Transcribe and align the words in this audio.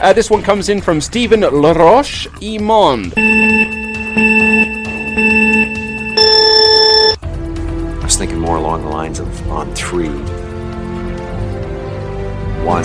Uh, 0.00 0.14
this 0.14 0.30
one 0.30 0.42
comes 0.42 0.70
in 0.70 0.80
from 0.80 0.98
Stephen 0.98 1.40
Laroche 1.40 2.26
Imond. 2.40 3.12
I 7.98 8.04
was 8.04 8.16
thinking 8.16 8.38
more 8.38 8.56
along 8.56 8.82
the 8.84 8.88
lines 8.88 9.18
of 9.18 9.28
on 9.50 9.74
three. 9.74 10.08
One. 12.64 12.84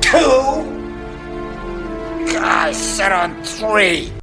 Two. 0.00 0.18
I 2.40 2.72
said 2.72 3.12
on 3.12 3.44
three. 3.44 4.21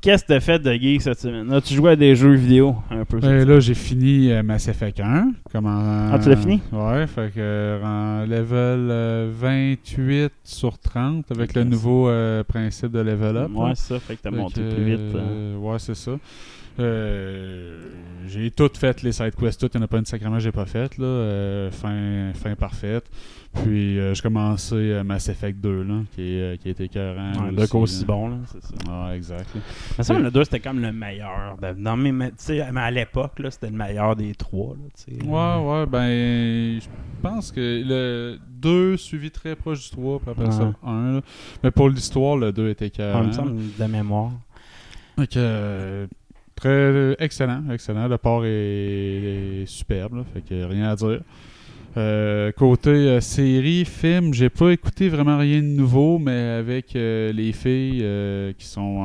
Qu'est-ce 0.00 0.22
que 0.24 0.28
t'as 0.28 0.40
fait 0.40 0.58
de 0.58 0.72
geek 0.72 1.00
cette 1.02 1.20
semaine? 1.20 1.52
As-tu 1.52 1.74
joué 1.74 1.92
à 1.92 1.96
des 1.96 2.16
jeux 2.16 2.34
vidéo 2.34 2.74
un 2.90 3.04
peu? 3.04 3.18
Ben, 3.20 3.46
là, 3.46 3.60
j'ai 3.60 3.74
fini 3.74 4.32
euh, 4.32 4.42
Mass 4.42 4.66
Effect 4.68 4.98
1. 5.00 5.32
Comme 5.52 5.66
en- 5.66 6.10
Ah, 6.12 6.18
tu 6.20 6.28
l'as 6.28 6.36
fini? 6.36 6.60
Ouais, 6.72 7.06
fait 7.06 7.30
que 7.32 7.38
euh, 7.38 7.82
en 7.84 8.26
level 8.26 8.88
euh, 8.90 9.30
28 9.32 10.32
sur 10.44 10.78
30 10.78 11.30
avec 11.30 11.54
le 11.54 11.64
nouveau 11.64 12.08
euh, 12.08 12.42
principe 12.44 12.90
de 12.92 13.00
level 13.00 13.36
up. 13.36 13.50
Ouais, 13.54 13.68
là. 13.68 13.74
c'est 13.76 13.94
ça, 13.94 14.00
fait 14.00 14.16
que 14.16 14.22
t'as 14.22 14.30
monté 14.30 14.60
plus 14.62 14.84
vite. 14.84 15.00
hein. 15.14 15.18
euh, 15.18 15.56
ouais, 15.58 15.78
c'est 15.78 15.94
ça. 15.96 16.12
Euh, 16.78 17.78
j'ai 18.26 18.50
tout 18.50 18.70
fait 18.74 19.02
les 19.02 19.12
side 19.12 19.34
quests, 19.36 19.60
tout. 19.60 19.70
Il 19.72 19.78
n'y 19.78 19.82
en 19.82 19.84
a 19.84 19.88
pas 19.88 19.98
une 19.98 20.04
sacrément 20.04 20.36
que 20.36 20.42
j'ai 20.42 20.52
pas 20.52 20.66
fait. 20.66 20.98
Là. 20.98 21.04
Euh, 21.06 21.70
fin, 21.70 22.32
fin 22.34 22.54
parfaite. 22.56 23.04
Puis 23.62 23.98
euh, 23.98 24.12
j'ai 24.12 24.20
commencé 24.22 24.74
euh, 24.74 25.02
Mass 25.04 25.28
Effect 25.28 25.60
2, 25.60 25.82
là, 25.84 26.00
qui, 26.14 26.20
est, 26.22 26.40
euh, 26.42 26.56
qui 26.56 26.68
a 26.68 26.70
été 26.72 26.84
écœurant. 26.84 27.32
Ouais, 27.46 27.52
le 27.52 27.66
coup 27.66 27.78
aussi 27.78 28.00
là. 28.00 28.06
bon, 28.08 28.28
là, 28.28 28.36
c'est 28.46 28.62
ça. 28.62 28.74
Ah, 28.90 29.12
exact. 29.16 29.46
là. 29.54 29.60
Mais 29.96 30.04
ça, 30.04 30.18
le 30.18 30.30
2, 30.30 30.44
c'était 30.44 30.60
comme 30.60 30.80
le 30.80 30.92
meilleur. 30.92 31.56
mes, 31.96 32.12
mais, 32.12 32.28
tu 32.30 32.34
sais, 32.38 32.66
mais 32.72 32.80
à 32.82 32.90
l'époque, 32.90 33.38
là, 33.38 33.50
c'était 33.50 33.70
le 33.70 33.76
meilleur 33.76 34.14
des 34.16 34.34
trois. 34.34 34.74
Là, 34.74 34.82
tu 34.94 35.14
sais. 35.16 35.24
Ouais, 35.24 35.56
ouais, 35.64 35.86
ben, 35.86 36.80
je 36.80 36.86
pense 37.22 37.50
que 37.52 37.60
le 37.86 38.38
2 38.50 38.96
suivi 38.98 39.30
très 39.30 39.56
proche 39.56 39.84
du 39.84 39.90
3, 39.96 40.18
puis 40.20 40.30
après 40.32 40.46
Ouais. 40.46 40.52
ça, 40.52 40.72
1. 40.84 41.12
là. 41.14 41.20
Mais 41.62 41.70
pour 41.70 41.88
l'histoire, 41.88 42.36
le 42.36 42.52
2 42.52 42.68
était 42.70 42.84
Ouais, 42.84 42.88
écœurant. 42.88 43.22
il 43.22 43.28
me 43.28 43.32
semble 43.32 43.56
de 43.78 43.84
mémoire. 43.86 44.32
Fait 45.18 45.26
que, 45.28 45.34
euh, 45.38 46.06
très 46.56 47.14
excellent, 47.20 47.62
excellent. 47.72 48.08
Le 48.08 48.18
port 48.18 48.44
est, 48.44 48.50
est 49.62 49.66
superbe, 49.66 50.16
là, 50.16 50.24
fait 50.34 50.40
que 50.40 50.64
rien 50.64 50.90
à 50.90 50.96
dire. 50.96 51.20
Euh, 51.96 52.52
côté 52.52 52.90
euh, 52.90 53.20
série, 53.22 53.86
film, 53.86 54.34
j'ai 54.34 54.50
pas 54.50 54.70
écouté 54.70 55.08
vraiment 55.08 55.38
rien 55.38 55.62
de 55.62 55.66
nouveau, 55.66 56.18
mais 56.18 56.58
avec 56.58 56.94
euh, 56.94 57.32
les 57.32 57.52
filles 57.52 58.00
euh, 58.02 58.52
qui 58.58 58.66
sont 58.66 58.98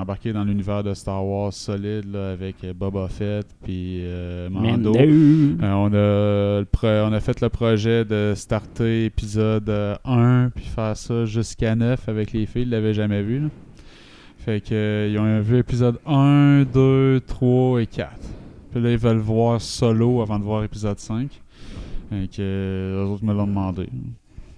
embarquées 0.00 0.32
dans 0.32 0.42
l'univers 0.44 0.82
de 0.82 0.94
Star 0.94 1.22
Wars 1.24 1.52
solide, 1.52 2.10
là, 2.10 2.30
avec 2.30 2.64
Boba 2.74 3.08
Fett 3.08 3.46
puis 3.62 4.02
Mando. 4.50 4.94
On, 4.96 5.86
a 5.92 6.60
le 6.60 6.66
on 6.82 7.12
a 7.12 7.20
fait 7.20 7.42
le 7.42 7.50
projet 7.50 8.06
de 8.06 8.32
starter 8.34 9.04
épisode 9.04 9.68
euh, 9.68 9.94
1 10.06 10.50
puis 10.54 10.64
faire 10.64 10.96
ça 10.96 11.26
jusqu'à 11.26 11.74
9 11.74 12.08
avec 12.08 12.32
les 12.32 12.46
filles. 12.46 12.62
Ils 12.62 12.70
l'avaient 12.70 12.94
jamais 12.94 13.22
vu. 13.22 13.40
là. 13.40 13.48
Fait 14.44 14.60
que 14.60 14.74
euh, 14.74 15.08
ils 15.10 15.18
ont 15.18 15.40
vu 15.40 15.58
épisode 15.58 15.98
1, 16.06 16.64
2, 16.64 17.20
3 17.26 17.80
et 17.82 17.86
4. 17.86 18.10
Puis 18.72 18.82
là, 18.82 18.90
ils 18.90 18.98
veulent 18.98 19.16
voir 19.18 19.60
solo 19.60 20.20
avant 20.20 20.38
de 20.38 20.44
voir 20.44 20.64
épisode 20.64 20.98
5. 20.98 21.30
Fait 22.10 22.28
que 22.28 22.36
euh, 22.40 23.04
eux 23.04 23.08
autres 23.08 23.24
me 23.24 23.32
l'ont 23.32 23.46
demandé. 23.46 23.88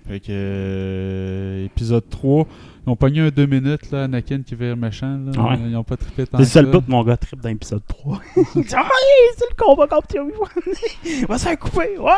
Fait 0.08 0.18
que 0.20 0.26
euh, 0.30 1.64
épisode 1.66 2.08
3, 2.08 2.46
ils 2.86 2.90
ont 2.90 2.96
pogné 2.96 3.20
un 3.20 3.28
2 3.28 3.46
minutes 3.46 3.90
là, 3.92 4.04
Anakin 4.04 4.42
qui 4.44 4.54
vire 4.56 4.76
méchant. 4.76 5.18
Là. 5.24 5.40
Ouais. 5.40 5.58
Ils 5.68 5.76
ont 5.76 5.84
pas 5.84 5.96
trippé 5.96 6.26
tant 6.26 6.38
C'est 6.38 6.44
que 6.44 6.50
ça 6.50 6.62
le 6.62 6.66
ça. 6.68 6.72
bout 6.72 6.84
de 6.86 6.90
mon 6.90 7.04
gars 7.04 7.16
trip 7.16 7.40
dans 7.40 7.48
l'épisode 7.48 7.82
3. 7.86 8.20
Il 8.56 8.62
dit 8.62 8.74
Ah, 8.76 8.88
c'est 9.36 9.44
le 9.50 9.56
combat 9.56 9.86
contre 9.86 10.18
Obi-Wan. 10.18 11.26
Va 11.28 11.38
se 11.38 11.44
faire 11.44 11.58
couper. 11.58 11.96
Ouais. 11.98 12.10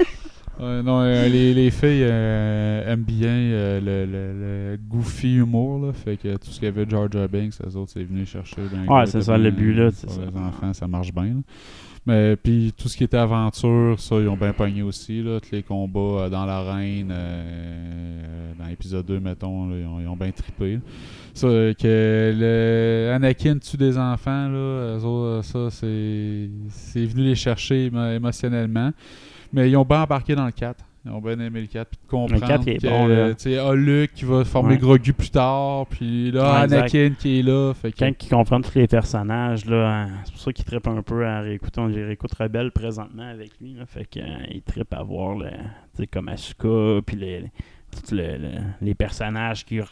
Ouais, 0.60 0.82
non, 0.82 1.00
euh, 1.00 1.28
les, 1.32 1.54
les 1.54 1.70
filles 1.70 2.04
euh, 2.04 2.92
aiment 2.92 3.02
bien 3.04 3.28
euh, 3.30 3.80
le, 3.80 4.06
le- 4.10 4.72
le 4.72 4.78
goofy 4.88 5.36
humour, 5.36 5.86
là. 5.86 5.92
Fait 5.92 6.16
que 6.16 6.34
tout 6.36 6.50
ce 6.50 6.56
qu'il 6.58 6.64
y 6.64 6.68
avait 6.68 6.84
de 6.86 6.90
Jar 6.90 7.08
Binks, 7.28 7.54
les 7.64 7.76
autres, 7.76 7.92
c'est 7.92 8.04
venu 8.04 8.24
chercher. 8.26 8.62
ben, 8.70 8.86
Ouais, 8.92 9.06
c'est 9.06 9.22
ça, 9.22 9.38
le 9.38 9.50
but, 9.50 9.72
là, 9.74 9.90
ça. 9.90 10.06
les 10.20 10.38
enfants, 10.38 10.72
ça 10.72 10.86
marche 10.86 11.12
bien, 11.12 11.24
là. 11.24 11.40
Mais 12.04 12.34
puis 12.34 12.74
tout 12.76 12.88
ce 12.88 12.96
qui 12.96 13.04
était 13.04 13.16
aventure, 13.16 13.94
ça, 14.00 14.16
ils 14.16 14.26
ont 14.28 14.36
bien 14.36 14.52
pogné 14.52 14.82
aussi, 14.82 15.22
là. 15.22 15.38
Tous 15.40 15.52
les 15.54 15.62
combats 15.62 16.00
euh, 16.24 16.28
dans 16.28 16.44
l'arène, 16.44 17.10
euh, 17.12 18.52
dans 18.58 18.66
l'épisode 18.66 19.06
2, 19.06 19.20
mettons, 19.20 19.68
là, 19.68 19.76
ils, 19.78 19.86
ont, 19.86 20.00
ils 20.00 20.08
ont 20.08 20.16
bien 20.16 20.32
trippé. 20.32 20.74
là. 20.74 20.80
Ça, 21.34 21.46
euh, 21.46 21.72
que 21.74 22.34
le 22.36 23.12
Anakin 23.14 23.58
tue 23.58 23.76
des 23.76 23.96
enfants, 23.98 24.48
là, 24.48 24.96
autres, 25.02 25.44
ça, 25.44 25.70
c'est 25.70 26.50
c'est 26.68 27.06
venu 27.06 27.22
les 27.24 27.34
chercher 27.36 27.88
émo- 27.88 28.14
émotionnellement. 28.16 28.90
Mais 29.52 29.70
ils 29.70 29.76
ont 29.76 29.84
bien 29.84 30.02
embarqué 30.02 30.34
dans 30.34 30.46
le 30.46 30.52
4. 30.52 30.84
Ils 31.04 31.10
ont 31.10 31.20
bien 31.20 31.38
aimé 31.40 31.60
le 31.62 31.66
4. 31.66 31.88
Puis 31.90 31.98
de 32.04 32.08
comprendre 32.08 32.46
4 32.46 32.68
est 32.68 32.76
que, 32.78 32.86
bon, 32.88 33.06
là. 33.08 33.34
tu 33.34 33.42
sais, 33.42 33.58
ah, 33.58 33.74
Luke 33.74 34.12
qui 34.14 34.24
va 34.24 34.44
former 34.44 34.74
Ouais. 34.74 34.78
Grogu 34.78 35.12
plus 35.12 35.30
tard. 35.30 35.86
Puis 35.86 36.30
là, 36.30 36.58
Ouais, 36.58 36.64
exact. 36.64 36.78
Anakin 36.94 37.14
qui 37.18 37.40
est 37.40 37.42
là. 37.42 37.74
Fait 37.74 37.90
que, 37.90 37.98
Quand 37.98 38.12
ils 38.24 38.28
comprennent 38.28 38.62
tous 38.62 38.78
les 38.78 38.86
personnages, 38.86 39.64
là, 39.66 40.02
hein, 40.04 40.08
c'est 40.24 40.30
pour 40.32 40.40
ça 40.40 40.52
qu'ils 40.52 40.64
trippent 40.64 40.86
un 40.86 41.02
peu 41.02 41.26
à 41.26 41.40
réécouter. 41.40 41.80
On 41.80 41.86
réécoute 41.86 42.32
Rebelle 42.34 42.70
présentement 42.70 43.28
avec 43.28 43.50
lui. 43.60 43.74
Là, 43.74 43.84
fait 43.84 44.04
qu'ils 44.06 44.62
trippent 44.64 44.94
à 44.94 45.02
voir 45.02 45.34
le, 45.36 45.50
sais, 45.94 46.06
comme 46.06 46.28
Asuka, 46.28 47.00
puis 47.04 47.16
les, 47.16 47.40
les- 47.40 47.50
le- 48.12 48.36
le- 48.38 48.48
les 48.80 48.94
personnages 48.94 49.64
qu'ils 49.64 49.84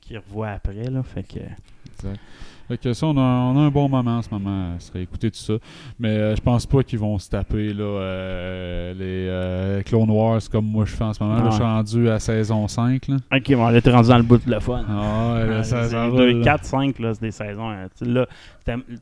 qu'ils 0.00 0.18
revoient 0.18 0.50
après. 0.50 0.90
Là, 0.90 1.02
fait 1.04 1.22
que, 1.22 1.38
Exact. 1.38 2.20
Fait 2.68 2.78
que 2.78 2.92
ça, 2.92 3.06
on 3.06 3.16
a, 3.16 3.20
on 3.20 3.56
a 3.56 3.60
un 3.60 3.70
bon 3.70 3.88
moment 3.88 4.18
en 4.18 4.22
ce 4.22 4.28
moment 4.30 4.74
à 4.76 4.80
se 4.80 4.90
réécouter 4.92 5.30
tout 5.30 5.38
ça. 5.38 5.54
Mais 6.00 6.08
euh, 6.08 6.34
je 6.36 6.40
pense 6.40 6.66
pas 6.66 6.82
qu'ils 6.82 6.98
vont 6.98 7.18
se 7.18 7.30
taper 7.30 7.72
là, 7.72 7.84
euh, 7.84 8.92
les 8.94 9.28
euh, 9.28 9.82
Clone 9.82 10.10
Wars 10.10 10.40
comme 10.50 10.66
moi 10.66 10.84
je 10.84 10.94
fais 10.94 11.04
en 11.04 11.12
ce 11.12 11.22
moment. 11.22 11.36
Là, 11.36 11.42
Ah. 11.46 11.50
je 11.50 11.54
suis 11.54 11.64
rendu 11.64 12.08
à 12.10 12.18
saison 12.18 12.66
5. 12.66 13.08
Là. 13.08 13.16
Ok, 13.32 13.54
bon, 13.54 13.68
là, 13.68 13.80
t'es 13.80 13.90
rendu 13.92 14.08
dans 14.08 14.16
le 14.16 14.22
bout 14.24 14.38
de 14.44 14.50
le 14.50 14.58
fun. 14.60 14.84
Ah 14.88 15.34
ouais, 15.34 15.46
là, 15.46 15.62
ça, 15.62 15.88
ça 15.88 16.06
roule, 16.08 16.38
là. 16.38 16.44
4, 16.44 16.64
5, 16.64 16.98
là, 16.98 17.14
c'est 17.14 17.20
des 17.20 17.30
saisons. 17.30 17.68
hein. 17.70 17.86
Là, 18.00 18.26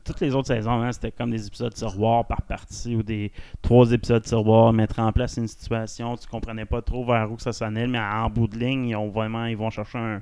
toutes 0.03 0.21
les 0.21 0.35
autres 0.35 0.47
saisons, 0.47 0.81
hein, 0.83 0.91
c'était 0.91 1.11
comme 1.11 1.31
des 1.31 1.47
épisodes 1.47 1.73
tiroirs 1.73 2.25
par 2.25 2.43
partie 2.43 2.95
ou 2.95 3.01
des 3.01 3.31
trois 3.63 3.91
épisodes 3.91 4.21
tiroirs, 4.21 4.71
mettre 4.73 4.99
en 4.99 5.11
place 5.11 5.37
une 5.37 5.47
situation, 5.47 6.15
tu 6.17 6.27
comprenais 6.27 6.65
pas 6.65 6.83
trop 6.83 7.03
vers 7.03 7.31
où 7.31 7.39
ça 7.39 7.51
sonnait, 7.51 7.87
mais 7.87 7.97
en 7.99 8.29
bout 8.29 8.47
de 8.47 8.59
ligne, 8.59 8.89
ils, 8.89 8.95
ont 8.95 9.09
vraiment, 9.09 9.45
ils 9.45 9.57
vont 9.57 9.71
chercher 9.71 9.97
un, 9.97 10.21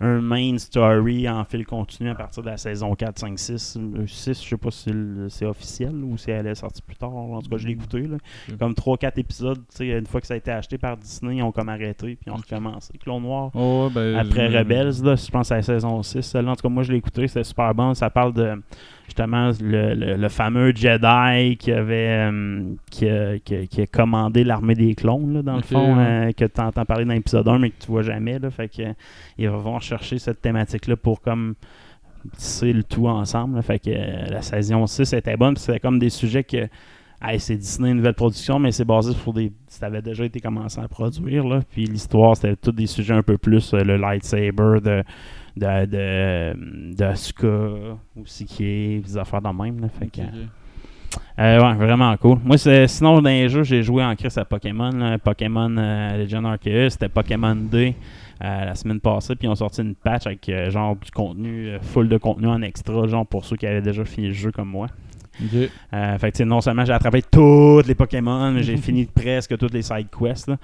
un 0.00 0.20
main 0.20 0.58
story 0.58 1.28
en 1.28 1.44
fil 1.44 1.64
continu 1.64 2.10
à 2.10 2.14
partir 2.14 2.42
de 2.42 2.48
la 2.48 2.56
saison 2.56 2.94
4, 2.94 3.18
5, 3.18 3.38
6. 3.38 3.78
Euh, 3.78 4.06
6, 4.06 4.42
je 4.42 4.48
sais 4.48 4.56
pas 4.56 4.70
si 4.70 4.90
c'est 5.28 5.46
officiel 5.46 5.94
ou 5.94 6.16
si 6.16 6.30
elle 6.30 6.46
est 6.46 6.54
sortie 6.54 6.82
plus 6.82 6.96
tard. 6.96 7.14
En 7.14 7.40
tout 7.40 7.48
cas, 7.48 7.56
je 7.56 7.66
l'ai 7.66 7.72
écouté. 7.72 8.02
Là. 8.02 8.16
Ok. 8.50 8.58
Comme 8.58 8.72
3-4 8.72 9.12
épisodes, 9.18 9.58
tu 9.70 9.76
sais, 9.76 9.88
une 9.88 10.06
fois 10.06 10.20
que 10.20 10.26
ça 10.26 10.34
a 10.34 10.36
été 10.36 10.50
acheté 10.50 10.78
par 10.78 10.96
Disney, 10.96 11.36
ils 11.36 11.42
ont 11.42 11.52
comme 11.52 11.68
arrêté, 11.68 12.16
puis 12.16 12.26
ils 12.26 12.32
ont 12.32 12.36
recommencé. 12.36 12.92
Clone 12.98 13.22
Noir. 13.22 13.50
Oh, 13.54 13.90
ben, 13.92 14.16
Après 14.16 14.48
Rebels, 14.48 15.02
là, 15.02 15.16
je 15.16 15.30
pense 15.30 15.50
à 15.52 15.56
la 15.56 15.62
saison 15.62 16.02
6. 16.02 16.22
Celle-là, 16.22 16.52
en 16.52 16.56
tout 16.56 16.62
cas, 16.62 16.68
moi, 16.68 16.82
je 16.82 16.92
l'ai 16.92 16.98
écouté, 16.98 17.26
c'était 17.28 17.44
super 17.44 17.74
bon. 17.74 17.94
Ça 17.94 18.10
parle 18.10 18.32
de, 18.32 18.54
justement, 19.06 19.50
le, 19.60 19.94
le- 19.94 20.16
le 20.16 20.28
fameux 20.28 20.72
Jedi 20.74 21.56
qui 21.56 21.72
avait 21.72 22.28
euh, 22.30 22.62
qui, 22.90 23.08
a, 23.08 23.38
qui 23.38 23.54
a- 23.54 23.66
qui 23.66 23.80
a 23.82 23.86
commandé 23.86 24.44
l'armée 24.44 24.74
des 24.74 24.94
clones, 24.94 25.32
là, 25.34 25.42
dans 25.42 25.56
le 25.56 25.62
fond, 25.62 25.96
ouais. 25.96 26.04
euh, 26.28 26.32
que 26.32 26.44
tu 26.44 26.60
entends 26.60 26.84
parler 26.84 27.04
dans 27.04 27.14
l'épisode 27.14 27.46
1, 27.48 27.58
mais 27.58 27.70
que 27.70 27.80
tu 27.80 27.86
vois 27.88 28.02
jamais. 28.02 28.38
Là, 28.38 28.50
fait 28.50 28.68
que, 28.68 28.82
euh, 28.82 28.92
ils 29.38 29.48
vont 29.48 29.78
chercher 29.80 30.18
cette 30.18 30.40
thématique-là 30.42 30.96
pour 30.96 31.20
comme 31.20 31.54
tisser 32.36 32.72
le 32.72 32.82
tout 32.82 33.06
ensemble. 33.06 33.56
là. 33.56 33.62
fait 33.62 33.78
que 33.78 33.90
la 34.30 34.42
saison 34.42 34.86
6 34.86 35.12
était 35.12 35.36
bonne, 35.36 35.56
c'était 35.56 35.80
comme 35.80 35.98
des 35.98 36.10
sujets 36.10 36.44
que 36.44 36.68
Hey, 37.22 37.40
c'est 37.40 37.56
Disney, 37.56 37.92
une 37.92 37.96
nouvelle 37.96 38.12
production, 38.12 38.58
mais 38.58 38.72
c'est 38.72 38.84
basé 38.84 39.14
sur 39.14 39.32
des. 39.32 39.50
Ça 39.68 39.86
avait 39.86 40.02
déjà 40.02 40.26
été 40.26 40.38
commencé 40.38 40.78
à 40.82 40.86
produire, 40.86 41.48
là. 41.48 41.60
Puis 41.70 41.86
l'histoire, 41.86 42.36
c'était 42.36 42.56
tous 42.56 42.72
des 42.72 42.86
sujets 42.86 43.14
un 43.14 43.22
peu 43.22 43.38
plus 43.38 43.72
le 43.72 43.96
lightsaber 43.96 44.80
de. 44.84 45.02
De. 45.56 45.86
de. 45.86 46.94
d'Asuka, 46.94 47.46
aussi 48.20 48.44
qui 48.44 48.64
est. 48.64 49.00
des 49.00 49.16
affaires 49.16 49.40
dans 49.42 49.52
le 49.52 49.62
même, 49.64 49.80
là. 49.80 49.88
Fait 49.88 50.06
que. 50.06 50.20
Ok. 50.22 50.48
Euh, 51.38 51.60
ouais, 51.62 51.74
vraiment 51.74 52.14
cool. 52.16 52.38
Moi, 52.44 52.58
c'est- 52.58 52.86
sinon, 52.88 53.20
dans 53.20 53.28
les 53.30 53.48
jeux, 53.48 53.62
j'ai 53.62 53.82
joué 53.82 54.02
en 54.04 54.14
Chris 54.16 54.32
à 54.36 54.44
Pokémon. 54.44 54.90
là. 54.90 55.18
Pokémon 55.18 55.74
euh, 55.78 56.16
Legend 56.24 56.44
Arceus, 56.46 56.90
c'était 56.90 57.08
Pokémon 57.08 57.54
D 57.54 57.94
euh, 58.42 58.64
la 58.64 58.74
semaine 58.74 59.00
passée. 59.00 59.34
Puis 59.36 59.46
ils 59.46 59.50
ont 59.50 59.54
sorti 59.54 59.82
une 59.82 59.94
patch 59.94 60.26
avec 60.26 60.46
euh, 60.48 60.70
genre 60.70 60.96
du 60.96 61.10
contenu, 61.10 61.68
euh, 61.68 61.78
full 61.80 62.08
de 62.08 62.16
contenu 62.18 62.48
en 62.48 62.60
extra, 62.62 63.06
genre 63.06 63.26
pour 63.26 63.44
ceux 63.44 63.56
qui 63.56 63.66
avaient 63.66 63.82
déjà 63.82 64.04
fini 64.04 64.28
le 64.28 64.32
jeu 64.34 64.50
comme 64.50 64.68
moi. 64.68 64.88
Euh, 65.42 66.18
fait 66.18 66.32
que, 66.32 66.42
non 66.42 66.60
seulement 66.60 66.84
j'ai 66.84 66.92
attrapé 66.92 67.22
tous 67.22 67.82
les 67.86 67.94
Pokémon, 67.94 68.50
mais 68.52 68.62
j'ai 68.62 68.76
fini 68.76 69.06
presque 69.06 69.56
toutes 69.58 69.72
les 69.72 69.82
side 69.82 70.08
quests. 70.10 70.48
Là. 70.48 70.56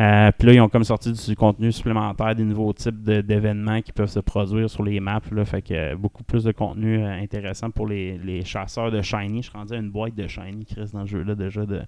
Euh, 0.00 0.30
Puis 0.36 0.48
là, 0.48 0.54
ils 0.54 0.60
ont 0.60 0.68
comme 0.68 0.84
sorti 0.84 1.12
du 1.12 1.36
contenu 1.36 1.72
supplémentaire, 1.72 2.34
des 2.34 2.44
nouveaux 2.44 2.72
types 2.72 3.02
d'événements 3.02 3.80
qui 3.80 3.92
peuvent 3.92 4.08
se 4.08 4.20
produire 4.20 4.68
sur 4.68 4.82
les 4.82 5.00
maps. 5.00 5.20
Là. 5.30 5.44
Fait 5.44 5.62
que 5.62 5.74
euh, 5.74 5.96
beaucoup 5.96 6.24
plus 6.24 6.44
de 6.44 6.52
contenu 6.52 7.02
intéressant 7.04 7.70
pour 7.70 7.86
les, 7.86 8.18
les 8.18 8.44
chasseurs 8.44 8.90
de 8.90 9.02
Shiny. 9.02 9.42
Je 9.42 9.48
suis 9.48 9.58
rendu 9.58 9.74
à 9.74 9.78
une 9.78 9.90
boîte 9.90 10.14
de 10.14 10.26
Shiny, 10.26 10.64
Chris, 10.64 10.90
dans 10.92 11.00
le 11.00 11.06
jeu 11.06 11.22
là 11.22 11.34
déjà 11.34 11.64
de, 11.64 11.82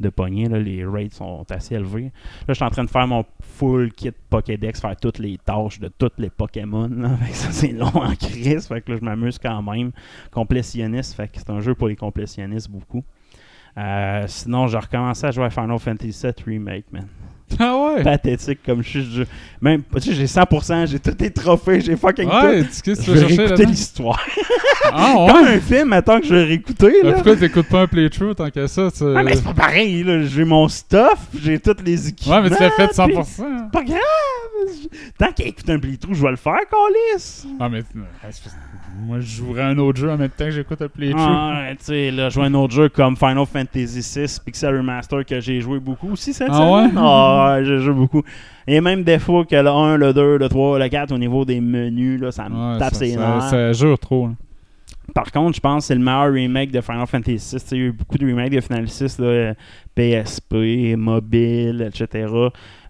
de 0.00 0.08
poignée. 0.08 0.48
Les 0.48 0.84
rates 0.84 1.14
sont 1.14 1.44
assez 1.50 1.74
élevés. 1.74 2.04
Là, 2.04 2.10
je 2.48 2.54
suis 2.54 2.64
en 2.64 2.70
train 2.70 2.84
de 2.84 2.90
faire 2.90 3.06
mon 3.06 3.24
full 3.40 3.92
kit 3.92 4.12
Pokédex, 4.30 4.80
faire 4.80 4.96
toutes 4.96 5.18
les 5.18 5.38
tâches 5.38 5.80
de 5.80 5.88
tous 5.88 6.10
les 6.18 6.30
Pokémon. 6.30 6.88
Là. 6.88 7.16
Fait 7.20 7.30
que 7.30 7.36
ça, 7.36 7.50
c'est 7.50 7.72
long 7.72 7.86
en 7.86 8.14
crise. 8.14 8.66
Fait 8.68 8.80
que 8.80 8.92
là, 8.92 8.98
je 9.00 9.04
m'amuse 9.04 9.38
quand 9.38 9.62
même. 9.62 9.92
Complétionniste, 10.30 11.14
fait 11.14 11.28
que 11.28 11.38
c'est 11.38 11.50
un 11.50 11.60
jeu 11.60 11.74
pour 11.74 11.85
les 11.88 11.96
complétionnistes 11.96 12.70
beaucoup. 12.70 13.02
Euh, 13.78 14.24
sinon, 14.26 14.66
j'ai 14.68 14.78
recommencé 14.78 15.26
à 15.26 15.30
jouer 15.30 15.44
à 15.44 15.50
Final 15.50 15.78
Fantasy 15.78 16.22
VII 16.22 16.32
Remake, 16.46 16.86
man. 16.92 17.06
Ah 17.60 17.76
ouais? 17.76 18.02
Pathétique 18.02 18.58
comme 18.66 18.82
je 18.82 18.88
suis. 18.88 19.04
je- 19.04 19.22
Même, 19.60 19.82
tu 19.94 20.00
sais, 20.00 20.14
j'ai 20.14 20.26
100%, 20.26 20.86
j'ai 20.86 20.98
tous 20.98 21.14
les 21.20 21.30
trophées, 21.30 21.80
j'ai 21.80 21.94
fucking 21.94 22.28
Ouais, 22.28 22.64
tout. 22.64 22.68
tu- 22.82 22.94
Je 23.02 23.10
vais 23.12 23.24
réécouter 23.36 23.66
l'histoire. 23.66 24.20
Ah 24.92 25.14
Comme 25.28 25.44
ouais? 25.46 25.54
un 25.54 25.60
film, 25.60 25.92
attends 25.92 26.18
que 26.20 26.26
je 26.26 26.34
vais 26.34 26.42
réécouter, 26.44 26.92
Ah, 27.02 27.06
là. 27.06 27.12
pourquoi 27.12 27.36
t'écoutes 27.36 27.68
pas 27.68 27.82
un 27.82 27.86
playthrough 27.86 28.34
tant 28.34 28.50
que 28.50 28.66
ça? 28.66 28.90
Tu... 28.90 29.04
Ah, 29.14 29.22
mais 29.22 29.36
c'est 29.36 29.44
pas 29.44 29.54
pareil, 29.54 30.02
là. 30.02 30.22
J'ai 30.24 30.44
mon 30.44 30.66
stuff, 30.66 31.28
j'ai 31.40 31.60
tous 31.60 31.76
les 31.84 32.08
équipements. 32.08 32.36
Ouais, 32.36 32.42
mais 32.50 32.56
tu 32.56 32.60
l'as 32.62 32.70
fait 32.70 32.88
puis 32.88 32.96
100%. 32.96 33.24
c'est 33.24 33.42
Pas 33.72 33.84
grave. 33.84 34.00
Tant 35.18 35.32
qu'il 35.32 35.46
écoute 35.46 35.70
un 35.70 35.78
playthrough, 35.78 36.14
je 36.14 36.22
vais 36.22 36.30
le 36.30 36.36
faire, 36.36 36.58
Calis. 36.70 37.46
Ah, 37.60 37.68
mais 37.68 37.82
parce- 38.22 38.42
moi, 38.98 39.20
je 39.20 39.26
jouerais 39.26 39.62
un 39.62 39.78
autre 39.78 39.98
jeu 40.00 40.10
en 40.10 40.16
même 40.16 40.28
temps 40.30 40.44
que 40.46 40.50
j'écoute 40.50 40.80
un 40.82 40.88
playthrough. 40.88 41.22
Ah, 41.26 41.62
ouais, 41.68 41.76
tu 41.76 41.84
sais, 41.84 42.10
là, 42.10 42.28
jouer 42.28 42.44
un 42.44 42.54
autre 42.54 42.72
jeu 42.74 42.88
comme 42.88 43.16
Final 43.16 43.44
Fantasy 43.46 44.00
VI 44.20 44.26
Pixel 44.44 44.76
Remaster 44.76 45.24
que 45.24 45.40
j'ai 45.40 45.60
joué 45.60 45.78
beaucoup 45.80 46.12
aussi 46.12 46.32
cette 46.32 46.48
Ah 46.50 46.54
semaine. 46.54 46.96
ouais? 46.96 47.02
Ah 47.02 47.54
ouais, 47.58 47.64
j'ai 47.64 47.78
joué 47.80 47.94
beaucoup. 47.94 48.22
Et 48.66 48.80
même 48.80 49.02
des 49.04 49.18
fois 49.18 49.44
que 49.44 49.54
le 49.56 49.68
1, 49.68 49.96
le 49.96 50.12
2, 50.12 50.38
le 50.38 50.48
3, 50.48 50.78
le 50.78 50.88
4 50.88 51.12
au 51.12 51.18
niveau 51.18 51.44
des 51.44 51.60
menus, 51.60 52.20
là, 52.20 52.32
ça 52.32 52.48
me 52.48 52.54
Ouais, 52.74 52.78
tape 52.78 52.94
ça, 52.94 52.98
ses 53.00 53.12
ça, 53.14 53.20
nerfs. 53.20 53.42
ça 53.50 53.72
jure 53.72 53.98
trop. 53.98 54.28
là. 54.28 54.32
Par 55.14 55.30
contre, 55.30 55.54
je 55.54 55.60
pense 55.60 55.84
que 55.84 55.86
c'est 55.88 55.94
le 55.94 56.00
meilleur 56.00 56.32
remake 56.32 56.72
de 56.72 56.80
Final 56.80 57.06
Fantasy 57.06 57.56
VI. 57.56 57.62
Il 57.72 57.78
y 57.78 57.80
a 57.80 57.84
eu 57.86 57.92
beaucoup 57.92 58.18
de 58.18 58.26
remakes 58.26 58.52
de 58.52 58.60
Final 58.60 58.88
Fantasy 58.88 59.22
là, 59.22 59.54
PSP, 59.94 60.96
mobile, 60.96 61.88
etc. 61.88 62.26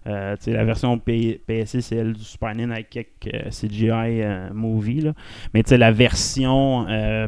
Euh, 0.07 0.35
la 0.47 0.63
version 0.63 0.97
P- 0.97 1.41
PSC, 1.45 1.81
c'est 1.81 1.95
elle 1.97 2.13
du 2.13 2.23
Super 2.23 2.49
Nintendo 2.49 2.73
avec 2.73 2.89
quelques 2.89 3.33
euh, 3.33 3.49
CGI 3.49 3.89
euh, 4.21 4.49
movie. 4.53 5.01
Là. 5.01 5.13
Mais 5.53 5.63
la 5.69 5.91
version 5.91 6.85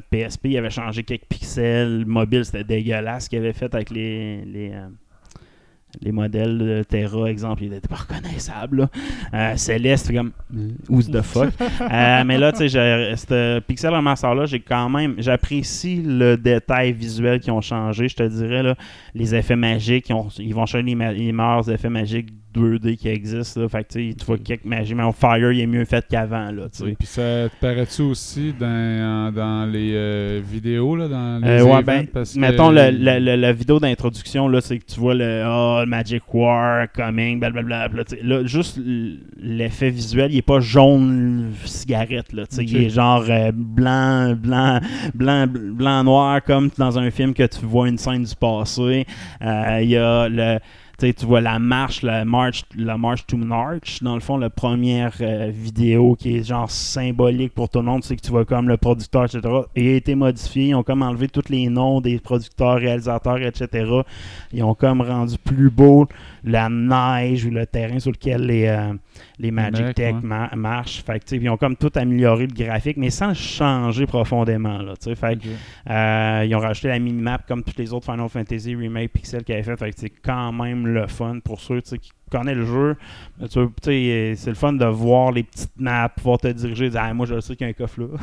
PSP, 0.09 0.45
il 0.45 0.57
avait 0.57 0.69
changé 0.69 1.03
quelques 1.03 1.25
pixels. 1.27 2.05
Mobile, 2.05 2.45
c'était 2.45 2.63
dégueulasse 2.63 3.25
ce 3.25 3.29
qu'il 3.29 3.39
avait 3.39 3.53
fait 3.53 3.73
avec 3.75 3.89
les, 3.89 4.43
les, 4.45 4.71
les 6.01 6.11
modèles 6.11 6.57
de 6.59 6.83
Terra, 6.83 7.29
exemple, 7.29 7.63
ils 7.63 7.71
n'étaient 7.71 7.87
pas. 7.87 7.97
Euh, 9.33 9.55
Céleste, 9.57 10.05
c'est 10.07 10.13
comme 10.13 10.31
who's 10.87 11.09
the 11.09 11.21
fuck? 11.21 11.49
Mais 11.89 12.37
là, 12.37 12.51
tu 12.51 12.59
sais, 12.59 12.69
j'ai- 12.69 13.15
ce 13.17 13.59
Pixel 13.59 13.93
Remaster-là, 13.93 14.45
j'ai 14.45 14.59
quand 14.59 14.87
même, 14.89 15.15
j'apprécie 15.17 16.01
le 16.05 16.37
détail 16.37 16.93
visuel 16.93 17.39
qui 17.39 17.49
ont 17.51 17.61
changé. 17.61 18.07
Je 18.07 18.15
te 18.15 18.23
dirais, 18.27 18.61
là, 18.63 18.75
les 19.15 19.33
effets 19.33 19.55
magiques, 19.55 20.09
ils, 20.09 20.13
ont- 20.13 20.29
ils 20.37 20.53
vont 20.53 20.65
changer 20.67 20.83
les, 20.83 20.95
les 21.13 21.31
meilleurs 21.31 21.69
effets 21.69 21.89
magiques 21.89 22.29
2D 22.55 22.95
qui 22.97 23.07
existent. 23.09 23.61
Là. 23.61 23.69
Fait 23.69 23.83
que, 23.83 23.93
tu 23.93 24.25
vois 24.25 24.37
quelques 24.37 24.65
magies, 24.65 24.95
mais 24.95 25.03
Fire, 25.13 25.51
il 25.51 25.59
est 25.61 25.67
mieux 25.67 25.85
fait 25.85 26.05
qu'avant. 26.09 26.51
Là. 26.51 26.63
Puis 26.69 26.95
ça 27.07 27.21
te 27.49 27.55
paraît-tu 27.61 28.01
aussi 28.03 28.53
dans, 28.59 29.33
dans 29.33 29.65
les 29.71 29.91
euh, 29.93 30.41
vidéos, 30.43 30.95
là, 30.95 31.07
dans 31.07 31.39
les 31.43 31.47
Euh, 31.47 31.63
ouais, 31.63 31.71
events, 31.73 31.83
ben, 31.85 32.07
parce 32.07 32.33
que- 32.33 32.39
mettons 32.39 32.71
le- 32.71 32.91
le- 32.91 33.19
le- 33.19 33.35
la 33.35 33.51
vidéo 33.53 33.79
d'introduction, 33.79 34.47
là, 34.47 34.61
c'est 34.61 34.77
que 34.79 34.85
tu 34.85 34.99
vois 34.99 35.13
le, 35.15 35.43
oh, 35.47 35.83
Magic 35.87 36.23
War 36.33 36.87
coming, 36.91 37.39
blablabla. 37.39 37.87
Là, 38.23 38.45
juste 38.45 38.79
l'effet 39.37 39.89
visuel, 39.89 40.31
il 40.31 40.37
est 40.37 40.41
pas 40.41 40.59
jaune 40.59 41.51
cigarette, 41.65 42.33
là, 42.33 42.43
il 42.59 42.77
est 42.77 42.89
genre 42.89 43.25
euh, 43.29 43.51
blanc, 43.53 44.35
blanc, 44.35 44.79
blanc, 45.13 45.45
blanc, 45.47 46.03
noir, 46.03 46.43
comme 46.43 46.69
dans 46.77 46.97
un 46.97 47.11
film 47.11 47.33
que 47.33 47.43
tu 47.43 47.65
vois 47.65 47.87
une 47.89 47.97
scène 47.97 48.23
du 48.23 48.35
passé. 48.35 49.05
Euh, 49.41 49.79
Il 49.81 49.89
y 49.89 49.97
a 49.97 50.27
le. 50.29 50.59
Tu 50.99 51.25
vois 51.25 51.39
la 51.39 51.59
marche, 51.59 52.01
la 52.01 52.25
march, 52.25 52.63
la 52.75 52.97
march 52.97 53.25
to 53.25 53.37
March, 53.37 54.03
dans 54.03 54.15
le 54.15 54.19
fond, 54.19 54.37
la 54.37 54.49
première 54.49 55.13
euh, 55.21 55.49
vidéo 55.49 56.15
qui 56.15 56.35
est 56.35 56.43
genre 56.43 56.69
symbolique 56.69 57.53
pour 57.53 57.69
tout 57.69 57.79
le 57.79 57.85
monde, 57.85 58.03
c'est 58.03 58.17
que 58.17 58.21
tu 58.21 58.31
vois 58.31 58.43
comme 58.45 58.67
le 58.67 58.75
producteur, 58.75 59.25
etc. 59.25 59.41
Et 59.75 59.93
a 59.93 59.95
été 59.95 60.15
modifié, 60.15 60.67
ils 60.67 60.75
ont 60.75 60.83
comme 60.83 61.01
enlevé 61.01 61.29
tous 61.29 61.49
les 61.49 61.69
noms 61.69 62.01
des 62.01 62.19
producteurs, 62.19 62.75
réalisateurs, 62.75 63.41
etc. 63.41 64.01
Ils 64.51 64.63
ont 64.63 64.75
comme 64.75 65.01
rendu 65.01 65.37
plus 65.37 65.69
beau 65.69 66.07
la 66.43 66.69
neige 66.69 67.45
ou 67.45 67.49
le 67.49 67.65
terrain 67.65 67.99
sur 67.99 68.11
lequel 68.11 68.45
les, 68.45 68.67
euh, 68.67 68.93
les 69.38 69.51
Magic 69.51 69.95
Tech 69.95 70.16
ouais. 70.16 70.21
ma- 70.21 70.50
marchent. 70.56 71.04
Fait 71.04 71.19
que, 71.19 71.36
ils 71.36 71.50
ont 71.50 71.57
comme 71.57 71.75
tout 71.75 71.92
amélioré 71.95 72.48
le 72.48 72.54
graphique, 72.54 72.98
mais 72.98 73.10
sans 73.10 73.33
changer 73.33 74.06
profondément. 74.06 74.80
Là, 74.80 74.94
que, 74.95 75.10
euh, 75.89 76.45
ils 76.45 76.56
ont 76.56 76.60
rajouté 76.60 76.88
la 76.89 77.00
minimap 77.00 77.48
comme 77.48 77.63
tous 77.63 77.77
les 77.77 77.94
autres 77.94 78.06
Final 78.06 78.30
Fantasy 78.30 78.75
Remake 78.75 79.12
Pixel 79.12 79.44
qu'ils 79.44 79.56
avaient 79.56 79.63
fait. 79.63 79.77
Fait 79.77 79.94
c'est 79.95 80.10
quand 80.10 80.51
même 80.51 80.88
le 80.88 81.07
fun 81.07 81.39
pour 81.44 81.60
ceux 81.60 81.81
qui 81.81 82.12
connaissent 82.30 82.56
le 82.56 82.66
jeu. 82.66 82.95
Euh, 83.42 83.48
c'est 84.36 84.50
le 84.50 84.56
fun 84.56 84.74
de 84.74 84.86
voir 84.86 85.31
les 85.31 85.44
petites 85.44 85.80
maps, 85.80 86.10
pouvoir 86.10 86.38
te 86.39 86.48
diriger, 86.48 86.89
dire 86.89 87.01
ah, 87.04 87.13
moi 87.13 87.25
je 87.25 87.39
sais 87.39 87.56
qu'il 87.56 87.66
y 87.66 87.69
a 87.69 87.71
un 87.71 87.74
coffre 87.74 88.01
là. 88.01 88.07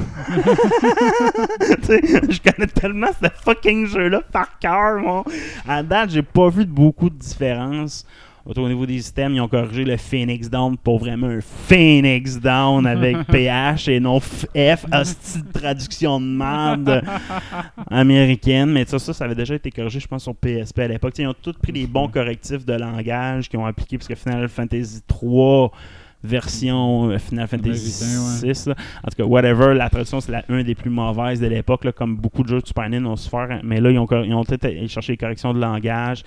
Je 1.89 2.41
connais 2.41 2.67
tellement 2.67 3.09
ce 3.21 3.29
fucking 3.45 3.87
jeu-là 3.87 4.23
par 4.33 4.59
cœur, 4.59 4.99
moi. 5.01 5.25
À 5.67 5.83
date, 5.83 6.11
j'ai 6.11 6.23
pas 6.23 6.49
vu 6.49 6.65
beaucoup 6.65 7.11
de 7.11 7.17
différence. 7.17 8.07
Au 8.47 8.69
niveau 8.69 8.87
des 8.87 8.99
systèmes, 8.99 9.35
ils 9.35 9.41
ont 9.41 9.49
corrigé 9.49 9.85
le 9.85 9.97
Phoenix 9.97 10.49
Down 10.49 10.77
pour 10.77 10.99
vraiment 11.01 11.27
un 11.27 11.41
Phoenix 11.41 12.39
Down 12.39 12.87
avec 12.87 13.17
PH 13.27 13.89
et 13.89 13.99
non 13.99 14.21
F. 14.21 14.87
Hostie 14.93 15.43
de 15.43 15.53
traduction 15.53 16.21
de 16.21 16.27
merde 16.27 17.03
américaine. 17.91 18.71
Mais 18.71 18.85
ça, 18.85 19.01
ça, 19.01 19.13
ça 19.13 19.25
avait 19.25 19.35
déjà 19.35 19.57
été 19.57 19.73
corrigé, 19.73 19.99
je 19.99 20.07
pense, 20.07 20.23
sur 20.23 20.35
PSP 20.37 20.79
à 20.79 20.89
l'époque. 20.89 21.15
Ils 21.19 21.27
ont 21.27 21.35
tous 21.35 21.55
pris 21.55 21.73
les 21.73 21.89
bons 21.89 22.07
correctifs 22.07 22.65
de 22.65 22.75
langage 22.75 23.49
qu'ils 23.49 23.59
ont 23.59 23.67
appliqués 23.67 23.99
parce 23.99 24.07
que 24.07 24.15
Final 24.15 24.49
Fantasy 24.49 25.01
3 25.09 25.73
version 26.23 27.11
euh, 27.11 27.19
Final 27.19 27.47
Fantasy 27.47 27.91
6 27.91 28.69
en 28.69 28.73
tout 28.73 29.17
cas 29.17 29.25
whatever 29.25 29.75
la 29.75 29.89
traduction 29.91 30.21
c'est 30.21 30.33
la 30.33 30.45
un 30.49 30.63
des 30.63 30.75
plus 30.75 30.91
mauvaises 30.91 31.41
de 31.41 31.47
l'époque 31.47 31.87
comme 31.93 32.17
beaucoup 32.17 32.43
de 32.43 32.49
jeux 32.49 32.61
de 32.61 32.67
Super 32.67 32.85
Nintendo 32.85 33.11
ont 33.11 33.17
souffert 33.17 33.49
hein. 33.51 33.61
mais 33.63 33.81
là 33.81 33.91
ils 33.91 33.99
ont, 33.99 34.09
ils 34.25 34.35
ont 34.35 34.43
peut-être 34.43 34.65
allé 34.65 34.89
chercher 34.89 35.13
les 35.13 35.19
corrections 35.19 35.53
de 35.53 35.61
langage 35.61 36.25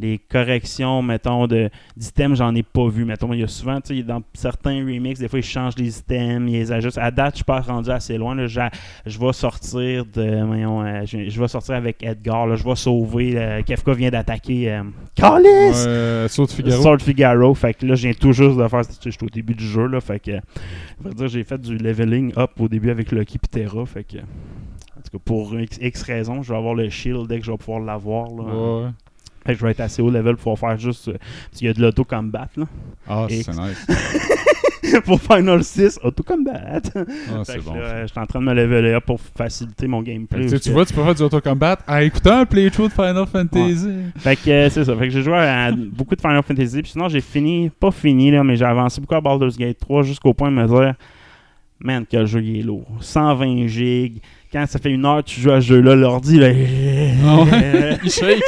les 0.00 0.18
corrections, 0.18 1.02
mettons, 1.02 1.46
d'items, 1.46 2.38
j'en 2.38 2.54
ai 2.54 2.62
pas 2.62 2.88
vu. 2.88 3.04
Mettons, 3.04 3.32
il 3.34 3.40
y 3.40 3.42
a 3.42 3.48
souvent, 3.48 3.80
tu 3.80 3.96
sais, 3.98 4.02
dans 4.02 4.22
certains 4.32 4.84
remixes, 4.84 5.20
des 5.20 5.28
fois, 5.28 5.38
ils 5.40 5.44
changent 5.44 5.76
les 5.76 5.98
items, 5.98 6.48
ils 6.50 6.52
les 6.54 6.72
ajustent. 6.72 6.96
À 6.98 7.10
date, 7.10 7.34
je 7.34 7.36
suis 7.36 7.44
pas 7.44 7.60
rendu 7.60 7.90
assez 7.90 8.16
loin. 8.16 8.34
là. 8.34 8.46
Je 8.46 9.18
vais 9.18 9.32
sortir 9.32 10.06
de. 10.06 10.44
voyons, 10.44 10.82
euh, 10.82 11.02
je, 11.04 11.40
vais 11.40 11.48
sortir 11.48 11.74
avec 11.74 12.02
Edgar. 12.02 12.46
là. 12.46 12.56
Je 12.56 12.64
vais 12.64 12.74
sauver. 12.76 13.34
euh, 13.36 13.62
Kefka 13.62 13.92
vient 13.92 14.10
d'attaquer. 14.10 14.72
Euh! 14.72 14.82
Ouais, 15.20 15.86
euh, 15.86 16.28
Saut 16.28 16.46
de 16.46 16.50
Figaro. 16.50 16.82
Sword 16.82 17.00
Figaro. 17.02 17.54
Fait 17.54 17.74
que 17.74 17.84
là, 17.84 17.94
je 17.94 18.02
viens 18.08 18.14
tout 18.18 18.32
juste 18.32 18.56
de 18.56 18.66
faire. 18.68 18.82
Je 19.04 19.10
suis 19.10 19.24
au 19.24 19.28
début 19.28 19.54
du 19.54 19.66
jeu. 19.66 19.86
Là, 19.86 20.00
fait 20.00 20.18
que. 20.20 20.32
Je 20.32 21.08
veux 21.08 21.14
dire, 21.14 21.28
j'ai 21.28 21.44
fait 21.44 21.60
du 21.60 21.76
leveling 21.76 22.32
up 22.38 22.52
au 22.58 22.68
début 22.68 22.90
avec 22.90 23.12
Lucky 23.12 23.38
Pitera. 23.38 23.84
Fait 23.84 24.04
que. 24.04 24.16
En 24.18 25.02
tout 25.02 25.18
cas, 25.18 25.22
pour 25.24 25.58
X, 25.58 25.78
X 25.80 26.02
raisons, 26.02 26.42
je 26.42 26.52
vais 26.52 26.58
avoir 26.58 26.74
le 26.74 26.88
shield 26.88 27.26
dès 27.26 27.38
que 27.38 27.44
je 27.44 27.50
vais 27.50 27.56
pouvoir 27.58 27.80
l'avoir. 27.80 28.28
là. 28.28 28.42
Ouais. 28.44 28.88
Fait 29.46 29.54
que 29.54 29.58
je 29.60 29.64
vais 29.64 29.70
être 29.72 29.80
assez 29.80 30.02
haut 30.02 30.10
level 30.10 30.36
pour 30.36 30.54
pouvoir 30.54 30.72
faire 30.72 30.78
juste. 30.78 31.08
euh, 31.08 31.12
parce 31.50 31.58
qu'il 31.58 31.66
y 31.66 31.70
a 31.70 31.72
de 31.74 31.80
l'auto-combat 31.80 32.48
là. 32.56 32.64
Ah, 33.08 33.26
c'est 33.28 33.48
nice. 33.48 35.00
pour 35.04 35.20
Final 35.20 35.62
6, 35.62 36.00
auto-combat. 36.02 36.52
Ah, 36.64 36.80
c'est 37.44 37.58
bon. 37.64 37.74
je 37.74 38.06
suis 38.06 38.18
en 38.18 38.26
train 38.26 38.40
de 38.40 38.44
me 38.44 38.54
leveler 38.54 38.92
up 38.94 39.04
pour 39.06 39.20
faciliter 39.20 39.86
mon 39.86 40.02
gameplay. 40.02 40.46
que, 40.46 40.56
tu 40.56 40.70
vois, 40.70 40.84
tu 40.84 40.92
peux 40.94 41.02
faire 41.02 41.14
du 41.14 41.22
auto-combat 41.22 41.78
en 41.86 41.96
écoutant 41.98 42.38
un 42.40 42.44
playthrough 42.46 42.88
de 42.88 42.92
Final 42.92 43.26
Fantasy. 43.26 43.88
Fait 44.18 44.36
que 44.36 44.50
euh, 44.50 44.68
c'est 44.70 44.84
ça. 44.84 44.94
Fait 44.96 45.04
que 45.08 45.10
j'ai 45.10 45.22
joué 45.22 45.34
à 45.36 45.70
beaucoup 45.72 46.16
de 46.16 46.20
Final 46.20 46.42
Fantasy. 46.42 46.82
Puis 46.82 46.92
sinon, 46.92 47.08
j'ai 47.08 47.20
fini, 47.20 47.70
pas 47.70 47.90
fini, 47.90 48.30
là, 48.30 48.42
mais 48.44 48.56
j'ai 48.56 48.64
avancé 48.64 49.00
beaucoup 49.00 49.14
à 49.14 49.20
Baldur's 49.20 49.56
Gate 49.56 49.78
3 49.78 50.02
jusqu'au 50.02 50.34
point 50.34 50.50
de 50.50 50.56
me 50.56 50.66
dire, 50.66 50.94
man, 51.78 52.04
que 52.04 52.16
le 52.16 52.26
jeu 52.26 52.42
il 52.42 52.58
est 52.58 52.62
lourd. 52.62 52.86
120 53.00 53.66
gigs. 53.68 54.20
Quand 54.52 54.66
ça 54.66 54.80
fait 54.80 54.90
une 54.90 55.04
heure 55.06 55.22
que 55.22 55.28
tu 55.30 55.40
joues 55.40 55.52
à 55.52 55.60
ce 55.60 55.66
jeu-là, 55.68 55.94
l'ordi, 55.94 56.36
là. 56.38 56.48
Ah 57.24 57.42
ouais? 57.42 57.98
Il 58.04 58.10
shake. 58.10 58.42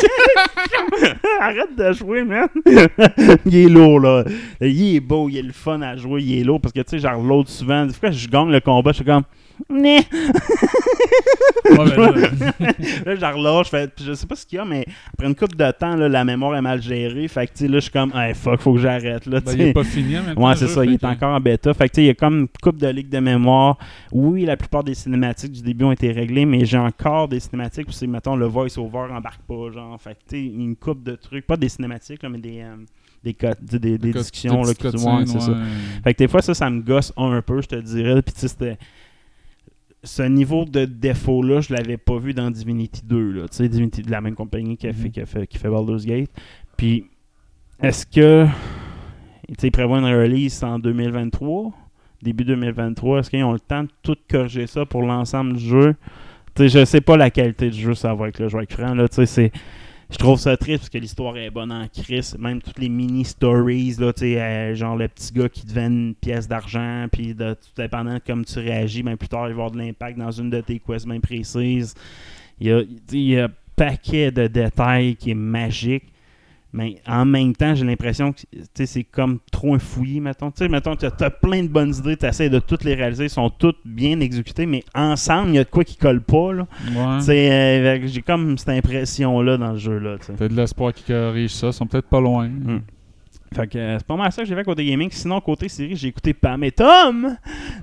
Arrête 1.40 1.76
de 1.76 1.92
jouer, 1.92 2.24
man. 2.24 2.48
il 3.46 3.56
est 3.56 3.68
lourd, 3.68 4.00
là. 4.00 4.24
Il 4.60 4.96
est 4.96 5.00
beau, 5.00 5.28
il 5.28 5.38
est 5.38 5.42
le 5.42 5.52
fun 5.52 5.80
à 5.82 5.96
jouer, 5.96 6.22
il 6.22 6.40
est 6.40 6.44
lourd. 6.44 6.60
Parce 6.60 6.72
que, 6.72 6.80
tu 6.80 6.90
sais, 6.90 6.98
genre, 6.98 7.22
l'autre 7.22 7.50
souvent, 7.50 7.86
des 7.86 7.92
fois, 7.92 8.10
je 8.10 8.28
gagne 8.28 8.50
le 8.50 8.60
combat, 8.60 8.92
je 8.92 8.96
suis 8.96 9.04
comme, 9.04 9.24
né. 9.70 9.98
Ouais, 11.70 11.96
ben 11.96 12.10
là, 12.12 12.28
je 13.14 13.20
la 13.20 13.30
relâche, 13.30 13.70
puis 13.70 14.04
je 14.04 14.12
sais 14.14 14.26
pas 14.26 14.34
ce 14.36 14.44
qu'il 14.46 14.56
y 14.56 14.60
a, 14.60 14.64
mais 14.64 14.84
après 15.12 15.26
une 15.26 15.34
couple 15.34 15.56
de 15.56 15.70
temps, 15.72 15.96
là, 15.96 16.08
la 16.08 16.24
mémoire 16.24 16.56
est 16.56 16.60
mal 16.62 16.82
gérée. 16.82 17.28
Fait 17.28 17.46
que, 17.46 17.52
tu 17.54 17.66
là, 17.68 17.74
je 17.78 17.80
suis 17.80 17.90
comme, 17.90 18.12
hey, 18.14 18.34
fuck, 18.34 18.60
faut 18.60 18.74
que 18.74 18.80
j'arrête, 18.80 19.26
là, 19.26 19.40
ben, 19.40 19.52
tu 19.52 19.58
il 19.60 19.66
est 19.68 19.72
pas 19.72 19.84
fini 19.84 20.14
temps. 20.14 20.42
Ouais, 20.42 20.56
c'est 20.56 20.68
ça, 20.68 20.84
il 20.84 20.90
fait 20.90 20.94
est 20.96 20.98
que- 20.98 21.06
encore 21.06 21.34
en 21.36 21.40
bêta. 21.40 21.72
Fait 21.74 21.88
que, 21.88 21.94
tu 21.94 22.00
il 22.02 22.06
y 22.06 22.10
a 22.10 22.14
comme 22.14 22.40
une 22.40 22.48
coupe 22.62 22.78
de 22.78 22.88
ligue 22.88 23.08
de 23.08 23.18
mémoire. 23.20 23.78
Oui, 24.12 24.44
la 24.44 24.56
plupart 24.56 24.84
des 24.84 24.94
cinématiques 24.94 25.52
du 25.52 25.62
début 25.62 25.84
ont 25.84 25.92
été 25.92 26.10
réglées, 26.12 26.44
mais 26.46 26.64
j'ai 26.64 26.78
encore 26.78 27.28
des 27.28 27.40
cinématiques 27.40 27.88
où 27.88 27.92
c'est, 27.92 28.06
mettons, 28.06 28.36
le 28.36 28.46
voice-over 28.46 29.12
embarque 29.12 29.42
pas, 29.42 29.70
genre. 29.72 30.00
Fait 30.00 30.14
que, 30.14 30.18
tu 30.30 30.36
une 30.38 30.76
coupe 30.76 31.02
de 31.02 31.14
trucs, 31.14 31.46
pas 31.46 31.56
des 31.56 31.68
cinématiques, 31.68 32.22
là, 32.22 32.28
mais 32.28 32.38
des, 32.38 32.60
euh, 32.60 32.76
des, 33.24 33.34
co- 33.34 33.46
des, 33.60 33.78
des- 33.78 33.98
des 33.98 34.12
co- 34.12 34.18
discussions, 34.18 34.62
là, 34.62 34.74
petites 34.74 34.96
qui 34.96 35.06
ouais, 35.06 35.26
c'est 35.26 35.40
ça. 35.40 35.52
Fait 36.04 36.14
que 36.14 36.18
des 36.18 36.28
fois, 36.28 36.42
ça, 36.42 36.54
ça 36.54 36.68
me 36.68 36.80
gosse 36.80 37.12
un 37.16 37.40
peu, 37.42 37.60
je 37.62 37.68
te 37.68 37.76
dirais. 37.76 38.20
Puis, 38.22 38.34
tu 38.34 38.40
sais, 38.40 38.48
c'était. 38.48 38.78
Ce 40.04 40.22
niveau 40.22 40.64
de 40.64 40.84
défaut-là, 40.84 41.60
je 41.60 41.72
l'avais 41.72 41.96
pas 41.96 42.18
vu 42.18 42.34
dans 42.34 42.50
Divinity 42.50 43.02
2, 43.04 43.30
là. 43.30 43.42
Tu 43.42 43.56
sais, 43.58 43.68
Divinity 43.68 44.02
de 44.02 44.10
la 44.10 44.20
même 44.20 44.34
compagnie 44.34 44.76
qui, 44.76 44.88
a 44.88 44.92
fait, 44.92 45.04
Mhm. 45.04 45.10
qui, 45.12 45.20
a 45.20 45.26
fait, 45.26 45.46
qui 45.46 45.58
fait 45.58 45.68
Baldur's 45.68 46.04
Gate. 46.04 46.30
Puis, 46.76 47.06
est-ce 47.80 48.04
que. 48.06 48.46
Tu 49.48 49.54
sais, 49.58 49.66
ils 49.68 49.70
prévoient 49.72 49.98
une 49.98 50.04
release 50.06 50.62
en 50.62 50.78
2023, 50.78 51.72
début 52.22 52.44
2023. 52.44 53.20
Est-ce 53.20 53.30
qu'ils 53.30 53.44
ont 53.44 53.52
le 53.52 53.60
temps 53.60 53.84
de 53.84 53.90
tout 54.02 54.16
corriger 54.28 54.66
ça 54.66 54.84
pour 54.86 55.02
l'ensemble 55.02 55.54
du 55.54 55.64
jeu? 55.64 55.94
Tu 56.54 56.68
sais, 56.68 56.80
je 56.80 56.84
sais 56.84 57.00
pas 57.00 57.16
la 57.16 57.30
qualité 57.30 57.70
du 57.70 57.78
jeu, 57.80 57.94
ça 57.94 58.12
va 58.14 58.24
avec 58.24 58.38
le 58.38 58.48
jeu 58.48 58.58
avec 58.58 58.72
franc, 58.72 58.94
là. 58.94 59.08
Tu 59.08 59.14
sais, 59.16 59.26
c'est 59.26 59.52
je 60.12 60.18
trouve 60.18 60.38
ça 60.38 60.56
triste 60.56 60.80
parce 60.80 60.90
que 60.90 60.98
l'histoire 60.98 61.36
est 61.38 61.50
bonne 61.50 61.72
en 61.72 61.88
crise. 61.88 62.36
Même 62.38 62.60
toutes 62.60 62.78
les 62.78 62.90
mini-stories, 62.90 63.96
là, 63.98 64.12
euh, 64.22 64.74
genre 64.74 64.96
le 64.96 65.08
petit 65.08 65.32
gars 65.32 65.48
qui 65.48 65.64
devient 65.64 65.86
une 65.86 66.14
pièce 66.14 66.46
d'argent, 66.46 67.06
puis 67.10 67.34
de, 67.34 67.54
tout 67.54 67.82
dépendant 67.82 68.14
de 68.14 68.18
comme 68.18 68.44
tu 68.44 68.58
réagis, 68.58 69.02
même 69.02 69.16
plus 69.16 69.28
tard, 69.28 69.48
il 69.48 69.54
va 69.54 69.64
avoir 69.64 69.70
de 69.70 69.78
l'impact 69.78 70.18
dans 70.18 70.30
une 70.30 70.50
de 70.50 70.60
tes 70.60 70.78
quests 70.78 71.08
bien 71.08 71.18
précises. 71.18 71.94
Il 72.60 72.66
y 72.66 72.72
a, 72.72 72.82
il 73.12 73.20
y 73.20 73.38
a 73.38 73.46
un 73.46 73.50
paquet 73.74 74.30
de 74.30 74.46
détails 74.48 75.16
qui 75.16 75.30
est 75.30 75.34
magique. 75.34 76.04
Mais 76.72 76.96
en 77.06 77.26
même 77.26 77.54
temps, 77.54 77.74
j'ai 77.74 77.84
l'impression 77.84 78.32
que 78.32 78.40
c'est 78.86 79.04
comme 79.04 79.40
trop 79.50 79.74
un 79.74 79.78
fouillis, 79.78 80.20
mettons. 80.20 80.50
Tu 80.50 80.58
sais, 80.58 80.68
mettons, 80.68 80.96
tu 80.96 81.04
as, 81.04 81.30
plein 81.30 81.62
de 81.62 81.68
bonnes 81.68 81.94
idées, 81.94 82.16
tu 82.16 82.24
essaies 82.24 82.48
de 82.48 82.58
toutes 82.60 82.84
les 82.84 82.94
réaliser, 82.94 83.24
elles 83.24 83.30
sont 83.30 83.50
toutes 83.50 83.78
bien 83.84 84.20
exécutées, 84.20 84.64
mais 84.64 84.82
ensemble, 84.94 85.50
il 85.50 85.54
y 85.56 85.58
a 85.58 85.64
de 85.64 85.68
quoi 85.68 85.84
qui 85.84 85.96
colle 85.96 86.22
pas. 86.22 86.52
Là. 86.52 86.66
Ouais. 86.94 87.30
Euh, 87.30 88.00
j'ai 88.06 88.22
comme 88.22 88.56
cette 88.56 88.70
impression-là 88.70 89.58
dans 89.58 89.72
le 89.72 89.78
tu 90.18 90.26
sais. 90.26 90.32
T'as 90.34 90.48
de 90.48 90.54
l'espoir 90.54 90.94
qu'ils 90.94 91.14
corrigent 91.14 91.54
ça. 91.54 91.68
Ils 91.68 91.72
sont 91.72 91.86
peut-être 91.86 92.08
pas 92.08 92.20
loin. 92.20 92.48
Mm. 92.48 92.80
Fait 93.54 93.66
que 93.66 93.78
euh, 93.78 93.98
c'est 93.98 94.06
pas 94.06 94.16
mal 94.16 94.32
ça 94.32 94.42
que 94.42 94.48
j'ai 94.48 94.54
fait 94.54 94.64
côté 94.64 94.84
gaming. 94.84 95.08
Sinon, 95.10 95.40
côté 95.40 95.68
série, 95.68 95.94
j'ai 95.96 96.08
écouté 96.08 96.32
Pam 96.34 96.62
et 96.64 96.72
Tom. 96.72 97.24
Euh, 97.26 97.32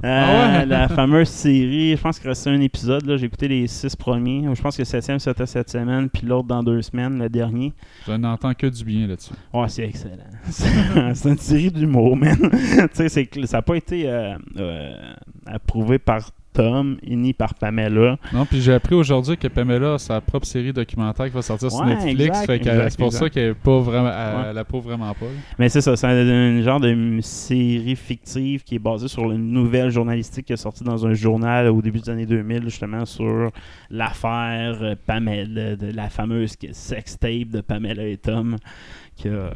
Ah 0.03 0.59
ouais? 0.59 0.65
La 0.65 0.87
fameuse 0.89 1.29
série. 1.29 1.95
Je 1.95 2.01
pense 2.01 2.19
qu'il 2.19 2.27
restait 2.27 2.49
un 2.49 2.61
épisode. 2.61 3.05
là. 3.05 3.17
J'ai 3.17 3.25
écouté 3.27 3.47
les 3.47 3.67
six 3.67 3.95
premiers. 3.95 4.43
Je 4.53 4.61
pense 4.61 4.75
que 4.75 4.81
le 4.81 4.85
septième 4.85 5.19
c'était 5.19 5.45
cette 5.45 5.69
semaine, 5.69 6.09
puis 6.09 6.25
l'autre 6.25 6.47
dans 6.47 6.63
deux 6.63 6.81
semaines, 6.81 7.19
le 7.19 7.29
dernier. 7.29 7.73
Je 8.07 8.13
n'entends 8.13 8.53
que 8.53 8.67
du 8.67 8.83
bien 8.83 9.07
là-dessus. 9.07 9.33
Ouais, 9.53 9.69
c'est 9.69 9.83
excellent. 9.85 10.15
C'est 11.13 11.29
une 11.29 11.37
série 11.37 11.71
d'humour, 11.71 12.15
man. 12.17 12.37
tu 12.51 12.87
sais, 12.93 13.09
c'est 13.09 13.25
que 13.25 13.45
ça 13.45 13.57
n'a 13.57 13.61
pas 13.61 13.75
été 13.75 14.03
euh, 14.07 14.35
approuvé 15.45 15.99
par 15.99 16.31
Tom 16.59 16.97
et 17.03 17.15
ni 17.15 17.31
par 17.31 17.53
Pamela. 17.53 18.17
Non, 18.33 18.45
puis 18.45 18.59
j'ai 18.61 18.73
appris 18.73 18.93
aujourd'hui 18.93 19.37
que 19.37 19.47
Pamela 19.47 19.93
a 19.93 19.97
sa 19.97 20.19
propre 20.19 20.45
série 20.45 20.73
documentaire 20.73 21.27
qui 21.27 21.31
va 21.33 21.41
sortir 21.41 21.71
sur 21.71 21.79
Ouais, 21.79 21.95
Netflix. 21.95 22.19
exact, 22.21 22.35
c'est 22.89 22.97
pour 22.97 23.07
exact. 23.07 23.09
ça 23.23 23.29
qu'elle 23.29 23.55
pas 23.55 23.79
vraiment, 23.79 24.09
elle, 24.09 24.35
Ouais. 24.35 24.43
elle 24.51 24.57
approuve 24.57 24.83
vraiment 24.83 25.13
pas. 25.13 25.25
là. 25.25 25.31
Mais 25.57 25.69
c'est 25.69 25.79
ça, 25.79 25.95
c'est 25.95 26.07
un, 26.07 26.09
un 26.27 26.61
genre 26.61 26.81
de 26.81 27.19
série 27.21 27.95
fictive 27.95 28.63
qui 28.63 28.75
est 28.75 28.79
basée 28.79 29.07
sur 29.07 29.31
une 29.31 29.51
nouvelle 29.53 29.89
journalistique 29.89 30.47
qui 30.47 30.53
est 30.53 30.57
sortie 30.57 30.83
dans 30.83 31.05
un 31.07 31.13
journal 31.13 31.67
au 31.69 31.81
début 31.81 31.99
des 31.99 32.09
années 32.09 32.25
2000, 32.25 32.63
justement, 32.63 33.05
sur 33.05 33.51
l'affaire 33.89 34.79
euh, 34.81 34.95
Pamela, 35.05 35.75
de 35.77 35.91
la 35.95 36.09
fameuse 36.09 36.55
sextape 36.73 37.49
de 37.49 37.61
Pamela 37.61 38.03
et 38.05 38.17
Tom, 38.17 38.57
que, 39.21 39.27
euh, 39.29 39.49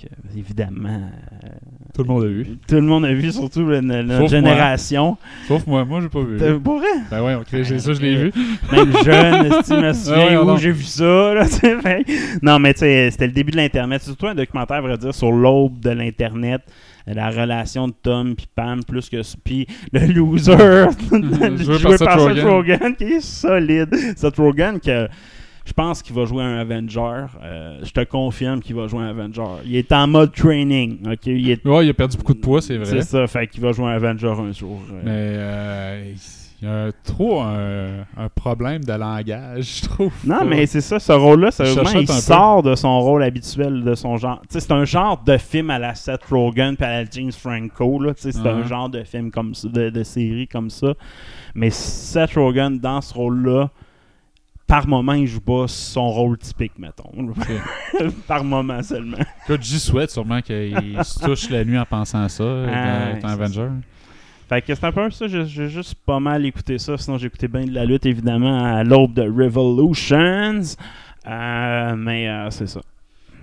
que, 0.00 0.06
évidemment, 0.36 0.88
euh, 1.44 1.48
Tout 1.94 2.02
le 2.02 2.08
monde 2.08 2.24
a 2.24 2.26
vu. 2.26 2.46
tout 2.66 2.74
le 2.74 2.80
monde 2.82 3.04
a 3.04 3.12
vu, 3.12 3.30
surtout 3.32 3.64
le- 3.64 3.80
le- 3.80 4.02
notre 4.02 4.08
Sauf 4.08 4.18
moi. 4.20 4.28
génération. 4.28 5.16
Sauf 5.46 5.66
moi, 5.66 5.84
moi 5.84 6.00
j'ai 6.00 6.08
pas 6.08 6.22
vu. 6.22 6.36
T'as- 6.38 6.58
Pour 6.58 6.78
vrai? 6.78 6.88
Ben 7.10 7.22
ouais, 7.22 7.34
ok, 7.34 7.46
j'ai 7.62 7.78
ça, 7.78 7.92
je 7.92 8.00
l'ai 8.00 8.16
vu. 8.16 8.32
Même 8.72 8.92
jeune, 9.04 9.46
esti, 9.46 9.74
je 9.74 9.80
me 9.80 9.92
souviens 9.92 10.42
où 10.42 10.56
j'ai 10.56 10.72
vu 10.72 10.82
ça. 10.84 11.34
Là, 11.34 11.44
fait- 11.46 12.04
non, 12.42 12.58
mais 12.58 12.74
tu 12.74 12.80
sais, 12.80 13.10
c'était 13.10 13.26
le 13.26 13.32
début 13.32 13.52
de 13.52 13.56
l'Internet. 13.58 14.00
C'est 14.02 14.08
surtout 14.08 14.26
un 14.26 14.34
documentaire, 14.34 14.76
à 14.78 14.80
vrai 14.80 14.98
dire, 14.98 15.14
sur 15.14 15.30
l'aube 15.32 15.78
de 15.80 15.90
l'Internet. 15.90 16.62
La 17.06 17.30
relation 17.30 17.88
de 17.88 17.94
Tom 18.02 18.36
puis 18.36 18.46
Pam, 18.54 18.84
plus 18.84 19.08
que. 19.08 19.16
Puis 19.42 19.66
le 19.92 20.06
loser, 20.12 20.52
Joué 21.10 21.96
par 21.98 22.20
Seth. 22.20 22.44
Rogen, 22.44 22.94
qui 22.96 23.04
est 23.04 23.20
solide. 23.20 23.88
Seth 24.16 24.36
Rogen, 24.36 24.78
que 24.78 25.08
je 25.70 25.74
pense 25.74 26.02
qu'il 26.02 26.16
va 26.16 26.24
jouer 26.24 26.42
un 26.42 26.58
Avenger. 26.58 27.26
Euh, 27.44 27.78
je 27.84 27.92
te 27.92 28.02
confirme 28.02 28.58
qu'il 28.60 28.74
va 28.74 28.88
jouer 28.88 29.02
un 29.04 29.10
Avenger. 29.10 29.44
Il 29.64 29.76
est 29.76 29.92
en 29.92 30.08
mode 30.08 30.32
training. 30.34 30.98
ok? 31.06 31.26
Il 31.26 31.48
est... 31.48 31.64
Ouais, 31.64 31.86
il 31.86 31.90
a 31.90 31.94
perdu 31.94 32.16
beaucoup 32.16 32.34
de 32.34 32.40
poids, 32.40 32.60
c'est 32.60 32.76
vrai. 32.76 32.86
C'est 32.86 33.02
ça, 33.02 33.24
fait 33.28 33.46
qu'il 33.46 33.60
va 33.60 33.70
jouer 33.70 33.86
un 33.86 33.92
Avenger 33.94 34.34
un 34.36 34.50
jour. 34.50 34.80
euh. 34.90 35.00
Mais 35.04 35.10
euh, 35.14 36.12
il 36.60 36.66
y 36.66 36.68
a 36.68 36.86
un- 36.86 36.90
trop 37.04 37.40
un, 37.40 38.00
un 38.16 38.28
problème 38.34 38.82
de 38.82 38.92
langage, 38.92 39.80
je 39.82 39.88
trouve. 39.88 40.12
Non, 40.26 40.44
mais 40.44 40.66
c'est 40.66 40.80
ça, 40.80 40.98
ce 40.98 41.12
rôle-là, 41.12 41.52
sérieusement, 41.52 42.00
il 42.00 42.06
peu. 42.06 42.12
sort 42.14 42.64
de 42.64 42.74
son 42.74 43.00
rôle 43.00 43.22
habituel, 43.22 43.84
de 43.84 43.94
son 43.94 44.16
genre. 44.16 44.42
C'est 44.48 44.72
un 44.72 44.84
genre 44.84 45.22
de 45.24 45.36
film 45.36 45.70
à 45.70 45.78
la 45.78 45.94
Seth 45.94 46.24
Rogen 46.28 46.74
puis 46.74 46.84
à 46.84 47.02
la 47.02 47.08
James 47.08 47.30
Franco, 47.30 48.02
c'est 48.16 48.36
un 48.44 48.64
genre 48.66 48.88
de 48.88 49.04
film 49.04 49.30
comme 49.30 49.54
ça, 49.54 49.68
de, 49.68 49.88
de 49.90 50.02
série 50.02 50.48
comme 50.48 50.68
ça. 50.68 50.94
Mais 51.54 51.70
Seth 51.70 52.34
Rogen, 52.34 52.78
dans 52.80 53.00
ce 53.00 53.14
rôle-là, 53.14 53.70
par 54.70 54.86
moment, 54.86 55.14
il 55.14 55.26
joue 55.26 55.40
pas 55.40 55.66
son 55.66 56.08
rôle 56.08 56.38
typique, 56.38 56.78
mettons. 56.78 57.10
par 58.28 58.44
moment 58.44 58.82
seulement. 58.82 59.18
Écoute, 59.44 59.62
j'y 59.62 59.80
souhaite 59.80 60.10
sûrement 60.10 60.40
qu'il 60.40 60.98
se 61.02 61.18
touche 61.24 61.50
la 61.50 61.64
nuit 61.64 61.78
en 61.78 61.84
pensant 61.84 62.22
à 62.22 62.28
ça, 62.28 62.44
Ah, 62.44 63.12
dans, 63.14 63.20
dans 63.20 63.28
c'est 63.28 63.34
Avenger. 63.34 63.68
Fait 64.48 64.62
que 64.62 64.74
c'est 64.74 64.84
un 64.84 64.92
peu 64.92 65.10
ça, 65.10 65.28
j'ai 65.28 65.44
j'ai 65.44 65.68
juste 65.68 65.94
pas 66.06 66.18
mal 66.20 66.44
écouté 66.46 66.78
ça. 66.78 66.96
Sinon, 66.96 67.18
j'ai 67.18 67.26
écouté 67.26 67.48
bien 67.48 67.64
de 67.64 67.72
la 67.72 67.84
lutte, 67.84 68.06
évidemment, 68.06 68.64
à 68.64 68.82
l'aube 68.84 69.14
de 69.14 69.22
Revolutions. 69.22 70.60
Euh, 71.26 71.96
mais 71.96 72.28
euh, 72.28 72.50
c'est 72.50 72.66
ça. 72.66 72.80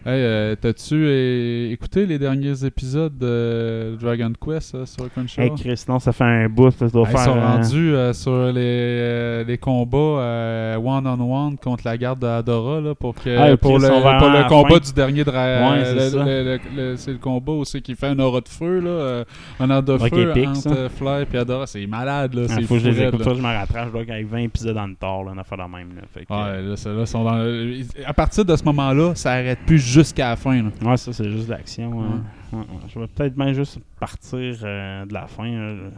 Hey, 0.09 0.13
euh, 0.23 0.55
t'as-tu 0.55 0.95
euh, 0.95 1.69
écouté 1.73 2.05
les 2.05 2.17
derniers 2.17 2.63
épisodes 2.63 3.17
de 3.17 3.97
Dragon 3.99 4.31
Quest 4.39 4.73
euh, 4.73 4.85
sur 4.85 5.11
Crunchyroll? 5.11 5.51
Hey 5.51 5.55
Chris, 5.61 5.83
non, 5.89 5.99
ça 5.99 6.13
fait 6.13 6.23
un 6.23 6.47
bout, 6.47 6.71
ça 6.71 6.87
doit 6.87 7.05
Hey, 7.09 7.13
ils 7.13 7.17
faire. 7.17 7.25
sont 7.25 7.37
euh, 7.37 7.45
rendus 7.45 7.93
euh, 7.93 8.13
sur 8.13 8.31
les, 8.53 8.53
euh, 8.55 9.43
les 9.43 9.57
combats 9.57 9.97
euh, 9.97 10.77
one-on-one 10.77 11.57
contre 11.57 11.81
la 11.83 11.97
garde 11.97 12.19
d'Adora 12.19 12.79
là, 12.79 12.95
pour, 12.95 13.15
que, 13.15 13.35
Ah, 13.37 13.57
pour, 13.57 13.79
le, 13.79 13.87
pour 13.89 14.07
à 14.07 14.27
le 14.29 14.33
la 14.33 14.43
combat 14.45 14.75
fin. 14.75 14.79
du 14.79 14.93
dernier 14.93 15.25
dragon. 15.25 15.71
Ouais, 15.73 15.83
c'est 15.83 16.09
ça. 16.11 16.95
c'est 16.95 17.11
le 17.11 17.17
combat 17.17 17.51
aussi 17.51 17.81
qui 17.81 17.93
fait 17.93 18.07
un 18.07 18.19
aura 18.19 18.39
de 18.39 18.47
feu, 18.47 18.79
là, 18.79 18.89
euh, 18.89 19.23
un 19.59 19.69
aura 19.69 19.81
de 19.81 19.97
feu 19.97 20.29
épique, 20.29 20.47
entre 20.47 20.61
ça. 20.61 20.69
euh, 20.69 20.87
Fly 20.87 21.25
et 21.33 21.37
Adora. 21.37 21.67
C'est 21.67 21.85
malade, 21.85 22.33
là. 22.33 22.43
Ah, 22.49 22.53
c'est 22.55 22.61
faut 22.61 22.75
que 22.75 22.79
je 22.79 22.89
les 22.91 22.97
raide, 23.07 23.13
écoute, 23.13 23.25
là. 23.25 23.33
je 23.35 23.41
me 23.41 23.47
rattrape. 23.47 23.87
Je 23.87 23.91
dois 23.91 24.05
qu'avec 24.05 24.27
20 24.29 24.37
épisodes 24.37 24.77
en 24.77 24.85
retard, 24.87 25.25
là, 25.25 25.33
une 25.33 25.39
affaire 25.39 25.57
de 25.57 25.63
même. 25.63 25.89
Là, 25.97 26.03
fait 26.13 26.23
que, 26.25 26.31
Ouais, 26.33 26.61
là, 26.61 26.77
ceux-là 26.77 27.05
sont 27.05 27.25
dans 27.25 27.35
le- 27.43 27.81
À 28.05 28.13
partir 28.13 28.45
de 28.45 28.55
ce 28.55 28.63
moment-là, 28.63 29.13
ça 29.15 29.31
arrête 29.33 29.59
plus 29.65 29.96
jusqu'à 29.97 30.29
la 30.29 30.35
fin. 30.35 30.61
là. 30.61 30.69
ouais, 30.81 30.97
ça, 30.97 31.13
c'est 31.13 31.29
juste 31.29 31.47
l'action. 31.49 32.01
hein. 32.01 32.23
Ouais, 32.51 32.59
ouais. 32.59 32.65
Je 32.93 32.99
vais 32.99 33.07
peut-être 33.07 33.35
bien 33.35 33.53
juste 33.53 33.79
partir 33.99 34.55
euh, 34.63 35.05
de 35.05 35.13
la 35.13 35.27
fin. 35.27 35.49
là. 35.49 35.89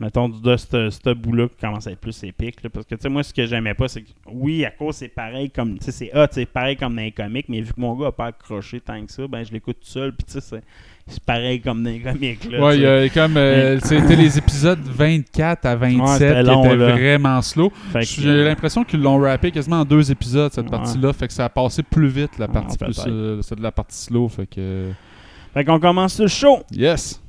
Mettons, 0.00 0.28
de 0.28 0.56
ce 0.56 0.90
ce 0.90 1.14
bout-là 1.14 1.48
qui 1.48 1.56
commence 1.56 1.86
à 1.86 1.92
être 1.92 2.00
plus 2.00 2.24
épique. 2.24 2.62
là, 2.64 2.70
parce 2.70 2.84
que, 2.84 2.96
tu 2.96 3.02
sais, 3.02 3.08
moi, 3.08 3.22
ce 3.22 3.32
que 3.32 3.46
j'aimais 3.46 3.74
pas, 3.74 3.86
c'est 3.86 4.02
que, 4.02 4.10
oui, 4.26 4.64
à 4.64 4.70
cause, 4.70 4.96
c'est 4.96 5.08
pareil 5.08 5.50
comme. 5.50 5.78
Tu 5.78 5.84
sais, 5.84 5.92
c'est 5.92 6.16
hot, 6.16 6.26
c'est 6.32 6.46
pareil 6.46 6.76
comme 6.76 6.96
dans 6.96 7.02
les 7.02 7.12
comics, 7.12 7.48
mais 7.48 7.60
vu 7.60 7.72
que 7.72 7.80
mon 7.80 7.94
gars 7.94 8.08
a 8.08 8.12
pas 8.12 8.26
accroché 8.26 8.80
tant 8.80 9.04
que 9.06 9.12
ça, 9.12 9.26
ben, 9.28 9.44
je 9.44 9.52
l'écoute 9.52 9.78
tout 9.80 9.86
seul, 9.86 10.14
puis 10.14 10.26
tu 10.26 10.40
sais, 10.40 10.62
c'est- 11.06 11.22
pareil 11.24 11.60
comme 11.60 11.82
dans 11.82 11.90
les 11.90 12.00
comics. 12.00 12.50
Là, 12.50 12.60
Ouais, 12.64 12.76
il 12.76 12.82
y 12.82 12.86
a 12.86 13.08
comme. 13.08 13.36
euh, 13.36 13.78
C'était 13.82 14.16
les 14.16 14.38
épisodes 14.38 14.78
24 14.84 15.66
à 15.66 15.76
27 15.76 16.18
c'était 16.18 16.34
qui 16.44 16.50
étaient 16.50 16.76
là. 16.76 16.92
vraiment 16.92 17.42
slow. 17.42 17.72
J'ai 18.00 18.44
l'impression 18.44 18.84
qu'ils 18.84 19.00
l'ont 19.02 19.18
rappé 19.18 19.50
quasiment 19.50 19.80
en 19.80 19.84
deux 19.84 20.10
épisodes, 20.10 20.52
cette 20.52 20.64
Ouais. 20.66 20.70
partie-là. 20.70 21.12
Fait 21.12 21.26
que 21.28 21.32
ça 21.32 21.44
a 21.46 21.48
passé 21.48 21.82
plus 21.82 22.08
vite, 22.08 22.38
la 22.38 22.46
Ouais, 22.46 22.52
partie 22.52 22.78
plus. 22.78 22.98
euh, 23.06 23.40
de 23.56 23.62
la 23.62 23.72
partie 23.72 23.96
slow. 23.98 24.28
Fait 24.28 24.46
que. 24.46 24.90
Fait 25.52 25.64
qu'on 25.64 25.78
commence 25.78 26.18
le 26.18 26.26
show. 26.26 26.62
Yes! 26.72 27.20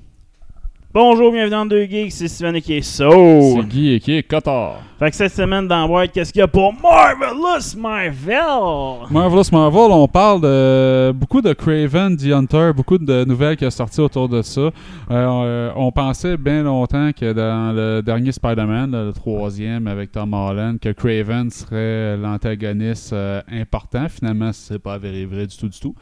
Bonjour, 0.96 1.30
bienvenue 1.30 1.52
dans 1.52 1.66
2 1.66 1.88
Geeks, 1.88 2.14
c'est 2.14 2.30
Steven 2.30 2.62
qui 2.62 2.76
est 2.76 2.82
Soul. 2.82 3.64
C'est 3.64 3.68
Guy 3.68 3.96
et 3.96 4.00
qui 4.00 4.14
est 4.14 4.24
Cotard. 4.24 4.80
Fait 4.98 5.10
que 5.10 5.18
cette 5.18 5.34
semaine 5.34 5.68
dans 5.68 5.86
Boîte, 5.90 6.14
qu'est-ce 6.14 6.32
qu'il 6.32 6.40
y 6.40 6.42
a 6.42 6.48
pour 6.48 6.74
Marvelous 6.74 7.78
Marvel? 7.78 9.10
Marvelous 9.12 9.52
Marvel, 9.52 9.92
on 9.92 10.08
parle 10.08 10.40
de 10.40 11.12
beaucoup 11.12 11.42
de 11.42 11.52
Craven 11.52 12.16
the 12.16 12.32
Hunter, 12.32 12.72
beaucoup 12.74 12.98
de 12.98 13.26
nouvelles 13.26 13.58
qui 13.58 13.66
sont 13.66 13.72
sorties 13.72 14.00
autour 14.00 14.30
de 14.30 14.42
ça. 14.42 14.62
Euh, 14.62 14.72
euh, 15.12 15.72
on 15.76 15.92
pensait 15.92 16.38
bien 16.38 16.64
longtemps 16.64 17.12
que 17.12 17.34
dans 17.34 17.76
le 17.76 18.02
dernier 18.02 18.32
Spider-Man, 18.32 18.92
le 18.92 19.12
troisième 19.12 19.88
avec 19.88 20.14
Tom 20.14 20.34
Holland, 20.34 20.80
que 20.80 20.94
Craven 20.94 21.50
serait 21.50 22.16
l'antagoniste 22.16 23.12
euh, 23.12 23.42
important. 23.52 24.08
Finalement, 24.08 24.52
c'est 24.54 24.80
pas 24.80 24.98
vrai 24.98 25.26
du 25.26 25.58
tout, 25.58 25.68
du 25.68 25.78
tout. 25.78 25.94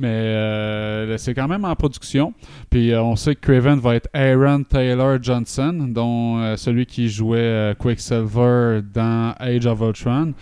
Mais 0.00 0.08
euh, 0.08 1.16
c'est 1.16 1.34
quand 1.34 1.46
même 1.46 1.64
en 1.64 1.76
production. 1.76 2.34
Puis 2.70 2.92
on 2.96 3.14
sait 3.14 3.36
que 3.36 3.52
Craven 3.52 3.78
va 3.78 3.94
être 3.94 4.08
Aaron 4.32 4.64
Taylor 4.64 5.22
Johnson, 5.22 5.88
dont 5.90 6.38
euh, 6.38 6.56
celui 6.56 6.86
qui 6.86 7.08
jouait 7.08 7.38
euh, 7.38 7.74
Quicksilver 7.74 8.80
dans 8.92 9.34
Age 9.38 9.66
of 9.66 9.80
Ultron, 9.80 10.32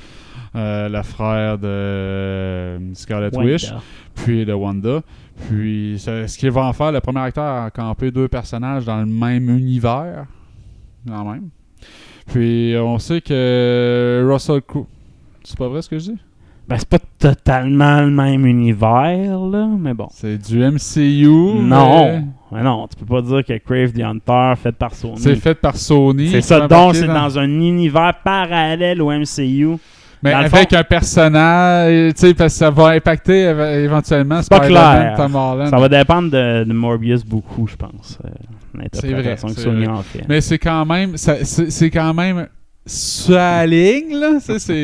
euh, 0.54 0.88
le 0.88 1.02
frère 1.02 1.58
de 1.58 2.94
Scarlet 2.94 3.30
Wanda. 3.34 3.52
Witch, 3.52 3.72
puis 4.14 4.44
de 4.44 4.52
Wanda. 4.52 5.02
Puis, 5.48 5.96
ce 5.98 6.38
qu'il 6.38 6.50
va 6.50 6.62
en 6.66 6.72
faire, 6.72 6.92
le 6.92 7.00
premier 7.00 7.20
acteur 7.20 7.64
à 7.64 7.70
camper 7.70 8.10
deux 8.10 8.28
personnages 8.28 8.84
dans 8.84 9.00
le 9.00 9.06
même 9.06 9.48
univers, 9.48 10.26
quand 11.06 11.24
même. 11.24 11.48
Puis, 12.26 12.74
on 12.78 12.98
sait 12.98 13.20
que 13.20 14.26
Russell 14.30 14.62
Crowe. 14.62 14.86
C'est 15.42 15.56
pas 15.58 15.68
vrai 15.68 15.82
ce 15.82 15.88
que 15.88 15.98
je 15.98 16.12
dis? 16.12 16.18
Ben, 16.70 16.76
c'est 16.78 16.88
pas 16.88 16.98
totalement 17.18 18.00
le 18.00 18.10
même 18.10 18.46
univers, 18.46 19.38
là, 19.40 19.68
mais 19.78 19.92
bon. 19.92 20.06
C'est 20.12 20.38
du 20.38 20.58
MCU. 20.60 21.26
non, 21.62 22.04
mais 22.06 22.22
mais 22.52 22.62
non, 22.62 22.86
tu 22.88 22.96
peux 23.04 23.06
pas 23.12 23.22
dire 23.22 23.44
que 23.44 23.58
Crave 23.58 23.92
the 23.92 24.00
Hunter, 24.02 24.52
fait 24.60 24.72
par 24.72 24.94
Sony. 24.94 25.18
C'est 25.18 25.34
fait 25.36 25.54
par 25.56 25.76
Sony. 25.76 26.28
C'est 26.30 26.40
ça, 26.42 26.66
donc 26.68 26.94
c'est 26.94 27.06
dans 27.06 27.38
un 27.38 27.44
univers 27.48 28.14
parallèle 28.24 29.02
au 29.02 29.10
MCU. 29.10 29.76
Mais 30.22 30.32
Dans 30.32 30.38
avec 30.40 30.50
fond- 30.70 30.76
un 30.78 30.84
personnage, 30.84 32.12
tu 32.14 32.20
sais, 32.20 32.34
parce 32.34 32.52
que 32.52 32.58
ça 32.58 32.70
va 32.70 32.88
impacter 32.88 33.44
éve- 33.46 33.78
éventuellement 33.84 34.40
pas 34.50 34.60
clair. 34.60 35.14
Tom 35.16 35.34
Holland. 35.34 35.70
Ça 35.70 35.78
va 35.78 35.88
dépendre 35.88 36.30
de, 36.30 36.64
de 36.64 36.72
Morbius 36.74 37.24
beaucoup, 37.24 37.66
je 37.66 37.76
pense. 37.76 38.18
euh, 38.24 38.28
C'est 38.92 39.08
que 39.08 39.14
vrai, 39.14 39.36
Sony 39.38 39.54
c'est 39.56 39.88
en 39.88 40.02
fait. 40.02 40.24
Mais 40.28 40.40
c'est 40.42 40.58
quand 40.58 40.84
même, 40.84 41.16
c'est 41.16 41.90
quand 41.90 42.12
même 42.14 42.46
la 43.28 43.66
ligne, 43.66 44.40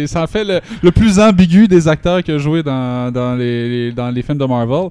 ça 0.06 0.22
en 0.22 0.26
fait 0.26 0.62
le, 0.82 0.90
plus 0.90 1.18
ambigu 1.18 1.66
des 1.66 1.88
acteurs 1.88 2.22
qui 2.22 2.32
a 2.32 2.38
joué 2.38 2.62
dans, 2.62 3.36
les, 3.38 4.22
films 4.22 4.38
de 4.38 4.44
Marvel. 4.44 4.90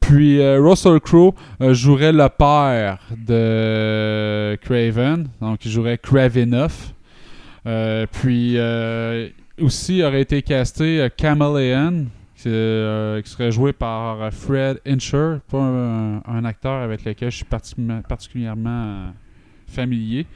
Puis 0.00 0.40
euh, 0.40 0.60
Russell 0.60 1.00
Crowe 1.00 1.34
euh, 1.60 1.74
jouerait 1.74 2.12
le 2.12 2.28
père 2.28 2.98
de 3.10 4.56
Craven, 4.62 5.26
donc 5.40 5.64
il 5.64 5.70
jouerait 5.70 5.98
Kravinoff. 5.98 6.92
Euh, 7.66 8.06
puis 8.12 8.56
aussi 9.60 10.04
aurait 10.04 10.20
été 10.20 10.42
casté 10.42 11.08
Chameleon, 11.20 12.06
qui, 12.36 12.42
qui 12.42 13.30
serait 13.30 13.50
joué 13.50 13.72
par 13.72 14.32
Fred 14.32 14.80
Incher, 14.86 15.38
pas 15.50 15.58
un, 15.58 16.44
acteur 16.44 16.82
avec 16.82 17.04
lequel 17.04 17.30
je 17.30 17.36
suis 17.36 17.44
parti- 17.44 17.74
particulièrement 18.08 19.06
familier. 19.66 20.26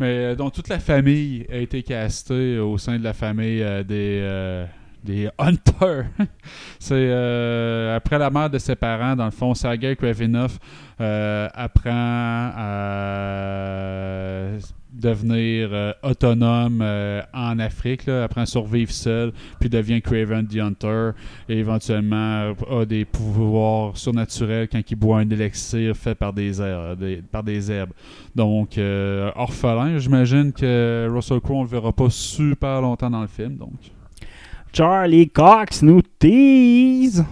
Mais 0.00 0.18
euh, 0.18 0.34
dont 0.34 0.50
toute 0.50 0.68
la 0.68 0.78
famille 0.78 1.46
a 1.50 1.56
été 1.56 1.82
castée 1.82 2.58
au 2.58 2.78
sein 2.78 2.98
de 2.98 3.04
la 3.04 3.12
famille 3.12 3.62
euh, 3.62 3.82
des, 3.82 4.20
euh, 4.22 4.66
des 5.02 5.28
Hunters. 5.38 6.06
C'est 6.78 6.94
euh, 6.94 7.96
après 7.96 8.18
la 8.18 8.30
mort 8.30 8.50
de 8.50 8.58
ses 8.58 8.76
parents, 8.76 9.16
dans 9.16 9.24
le 9.24 9.30
fond, 9.30 9.54
Sergei 9.54 9.96
Kravinoff 9.96 10.58
euh, 11.02 11.48
apprend 11.52 11.90
à 12.54 12.92
devenir 14.92 15.70
euh, 15.72 15.92
autonome 16.02 16.80
euh, 16.80 17.22
en 17.32 17.58
Afrique, 17.58 18.06
là, 18.06 18.24
apprend 18.24 18.42
à 18.42 18.46
survivre 18.46 18.92
seul, 18.92 19.32
puis 19.58 19.68
devient 19.68 20.00
Craven 20.00 20.46
the 20.46 20.58
Hunter, 20.58 21.10
et 21.48 21.58
éventuellement 21.58 22.52
a 22.70 22.84
des 22.84 23.04
pouvoirs 23.04 23.96
surnaturels 23.96 24.68
quand 24.68 24.82
il 24.88 24.94
boit 24.96 25.18
un 25.18 25.28
élixir 25.28 25.96
fait 25.96 26.14
par 26.14 26.32
des 26.32 26.60
herbes. 26.60 27.22
Par 27.32 27.42
des 27.42 27.72
herbes. 27.72 27.92
Donc, 28.36 28.78
orphelin, 29.34 29.98
j'imagine 29.98 30.52
que 30.52 31.08
Russell 31.10 31.40
Crowe, 31.40 31.56
on 31.56 31.62
le 31.62 31.68
verra 31.68 31.92
pas 31.92 32.10
super 32.10 32.80
longtemps 32.80 33.10
dans 33.10 33.22
le 33.22 33.28
film, 33.28 33.56
donc... 33.56 33.92
Charlie 34.74 35.28
Cox 35.28 35.82
nous 35.82 36.00
tease. 36.18 37.22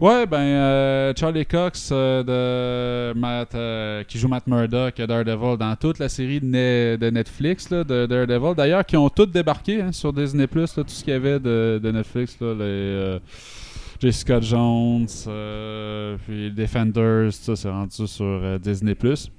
Ouais, 0.00 0.26
ben 0.26 0.38
euh, 0.38 1.12
Charlie 1.14 1.44
Cox 1.44 1.90
euh, 1.92 3.12
de 3.12 3.18
Matt, 3.18 3.54
euh, 3.54 4.04
qui 4.04 4.18
joue 4.18 4.28
Matt 4.28 4.46
Murdock 4.46 4.96
Daredevil 4.96 5.58
dans 5.58 5.76
toute 5.76 5.98
la 5.98 6.08
série 6.08 6.40
de, 6.40 6.46
Ne- 6.46 6.96
de 6.96 7.10
Netflix 7.10 7.68
là, 7.68 7.84
de 7.84 8.06
Daredevil. 8.06 8.54
D'ailleurs, 8.54 8.86
qui 8.86 8.96
ont 8.96 9.10
toutes 9.10 9.32
débarqué 9.32 9.82
hein, 9.82 9.92
sur 9.92 10.14
Disney 10.14 10.46
Plus, 10.46 10.72
tout 10.72 10.84
ce 10.86 11.04
qu'il 11.04 11.12
y 11.12 11.16
avait 11.16 11.38
de, 11.38 11.80
Netflix, 11.92 12.38
là, 12.40 12.54
les 12.54 13.18
Jessica 14.00 14.40
Jones, 14.40 15.06
puis 16.26 16.50
Defenders, 16.52 17.32
ça, 17.32 17.54
c'est 17.54 17.70
rendu 17.70 18.06
sur 18.06 18.58
Disney 18.60 18.94
Plus. 18.94 19.30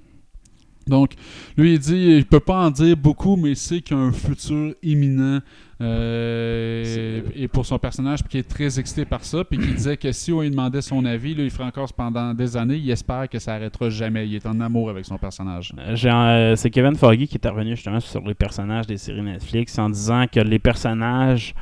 Donc, 0.88 1.14
lui, 1.58 1.74
il 1.74 1.80
dit, 1.80 2.16
il 2.18 2.26
peut 2.26 2.40
pas 2.40 2.66
en 2.66 2.72
dire 2.72 2.96
beaucoup, 2.96 3.36
mais 3.36 3.50
il 3.50 3.58
sait 3.58 3.82
qu'il 3.82 3.98
y 3.98 4.00
a 4.00 4.04
un 4.04 4.12
futur 4.12 4.74
imminent 4.82 5.42
euh, 5.80 7.22
et 7.36 7.48
pour 7.48 7.66
son 7.66 7.78
personnage, 7.78 8.22
puis 8.24 8.30
qui 8.30 8.38
est 8.40 8.50
très 8.50 8.80
excité 8.80 9.06
par 9.06 9.24
ça, 9.24 9.44
puis 9.44 9.60
qui 9.60 9.74
disait 9.74 9.98
que 9.98 10.12
si 10.12 10.32
on 10.34 10.42
lui 10.42 10.50
demandait 10.50 10.82
son 10.82 11.06
avis, 11.06 11.36
là, 11.36 11.44
il 11.44 11.52
ferait 11.52 11.66
encore 11.66 11.92
pendant 11.94 12.34
des 12.34 12.58
années, 12.58 12.78
il 12.78 12.90
espère 12.90 13.30
que 13.30 13.38
ça 13.38 13.54
arrêtera 13.54 13.90
jamais. 13.90 14.28
Il 14.28 14.36
est 14.36 14.46
en 14.48 14.60
amour 14.60 14.90
avec 14.90 15.06
son 15.06 15.18
personnage. 15.18 15.74
Euh, 15.78 15.96
euh, 16.06 16.56
c'est 16.56 16.72
Kevin 16.72 16.96
Foggy 16.96 17.28
qui 17.28 17.38
est 17.38 17.48
revenu 17.48 17.76
justement 17.76 18.00
sur 18.00 18.22
les 18.22 18.34
personnages 18.34 18.88
des 18.88 18.98
séries 18.98 19.22
Netflix 19.22 19.78
en 19.78 19.90
disant 19.90 20.26
que 20.32 20.40
les 20.40 20.60
personnages, 20.60 21.54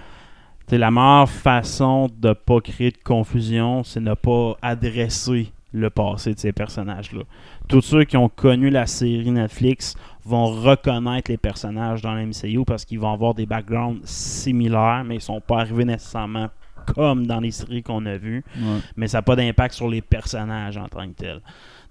c'est 0.67 0.78
la 0.78 0.91
meilleure 0.91 1.30
façon 1.30 2.10
de 2.17 2.32
pas 2.32 2.62
créer 2.62 2.91
de 2.91 2.97
confusion, 3.04 3.84
c'est 3.84 3.99
ne 3.99 4.13
pas 4.13 4.56
adresser 4.62 5.51
le 5.73 5.89
passé 5.89 6.34
de 6.34 6.39
ces 6.39 6.54
personnages-là. 6.54 7.23
Tous 7.67 7.82
ceux 7.82 8.06
qui 8.06 8.15
ont 8.15 8.30
connu 8.30 8.69
la 8.69 8.86
série 8.86 9.32
Netflix 9.32 9.95
vont 10.25 10.45
reconnaître 10.47 11.29
les 11.29 11.38
personnages 11.38 12.01
dans 12.01 12.13
la 12.13 12.25
MCU 12.25 12.63
parce 12.65 12.83
qu'ils 12.83 12.99
vont 12.99 13.13
avoir 13.13 13.33
des 13.35 13.45
backgrounds 13.45 14.01
similaires, 14.05 15.03
mais 15.05 15.15
ils 15.15 15.21
sont 15.21 15.39
pas 15.41 15.59
arrivés 15.61 15.85
nécessairement 15.85 16.47
comme 16.95 17.25
dans 17.25 17.39
les 17.39 17.51
séries 17.51 17.81
qu'on 17.83 18.05
a 18.05 18.17
vues 18.17 18.43
Ouais. 18.57 18.79
mais 18.95 19.07
ça 19.07 19.19
n'a 19.19 19.21
pas 19.23 19.35
d'impact 19.35 19.73
sur 19.73 19.88
les 19.89 20.01
personnages 20.01 20.77
en 20.77 20.88
tant 20.88 21.07
que 21.07 21.13
tel. 21.13 21.41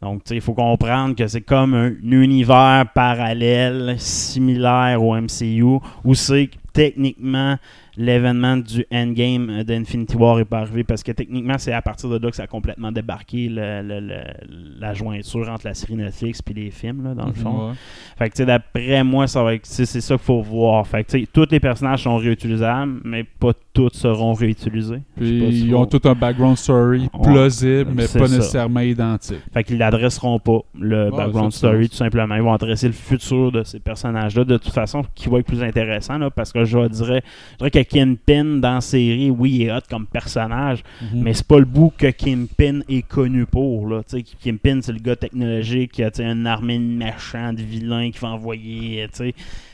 Donc, 0.02 0.22
il 0.30 0.40
faut 0.40 0.52
comprendre 0.54 1.14
que 1.16 1.26
c'est 1.26 1.40
comme 1.40 1.74
un 1.74 1.92
univers 2.02 2.84
parallèle, 2.94 3.94
similaire 3.98 5.02
au 5.02 5.14
MCU, 5.16 5.78
où 6.04 6.14
c'est 6.14 6.50
techniquement 6.74 7.56
l'événement 7.96 8.56
du 8.56 8.84
Endgame 8.92 9.62
d'Infinity 9.62 10.16
War 10.16 10.40
est 10.40 10.44
pas 10.44 10.58
arrivé 10.58 10.82
parce 10.82 11.04
que 11.04 11.12
techniquement 11.12 11.58
c'est 11.58 11.72
à 11.72 11.80
partir 11.80 12.10
de 12.10 12.18
là 12.18 12.28
que 12.28 12.34
ça 12.36 12.42
a 12.42 12.46
complètement 12.48 12.90
débarqué 12.90 13.48
le- 13.48 13.82
le- 13.82 14.00
le- 14.00 14.80
la 14.80 14.92
jointure 14.94 15.48
entre 15.48 15.66
la 15.66 15.74
série 15.74 15.94
Netflix 15.94 16.40
et 16.50 16.54
les 16.54 16.70
films 16.72 17.04
là, 17.04 17.14
dans 17.14 17.26
le 17.26 17.32
fond. 17.32 17.68
Ouais. 17.68 17.74
Fait 18.18 18.28
que 18.28 18.34
tu 18.34 18.38
sais, 18.38 18.46
d'après 18.46 19.04
moi, 19.04 19.28
ça 19.28 19.42
va 19.44 19.52
c'est 19.62 19.86
ça 19.86 20.16
qu'il 20.16 20.24
faut 20.24 20.42
voir. 20.42 20.84
Fait 20.88 21.04
que 21.04 21.10
tu 21.12 21.20
sais, 21.20 21.28
tous 21.32 21.46
les 21.52 21.60
personnages 21.60 22.02
sont 22.02 22.16
réutilisables, 22.16 23.00
mais 23.04 23.22
pas 23.22 23.52
tous 23.72 23.90
seront 23.92 24.32
réutilisés. 24.34 25.00
Puis 25.16 25.40
pas 25.40 25.46
ils 25.46 25.74
ont 25.76 25.86
tout 25.86 26.00
un 26.08 26.14
background 26.14 26.56
story 26.56 27.08
Ouais. 27.14 27.22
plausible, 27.22 27.90
mais 27.94 28.02
pas 28.08 28.26
ça. 28.26 28.36
nécessairement 28.36 28.80
identique. 28.80 29.38
Fait 29.52 29.62
qu'ils 29.62 29.78
l'adresseront 29.78 30.40
pas, 30.40 30.58
le 30.78 31.10
Ouais, 31.10 31.16
background 31.16 31.52
story, 31.52 31.88
tout 31.88 31.94
simplement. 31.96 32.34
Ils 32.34 32.42
vont 32.42 32.52
adresser 32.52 32.88
le 32.88 32.92
futur 32.92 33.52
de 33.52 33.62
ces 33.62 33.78
personnages-là, 33.78 34.44
de 34.44 34.56
toute 34.56 34.72
façon, 34.72 35.02
qui 35.14 35.28
va 35.28 35.38
être 35.38 35.46
plus 35.46 35.62
intéressant, 35.62 36.18
là, 36.18 36.30
parce 36.30 36.52
que 36.52 36.63
je 36.64 36.86
dirais, 36.88 37.22
je 37.52 37.56
dirais 37.58 37.70
que 37.70 37.82
Kingpin, 37.82 38.44
dans 38.60 38.74
la 38.74 38.80
série, 38.80 39.30
oui, 39.30 39.52
il 39.52 39.62
est 39.62 39.72
hot 39.72 39.80
comme 39.88 40.06
personnage, 40.06 40.82
Mhm. 41.02 41.22
mais 41.22 41.34
c'est 41.34 41.46
pas 41.46 41.58
le 41.58 41.64
bout 41.64 41.92
que 41.96 42.10
Kingpin 42.10 42.80
est 42.88 43.02
connu 43.06 43.46
pour. 43.46 43.88
Là. 43.88 44.02
Kingpin, 44.42 44.80
c'est 44.82 44.92
le 44.92 44.98
gars 44.98 45.16
technologique 45.16 45.92
qui 45.92 46.02
a 46.02 46.10
une 46.18 46.46
armée 46.46 46.78
de 46.78 46.84
méchants, 46.84 47.52
de 47.52 47.62
vilains 47.62 48.10
qui 48.10 48.18
va 48.18 48.28
envoyer. 48.28 49.06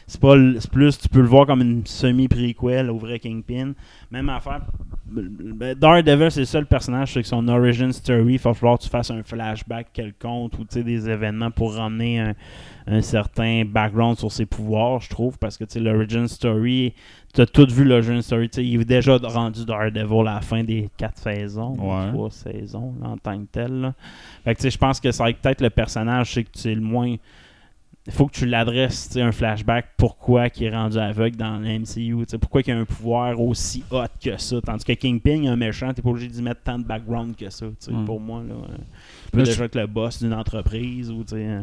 C'est 0.06 0.20
pas 0.20 0.34
plus, 0.72 0.98
tu 0.98 1.08
peux 1.08 1.20
le 1.20 1.28
voir 1.28 1.46
comme 1.46 1.60
une 1.60 1.86
semi-prequel 1.86 2.90
au 2.90 2.98
vrai 2.98 3.20
Kingpin. 3.20 3.74
Même 4.10 4.28
affaire. 4.28 4.62
ben, 5.06 5.74
Daredevil, 5.74 6.30
c'est 6.30 6.40
le 6.40 6.46
seul 6.46 6.66
personnage, 6.66 7.12
c'est 7.12 7.22
que 7.22 7.28
son 7.28 7.46
origin 7.48 7.92
story, 7.92 8.34
il 8.34 8.38
va 8.38 8.54
falloir 8.54 8.78
que 8.78 8.84
tu 8.84 8.88
fasses 8.88 9.10
un 9.10 9.22
flashback 9.22 9.88
quelconque 9.92 10.52
ou 10.58 10.64
des 10.64 11.08
événements 11.08 11.50
pour 11.50 11.74
ramener 11.74 12.20
un, 12.20 12.34
un 12.90 13.00
certain 13.02 13.64
background 13.64 14.18
sur 14.18 14.32
ses 14.32 14.46
pouvoirs, 14.46 15.00
je 15.00 15.08
trouve, 15.08 15.38
parce 15.38 15.56
que 15.56 15.64
tu 15.64 15.74
sais, 15.74 15.80
l'origin 15.80 16.26
story, 16.26 16.92
tu 17.32 17.40
as 17.40 17.46
tout 17.46 17.66
vu 17.70 17.84
l'origin 17.84 18.20
story, 18.20 18.48
tu 18.50 18.56
sais, 18.56 18.66
il 18.66 18.80
est 18.80 18.84
déjà 18.84 19.16
rendu 19.16 19.64
Daredevil 19.64 20.26
à 20.26 20.34
la 20.34 20.40
fin 20.40 20.64
des 20.64 20.88
quatre 20.96 21.18
saisons, 21.18 21.74
Ouais. 21.78 22.08
trois 22.10 22.30
saisons 22.30 22.94
là, 23.00 23.10
en 23.10 23.16
tant 23.16 23.38
que 23.38 23.46
tel. 23.52 23.80
là. 23.80 23.94
Fait 24.44 24.54
que 24.54 24.58
tu 24.60 24.62
sais, 24.64 24.70
je 24.70 24.78
pense 24.78 24.98
que 25.00 25.12
ça 25.12 25.22
va 25.24 25.30
être 25.30 25.38
peut-être 25.38 25.60
le 25.60 25.70
personnage, 25.70 26.32
c'est 26.34 26.44
que 26.44 26.50
tu 26.50 26.68
es 26.68 26.74
le 26.74 26.80
moins. 26.80 27.14
Il 28.06 28.12
faut 28.14 28.26
que 28.26 28.32
tu 28.32 28.46
l'adresses, 28.46 29.08
tu 29.08 29.12
sais, 29.14 29.20
un 29.22 29.30
flashback, 29.30 29.90
pourquoi 29.96 30.46
il 30.56 30.64
est 30.64 30.74
rendu 30.74 30.96
aveugle 30.98 31.36
dans 31.36 31.58
le 31.58 31.68
MCU, 31.80 32.16
tu 32.16 32.24
sais, 32.26 32.38
pourquoi 32.38 32.62
il 32.66 32.72
a 32.72 32.78
un 32.78 32.84
pouvoir 32.86 33.38
aussi 33.40 33.84
hot 33.92 34.04
que 34.20 34.36
ça. 34.38 34.60
Tandis 34.62 34.84
que 34.84 34.94
Kingpin, 34.94 35.44
un 35.46 35.54
méchant, 35.54 35.92
t'es 35.92 36.00
pas 36.02 36.08
obligé 36.08 36.26
d'y 36.26 36.42
mettre 36.42 36.62
tant 36.62 36.78
de 36.78 36.84
background 36.84 37.36
que 37.36 37.50
ça, 37.50 37.66
tu 37.66 37.74
sais, 37.78 37.92
Mm. 37.92 38.04
pour 38.06 38.18
moi. 38.18 38.42
Là, 38.42 38.54
tu 39.26 39.30
peux 39.30 39.38
Mais 39.38 39.44
déjà 39.44 39.64
être 39.66 39.76
le 39.76 39.86
boss 39.86 40.18
d'une 40.22 40.32
entreprise 40.32 41.10
ou 41.10 41.22
tu 41.22 41.36
sais. 41.36 41.58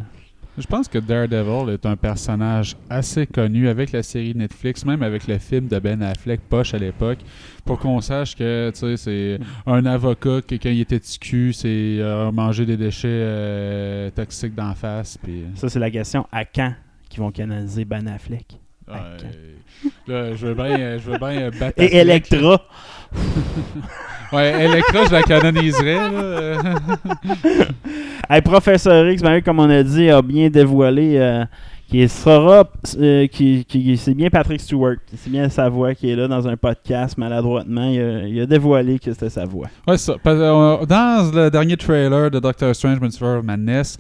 Euh, 0.58 0.62
Je 0.62 0.68
pense 0.68 0.88
que 0.88 0.98
Daredevil 0.98 1.74
est 1.74 1.86
un 1.86 1.96
personnage 1.96 2.76
assez 2.90 3.28
connu 3.28 3.68
avec 3.68 3.92
la 3.92 4.04
série 4.04 4.34
Netflix, 4.36 4.86
même 4.86 5.04
avec 5.04 5.28
le 5.28 5.38
film 5.38 5.68
de 5.68 5.80
Ben 5.80 6.02
Affleck, 6.02 6.42
Poche 6.42 6.74
à 6.74 6.78
l'époque, 6.78 7.20
pour 7.66 7.80
qu'on 7.80 8.02
sache 8.02 8.36
que 8.36 8.72
tu 8.74 8.80
sais, 8.80 8.98
c'est 8.98 9.40
un 9.66 9.86
avocat 9.86 10.42
que 10.42 10.56
quand 10.56 10.70
il 10.70 10.82
était 10.82 11.00
TQ, 11.00 11.54
c'est 11.54 11.68
euh, 12.00 12.32
manger 12.32 12.66
des 12.66 12.78
déchets 12.78 13.08
euh, 13.10 14.10
toxiques 14.12 14.56
d'en 14.56 14.74
face. 14.76 15.18
Puis, 15.22 15.44
Ça, 15.56 15.70
c'est 15.70 15.80
la 15.80 15.92
question. 15.92 16.26
À 16.32 16.46
quand 16.46 16.74
qu'ils 17.10 17.22
vont 17.22 17.32
canaliser 17.32 17.86
Ben 17.86 18.08
Affleck? 18.08 18.58
euh, 18.90 19.18
là, 20.08 20.34
je 20.36 20.48
veux 20.48 20.54
bien, 20.54 20.98
je 20.98 21.12
veux 21.12 21.18
bien 21.18 21.42
euh, 21.42 21.52
battre 21.52 21.82
Et 21.82 21.86
Affleck, 21.86 21.94
Electra. 22.32 22.66
Ouais, 24.34 24.66
Electra, 24.66 25.06
je 25.06 25.12
la 25.12 25.24
canoniserais. 25.24 25.96
là. 25.96 26.58
Hey, 28.30 28.42
Professeur 28.42 29.10
X, 29.10 29.22
ben, 29.22 29.42
comme 29.42 29.60
on 29.60 29.70
a 29.70 29.84
dit, 29.84 30.10
a 30.10 30.22
bien 30.22 30.50
dévoilé 30.50 31.14
euh, 31.18 31.46
sera. 32.10 32.66
euh, 33.00 33.26
qui, 33.28 33.64
qui- 33.64 33.96
c'est 33.96 34.14
bien 34.14 34.30
Patrick 34.30 34.60
Stewart. 34.60 34.96
C'est 35.16 35.30
bien 35.32 35.48
sa 35.48 35.70
voix 35.70 35.96
qui 35.96 36.12
est 36.12 36.16
là 36.18 36.28
dans 36.28 36.46
un 36.46 36.58
podcast 36.58 37.18
maladroitement. 37.18 37.90
Il 37.90 38.02
a, 38.02 38.28
il 38.28 38.42
a 38.42 38.46
dévoilé 38.46 39.00
que 39.00 39.14
c'était 39.14 39.30
sa 39.30 39.46
voix. 39.46 39.68
Ouais, 39.88 39.98
ça. 39.98 40.16
Euh, 40.26 40.86
Dans 40.86 41.32
le 41.34 41.50
dernier 41.50 41.78
trailer 41.78 42.30
de 42.30 42.40
Doctor 42.40 42.76
Strange 42.76 43.00
Multiverse 43.00 43.40
of 43.40 43.46
Madness, 43.46 43.98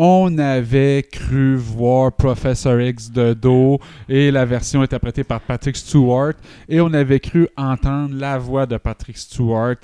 on 0.00 0.38
avait 0.38 1.04
cru 1.10 1.56
voir 1.56 2.12
Professor 2.12 2.80
X 2.80 3.10
de 3.10 3.34
dos 3.34 3.80
et 4.08 4.30
la 4.30 4.44
version 4.44 4.80
interprétée 4.80 5.24
par 5.24 5.40
Patrick 5.40 5.76
Stewart. 5.76 6.34
Et 6.68 6.80
on 6.80 6.94
avait 6.94 7.18
cru 7.18 7.48
entendre 7.56 8.14
la 8.14 8.38
voix 8.38 8.64
de 8.64 8.76
Patrick 8.76 9.18
Stewart 9.18 9.76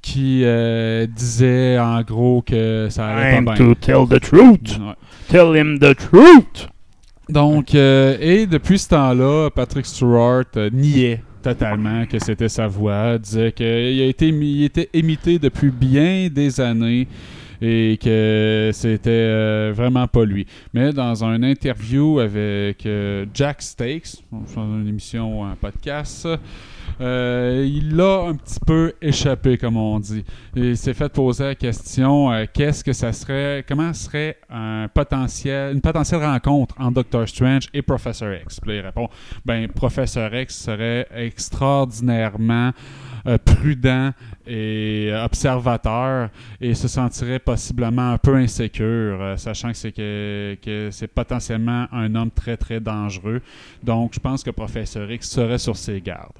qui 0.00 0.40
euh, 0.42 1.06
disait 1.06 1.78
en 1.78 2.00
gros 2.00 2.40
que 2.40 2.88
ça 2.90 3.08
allait 3.08 3.44
pas 3.44 3.54
bien. 3.54 3.66
to 3.66 3.74
tell 3.74 4.08
the 4.08 4.18
truth. 4.18 4.78
Ouais. 4.78 4.94
Tell 5.28 5.54
him 5.54 5.78
the 5.78 5.94
truth. 5.94 6.68
Donc, 7.28 7.74
euh, 7.74 8.16
et 8.20 8.46
depuis 8.46 8.78
ce 8.78 8.88
temps-là, 8.88 9.50
Patrick 9.50 9.84
Stewart 9.84 10.46
euh, 10.56 10.70
niait 10.72 11.22
totalement 11.42 12.06
que 12.06 12.18
c'était 12.18 12.48
sa 12.48 12.66
voix, 12.66 13.18
disait 13.18 13.52
qu'il 13.52 13.66
a 13.66 14.06
été, 14.06 14.28
il 14.28 14.64
était 14.64 14.88
imité 14.94 15.38
depuis 15.38 15.70
bien 15.70 16.28
des 16.32 16.58
années 16.58 17.06
et 17.60 17.98
que 18.02 18.70
c'était 18.72 19.10
euh, 19.10 19.72
vraiment 19.74 20.06
pas 20.06 20.24
lui. 20.24 20.46
Mais 20.72 20.92
dans 20.92 21.24
une 21.24 21.44
interview 21.44 22.20
avec 22.20 22.86
euh, 22.86 23.26
Jack 23.34 23.62
Stakes, 23.62 24.22
dans 24.30 24.64
une 24.64 24.88
émission, 24.88 25.44
un 25.44 25.56
podcast, 25.56 26.28
euh, 27.00 27.66
il 27.68 28.00
a 28.00 28.28
un 28.28 28.34
petit 28.34 28.60
peu 28.64 28.92
échappé, 29.00 29.58
comme 29.58 29.76
on 29.76 30.00
dit. 30.00 30.24
Il 30.56 30.76
s'est 30.76 30.94
fait 30.94 31.12
poser 31.12 31.44
la 31.44 31.54
question 31.54 32.30
qu'est-ce 32.52 32.82
que 32.82 32.92
ça 32.92 33.12
serait, 33.12 33.64
comment 33.66 33.92
serait 33.92 34.36
un 34.50 34.88
potentiel, 34.92 35.74
une 35.74 35.80
potentielle 35.80 36.24
rencontre 36.24 36.74
entre 36.78 36.94
Doctor 36.94 37.28
Strange 37.28 37.68
et 37.74 37.82
Professor 37.82 38.32
X? 38.32 38.60
Puis 38.60 38.76
il 38.76 38.80
répond 38.80 39.08
ben, 39.44 39.68
Professor 39.68 40.34
X 40.34 40.56
serait 40.56 41.06
extraordinairement 41.14 42.72
euh, 43.26 43.38
prudent 43.38 44.12
et 44.46 45.08
euh, 45.10 45.24
observateur 45.24 46.30
et 46.60 46.74
se 46.74 46.88
sentirait 46.88 47.38
possiblement 47.38 48.12
un 48.12 48.18
peu 48.18 48.36
insécure, 48.36 49.20
euh, 49.20 49.36
sachant 49.36 49.70
que 49.70 49.76
c'est 49.76 49.92
que, 49.92 50.56
que 50.62 50.90
c'est 50.90 51.08
potentiellement 51.08 51.86
un 51.92 52.14
homme 52.14 52.30
très 52.30 52.56
très 52.56 52.80
dangereux. 52.80 53.40
Donc, 53.82 54.14
je 54.14 54.20
pense 54.20 54.42
que 54.42 54.50
Professeur 54.50 55.10
X 55.10 55.28
serait 55.30 55.58
sur 55.58 55.76
ses 55.76 56.00
gardes. 56.00 56.38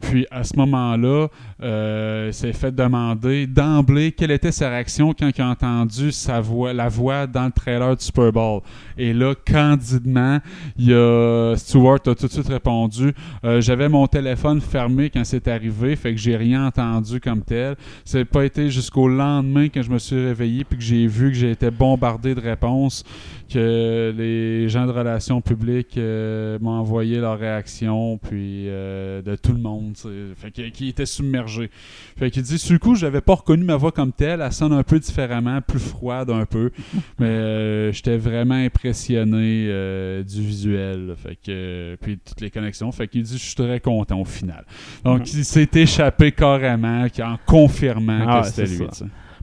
Puis 0.00 0.26
à 0.30 0.44
ce 0.44 0.56
moment-là, 0.56 1.28
euh, 1.62 2.32
s'est 2.32 2.52
fait 2.52 2.74
demander 2.74 3.46
d'emblée 3.46 4.12
quelle 4.12 4.30
était 4.30 4.52
sa 4.52 4.70
réaction 4.70 5.14
quand 5.14 5.30
il 5.36 5.42
a 5.42 5.48
entendu 5.48 6.12
sa 6.12 6.40
voix, 6.40 6.72
la 6.72 6.88
voix 6.88 7.26
dans 7.26 7.46
le 7.46 7.52
trailer 7.52 7.96
du 7.96 8.04
Super 8.04 8.32
Bowl. 8.32 8.60
Et 8.98 9.12
là, 9.12 9.34
candidement, 9.34 10.38
il 10.78 10.92
a 10.92 11.54
Stewart 11.56 12.00
a 12.06 12.14
tout 12.14 12.26
de 12.26 12.32
suite 12.32 12.48
répondu 12.48 13.12
euh, 13.44 13.60
J'avais 13.60 13.88
mon 13.88 14.06
téléphone 14.06 14.60
fermé 14.60 15.10
quand 15.10 15.24
c'est 15.24 15.48
arrivé, 15.48 15.96
fait 15.96 16.12
que 16.12 16.20
j'ai 16.20 16.36
rien 16.36 16.66
entendu 16.66 17.20
comme 17.20 17.42
tel. 17.42 17.76
Ça 18.04 18.18
n'a 18.18 18.24
pas 18.24 18.44
été 18.44 18.70
jusqu'au 18.70 19.08
lendemain 19.08 19.68
que 19.68 19.82
je 19.82 19.90
me 19.90 19.98
suis 19.98 20.16
réveillé 20.16 20.64
puis 20.64 20.78
que 20.78 20.84
j'ai 20.84 21.06
vu 21.06 21.30
que 21.30 21.36
j'ai 21.36 21.50
été 21.50 21.70
bombardé 21.70 22.34
de 22.34 22.40
réponses 22.40 23.04
que 23.48 24.12
les 24.16 24.68
gens 24.68 24.86
de 24.86 24.92
relations 24.92 25.40
publiques 25.40 25.96
euh, 25.96 26.58
m'ont 26.60 26.78
envoyé 26.78 27.18
leur 27.18 27.38
réaction, 27.38 28.18
puis 28.18 28.68
euh, 28.68 29.22
de 29.22 29.36
tout 29.36 29.52
le 29.52 29.60
monde, 29.60 29.85
fait 29.94 30.50
que- 30.50 30.68
qui 30.70 30.88
était 30.88 31.06
submergé. 31.06 31.70
Fait 32.18 32.30
qu'il 32.30 32.42
dit, 32.42 32.58
sur 32.58 32.72
le 32.72 32.78
coup, 32.78 32.94
j'avais 32.94 33.20
pas 33.20 33.34
reconnu 33.34 33.64
ma 33.64 33.76
voix 33.76 33.92
comme 33.92 34.12
telle, 34.12 34.40
elle 34.40 34.52
sonne 34.52 34.72
un 34.72 34.82
peu 34.82 34.98
différemment, 34.98 35.60
plus 35.60 35.78
froide 35.78 36.30
un 36.30 36.46
peu, 36.46 36.70
mais 37.18 37.26
euh, 37.26 37.92
j'étais 37.92 38.16
vraiment 38.16 38.54
impressionné 38.54 39.66
euh, 39.68 40.22
du 40.22 40.40
visuel, 40.42 41.08
là. 41.08 41.14
fait 41.16 41.36
que 41.36 41.96
puis 42.00 42.18
toutes 42.24 42.40
les 42.40 42.50
connexions, 42.50 42.90
fait 42.92 43.08
qu'il 43.08 43.22
dit, 43.22 43.38
je 43.38 43.44
suis 43.44 43.54
très 43.54 43.80
content 43.80 44.20
au 44.20 44.24
final. 44.24 44.64
Donc 45.04 45.32
il 45.32 45.44
s'est 45.44 45.68
échappé 45.74 46.32
carrément, 46.32 47.06
en 47.22 47.36
confirmant 47.46 48.24
Ah, 48.26 48.40
que 48.40 48.46
c'était 48.48 48.66
c'est 48.66 48.78
lui. 48.78 48.88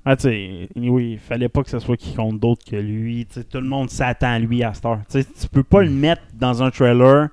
Ah, 0.05 0.17
tu 0.17 0.23
sais, 0.23 0.69
il 0.75 1.17
fallait 1.17 1.47
pas 1.47 1.63
que 1.63 1.69
ce 1.69 1.79
soit 1.79 1.95
qui 1.95 2.13
compte 2.13 2.37
d'autre 2.37 2.61
que 2.69 2.75
lui. 2.75 3.25
Tout 3.25 3.61
le 3.61 3.67
monde 3.67 3.89
s'attend 3.89 4.33
à 4.33 4.39
lui 4.39 4.61
à 4.61 4.73
cette 4.73 4.85
heure. 4.85 4.99
Tu 5.09 5.23
peux 5.49 5.63
pas 5.63 5.81
le 5.81 5.89
mettre 5.89 6.23
dans 6.37 6.61
un 6.61 6.69
trailer 6.71 7.29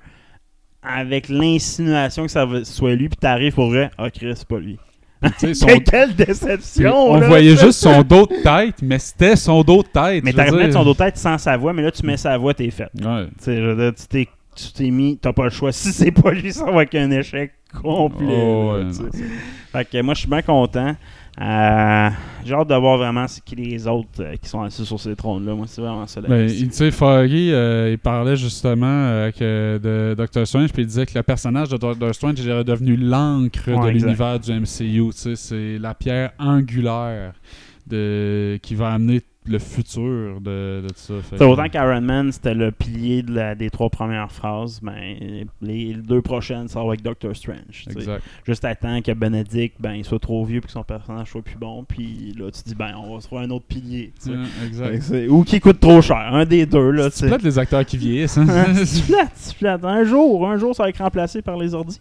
avec 0.82 1.28
l'insinuation 1.28 2.24
que 2.24 2.30
ça 2.30 2.46
soit 2.64 2.94
lui, 2.94 3.08
puis 3.08 3.18
t'arrives 3.18 3.54
pour 3.54 3.68
vrai, 3.68 3.90
ah, 3.98 4.10
Chris, 4.10 4.32
c'est 4.34 4.48
pas 4.48 4.58
lui. 4.58 4.78
Son- 5.54 5.66
Quelle- 5.66 6.14
déception! 6.16 6.94
on 7.10 7.20
là, 7.20 7.26
voyait 7.28 7.54
juste 7.54 7.80
son 7.80 8.00
dos 8.02 8.26
de 8.26 8.42
tête, 8.42 8.76
mais 8.80 8.98
c'était 8.98 9.36
son 9.36 9.62
dos 9.62 9.82
de 9.82 9.88
tête. 9.88 10.24
Mais 10.24 10.32
t'arrives 10.32 10.54
à 10.54 10.56
mettre 10.56 10.72
son 10.72 10.84
dos 10.84 10.94
de 10.94 10.98
tête 10.98 11.18
sans 11.18 11.36
sa 11.36 11.58
voix, 11.58 11.74
mais 11.74 11.82
là, 11.82 11.90
tu 11.90 12.06
mets 12.06 12.16
sa 12.16 12.38
voix, 12.38 12.54
t'es 12.54 12.70
fait. 12.70 12.88
Ouais. 12.98 13.26
Tu 13.44 13.54
dire, 13.54 13.92
t'es, 14.08 14.28
tu 14.56 14.72
t'es 14.72 14.90
mis, 14.90 15.18
t'as 15.18 15.34
pas 15.34 15.44
le 15.44 15.50
choix. 15.50 15.72
Si 15.72 15.92
c'est 15.92 16.10
pas 16.10 16.32
lui, 16.32 16.52
ça 16.52 16.70
va 16.70 16.84
être 16.84 16.94
un 16.94 17.10
échec 17.10 17.52
complet. 17.82 18.26
Oh, 18.30 18.76
ouais. 18.76 19.10
Fait 19.72 19.84
que 19.84 20.00
moi, 20.00 20.14
je 20.14 20.20
suis 20.20 20.28
bien 20.28 20.40
content. 20.40 20.96
Euh, 21.40 22.10
j'ai 22.44 22.54
hâte 22.54 22.68
de 22.68 22.74
voir 22.74 22.98
vraiment 22.98 23.26
c'est 23.26 23.42
qui 23.42 23.54
les 23.56 23.86
autres 23.86 24.08
euh, 24.20 24.36
qui 24.36 24.48
sont 24.48 24.60
assis 24.60 24.84
sur 24.84 25.00
ces 25.00 25.16
trônes-là. 25.16 25.54
Moi, 25.54 25.66
c'est 25.68 25.80
vraiment 25.80 26.06
ça 26.06 26.20
la 26.20 26.28
Ben, 26.28 26.48
tu 26.48 26.68
sais, 26.70 26.90
Foggy, 26.90 27.50
euh, 27.52 27.90
il 27.92 27.98
parlait 27.98 28.36
justement 28.36 28.86
euh, 28.86 29.30
que 29.30 29.78
de 29.82 30.14
Doctor 30.14 30.46
Strange, 30.46 30.70
puis 30.72 30.82
il 30.82 30.86
disait 30.86 31.06
que 31.06 31.16
le 31.16 31.22
personnage 31.22 31.68
de 31.70 31.78
Doctor 31.78 32.14
Strange 32.14 32.46
est 32.46 32.64
devenu 32.64 32.96
l'encre 32.96 33.70
Ouais, 33.70 33.92
de 33.92 33.98
l'univers 33.98 34.38
du 34.38 34.52
MCU. 34.52 35.10
C'est 35.12 35.78
la 35.78 35.94
pierre 35.94 36.32
angulaire 36.38 37.32
de, 37.86 38.58
qui 38.62 38.74
va 38.74 38.92
amener 38.92 39.22
le 39.50 39.58
futur 39.58 40.40
de, 40.40 40.82
de 40.82 40.88
tout 40.88 40.94
ça. 40.96 41.14
Fait 41.36 41.44
autant 41.44 41.68
qu'Iron 41.68 42.00
Man, 42.00 42.30
c'était 42.32 42.54
le 42.54 42.70
pilier 42.70 43.22
de 43.22 43.34
la- 43.34 43.54
des 43.54 43.68
trois 43.70 43.90
premières 43.90 44.30
phrases, 44.30 44.80
ben, 44.82 44.94
les 45.60 45.94
deux 45.94 46.22
prochaines, 46.22 46.66
va 46.66 46.80
avec 46.82 47.02
Doctor 47.02 47.34
Strange. 47.34 47.84
Exact. 47.90 48.22
Juste 48.46 48.64
à 48.64 48.74
temps 48.74 49.00
que 49.02 49.12
Benedict 49.12 49.76
ben, 49.80 49.94
il 49.94 50.04
soit 50.04 50.18
trop 50.18 50.44
vieux 50.44 50.58
et 50.58 50.60
que 50.60 50.70
son 50.70 50.84
personnage 50.84 51.28
soit 51.30 51.42
plus 51.42 51.56
bon. 51.56 51.84
Puis 51.84 52.34
là, 52.38 52.50
tu 52.50 52.62
dis, 52.64 52.74
ben, 52.74 52.92
on 52.96 53.14
va 53.14 53.20
se 53.20 53.26
trouver 53.26 53.42
un 53.44 53.50
autre 53.50 53.66
pilier. 53.66 54.12
Fait 54.20 54.32
exact. 54.66 55.12
Ou 55.28 55.42
qui 55.44 55.60
coûte 55.60 55.80
trop 55.80 56.00
cher. 56.00 56.16
Un 56.32 56.44
des 56.44 56.66
deux. 56.66 56.90
là 56.92 57.08
C'est 57.10 57.26
plate 57.26 57.42
les 57.42 57.58
acteurs 57.58 57.84
qui 57.84 57.96
vieillissent. 57.96 58.38
hein? 58.38 58.46
c'est 58.84 59.06
plate, 59.06 59.32
c'est 59.34 59.56
plate. 59.56 59.84
Un 59.84 60.04
jour, 60.04 60.48
un 60.48 60.56
jour, 60.58 60.74
ça 60.74 60.84
va 60.84 60.88
être 60.90 60.98
remplacé 61.02 61.42
par 61.42 61.56
les 61.56 61.74
ordi. 61.74 62.00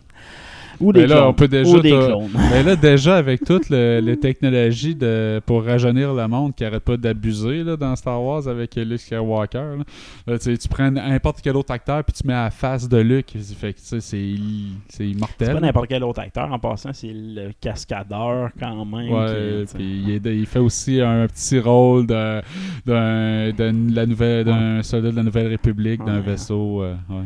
Ou 0.79 0.93
Ben 0.93 1.01
des 1.01 1.07
là, 1.07 1.15
clones. 1.17 1.27
on 1.27 1.33
peut 1.33 1.47
déjà 1.47 1.69
Ou 1.77 1.79
des 1.81 1.89
clones. 1.89 2.29
Mais 2.51 2.63
là, 2.63 2.75
déjà, 2.75 3.17
avec 3.17 3.43
toutes 3.43 3.69
le- 3.69 3.99
les 3.99 4.17
technologies 4.17 4.95
de, 4.95 5.41
pour 5.45 5.63
rajeunir 5.65 6.13
le 6.13 6.27
monde 6.27 6.55
qui 6.55 6.63
arrête 6.63 6.83
pas 6.83 6.95
d'abuser 6.97 7.63
là, 7.63 7.75
dans 7.75 7.95
Star 7.95 8.21
Wars 8.23 8.47
avec 8.47 8.75
Luke 8.75 8.99
Skywalker, 8.99 9.57
là. 9.77 9.83
Là, 10.27 10.39
tu 10.39 10.55
prends 10.69 10.89
n'importe 10.91 11.39
quel 11.43 11.55
autre 11.57 11.71
acteur 11.71 12.03
puis 12.03 12.13
tu 12.13 12.27
mets 12.27 12.33
à 12.33 12.43
la 12.45 12.51
face 12.51 12.87
de 12.87 12.97
Luke. 12.97 13.33
Fait 13.59 13.73
que, 13.73 13.79
c'est 13.81 13.99
c'est 14.01 15.07
immortel. 15.07 15.47
C'est 15.47 15.53
pas 15.53 15.59
n'importe 15.59 15.87
quel 15.87 16.03
autre 16.03 16.19
acteur. 16.21 16.51
En 16.51 16.59
passant, 16.59 16.91
c'est 16.93 17.11
le 17.13 17.51
cascadeur 17.59 18.49
quand 18.59 18.85
même. 18.85 19.11
Ouais, 19.11 19.65
qui- 19.67 19.75
puis 19.75 20.03
il, 20.07 20.11
est- 20.11 20.35
il 20.37 20.45
fait 20.45 20.59
aussi 20.59 21.01
un 21.01 21.27
petit 21.27 21.59
rôle 21.59 22.07
de, 22.07 22.41
d'un, 22.85 23.51
de 23.51 23.93
la 23.95 24.05
nouvelle, 24.05 24.45
d'un 24.45 24.81
soldat 24.83 25.11
de 25.11 25.15
la 25.15 25.23
Nouvelle 25.23 25.47
République, 25.47 26.03
d'un 26.05 26.15
Ouais. 26.15 26.21
vaisseau. 26.21 26.83
euh, 26.83 26.93
ouais. 27.09 27.23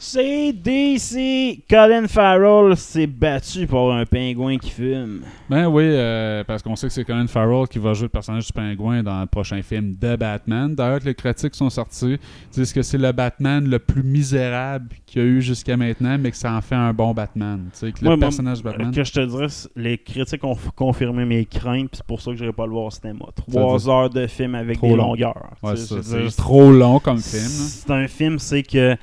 C'est 0.00 0.52
DC. 0.52 1.64
Colin 1.68 2.06
Farrell 2.06 2.76
s'est 2.76 3.08
battu 3.08 3.66
pour 3.66 3.92
un 3.92 4.06
pingouin 4.06 4.56
qui 4.56 4.70
fume. 4.70 5.22
Ben 5.50 5.66
oui, 5.66 5.82
euh, 5.86 6.44
parce 6.44 6.62
qu'on 6.62 6.76
sait 6.76 6.86
que 6.86 6.92
c'est 6.92 7.04
Colin 7.04 7.26
Farrell 7.26 7.66
qui 7.66 7.80
va 7.80 7.94
jouer 7.94 8.04
le 8.04 8.08
personnage 8.10 8.46
du 8.46 8.52
pingouin 8.52 9.02
dans 9.02 9.20
le 9.20 9.26
prochain 9.26 9.60
film 9.60 9.96
de 10.00 10.14
Batman. 10.14 10.72
D'ailleurs, 10.72 11.00
les 11.04 11.16
critiques 11.16 11.56
sont 11.56 11.68
sortis, 11.68 12.16
disent 12.52 12.72
que 12.72 12.82
c'est 12.82 12.96
le 12.98 13.10
Batman 13.10 13.68
le 13.68 13.80
plus 13.80 14.04
misérable 14.04 14.88
qu'il 15.04 15.20
y 15.20 15.24
a 15.24 15.28
eu 15.28 15.42
jusqu'à 15.42 15.76
maintenant, 15.76 16.16
mais 16.16 16.30
que 16.30 16.36
ça 16.36 16.52
en 16.54 16.60
fait 16.60 16.76
un 16.76 16.92
bon 16.92 17.12
Batman. 17.12 17.68
Que 17.80 17.86
le 17.86 17.92
Ouais, 17.92 18.16
moi, 18.16 18.18
personnage 18.18 18.58
de 18.58 18.64
Batman. 18.64 18.94
Que 18.94 19.02
je 19.02 19.12
te 19.12 19.20
dirais, 19.26 19.46
les 19.74 19.98
critiques 19.98 20.44
ont 20.44 20.56
confirmé 20.76 21.24
mes 21.24 21.44
craintes, 21.44 21.90
c'est 21.94 22.06
pour 22.06 22.20
ça 22.20 22.30
que 22.30 22.36
je 22.36 22.48
pas 22.52 22.66
le 22.66 22.72
voir 22.72 22.84
au 22.84 22.90
cinéma. 22.90 23.26
Trois 23.34 23.88
heures 23.90 24.10
de 24.10 24.28
film 24.28 24.54
avec 24.54 24.76
Trop 24.78 24.90
des 24.90 24.96
long. 24.96 25.08
longueurs. 25.08 25.50
Ouais, 25.62 25.74
c'est 25.76 26.36
trop 26.36 26.70
long 26.70 27.00
comme 27.00 27.18
film. 27.18 27.42
là. 27.42 27.48
C'est 27.48 27.90
un 27.90 28.06
film, 28.06 28.38
c'est 28.38 28.62
que 28.62 28.96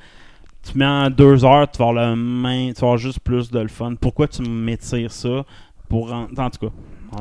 tu 0.66 0.78
mets 0.78 0.84
en 0.84 1.10
deux 1.10 1.44
heures, 1.44 1.70
tu 1.70 1.78
vas 1.78 1.88
avoir 1.88 2.10
le 2.10 2.16
main, 2.16 2.72
tu 2.72 2.80
vas 2.80 2.88
avoir 2.88 2.98
juste 2.98 3.20
plus 3.20 3.50
de 3.50 3.60
le 3.60 3.68
fun. 3.68 3.94
Pourquoi 4.00 4.28
tu 4.28 4.42
m'étires 4.42 5.12
ça 5.12 5.44
pour 5.88 6.12
en, 6.12 6.24
en 6.36 6.50
tout 6.50 6.66
cas, 6.66 6.72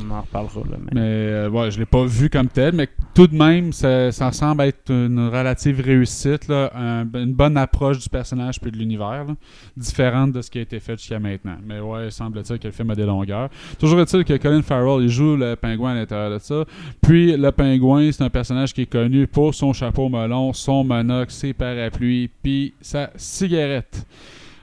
on 0.01 0.11
en 0.11 0.21
reparlera 0.21 0.61
là. 0.69 0.77
Mais, 0.79 0.91
Mais 0.93 1.01
euh, 1.01 1.49
ouais, 1.49 1.71
je 1.71 1.79
l'ai 1.79 1.85
pas 1.85 2.05
vu 2.05 2.29
comme 2.29 2.47
tel, 2.47 2.73
mais 2.75 2.87
tout 3.13 3.27
de 3.27 3.35
même, 3.35 3.71
ça, 3.73 4.11
semble 4.11 4.63
être 4.63 4.91
une 4.91 5.27
relative 5.27 5.81
réussite, 5.81 6.49
une 6.49 7.33
bonne 7.33 7.57
approche 7.57 7.99
du 7.99 8.09
personnage 8.09 8.59
puis 8.59 8.71
de 8.71 8.77
l'univers, 8.77 9.25
différente 9.77 10.31
de 10.33 10.41
ce 10.41 10.49
qui 10.49 10.59
a 10.59 10.61
été 10.61 10.79
fait 10.79 10.97
jusqu'à 10.97 11.19
maintenant. 11.19 11.57
Mais 11.65 11.79
ouais, 11.79 12.11
semble-t-il 12.11 12.59
que 12.59 12.67
le 12.67 12.73
film 12.73 12.89
a 12.91 12.95
des 12.95 13.05
longueurs. 13.05 13.49
Toujours 13.79 13.99
est-il 13.99 14.23
que 14.25 14.37
Colin 14.37 14.61
Farrell, 14.61 15.03
il 15.03 15.09
joue 15.09 15.35
le 15.35 15.55
pingouin 15.55 15.91
à 15.91 15.95
l'intérieur 15.95 16.31
de 16.31 16.39
ça. 16.39 16.65
Puis 17.01 17.35
le 17.35 17.51
pingouin, 17.51 18.11
c'est 18.11 18.23
un 18.23 18.29
personnage 18.29 18.73
qui 18.73 18.81
est 18.81 18.91
connu 18.91 19.27
pour 19.27 19.53
son 19.53 19.73
chapeau 19.73 20.09
melon, 20.09 20.53
son 20.53 20.83
monocle, 20.83 21.31
ses 21.31 21.53
parapluies, 21.53 22.29
puis 22.41 22.73
sa 22.81 23.11
cigarette. 23.15 24.05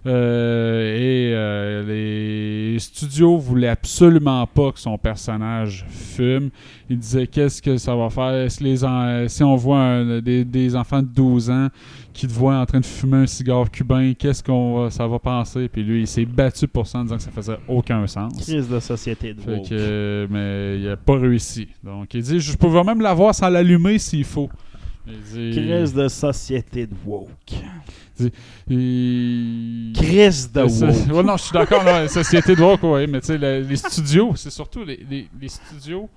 Euh, 0.05 0.97
et 0.97 1.33
euh, 1.35 2.73
les 2.75 2.79
studios 2.81 3.39
voulaient 3.39 3.69
absolument 3.69 4.47
pas 4.49 4.73
que 4.73 4.81
son 4.81 4.99
personnage 4.99 5.87
fume. 5.89 6.51
Ils 6.91 6.99
disaient 6.99 7.27
qu'est-ce 7.29 7.63
que 7.63 7.77
ça 7.77 7.95
va 7.95 8.11
faire? 8.11 8.51
Si, 8.51 8.65
les 8.65 8.85
en- 8.85 9.29
si 9.29 9.45
on 9.45 9.55
voit 9.55 9.79
un- 9.79 10.21
des, 10.21 10.45
des 10.45 10.75
enfants 10.75 11.03
de 11.03 11.07
12 11.07 11.51
ans 11.51 11.69
qui 12.13 12.27
te 12.27 12.33
voient 12.33 12.57
en 12.59 12.67
train 12.67 12.81
de 12.81 12.85
fumer 12.85 13.19
un 13.19 13.27
cigare 13.27 13.71
cubain, 13.71 14.13
qu'est-ce 14.15 14.43
qu'on 14.43 14.91
ça 14.91 15.07
va 15.07 15.19
penser? 15.21 15.69
Puis 15.69 15.83
lui, 15.85 16.01
il 16.01 16.07
s'est 16.09 16.27
battu 16.27 16.67
pour 16.67 16.87
ça 16.87 16.99
en 16.99 17.03
disant 17.05 17.17
que 17.17 17.23
ça 17.23 17.31
faisait 17.31 17.59
aucun 17.69 18.05
sens. 18.09 18.33
Crise 18.43 18.69
de 18.69 18.81
société 18.81 19.33
de 19.35 19.41
Fait 19.41 19.57
woke. 19.57 19.69
que, 19.69 20.27
mais 20.31 20.81
il 20.81 20.89
a 20.89 20.97
pas 20.97 21.17
réussi. 21.17 21.69
Donc 21.85 22.13
il 22.15 22.23
dit 22.23 22.41
je 22.41 22.57
pouvais 22.57 22.83
même 22.83 23.01
l'avoir 23.01 23.35
sans 23.35 23.49
l'allumer 23.49 23.99
s'il 23.99 24.25
faut. 24.25 24.51
Dit, 25.33 25.51
Crise 25.53 25.95
de 25.95 26.07
société 26.09 26.87
de 26.87 26.95
woke. 27.07 27.29
Crise 29.95 30.51
de 30.53 30.63
woke. 30.63 31.13
ouais, 31.17 31.23
non, 31.23 31.37
je 31.37 31.43
suis 31.43 31.53
d'accord, 31.53 31.85
là, 31.85 32.09
société 32.09 32.55
de 32.55 32.63
woke, 32.63 32.83
ouais, 32.85 33.07
mais 33.07 33.21
tu 33.21 33.27
sais, 33.29 33.39
le- 33.39 33.61
les 33.61 33.77
studios, 33.77 34.33
c'est 34.37 34.51
surtout 34.51 34.85
les, 34.85 35.05
les- 35.09 35.29
les 35.41 35.49
studios 35.49 36.09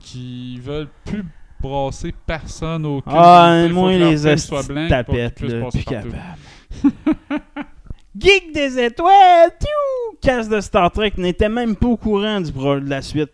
qui 0.00 0.58
veulent 0.60 0.88
plus 1.04 1.24
brasser 1.60 2.14
personne 2.26 2.84
au 2.86 3.00
cul. 3.00 3.10
Ah, 3.12 3.62
Il 3.64 3.68
faut 3.70 3.74
moi, 3.74 3.92
que 3.92 3.98
leur 3.98 4.10
les 4.10 4.16
tapettes, 4.88 5.40
là, 5.40 5.68
plus 5.70 5.84
capable. 5.84 6.16
Geek 8.18 8.52
des 8.54 8.78
étoiles! 8.78 9.50
Casse 10.22 10.48
de 10.48 10.60
Star 10.60 10.90
Trek 10.90 11.12
n'était 11.18 11.48
même 11.50 11.76
pas 11.76 11.86
au 11.88 11.96
courant 11.96 12.40
du 12.40 12.50
de 12.80 12.88
la 12.88 13.02
suite. 13.02 13.30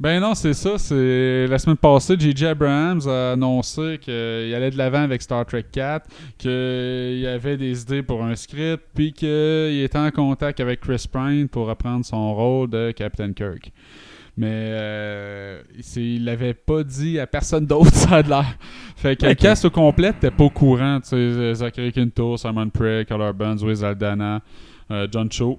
Ben 0.00 0.18
non, 0.18 0.34
c'est 0.34 0.54
ça. 0.54 0.78
C'est 0.78 1.46
la 1.46 1.58
semaine 1.58 1.76
passée, 1.76 2.16
J.J. 2.18 2.46
Abrams 2.46 3.06
a 3.06 3.32
annoncé 3.32 3.98
qu'il 4.00 4.12
allait 4.54 4.70
de 4.70 4.78
l'avant 4.78 5.02
avec 5.02 5.20
Star 5.20 5.44
Trek 5.44 5.66
4, 5.70 6.08
qu'il 6.38 7.26
avait 7.26 7.58
des 7.58 7.82
idées 7.82 8.02
pour 8.02 8.24
un 8.24 8.34
script, 8.34 8.82
puis 8.94 9.12
qu'il 9.12 9.28
était 9.82 9.98
en 9.98 10.10
contact 10.10 10.58
avec 10.60 10.80
Chris 10.80 11.04
Pine 11.12 11.48
pour 11.48 11.66
reprendre 11.66 12.02
son 12.06 12.34
rôle 12.34 12.70
de 12.70 12.92
Captain 12.92 13.34
Kirk. 13.34 13.72
Mais 14.38 14.48
euh, 14.48 15.60
il 15.96 16.24
l'avait 16.24 16.54
pas 16.54 16.82
dit 16.82 17.18
à 17.18 17.26
personne 17.26 17.66
d'autre, 17.66 17.90
ça 17.92 18.16
a 18.16 18.22
de 18.22 18.30
l'air. 18.30 18.56
Fait 18.96 19.16
que 19.16 19.26
le 19.26 19.32
Ok. 19.32 19.36
cast 19.38 19.66
au 19.66 19.70
complet 19.70 20.14
t'es 20.18 20.30
pas 20.30 20.44
au 20.44 20.50
courant. 20.50 20.98
Tu 21.02 21.08
sais, 21.10 21.54
Zachary 21.56 21.92
Quinto, 21.92 22.38
Simon 22.38 22.70
Pegg, 22.70 23.06
Color 23.06 23.34
Burns, 23.34 23.62
Wiz 23.62 23.84
Aldana, 23.84 24.40
euh, 24.90 25.06
John 25.12 25.30
Cho. 25.30 25.58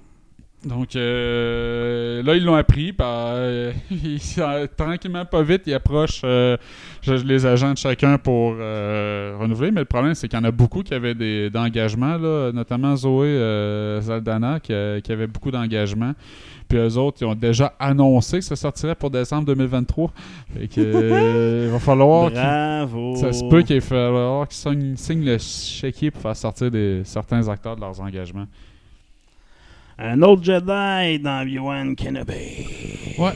Donc 0.64 0.96
euh, 0.96 2.22
là, 2.22 2.36
ils 2.36 2.44
l'ont 2.44 2.54
appris. 2.54 2.94
Par, 2.94 3.30
euh, 3.32 3.72
ils- 3.92 4.20
tranquillement, 4.78 5.26
pas 5.26 5.42
vite, 5.42 5.64
ils 5.66 5.74
approchent 5.74 6.22
euh, 6.24 6.56
les 7.08 7.46
agents 7.46 7.74
de 7.74 7.78
chacun 7.78 8.20
pour 8.20 8.56
euh, 8.60 9.36
renouveler. 9.40 9.72
Mais 9.72 9.82
le 9.82 9.86
problème, 9.86 10.14
c'est 10.14 10.28
qu'il 10.28 10.38
y 10.38 10.42
en 10.42 10.46
a 10.46 10.52
beaucoup 10.52 10.84
qui 10.84 10.94
avaient 10.94 11.16
des 11.16 11.50
d'engagement, 11.50 12.18
là, 12.18 12.52
notamment 12.52 12.96
Zoé 12.96 13.38
Zaldana, 14.02 14.60
qui, 14.60 14.72
avait 14.74 15.28
beaucoup 15.28 15.50
d'engagement. 15.50 16.14
Puis 16.70 16.78
eux 16.78 16.98
autres, 16.98 17.18
ils 17.22 17.26
ont 17.26 17.36
déjà 17.36 17.74
annoncé 17.80 18.40
que 18.40 18.46
ça 18.46 18.56
sortirait 18.56 18.96
pour 18.96 19.10
décembre 19.10 19.46
2023. 19.48 20.12
Fait 20.54 20.68
que, 20.68 21.66
il 21.66 21.72
va 21.72 21.80
falloir 21.80 22.32
Bravo! 22.32 23.16
ça 23.16 23.34
se 23.34 23.44
peut 23.50 23.64
qu'il 23.64 23.82
va 23.82 23.86
falloir 23.86 24.48
qu'ils 24.48 24.58
signent, 24.58 24.96
signent 24.96 25.26
le 25.26 25.38
chéquier 25.38 26.12
pour 26.12 26.22
faire 26.22 26.36
sortir 26.36 26.72
des, 26.72 27.02
certains 27.04 27.46
acteurs 27.50 27.76
de 27.76 27.82
leurs 27.82 28.00
engagements. 28.00 28.46
Un 30.04 30.20
autre 30.24 30.44
Jedi 30.44 31.20
dans 31.20 31.44
Obi-Wan 31.44 31.96
Kenobi. 31.96 33.14
Ouais. 33.20 33.34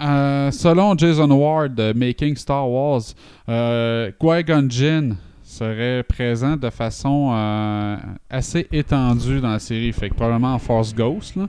Euh, 0.00 0.52
selon 0.52 0.96
Jason 0.96 1.28
Ward 1.28 1.74
de 1.74 1.92
Making 1.92 2.36
Star 2.36 2.70
Wars, 2.70 3.02
euh, 3.48 4.12
Qui-Gon 4.20 4.66
Jinn 4.68 5.16
serait 5.42 6.04
présent 6.04 6.56
de 6.56 6.70
façon 6.70 7.32
euh, 7.34 7.96
assez 8.30 8.68
étendue 8.70 9.40
dans 9.40 9.50
la 9.50 9.58
série. 9.58 9.92
Fait 9.92 10.08
que 10.08 10.14
probablement 10.14 10.54
en 10.54 10.58
Force 10.60 10.94
Ghost, 10.94 11.34
là, 11.34 11.48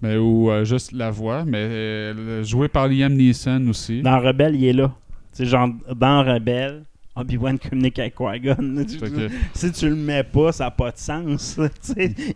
mais, 0.00 0.16
ou 0.16 0.50
euh, 0.50 0.64
juste 0.64 0.90
la 0.90 1.12
voix, 1.12 1.44
mais 1.44 1.58
euh, 1.58 2.42
joué 2.42 2.66
par 2.66 2.88
Liam 2.88 3.12
Neeson 3.12 3.68
aussi. 3.68 4.02
Dans 4.02 4.18
Rebelle, 4.18 4.56
il 4.56 4.64
est 4.64 4.72
là. 4.72 4.90
C'est 5.30 5.46
genre, 5.46 5.68
dans 5.94 6.24
Rebelle, 6.24 6.82
Obi-Wan 7.14 7.58
communique 7.58 7.98
avec 7.98 8.14
Qui-Gon. 8.16 8.54
Que- 9.00 9.28
si 9.52 9.70
tu 9.72 9.88
le 9.88 9.96
mets 9.96 10.22
pas, 10.22 10.50
ça 10.52 10.64
n'a 10.64 10.70
pas 10.70 10.90
de 10.92 10.96
sens. 10.98 11.58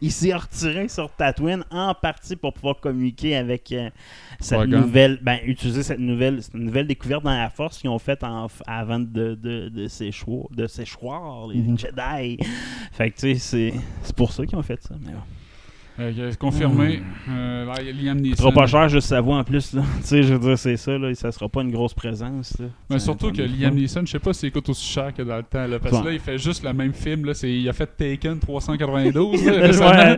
il 0.03 0.13
s'est 0.13 0.35
retiré 0.35 0.89
sur 0.89 1.11
Tatooine 1.11 1.65
en 1.71 1.95
partie 1.95 2.37
pour 2.37 2.53
pouvoir 2.53 2.79
communiquer 2.81 3.37
avec 3.37 3.73
euh, 3.73 3.89
cette 4.41 4.59
nouvelle, 4.83 5.19
ben, 5.23 5.39
utiliser 5.47 5.83
cette 5.83 5.99
nouvelle, 5.99 6.43
c'est 6.43 6.53
une 6.55 6.65
nouvelle 6.65 6.87
découverte 6.87 7.25
dans 7.25 7.31
la 7.37 7.49
Force 7.49 7.79
qu'ils 7.79 7.89
ont 7.91 7.99
faite 7.99 8.23
avant 8.67 9.01
de, 9.01 9.35
de, 9.35 9.69
de 9.71 9.87
s'échouer, 9.89 10.45
de 10.55 10.67
s'échoir, 10.67 11.47
les 11.49 11.61
Mhm. 11.61 11.79
Jedi. 11.79 12.39
Fait 12.93 13.11
que 13.11 13.17
tu 13.17 13.35
sais, 13.35 13.35
c'est, 13.37 13.73
c'est 14.03 14.15
pour 14.15 14.33
ça 14.33 14.45
qu'ils 14.45 14.59
ont 14.59 14.63
fait 14.63 14.83
ça. 14.83 14.95
Mais 15.05 15.13
bon. 15.13 15.19
Euh, 15.99 16.33
confirmé. 16.39 17.03
Euh, 17.31 17.73
il 17.81 17.87
y 17.87 17.89
a 17.89 17.93
Liam 17.93 18.21
Neeson. 18.21 18.37
Trop 18.37 18.53
pas 18.53 18.67
cher 18.67 18.89
juste 18.89 19.09
sa 19.09 19.21
voix 19.21 19.39
en 19.39 19.45
plus. 19.45 19.73
Là. 19.73 19.83
tu 20.01 20.07
sais, 20.07 20.23
je 20.23 20.35
veux 20.35 20.41
dire, 20.41 20.59
c'est 20.59 20.77
ça. 20.77 20.99
Là, 20.99 21.15
ça 21.15 21.33
sera 21.33 21.49
pas 21.49 21.63
une 21.63 21.71
grosse 21.71 21.95
présence. 21.95 22.59
Là. 22.59 22.67
Mais 22.91 22.99
surtout 22.99 23.33
que 23.33 23.43
Liam. 23.43 23.75
Neeson, 23.75 24.03
je 24.05 24.13
sais 24.13 24.19
pas 24.19 24.33
s'il 24.33 24.53
coûte 24.53 24.69
aussi 24.69 24.87
cher 24.87 25.15
que 25.15 25.23
dans 25.23 25.37
le 25.37 25.43
temps. 25.43 25.67
Là, 25.67 25.79
parce 25.79 26.01
que 26.01 26.07
là, 26.07 26.13
il 26.13 26.21
fait 26.21 26.39
juste 26.39 26.65
le 26.65 26.73
même 26.73 26.93
film. 26.93 27.25
Là, 27.25 27.35
c'est, 27.35 27.51
il 27.51 27.69
a 27.69 27.73
fait 27.73 27.87
Taken 27.97 28.39
392. 28.39 29.45
là, 29.47 29.53
Ouais, 29.53 29.67
récemment. 29.67 30.17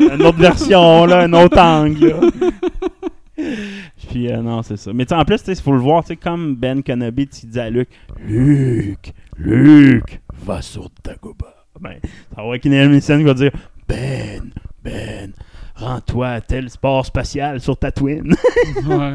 une 0.14 0.22
autre 0.22 0.38
version, 0.38 1.04
là, 1.06 1.20
un 1.20 1.32
autre 1.32 1.58
angle. 1.58 2.14
Puis 4.08 4.32
euh, 4.32 4.42
non, 4.42 4.62
c'est 4.62 4.76
ça. 4.76 4.92
Mais 4.92 5.10
en 5.12 5.24
plus, 5.24 5.40
il 5.46 5.56
faut 5.56 5.72
le 5.72 5.78
voir, 5.78 6.02
tu 6.02 6.08
sais, 6.08 6.16
comme 6.16 6.56
Ben 6.56 6.82
Kenobi 6.82 7.28
tu 7.28 7.46
dis 7.46 7.60
à 7.60 7.70
Luke, 7.70 7.88
Luke, 8.26 9.12
Luke, 9.36 10.20
va 10.44 10.62
sur 10.62 10.88
Dagobah. 11.04 11.54
Ben, 11.80 11.96
ça 12.34 12.42
va 12.42 12.56
être 12.56 12.64
Liam 12.64 12.90
Neeson 12.90 13.18
qui 13.18 13.24
va 13.24 13.34
dire, 13.34 13.52
Ben, 13.86 14.50
Ben, 14.84 15.32
rends-toi 15.74 16.28
à 16.28 16.40
tel 16.40 16.70
sport 16.70 17.04
spatial 17.04 17.60
sur 17.60 17.76
Tatooine. 17.76 18.34
Ouais. 18.86 19.12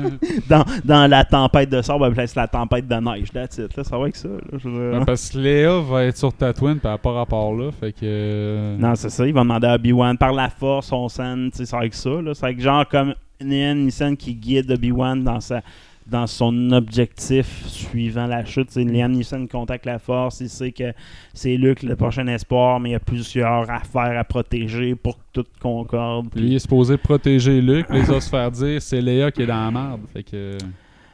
dans, 0.49 0.63
dans 0.83 1.09
la 1.09 1.23
tempête 1.23 1.69
de 1.69 1.81
sable, 1.81 2.13
ben, 2.13 2.27
c'est 2.27 2.35
la 2.35 2.47
tempête 2.47 2.87
de 2.87 2.95
neige. 2.95 3.29
It, 3.33 3.77
là, 3.77 3.83
ça 3.83 3.95
va 3.97 4.03
avec 4.03 4.15
ça. 4.15 4.27
là, 4.27 4.57
je. 4.57 4.69
Ouais, 4.69 5.05
parce 5.05 5.29
que 5.29 5.37
Léa 5.37 5.79
va 5.79 6.03
être 6.05 6.17
sur 6.17 6.33
Tatooine, 6.33 6.79
puis 6.79 6.89
elle 6.91 6.97
pas 6.99 7.11
rapport 7.11 7.55
là. 7.55 7.71
Fait 7.71 7.91
que. 7.93 7.99
euh, 8.03 8.77
Non, 8.77 8.95
c'est 8.95 9.09
ça. 9.09 9.25
Il 9.25 9.33
va 9.33 9.41
demander 9.41 9.67
à 9.67 9.75
Obi-Wan 9.75 10.17
par 10.17 10.33
la 10.33 10.49
force, 10.49 10.91
on 10.91 11.07
sent, 11.07 11.49
c'est 11.53 11.73
avec 11.73 11.93
ça. 11.93 12.09
là. 12.21 12.33
C'est 12.33 12.45
avec 12.45 12.59
genre 12.59 12.87
comme 12.87 13.13
Liam 13.39 13.85
Neeson 13.85 14.15
qui 14.15 14.35
guide 14.35 14.69
Obi-Wan 14.71 15.23
dans 15.23 15.39
sa 15.39 15.61
dans 16.07 16.27
son 16.27 16.71
objectif 16.71 17.65
suivant 17.67 18.27
la 18.27 18.45
chute. 18.45 18.69
C'est 18.71 18.83
Liam 18.83 19.11
Neeson 19.11 19.47
contacte 19.47 19.85
la 19.85 19.99
force, 19.99 20.41
il 20.41 20.49
sait 20.49 20.71
que 20.71 20.93
c'est 21.33 21.55
Luke 21.57 21.83
le 21.83 21.95
prochain 21.95 22.27
espoir, 22.27 22.79
mais 22.79 22.89
il 22.89 22.91
y 22.93 22.95
a 22.95 22.99
plusieurs 22.99 23.69
affaires 23.69 24.17
à 24.19 24.23
protéger 24.23 24.95
pour 24.95 25.17
que 25.17 25.21
tout 25.41 25.45
concorde. 25.61 26.27
Lui, 26.35 26.47
il 26.47 26.55
est 26.55 26.59
supposé 26.59 26.97
protéger 26.97 27.61
Luke, 27.61 27.87
les 27.89 28.09
autres 28.09 28.23
se 28.23 28.29
faire 28.29 28.51
dire 28.51 28.81
c'est 28.81 29.01
Léa 29.01 29.31
qui 29.31 29.43
est 29.43 29.47
dans 29.47 29.65
la 29.65 29.71
merde. 29.71 30.01
Fait 30.11 30.23
que. 30.23 30.57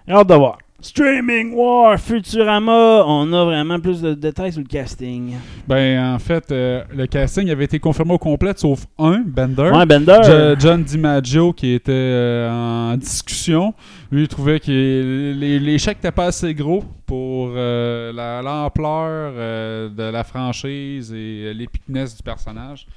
J'ai 0.08 0.14
hâte 0.14 0.28
de 0.30 0.34
voir. 0.36 0.58
Streaming 0.82 1.54
War, 1.56 2.00
Futurama, 2.00 3.04
on 3.06 3.34
a 3.34 3.44
vraiment 3.44 3.82
plus 3.82 4.02
de 4.02 4.14
détails 4.14 4.54
sur 4.54 4.62
le 4.62 4.68
casting. 4.68 5.34
Ben, 5.68 6.14
en 6.16 6.20
fait, 6.20 6.50
euh, 6.54 6.84
le 6.96 7.06
casting 7.06 7.50
avait 7.50 7.66
été 7.66 7.80
confirmé 7.80 8.14
au 8.14 8.18
complet, 8.18 8.54
sauf 8.56 8.86
un, 8.98 9.20
Bender. 9.26 9.72
Ouais, 9.74 9.86
Bender. 9.86 10.20
Jo- 10.24 10.56
John 10.58 10.82
DiMaggio 10.84 11.52
qui 11.52 11.74
était 11.74 11.92
euh, 11.92 12.94
en 12.94 12.96
discussion. 12.96 13.74
Lui, 14.12 14.24
il 14.24 14.28
trouvait 14.28 14.60
que 14.60 15.78
chèques 15.78 15.98
n'étaient 15.98 16.12
pas 16.12 16.26
assez 16.28 16.54
gros 16.56 16.84
pour 17.06 17.52
euh, 17.56 18.12
la- 18.12 18.42
l'ampleur 18.42 19.34
euh, 19.36 19.90
de 19.90 20.04
la 20.04 20.24
franchise 20.24 21.14
et 21.14 21.54
l'épicness 21.54 22.18
du 22.18 22.24
personnage. 22.24 22.88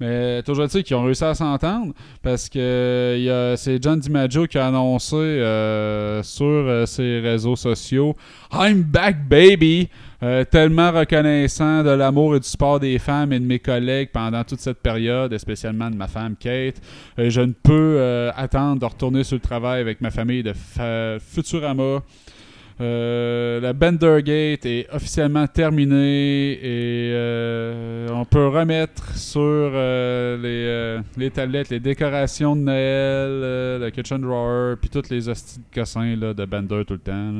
Mais 0.00 0.42
toujours 0.42 0.66
dit 0.66 0.82
qu'ils 0.82 0.96
ont 0.96 1.04
réussi 1.04 1.22
à 1.24 1.34
s'entendre 1.34 1.92
parce 2.22 2.48
que 2.48 3.54
c'est 3.58 3.80
John 3.82 4.00
DiMaggio 4.00 4.46
qui 4.46 4.56
a 4.56 4.66
annoncé 4.68 5.14
euh, 5.14 6.22
sur 6.22 6.46
euh, 6.46 6.86
ses 6.86 7.20
réseaux 7.20 7.54
sociaux 7.54 8.16
I'm 8.50 8.82
back 8.82 9.28
baby 9.28 9.88
Euh, 10.22 10.44
tellement 10.44 10.92
reconnaissant 10.92 11.82
de 11.82 11.88
l'amour 11.88 12.36
et 12.36 12.40
du 12.40 12.46
support 12.46 12.78
des 12.78 12.98
femmes 12.98 13.32
et 13.32 13.40
de 13.40 13.44
mes 13.44 13.58
collègues 13.58 14.10
pendant 14.12 14.44
toute 14.44 14.60
cette 14.60 14.80
période, 14.82 15.32
et 15.32 15.38
spécialement 15.38 15.90
de 15.90 15.96
ma 15.96 16.08
femme 16.08 16.36
Kate. 16.38 16.76
Euh, 17.18 17.30
je 17.30 17.40
ne 17.40 17.52
peux 17.52 17.96
euh, 17.98 18.30
attendre 18.36 18.80
de 18.80 18.84
retourner 18.84 19.24
sur 19.24 19.36
le 19.36 19.40
travail 19.40 19.80
avec 19.80 20.02
ma 20.02 20.10
famille 20.10 20.42
de 20.42 20.52
Futurama. 21.20 22.02
Euh, 22.80 23.60
la 23.60 23.74
Bendergate 23.74 24.64
est 24.64 24.86
officiellement 24.90 25.46
terminée 25.46 26.52
et 26.52 27.12
euh, 27.12 28.08
on 28.10 28.24
peut 28.24 28.48
remettre 28.48 29.14
sur 29.18 29.40
euh, 29.42 30.36
les, 30.38 30.64
euh, 30.66 31.02
les 31.18 31.30
tablettes 31.30 31.68
les 31.68 31.80
décorations 31.80 32.56
de 32.56 32.62
Noël, 32.62 33.80
le 33.82 33.90
kitchen 33.90 34.22
drawer, 34.22 34.76
puis 34.80 34.88
toutes 34.88 35.10
les 35.10 35.28
hosties 35.28 35.58
de 35.58 35.74
cossins 35.74 36.16
là, 36.16 36.32
de 36.32 36.44
Bender 36.46 36.84
tout 36.86 36.94
le 36.94 37.00
temps. 37.00 37.32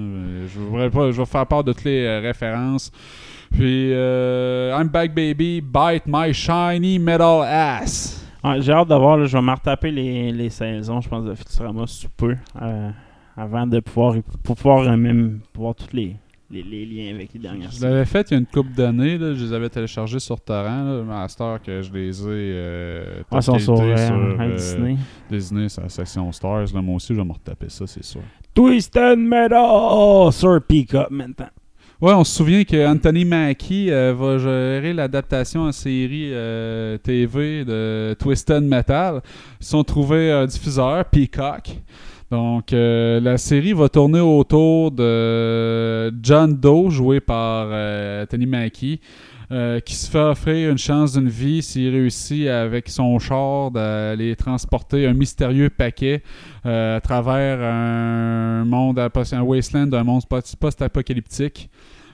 Je 0.47 0.59
voudrais 0.59 0.91
pas, 0.91 1.11
faire 1.25 1.47
part 1.47 1.65
de 1.65 1.73
toutes 1.73 1.85
les 1.85 2.19
références. 2.19 2.93
Puis 3.51 3.93
I'm 3.93 4.89
back 4.89 5.15
baby, 5.15 5.63
bite 5.63 6.03
my 6.07 6.35
shiny 6.35 6.99
metal 6.99 7.43
ass. 7.45 8.27
J'ai 8.59 8.73
hâte 8.73 8.89
de 8.89 8.95
voir, 8.95 9.17
là, 9.17 9.27
je 9.27 9.37
vais 9.37 9.43
me 9.43 9.53
retaper 9.53 9.91
les, 9.91 10.33
les 10.33 10.51
saisons, 10.51 11.01
je 11.01 11.09
pense, 11.09 11.25
de 11.25 11.35
Futurama 11.35 11.87
sous 11.87 12.09
peu, 12.11 12.37
avant 13.37 13.67
de 13.67 13.81
pouvoir, 13.81 14.15
pour 14.43 14.57
pouvoir 14.57 14.81
euh, 14.89 14.97
même 14.97 15.41
voir 15.55 15.75
toutes 15.75 15.93
les, 15.93 16.17
les, 16.51 16.63
les 16.63 16.85
liens 16.85 17.15
avec 17.15 17.33
les 17.33 17.41
dernières 17.41 17.71
Je 17.71 17.83
l'avais 17.85 18.05
fait 18.05 18.31
il 18.31 18.35
y 18.35 18.37
a 18.37 18.41
une 18.41 18.47
couple 18.47 18.73
d'années. 18.73 19.19
Je 19.19 19.45
les 19.45 19.53
avais 19.53 19.69
téléchargés 19.69 20.19
sur 20.19 20.41
torrent. 20.41 20.83
Là. 20.85 21.03
Mais 21.07 21.15
à 21.15 21.29
cette 21.29 21.41
heure 21.41 21.63
que 21.63 21.83
je 21.83 21.93
les 21.93 22.23
ai. 22.23 22.27
Euh, 22.29 23.23
Ah, 23.31 23.41
sont 23.41 23.59
sur, 23.59 23.81
euh, 23.81 23.97
sur, 23.97 24.15
euh, 24.15 24.55
Disney. 24.57 24.97
Disney, 25.31 25.67
la 25.81 25.89
section 25.89 26.31
Stars. 26.33 26.67
Là. 26.75 26.83
Moi 26.83 26.97
aussi, 26.97 27.15
je 27.15 27.21
vais 27.21 27.25
me 27.27 27.33
retaper 27.33 27.69
ça, 27.69 27.87
c'est 27.87 28.05
sûr. 28.05 28.21
Twisted 28.55 29.19
Metal 29.19 30.33
sur 30.33 30.61
Peacock 30.63 31.11
maintenant. 31.11 31.49
Ouais, 32.01 32.15
on 32.15 32.25
se 32.25 32.35
souvient 32.35 32.65
que 32.65 32.87
Anthony 32.87 33.27
Mackie 33.27 33.91
euh, 33.91 34.15
va 34.15 34.39
gérer 34.39 34.95
l'adaptation 34.95 35.65
en 35.65 35.73
série 35.73 36.31
euh, 36.33 36.97
TV 36.97 37.63
de 37.67 38.17
Twisted 38.19 38.63
Metal. 38.63 39.21
Ils 39.61 39.67
sont 39.67 39.85
trouvés 39.85 40.33
un 40.33 40.47
diffuseur, 40.47 41.05
Peacock. 41.05 41.69
Donc, 42.31 42.73
euh, 42.73 43.19
la 43.21 43.39
série 43.39 43.73
va 43.73 43.89
tourner 43.89 44.21
autour 44.21 44.93
de 44.93 46.13
John 46.23 46.55
Doe, 46.55 46.89
joué 46.89 47.19
par 47.19 47.67
euh, 47.71 48.23
Anthony 48.23 48.47
Mackie, 48.47 49.01
euh, 49.51 49.81
qui 49.81 49.97
se 49.97 50.09
fait 50.09 50.21
offrir 50.21 50.71
une 50.71 50.79
chance 50.79 51.15
d'une 51.15 51.29
vie 51.29 51.61
s'il 51.61 51.91
réussit 51.91 52.47
avec 52.47 52.89
son 52.89 53.19
char 53.19 53.73
d'aller 53.73 54.37
transporter 54.37 55.09
un 55.09 55.13
mystérieux 55.13 55.71
paquet 55.71 56.23
euh, 56.67 56.99
à 56.99 57.01
travers 57.01 57.59
un 57.61 58.65
monde, 58.65 59.01
un 59.01 59.43
wasteland, 59.43 59.93
un 59.93 60.05
monde 60.05 60.23
post- 60.29 60.55
post-apocalyptique. 60.55 61.69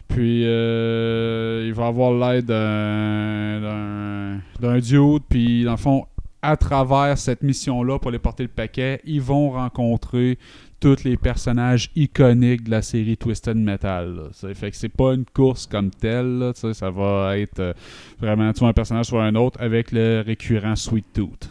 Puis 0.09 0.45
il 0.45 1.73
va 1.75 1.89
avoir 1.89 2.13
l'aide 2.13 2.47
d'un 2.47 4.39
dude. 4.79 5.25
Puis 5.29 5.65
dans 5.65 5.73
le 5.73 5.77
fond, 5.77 6.07
à 6.43 6.57
travers 6.57 7.19
cette 7.19 7.43
mission-là 7.43 7.99
pour 7.99 8.09
aller 8.09 8.19
porter 8.19 8.45
le 8.45 8.49
paquet, 8.49 9.01
ils 9.05 9.21
vont 9.21 9.51
rencontrer 9.51 10.39
tous 10.81 11.05
les 11.05 11.17
personnages 11.17 11.91
iconiques 11.97 12.65
de 12.65 12.71
la 12.71 12.83
série 12.83 13.17
Twisted 13.17 13.57
Metal. 13.57 14.29
Ça 14.33 14.53
fait 14.55 14.71
que 14.71 14.77
c'est 14.77 14.89
pas 14.89 15.15
une 15.15 15.25
course 15.25 15.67
comme 15.67 15.91
telle. 15.91 16.53
ça 16.55 16.91
va 16.91 17.39
être 17.39 17.61
euh, 17.61 17.73
vraiment 18.21 18.53
un 18.61 18.73
personnage 18.73 19.07
sur 19.07 19.21
un 19.21 19.35
autre 19.35 19.61
avec 19.61 19.93
le 19.93 20.23
récurrent 20.25 20.77
Sweet 20.77 21.07
Tooth. 21.15 21.49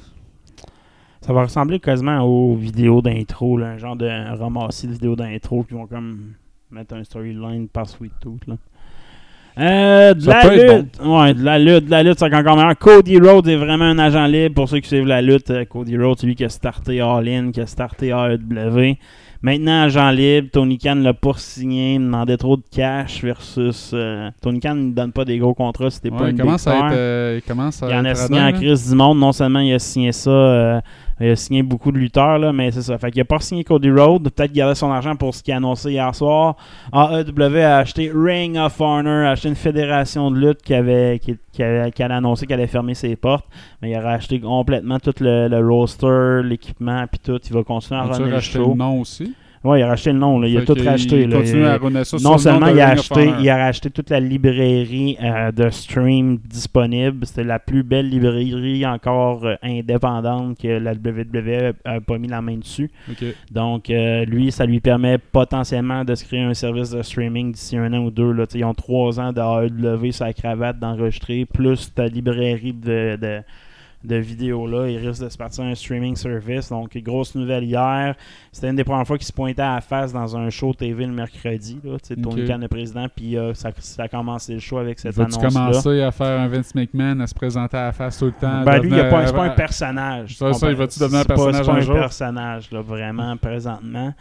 Ça 1.22 1.34
va 1.34 1.44
ressembler 1.44 1.80
quasiment 1.80 2.22
aux 2.22 2.56
vidéos 2.56 3.02
d'intro, 3.02 3.58
un 3.60 3.78
genre 3.80 3.96
de 3.96 4.08
ramassis 4.38 4.88
de 4.88 4.94
vidéos 4.94 5.16
d'intro 5.16 5.64
qui 5.64 5.74
vont 5.74 5.88
comme 5.88 6.34
mettre 6.70 6.94
un 6.94 7.04
storyline 7.04 7.68
par 7.68 7.90
Sweet 7.90 8.14
Tooth. 8.20 8.42
Euh, 9.58 10.14
de 10.14 10.20
Ça 10.22 10.44
la 10.44 10.56
lutte. 10.78 11.00
Ouais, 11.04 11.34
de 11.34 11.44
la 11.44 11.60
lutte, 11.60 11.86
de 11.86 11.92
la 11.92 12.04
lutte, 12.04 12.20
c'est 12.20 12.34
encore 12.34 12.56
meilleur. 12.58 12.78
Cody 12.78 13.18
Rhodes 13.20 13.48
est 13.48 13.56
vraiment 13.56 13.86
un 13.86 14.00
agent 14.00 14.26
libre. 14.28 14.56
Pour 14.56 14.68
ceux 14.70 14.80
qui 14.80 14.90
suivent 14.90 15.06
la 15.08 15.22
lutte, 15.22 15.50
euh, 15.50 15.64
Cody 15.66 15.98
Rhodes, 15.98 16.18
c'est 16.20 16.28
lui 16.28 16.36
qui 16.36 16.44
a 16.44 16.50
starté 16.50 17.00
All 17.00 17.28
In, 17.28 17.52
qui 17.52 17.62
a 17.62 17.66
starté 17.66 18.10
AEW. 18.10 18.96
Maintenant, 19.42 19.84
agent 19.84 20.10
libre, 20.12 20.48
Tony 20.52 20.78
Khan 20.80 20.96
l'a 20.96 21.14
pas 21.14 21.34
signé, 21.38 21.96
il 21.96 22.00
demandait 22.02 22.36
trop 22.38 22.58
de 22.58 22.64
cash 22.76 23.24
versus. 23.24 23.92
euh, 23.94 24.30
Tony 24.42 24.60
Khan 24.60 24.74
ne 24.76 24.92
donne 24.92 25.12
pas 25.12 25.24
des 25.24 25.38
gros 25.38 25.54
contrats 25.54 25.90
si 25.92 26.02
t'es 26.02 26.10
pas 26.10 26.24
Ouais, 26.24 26.30
une 26.32 26.38
il 26.38 26.42
commence 26.42 26.66
à 26.68 26.76
être. 26.76 26.86
euh, 26.94 27.40
il 27.44 27.48
commence 27.48 27.84
à 27.84 27.90
Il 27.90 27.96
en 27.96 28.06
a 28.06 28.16
signé 28.16 28.42
en 28.42 28.52
crise 28.52 28.90
du 28.90 28.96
monde. 28.96 29.20
Non 29.20 29.32
seulement 29.32 29.60
il 29.60 29.74
a 29.74 29.80
signé 29.80 30.12
ça, 30.14 30.82
il 31.20 31.30
a 31.30 31.36
signé 31.36 31.64
beaucoup 31.64 31.92
de 31.94 31.98
lutteurs, 31.98 32.38
là, 32.40 32.52
mais 32.52 32.72
c'est 32.72 32.82
ça. 32.82 32.98
Fait 32.98 33.10
qu'il 33.10 33.22
a 33.22 33.26
pas 33.26 33.40
signé 33.40 33.64
Cody 33.64 33.90
Rhodes. 33.90 34.30
Peut-être 34.30 34.52
garder 34.52 34.76
son 34.76 34.92
argent 34.92 35.16
pour 35.16 35.34
ce 35.34 35.42
qu'il 35.42 35.54
a 35.54 35.58
annoncé 35.58 35.92
hier 35.92 36.14
soir. 36.14 36.58
AEW 36.94 37.58
a 37.58 37.78
acheté 37.78 38.12
Ring 38.14 38.58
of 38.58 38.80
Honor, 38.82 39.26
a 39.26 39.32
acheté 39.32 39.48
une 39.48 39.56
fédération 39.56 40.30
de 40.30 40.38
lutte 40.38 40.62
qui 40.62 40.74
avait, 40.74 41.20
qui, 41.20 41.38
qui 41.54 41.64
avait, 41.64 41.92
qui 41.92 42.04
allait 42.04 42.16
annoncer 42.16 42.46
qu'elle 42.46 42.60
allait 42.60 42.68
fermer 42.68 42.96
ses 42.96 43.16
portes. 43.16 43.46
Mais 43.82 43.92
il 43.92 43.96
a 43.96 44.02
racheté 44.02 44.42
complètement 44.42 45.00
tout 45.00 45.14
le, 45.22 45.48
le 45.48 45.66
roster, 45.66 46.42
l'équipement, 46.44 47.06
puis 47.08 47.20
tout. 47.24 47.40
Il 47.48 47.54
va 47.54 47.64
continuer 47.64 48.00
à 48.02 48.04
runner 48.04 48.32
le 48.32 48.40
show. 48.42 48.70
le 48.72 48.76
nom 48.76 49.00
aussi? 49.00 49.34
Ouais, 49.66 49.80
il 49.80 49.84
a 49.84 49.88
racheté 49.88 50.14
le 50.14 50.20
nom. 50.20 50.40
Là. 50.40 50.48
Il 50.48 50.58
a 50.58 50.62
tout 50.62 50.76
racheté. 50.86 51.26
là. 51.26 51.38
continue 51.38 51.62
Il- 51.62 51.98
à 51.98 52.04
sur 52.06 52.20
non 52.22 52.30
le 52.30 52.34
nom 52.34 52.38
seulement 52.38 52.68
de 52.68 52.72
il 52.74 52.82
a, 52.82 52.90
acheté, 52.90 53.32
il 53.40 53.50
a 53.50 53.58
racheté 53.58 53.90
toute 53.90 54.10
la 54.10 54.20
librairie 54.20 55.18
euh, 55.22 55.52
de 55.52 55.70
stream 55.70 56.38
disponible. 56.38 57.26
C'était 57.26 57.44
la 57.44 57.60
plus 57.60 57.84
belle 57.84 58.10
librairie 58.10 58.86
encore 58.86 59.46
euh, 59.46 59.56
indépendante 59.64 60.58
que 60.62 60.68
la 60.68 60.92
WWE 60.94 61.74
a 61.84 62.00
pas 62.02 62.18
mis 62.18 62.28
la 62.28 62.42
main 62.42 62.58
dessus. 62.58 62.92
Donc, 63.52 63.90
euh, 63.90 64.24
lui, 64.26 64.52
ça 64.52 64.66
lui 64.66 64.80
permet 64.80 65.18
potentiellement 65.18 66.04
de 66.06 66.14
se 66.16 66.24
créer 66.26 66.42
un 66.42 66.54
service 66.54 66.92
de 66.92 67.02
streaming 67.02 67.52
d'ici 67.52 67.78
un 67.78 67.92
an 67.94 68.00
ou 68.06 68.12
deux. 68.12 68.32
Là. 68.32 68.46
Ils 68.54 68.64
ont 68.66 68.74
trois 68.74 69.20
ans 69.20 69.32
d'AEW 69.34 70.12
sur 70.12 70.26
la 70.26 70.34
cravate 70.34 70.80
d'enregistrer, 70.80 71.46
plus 71.46 71.94
ta 71.94 72.08
librairie 72.08 72.74
de, 72.74 73.18
de, 73.22 73.40
de 74.06 74.16
vidéos 74.16 74.68
là. 74.68 74.88
Il 74.90 74.98
risque 74.98 75.24
de 75.24 75.30
se 75.30 75.38
partir 75.38 75.64
un 75.64 75.76
streaming 75.76 76.16
service. 76.16 76.70
Donc, 76.70 76.96
grosse 76.98 77.36
nouvelle 77.36 77.64
hier. 77.64 78.16
C'était 78.52 78.70
une 78.70 78.76
des 78.76 78.84
premières 78.84 79.06
fois 79.06 79.18
qu'il 79.18 79.28
se 79.28 79.34
pointait 79.34 79.62
à 79.62 79.76
la 79.76 79.82
face 79.82 80.14
dans 80.14 80.36
un 80.38 80.50
show 80.50 80.74
TV 80.74 81.06
le 81.06 81.12
mercredi. 81.12 81.80
Là. 81.84 81.98
Tu 82.00 82.16
sais, 82.16 82.16
Tony. 82.16 82.46
Khan, 82.46 82.58
le 82.60 82.68
président, 82.68 83.08
puis 83.14 83.38
euh, 83.38 83.54
ça, 83.54 83.72
ça 83.80 84.04
a 84.04 84.08
commencé 84.08 84.54
le 84.54 84.60
show 84.60 84.78
avec 84.78 85.00
cette 85.00 85.18
annonce-là. 85.20 85.50
commencer 85.50 86.02
à 86.02 86.12
faire 86.12 86.40
un 86.40 86.48
Vince 86.48 86.74
McMahon, 86.76 87.20
à 87.20 87.28
se 87.28 87.34
présenter 87.36 87.78
à 87.78 87.86
la 87.86 87.92
face 87.92 88.18
tout 88.20 88.26
le 88.26 88.32
temps? 88.32 88.64
Ben 88.64 88.80
lui, 88.80 88.90
il 88.90 88.96
devenir- 88.96 89.28
c'est 89.28 89.34
pas 89.34 89.44
un 89.44 89.50
personnage. 89.50 90.38
Ça, 90.38 90.54
ça, 90.54 90.70
il 90.70 90.76
va-tu 90.76 91.00
devenir 91.00 91.22
un 91.22 91.26
personnage 91.26 91.66
C'est 91.66 91.72
pas 91.72 91.78
un 91.78 91.82
jour? 91.82 91.96
personnage, 91.96 92.72
là, 92.72 92.82
vraiment, 92.82 93.36
présentement. 93.38 94.14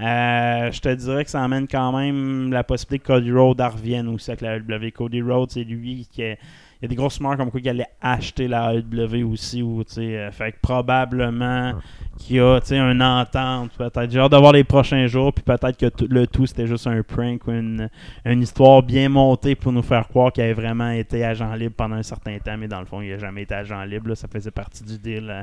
Euh, 0.00 0.72
je 0.72 0.80
te 0.80 0.94
dirais 0.94 1.24
que 1.24 1.30
ça 1.30 1.42
amène 1.44 1.68
quand 1.68 1.92
même 1.96 2.50
la 2.50 2.64
possibilité 2.64 2.98
que 3.04 3.12
Cody 3.12 3.30
Rhodes 3.30 3.60
en 3.60 3.68
revienne 3.68 4.08
aussi 4.08 4.30
avec 4.30 4.40
la 4.40 4.56
AEW. 4.56 4.90
Cody 4.92 5.20
Rhodes, 5.22 5.50
c'est 5.50 5.64
lui 5.64 6.08
qui 6.10 6.22
il 6.22 6.36
y 6.82 6.84
a 6.86 6.88
des 6.88 6.94
grosses 6.96 7.18
rumeurs 7.18 7.36
comme 7.36 7.50
quoi 7.50 7.60
qu'il 7.60 7.70
allait 7.70 7.86
acheter 8.00 8.48
la 8.48 8.74
AEW 8.74 9.24
aussi. 9.30 9.62
Ou, 9.62 9.84
tu 9.84 9.94
sais, 9.94 10.18
euh, 10.18 10.30
fait 10.30 10.52
que 10.52 10.56
probablement 10.60 11.72
qu'il 12.18 12.36
y 12.36 12.40
a 12.40 12.60
tu 12.60 12.68
sais, 12.68 12.78
une 12.78 13.02
entente, 13.02 13.70
peut-être. 13.78 14.10
J'ai 14.10 14.18
hâte 14.18 14.32
de 14.32 14.36
voir 14.36 14.52
les 14.52 14.64
prochains 14.64 15.06
jours, 15.06 15.32
puis 15.32 15.42
peut-être 15.44 15.76
que 15.76 16.04
le 16.04 16.26
tout 16.26 16.46
c'était 16.46 16.66
juste 16.66 16.86
un 16.86 17.02
prank 17.02 17.46
ou 17.46 17.52
une, 17.52 17.88
une 18.24 18.42
histoire 18.42 18.82
bien 18.82 19.08
montée 19.08 19.54
pour 19.54 19.72
nous 19.72 19.82
faire 19.82 20.08
croire 20.08 20.32
qu'il 20.32 20.42
avait 20.44 20.52
vraiment 20.52 20.90
été 20.90 21.24
agent 21.24 21.54
libre 21.54 21.74
pendant 21.76 21.96
un 21.96 22.02
certain 22.02 22.38
temps, 22.38 22.56
mais 22.58 22.68
dans 22.68 22.80
le 22.80 22.86
fond, 22.86 23.00
il 23.00 23.10
n'a 23.10 23.18
jamais 23.18 23.42
été 23.42 23.54
agent 23.54 23.82
libre. 23.84 24.08
là. 24.08 24.14
Ça 24.14 24.28
faisait 24.28 24.50
partie 24.50 24.84
du 24.84 24.98
deal. 24.98 25.28
euh, 25.30 25.42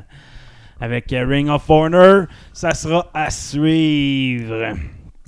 avec 0.82 1.12
euh, 1.12 1.26
Ring 1.26 1.50
of 1.50 1.70
Honor, 1.70 2.26
ça 2.54 2.74
sera 2.74 3.10
à 3.14 3.30
suivre. 3.30 4.74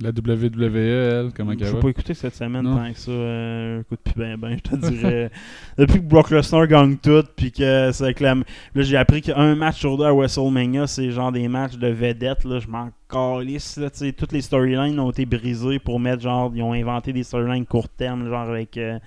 La 0.02 0.10
WWE, 0.10 0.76
elle, 0.76 1.30
comment 1.36 1.52
Je 1.52 1.58
qu'elle 1.58 1.68
va? 1.74 1.80
pas 1.80 1.88
écouté 1.90 2.12
cette 2.14 2.34
semaine 2.34 2.62
Non. 2.62 2.76
tant 2.76 2.92
que 2.92 2.98
ça. 2.98 3.10
Euh, 3.12 3.80
écoute 3.82 4.00
plus 4.04 4.14
ben 4.16 4.36
ben, 4.36 4.56
je 4.56 4.70
te 4.70 4.76
dirais. 4.90 5.30
Depuis 5.78 5.98
que 6.00 6.04
Brock 6.06 6.30
Lesnar 6.30 6.66
gagne 6.66 6.96
tout, 6.96 7.22
puis 7.36 7.52
que 7.52 7.90
c'est 7.92 8.12
que 8.14 8.24
la- 8.24 8.34
Là, 8.34 8.42
j'ai 8.82 8.96
appris 8.96 9.22
qu'un 9.22 9.54
match 9.54 9.78
sur 9.78 9.96
deux 9.96 10.04
à 10.04 10.12
WrestleMania, 10.12 10.86
c'est 10.86 11.10
genre 11.10 11.30
des 11.30 11.46
matchs 11.46 11.76
de 11.76 11.86
vedettes. 11.88 12.44
Là, 12.44 12.58
je 12.58 12.66
m'en 12.66 12.90
calisse. 13.08 13.76
Là, 13.76 13.90
tu 13.90 13.98
sais, 13.98 14.12
toutes 14.12 14.32
les 14.32 14.40
storylines 14.40 14.98
ont 14.98 15.10
été 15.10 15.24
brisées 15.24 15.78
pour 15.78 16.00
mettre 16.00 16.22
genre. 16.22 16.50
Ils 16.54 16.62
ont 16.62 16.72
inventé 16.72 17.12
des 17.12 17.22
storylines 17.22 17.64
court 17.66 17.88
terme, 17.88 18.28
genre 18.28 18.48
avec. 18.50 18.76
Euh, 18.78 18.98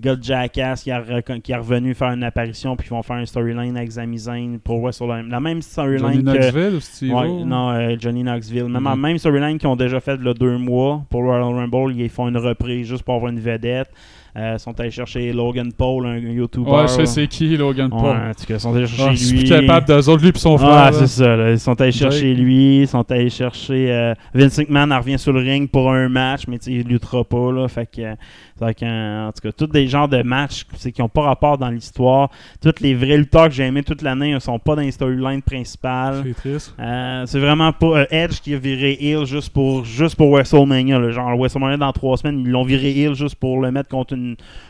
gars 0.00 0.16
de 0.16 0.22
Jackass 0.22 0.82
qui, 0.82 0.90
re- 0.90 1.40
qui 1.40 1.52
est 1.52 1.56
revenu 1.56 1.94
faire 1.94 2.10
une 2.12 2.22
apparition, 2.24 2.74
puis 2.76 2.86
ils 2.88 2.90
vont 2.90 3.02
faire 3.02 3.16
une 3.16 3.26
storyline 3.26 3.76
avec 3.76 3.92
Sami 3.92 4.18
Zayn 4.18 4.58
pour 4.58 4.80
WrestleMania. 4.80 5.28
La 5.30 5.40
même 5.40 5.60
Johnny 5.60 5.62
storyline 5.62 6.24
que. 6.24 6.30
Knoxville 6.38 6.74
ou 6.76 6.80
Steve 6.80 7.12
Ouais, 7.14 7.28
non, 7.44 7.70
euh, 7.70 7.96
Johnny 7.98 8.22
Knoxville. 8.22 8.64
Même, 8.64 8.82
Mhm. 8.82 9.00
même 9.00 9.18
storyline 9.18 9.58
qu'ils 9.58 9.68
ont 9.68 9.76
déjà 9.76 10.00
fait 10.00 10.16
là, 10.20 10.34
deux 10.34 10.58
mois 10.58 11.02
pour 11.10 11.22
Royal 11.22 11.42
Rumble, 11.42 11.92
ils 11.94 12.08
font 12.08 12.28
une 12.28 12.36
reprise 12.38 12.88
juste 12.88 13.02
pour 13.02 13.14
avoir 13.14 13.30
une 13.30 13.40
vedette. 13.40 13.90
Euh, 14.36 14.54
ils 14.56 14.60
sont 14.60 14.78
allés 14.78 14.90
chercher 14.90 15.32
Logan 15.32 15.72
Paul, 15.76 16.06
un, 16.06 16.10
un 16.10 16.18
YouTuber. 16.18 16.70
Ouais, 16.70 16.82
je 16.82 16.86
sais 16.88 17.06
c'est 17.06 17.26
qui, 17.26 17.56
Logan 17.56 17.90
Paul. 17.90 18.00
Ouais, 18.02 18.30
en 18.30 18.34
tout 18.34 18.46
cas, 18.46 18.54
ils 18.54 18.60
sont 18.60 18.74
allés 18.74 18.86
chercher 18.86 19.04
Ah, 19.06 19.10
lui. 19.10 19.16
je 19.16 19.24
suis 19.24 19.44
capable 19.44 19.86
d'eux 19.88 20.08
autres, 20.08 20.22
lui 20.22 20.28
et 20.34 20.38
son 20.38 20.56
frère. 20.56 20.70
Ah, 20.70 20.90
c'est 20.92 21.06
ça. 21.08 21.36
là. 21.36 21.50
Ils 21.50 21.58
sont 21.58 21.80
allés 21.80 21.90
chercher 21.92 22.28
Jake. 22.34 22.38
lui. 22.38 22.80
Ils 22.82 22.88
sont 22.88 23.10
allés 23.10 23.30
chercher. 23.30 23.90
euh, 23.92 24.14
Vince 24.34 24.58
McMahon 24.58 24.96
revient 24.98 25.18
sur 25.18 25.32
le 25.32 25.40
ring 25.40 25.68
pour 25.68 25.90
un 25.92 26.08
match, 26.08 26.42
mais 26.46 26.56
il 26.66 26.82
luttera 26.86 27.24
pas. 27.24 27.50
Là, 27.52 27.66
fait 27.68 27.86
que, 27.86 28.02
euh, 28.02 28.14
fait 28.58 28.74
que, 28.74 28.84
euh, 28.84 29.28
en 29.28 29.32
tout 29.32 29.40
cas, 29.42 29.52
tous 29.52 29.66
des 29.66 29.88
genres 29.88 30.08
de 30.08 30.22
matchs 30.22 30.64
qui 30.94 31.00
n'ont 31.00 31.08
pas 31.08 31.22
rapport 31.22 31.58
dans 31.58 31.70
l'histoire. 31.70 32.30
Tous 32.62 32.74
les 32.80 32.94
vrais 32.94 33.16
lutteurs 33.16 33.48
que 33.48 33.54
j'ai 33.54 33.64
aimés 33.64 33.82
toute 33.82 34.02
l'année 34.02 34.32
ne 34.34 34.38
sont 34.38 34.58
pas 34.58 34.76
dans 34.76 34.82
les 34.82 34.90
storylines 34.92 35.42
principales. 35.42 36.22
C'est 36.24 36.34
triste. 36.34 36.74
Euh, 36.78 37.24
c'est 37.26 37.40
vraiment 37.40 37.72
pas 37.72 38.04
Edge 38.10 38.40
qui 38.40 38.54
a 38.54 38.58
viré 38.58 38.96
heel 39.00 39.24
juste 39.26 39.52
pour 39.52 39.84
juste 39.84 40.14
pour 40.14 40.30
WrestleMania. 40.30 40.98
là. 41.00 41.10
Genre 41.10 41.36
WrestleMania 41.36 41.76
dans 41.78 41.92
trois 41.92 42.16
semaines, 42.16 42.40
ils 42.44 42.50
l'ont 42.50 42.62
viré 42.62 42.90
heel 42.96 43.14
juste 43.14 43.34
pour 43.34 43.60
le 43.60 43.70
mettre 43.72 43.88
contre 43.88 44.12
une- 44.14 44.19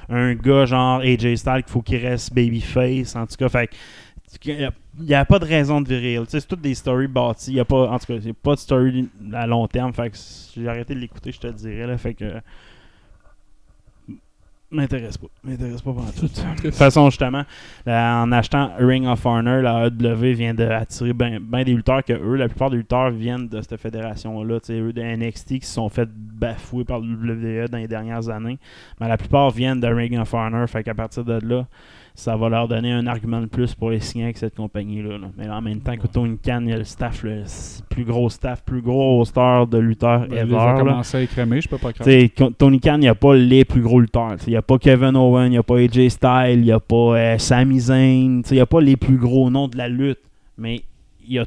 un 0.08 0.34
gars 0.34 0.66
genre 0.66 1.00
AJ 1.00 1.36
Styles 1.36 1.62
qu'il 1.62 1.72
faut 1.72 1.82
qu'il 1.82 2.06
reste 2.06 2.34
babyface. 2.34 3.16
En 3.16 3.26
tout 3.26 3.36
cas, 3.36 3.48
fait 3.48 3.70
il 4.44 4.70
n'y 5.00 5.14
a, 5.14 5.24
pas 5.24 5.38
de 5.38 5.44
raison 5.44 5.80
de 5.80 5.88
virer 5.88 6.24
C'est 6.28 6.46
toutes 6.46 6.60
des 6.60 6.74
stories 6.74 7.08
bâties. 7.08 7.52
Y 7.52 7.60
a 7.60 7.64
pas, 7.64 7.88
en 7.88 7.98
tout 7.98 8.06
cas, 8.06 8.14
il 8.14 8.26
y 8.26 8.30
a 8.30 8.34
pas 8.34 8.54
de 8.54 8.60
story 8.60 9.08
à 9.32 9.46
long 9.46 9.66
terme. 9.66 9.92
Fait 9.92 10.10
que 10.10 10.16
j'ai 10.56 10.68
arrêté 10.68 10.94
de 10.94 11.00
l'écouter, 11.00 11.32
je 11.32 11.40
te 11.40 11.46
dirais. 11.48 11.86
Là, 11.86 11.98
fait 11.98 12.14
que 12.14 12.24
m'intéresse 14.70 15.18
pas. 15.18 15.26
M'intéresse 15.42 15.82
pas 15.82 15.92
pendant 15.92 16.10
tout. 16.10 16.26
De 16.56 16.62
toute 16.62 16.74
façon, 16.74 17.10
justement, 17.10 17.44
là, 17.86 18.22
en 18.22 18.32
achetant 18.32 18.70
Ring 18.78 19.06
of 19.06 19.24
Honor, 19.24 19.62
la 19.62 19.86
AEW 19.86 20.34
vient 20.34 20.54
d'attirer 20.54 21.12
bien 21.12 21.40
des 21.40 21.74
lutteurs 21.74 22.04
que 22.04 22.12
eux, 22.12 22.36
la 22.36 22.48
plupart 22.48 22.70
des 22.70 22.76
lutteurs 22.76 23.10
viennent 23.10 23.48
de 23.48 23.60
cette 23.60 23.76
fédération-là. 23.76 24.58
Eux, 24.70 24.92
de 24.92 25.02
NXT 25.02 25.60
qui 25.60 25.66
se 25.66 25.74
sont 25.74 25.88
fait 25.88 26.08
bafouer 26.12 26.84
par 26.84 27.00
le 27.00 27.06
WWE 27.06 27.68
dans 27.68 27.78
les 27.78 27.88
dernières 27.88 28.28
années. 28.28 28.58
Mais 29.00 29.08
la 29.08 29.16
plupart 29.16 29.50
viennent 29.50 29.80
de 29.80 29.88
Ring 29.88 30.18
of 30.18 30.32
Honor. 30.34 30.68
Fait 30.68 30.82
qu'à 30.84 30.94
partir 30.94 31.24
de 31.24 31.38
là, 31.42 31.66
ça 32.14 32.36
va 32.36 32.48
leur 32.48 32.68
donner 32.68 32.92
un 32.92 33.06
argument 33.06 33.40
de 33.40 33.46
plus 33.46 33.74
pour 33.74 33.90
les 33.90 34.00
signer 34.00 34.24
avec 34.24 34.38
cette 34.38 34.54
compagnie-là. 34.54 35.18
là. 35.18 35.28
Mais 35.36 35.48
en 35.48 35.60
même 35.60 35.80
temps 35.80 35.96
que 35.96 36.06
Tony 36.06 36.38
Khan, 36.38 36.60
il 36.62 36.70
y 36.70 36.72
a 36.72 36.78
le 36.78 36.84
staff, 36.84 37.22
le 37.22 37.44
plus 37.88 38.04
gros 38.04 38.28
staff, 38.30 38.62
plus 38.64 38.82
gros 38.82 39.16
roster 39.18 39.64
de 39.70 39.78
lutteurs 39.78 40.26
Ben, 40.28 40.38
ever. 40.38 40.56
ils 40.56 40.78
commencer 40.80 41.16
à 41.18 41.22
écrémer, 41.22 41.60
je 41.60 41.68
peux 41.68 41.78
pas 41.78 41.92
Tony 42.58 42.80
Khan, 42.80 42.94
il 42.96 43.00
n'y 43.00 43.08
a 43.08 43.14
pas 43.14 43.34
les 43.34 43.64
plus 43.64 43.80
gros 43.80 44.00
lutteurs. 44.00 44.36
Il 44.46 44.50
n'y 44.50 44.56
a 44.56 44.62
pas 44.62 44.78
Kevin 44.78 45.16
Owen, 45.16 45.46
il 45.46 45.50
n'y 45.50 45.58
a 45.58 45.62
pas 45.62 45.78
AJ 45.78 46.08
Styles, 46.08 46.58
il 46.58 46.62
n'y 46.62 46.72
a 46.72 46.80
pas 46.80 46.96
euh, 46.96 47.38
Sami 47.38 47.80
Zayn. 47.80 48.42
Il 48.50 48.54
n'y 48.54 48.60
a 48.60 48.66
pas 48.66 48.80
les 48.80 48.96
plus 48.96 49.16
gros 49.16 49.50
noms 49.50 49.68
de 49.68 49.76
la 49.76 49.88
lutte. 49.88 50.20
Mais 50.58 50.82
il 51.26 51.34
y 51.34 51.38
a 51.38 51.46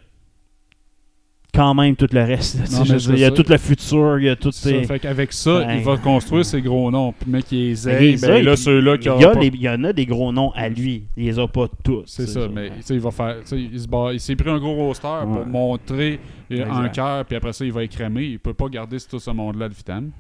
quand 1.54 1.74
même 1.76 1.96
tout 1.96 2.08
le 2.12 2.24
reste. 2.24 2.58
Non, 2.72 2.80
mais 2.80 2.86
je 2.86 2.96
dire, 2.98 3.14
Il 3.14 3.20
y 3.20 3.24
a 3.26 3.32
tout 3.32 3.46
le 3.48 3.58
futur, 3.58 4.20
il 4.20 4.26
y 4.26 4.30
a 4.30 4.36
tout. 4.36 4.52
Ça. 4.52 4.70
t'sais, 4.70 4.84
Fait 4.84 5.00
qu'avec 5.00 5.32
ça, 5.34 5.60
Ben- 5.66 5.78
il 5.78 5.84
va 5.84 5.98
construire 5.98 6.44
ses 6.46 6.62
gros 6.62 6.90
noms. 6.90 7.12
Puis 7.12 7.26
le 7.28 7.32
mec 7.38 7.46
les 7.52 7.76
Mais 7.86 8.10
il- 8.12 8.20
ça, 8.20 8.28
ben 8.28 8.44
là, 8.44 8.56
ceux-là 8.56 8.98
qui 8.98 9.08
il 9.08 9.22
y, 9.22 9.26
a 9.26 9.30
pas- 9.30 9.40
des- 9.40 9.48
il 9.48 9.62
y 9.62 9.70
en 9.70 9.84
a 9.84 9.94
des 9.94 10.06
gros 10.06 10.32
noms 10.32 10.52
à 10.56 10.68
lui. 10.70 11.04
Il 11.16 11.26
les 11.26 11.38
a 11.38 11.48
pas 11.48 11.68
tous. 11.84 12.04
C'est 12.08 12.26
ça, 12.28 12.48
mais 12.54 12.70
tu 12.70 12.76
sais, 12.82 12.94
il 12.96 13.00
va 13.02 13.12
faire. 13.12 13.38
Il 13.52 13.80
se 13.80 14.26
s'est 14.26 14.36
pris 14.36 14.50
un 14.50 14.58
gros 14.60 14.74
roster 14.76 15.08
Ouais. 15.08 15.32
pour 15.34 15.46
montrer 15.46 16.20
un 16.52 16.90
cœur, 16.90 17.26
puis 17.26 17.36
après 17.36 17.54
ça, 17.54 17.64
il 17.66 17.72
va 17.72 17.84
écrémer. 17.84 18.24
Il 18.24 18.40
peut 18.40 18.54
pas 18.54 18.68
garder 18.68 18.98
tout 19.10 19.20
ce 19.20 19.32
monde-là 19.32 19.70
de 19.70 19.74
vitam. 19.74 20.12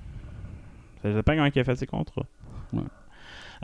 Ça 1.02 1.12
dépend 1.14 1.34
comment 1.34 1.50
il 1.54 1.60
a 1.60 1.64
fait 1.64 1.76
ses 1.76 1.88
contrats. 1.88 2.26
Ouais. 2.72 2.82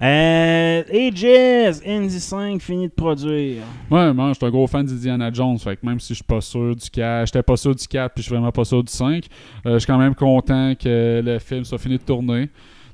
Euh, 0.02 0.84
Aegis, 0.92 1.82
NZ5 1.86 2.60
fini 2.62 2.88
de 2.88 2.94
produire. 2.94 3.64
Ouais, 3.92 4.14
moi, 4.14 4.30
je 4.30 4.34
suis 4.36 4.46
un 4.46 4.50
gros 4.50 4.66
fan 4.68 4.86
d'Indiana 4.86 5.30
Jones. 5.34 5.58
Fait 5.60 5.76
que 5.76 5.86
même 5.86 6.00
si 6.00 6.10
je 6.14 6.16
suis 6.16 6.24
pas 6.24 6.40
sûr 6.40 6.74
du 6.76 6.90
4, 6.90 7.26
j'étais 7.28 7.44
pas 7.44 7.58
sûr 7.58 7.76
du 7.76 7.86
4, 7.86 8.14
puis 8.14 8.24
je 8.24 8.28
suis 8.28 8.36
vraiment 8.36 8.52
pas 8.52 8.64
sûr 8.64 8.82
du 8.84 8.92
5, 8.92 9.26
euh, 9.66 9.74
je 9.74 9.80
suis 9.80 9.88
quand 9.88 9.98
même 9.98 10.16
content 10.16 10.74
que 10.82 11.22
le 11.24 11.40
film 11.40 11.66
soit 11.66 11.78
fini 11.78 11.98
de 11.98 12.04
tourner. 12.04 12.48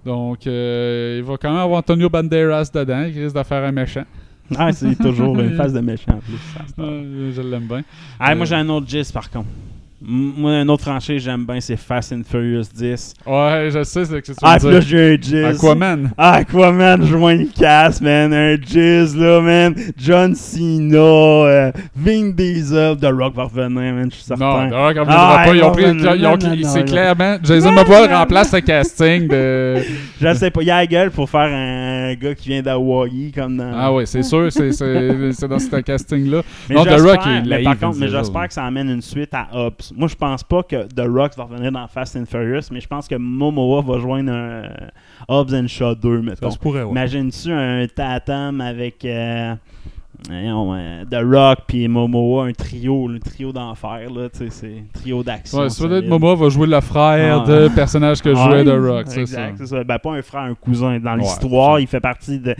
Donc, 0.03 0.47
euh, 0.47 1.17
il 1.19 1.23
va 1.23 1.37
quand 1.37 1.49
même 1.51 1.59
avoir 1.59 1.79
Antonio 1.79 2.09
Banderas 2.09 2.69
dedans, 2.73 3.07
qui 3.11 3.21
risque 3.23 3.35
de 3.35 3.43
faire 3.43 3.63
un 3.63 3.71
méchant. 3.71 4.05
Ah, 4.55 4.71
c'est 4.71 4.95
toujours 4.95 5.37
une 5.39 5.51
phase 5.57 5.73
de 5.73 5.79
méchant 5.81 6.13
en 6.13 6.17
plus. 6.19 6.37
ça, 6.55 6.81
Euh, 6.81 7.31
je 7.35 7.41
l'aime 7.41 7.67
bien. 7.67 7.81
Ah, 8.19 8.33
moi 8.35 8.43
Euh, 8.43 8.45
j'ai 8.47 8.55
un 8.55 8.69
autre 8.69 8.87
gist 8.87 9.11
par 9.13 9.29
contre. 9.29 9.47
Moi, 10.07 10.51
un 10.51 10.69
autre 10.69 10.83
franchise 10.83 11.23
j'aime 11.23 11.45
bien, 11.45 11.59
c'est 11.59 11.75
Fast 11.77 12.13
and 12.13 12.21
Furious 12.29 12.65
10. 12.75 13.13
Ouais, 13.25 13.69
je 13.73 13.83
sais 13.83 14.05
c'est 14.05 14.05
ce 14.05 14.11
que 14.19 14.25
tu 14.25 14.31
veux 14.31 14.37
Ah, 14.43 14.57
là, 14.61 14.69
dire. 14.79 14.81
j'ai 14.81 15.13
un 15.15 15.21
gist. 15.49 15.63
Aquaman. 15.63 16.11
Ah, 16.17 16.33
Aquaman, 16.35 17.03
joint 17.07 17.31
une 17.35 17.47
casse, 17.49 18.01
man. 18.01 18.31
Un 18.33 18.55
gist, 18.55 19.17
là, 19.17 19.41
man. 19.41 19.73
John 19.97 20.35
Cena, 20.35 20.97
euh, 20.97 21.71
Vin 21.95 22.29
Diesel, 22.35 22.97
The 22.97 23.05
Rock 23.11 23.35
va 23.35 23.43
revenir, 23.45 23.93
man. 23.93 24.07
Je 24.11 24.15
suis 24.15 24.25
certain. 24.25 24.45
Non, 24.45 24.69
d'ailleurs, 24.69 24.93
quand 24.93 25.05
Ah, 25.07 25.41
pas, 25.45 25.55
ils 25.55 25.63
ont 25.63 25.65
non, 25.67 25.71
pris. 25.71 25.83
ils 26.59 26.65
ont- 26.65 26.69
c'est 26.69 26.83
clairement. 26.83 27.37
Jason 27.43 27.71
Momoa 27.71 28.07
remplace 28.19 28.53
le 28.53 28.59
casting 28.61 29.27
de. 29.27 29.75
Je 30.21 30.33
sais 30.35 30.51
pas, 30.51 30.61
il 30.61 30.69
a 30.71 30.77
la 30.77 30.87
gueule 30.87 31.11
pour 31.11 31.29
faire 31.29 31.41
un 31.51 32.13
gars 32.13 32.35
qui 32.35 32.49
vient 32.49 32.61
d'Hawaii, 32.61 33.31
comme 33.31 33.57
dans. 33.57 33.71
Ah 33.75 33.91
ouais, 33.93 34.05
c'est 34.05 34.23
sûr, 34.23 34.51
c'est 34.51 34.71
c'est- 34.71 35.31
c'est 35.33 35.47
dans 35.47 35.59
ce 35.59 35.75
casting-là. 35.81 36.41
Mais 36.69 36.75
Non, 36.75 36.85
The 36.85 36.99
Rock, 37.01 37.19
il 37.25 37.49
mais 37.49 37.63
par 37.63 37.79
contre, 37.79 37.97
mais 37.99 38.07
j'espère 38.07 38.47
que 38.47 38.53
ça 38.53 38.63
amène 38.65 38.89
une 38.89 39.01
suite 39.01 39.33
à 39.33 39.47
Hobbs. 39.51 39.93
Moi, 39.95 40.07
je 40.07 40.15
pense 40.15 40.43
pas 40.43 40.63
que 40.63 40.83
The 40.87 41.07
Rock 41.07 41.33
va 41.37 41.43
revenir 41.45 41.71
dans 41.71 41.87
Fast 41.87 42.15
and 42.15 42.25
Furious, 42.25 42.63
mais 42.71 42.79
je 42.81 42.87
pense 42.87 43.07
que 43.07 43.15
Momoa 43.15 43.81
va 43.81 43.99
joindre 43.99 44.31
un 44.31 44.35
euh, 44.63 44.67
Hobbs 45.27 45.53
and 45.53 45.67
Shaw 45.67 45.95
2, 45.95 46.21
mettons. 46.21 46.49
Ça 46.49 46.51
se 46.55 46.59
pourrait, 46.59 46.83
ouais. 46.83 46.91
Imagine-tu 46.91 47.51
un 47.51 47.85
Tatum 47.87 48.61
avec 48.61 49.03
euh, 49.05 49.55
euh, 50.31 51.03
The 51.09 51.17
Rock 51.23 51.59
puis 51.67 51.87
Momoa, 51.87 52.45
un 52.47 52.51
trio, 52.53 53.07
le 53.07 53.19
trio 53.19 53.51
d'enfer, 53.51 54.09
là, 54.13 54.29
tu 54.29 54.39
sais, 54.39 54.49
c'est 54.49 54.67
un 54.79 54.99
trio 54.99 55.23
d'action. 55.23 55.59
Ouais, 55.59 55.69
c'est 55.69 55.87
peut-être. 55.87 56.07
Momoa 56.07 56.35
va 56.35 56.49
jouer 56.49 56.67
le 56.67 56.81
frère 56.81 57.43
Ah. 57.43 57.49
de 57.49 57.67
personnage 57.69 58.21
que 58.21 58.33
jouait 58.33 58.63
The 58.63 58.69
Rock, 58.77 59.05
c'est 59.07 59.25
ça. 59.25 59.49
Exact, 59.49 59.55
c'est 59.59 59.67
ça. 59.67 59.83
Ben, 59.83 59.99
pas 59.99 60.11
un 60.13 60.21
frère, 60.21 60.41
un 60.41 60.55
cousin. 60.55 60.99
Dans 60.99 61.15
l'histoire, 61.15 61.75
ça. 61.75 61.81
il 61.81 61.87
fait 61.87 61.99
partie 61.99 62.39
de. 62.39 62.55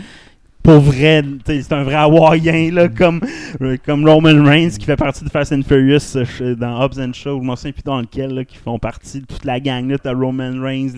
Pour 0.65 0.79
vrai, 0.79 1.23
c'est 1.45 1.73
un 1.73 1.83
vrai 1.83 1.93
Hawaïen, 1.93 2.73
là, 2.73 2.89
comme, 2.89 3.21
euh, 3.61 3.77
comme 3.85 4.03
Roman 4.03 4.43
Reigns 4.43 4.71
qui 4.71 4.85
fait 4.85 4.95
partie 4.95 5.23
de 5.23 5.29
Fast 5.29 5.53
and 5.53 5.61
Furious 5.61 6.17
euh, 6.17 6.55
dans 6.55 6.81
Hobbs 6.81 6.99
and 6.99 7.13
Shaw, 7.13 7.39
je 7.39 7.45
m'en 7.45 7.55
souviens 7.55 7.71
plus 7.71 7.83
dans 7.83 8.01
lequel, 8.01 8.33
là, 8.33 8.43
qui 8.43 8.57
font 8.57 8.79
partie 8.79 9.21
de 9.21 9.27
toute 9.27 9.45
la 9.45 9.59
gang. 9.59 9.87
Là, 9.87 9.99
t'as 9.99 10.15
Roman 10.15 10.59
Reigns, 10.59 10.89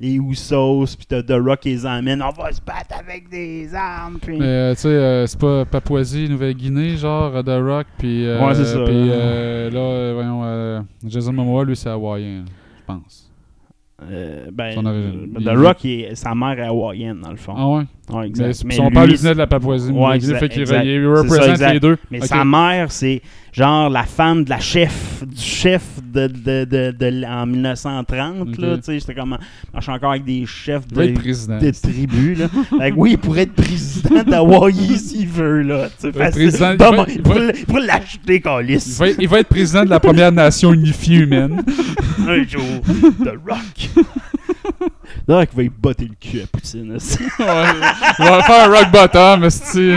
les 0.00 0.16
Usos, 0.16 0.96
puis 0.96 1.06
t'as 1.08 1.22
The 1.22 1.40
Rock 1.40 1.60
qui 1.60 1.68
les 1.68 1.86
emmène. 1.86 2.22
On 2.22 2.30
va 2.30 2.50
se 2.50 2.60
battre 2.60 2.98
avec 2.98 3.28
des 3.28 3.72
armes. 3.72 4.18
Puis... 4.20 4.36
Mais 4.36 4.46
euh, 4.46 4.74
tu 4.74 4.80
sais, 4.80 5.26
c'est 5.28 5.38
pas 5.38 5.64
Papouasie, 5.64 6.28
Nouvelle-Guinée, 6.28 6.96
genre 6.96 7.44
The 7.44 7.60
Rock, 7.62 7.86
puis. 7.96 8.26
Ouais, 8.26 8.54
c'est 8.54 8.64
ça. 8.64 8.82
Puis 8.84 9.08
là, 9.08 10.12
voyons, 10.12 10.84
Jason 11.06 11.32
Momoa, 11.32 11.64
lui, 11.64 11.76
c'est 11.76 11.88
hawaïen, 11.88 12.44
je 12.46 12.82
pense. 12.84 13.30
Euh, 14.10 14.46
ben, 14.52 14.72
Son 14.74 14.84
origine. 14.86 15.30
euh, 15.36 15.38
Il- 15.40 15.44
The 15.44 15.56
Rock, 15.56 15.84
il 15.84 16.00
est- 16.02 16.14
sa 16.14 16.34
mère 16.34 16.58
est 16.58 16.66
hawaïenne, 16.66 17.20
dans 17.22 17.30
le 17.30 17.36
fond. 17.36 17.54
Ah 17.56 17.68
ouais? 17.68 17.82
Ouais, 18.12 18.26
exact. 18.26 18.46
Mais 18.64 18.68
Mais 18.68 18.74
son 18.74 18.84
lui, 18.88 18.90
père 18.94 19.06
lui 19.06 19.14
venait 19.16 19.32
de 19.32 19.38
la 19.38 19.46
Papouasie, 19.46 19.90
Ouais, 19.92 20.16
exact, 20.16 20.38
fait 20.38 20.48
qu'il 20.50 20.60
exact. 20.62 20.84
il 20.84 21.00
C'est 21.00 21.14
ça, 21.16 21.22
représente 21.22 21.48
exact. 21.50 21.72
les 21.72 21.80
deux. 21.80 21.96
Mais 22.10 22.18
Ok. 22.18 22.24
sa 22.26 22.44
mère, 22.44 22.92
c'est 22.92 23.22
genre 23.54 23.88
la 23.88 24.02
femme 24.02 24.42
de 24.44 24.50
la 24.50 24.58
chef, 24.58 25.22
du 25.24 25.40
chef 25.40 25.82
de, 26.12 26.26
de, 26.26 26.64
de, 26.64 26.90
de 26.90 27.24
en 27.24 27.46
1930. 27.46 28.58
Là, 28.58 28.72
Ok. 28.72 28.76
tu 28.78 28.82
sais, 28.84 28.98
j'étais 28.98 29.14
comme, 29.14 29.38
marche 29.72 29.88
encore 29.88 30.10
avec 30.10 30.24
des 30.24 30.44
chefs 30.44 30.82
Il 30.90 30.96
de, 30.96 31.60
de 31.60 31.70
tribus. 31.70 32.38
Là. 32.38 32.48
Oui, 32.96 33.12
il 33.12 33.18
pourrait 33.18 33.42
être 33.42 33.52
président 33.54 34.22
d'Hawaii 34.24 34.98
s'il 34.98 35.28
veut. 35.28 35.62
Là, 35.62 35.88
facile. 36.12 36.32
président, 36.32 36.72
il 36.72 36.76
va- 36.78 37.06
il 37.08 37.14
il 37.14 37.22
pourrait 37.22 37.54
il 37.80 37.86
l'acheter, 37.86 38.34
Il 38.36 38.42
Calis. 38.42 38.96
va, 38.98 39.06
il 39.08 39.28
va 39.28 39.38
être 39.38 39.48
président 39.48 39.84
de 39.84 39.90
la 39.90 40.00
première 40.00 40.32
nation 40.32 40.72
unifiée 40.72 41.18
humaine. 41.18 41.62
Un 42.26 42.42
jour, 42.48 42.62
The 43.22 43.34
Rock. 43.48 43.90
The 45.26 45.30
Rock 45.32 45.48
va 45.54 45.62
y 45.62 45.68
botter 45.68 46.08
le 46.08 46.14
cul 46.20 46.40
à 46.42 46.46
Poutine. 46.46 46.92
Ouais, 46.92 46.98
il 48.18 48.24
va 48.24 48.42
faire 48.42 48.68
un 48.68 48.72
rock 48.72 48.90
bottom, 48.92 49.44
esti. 49.44 49.90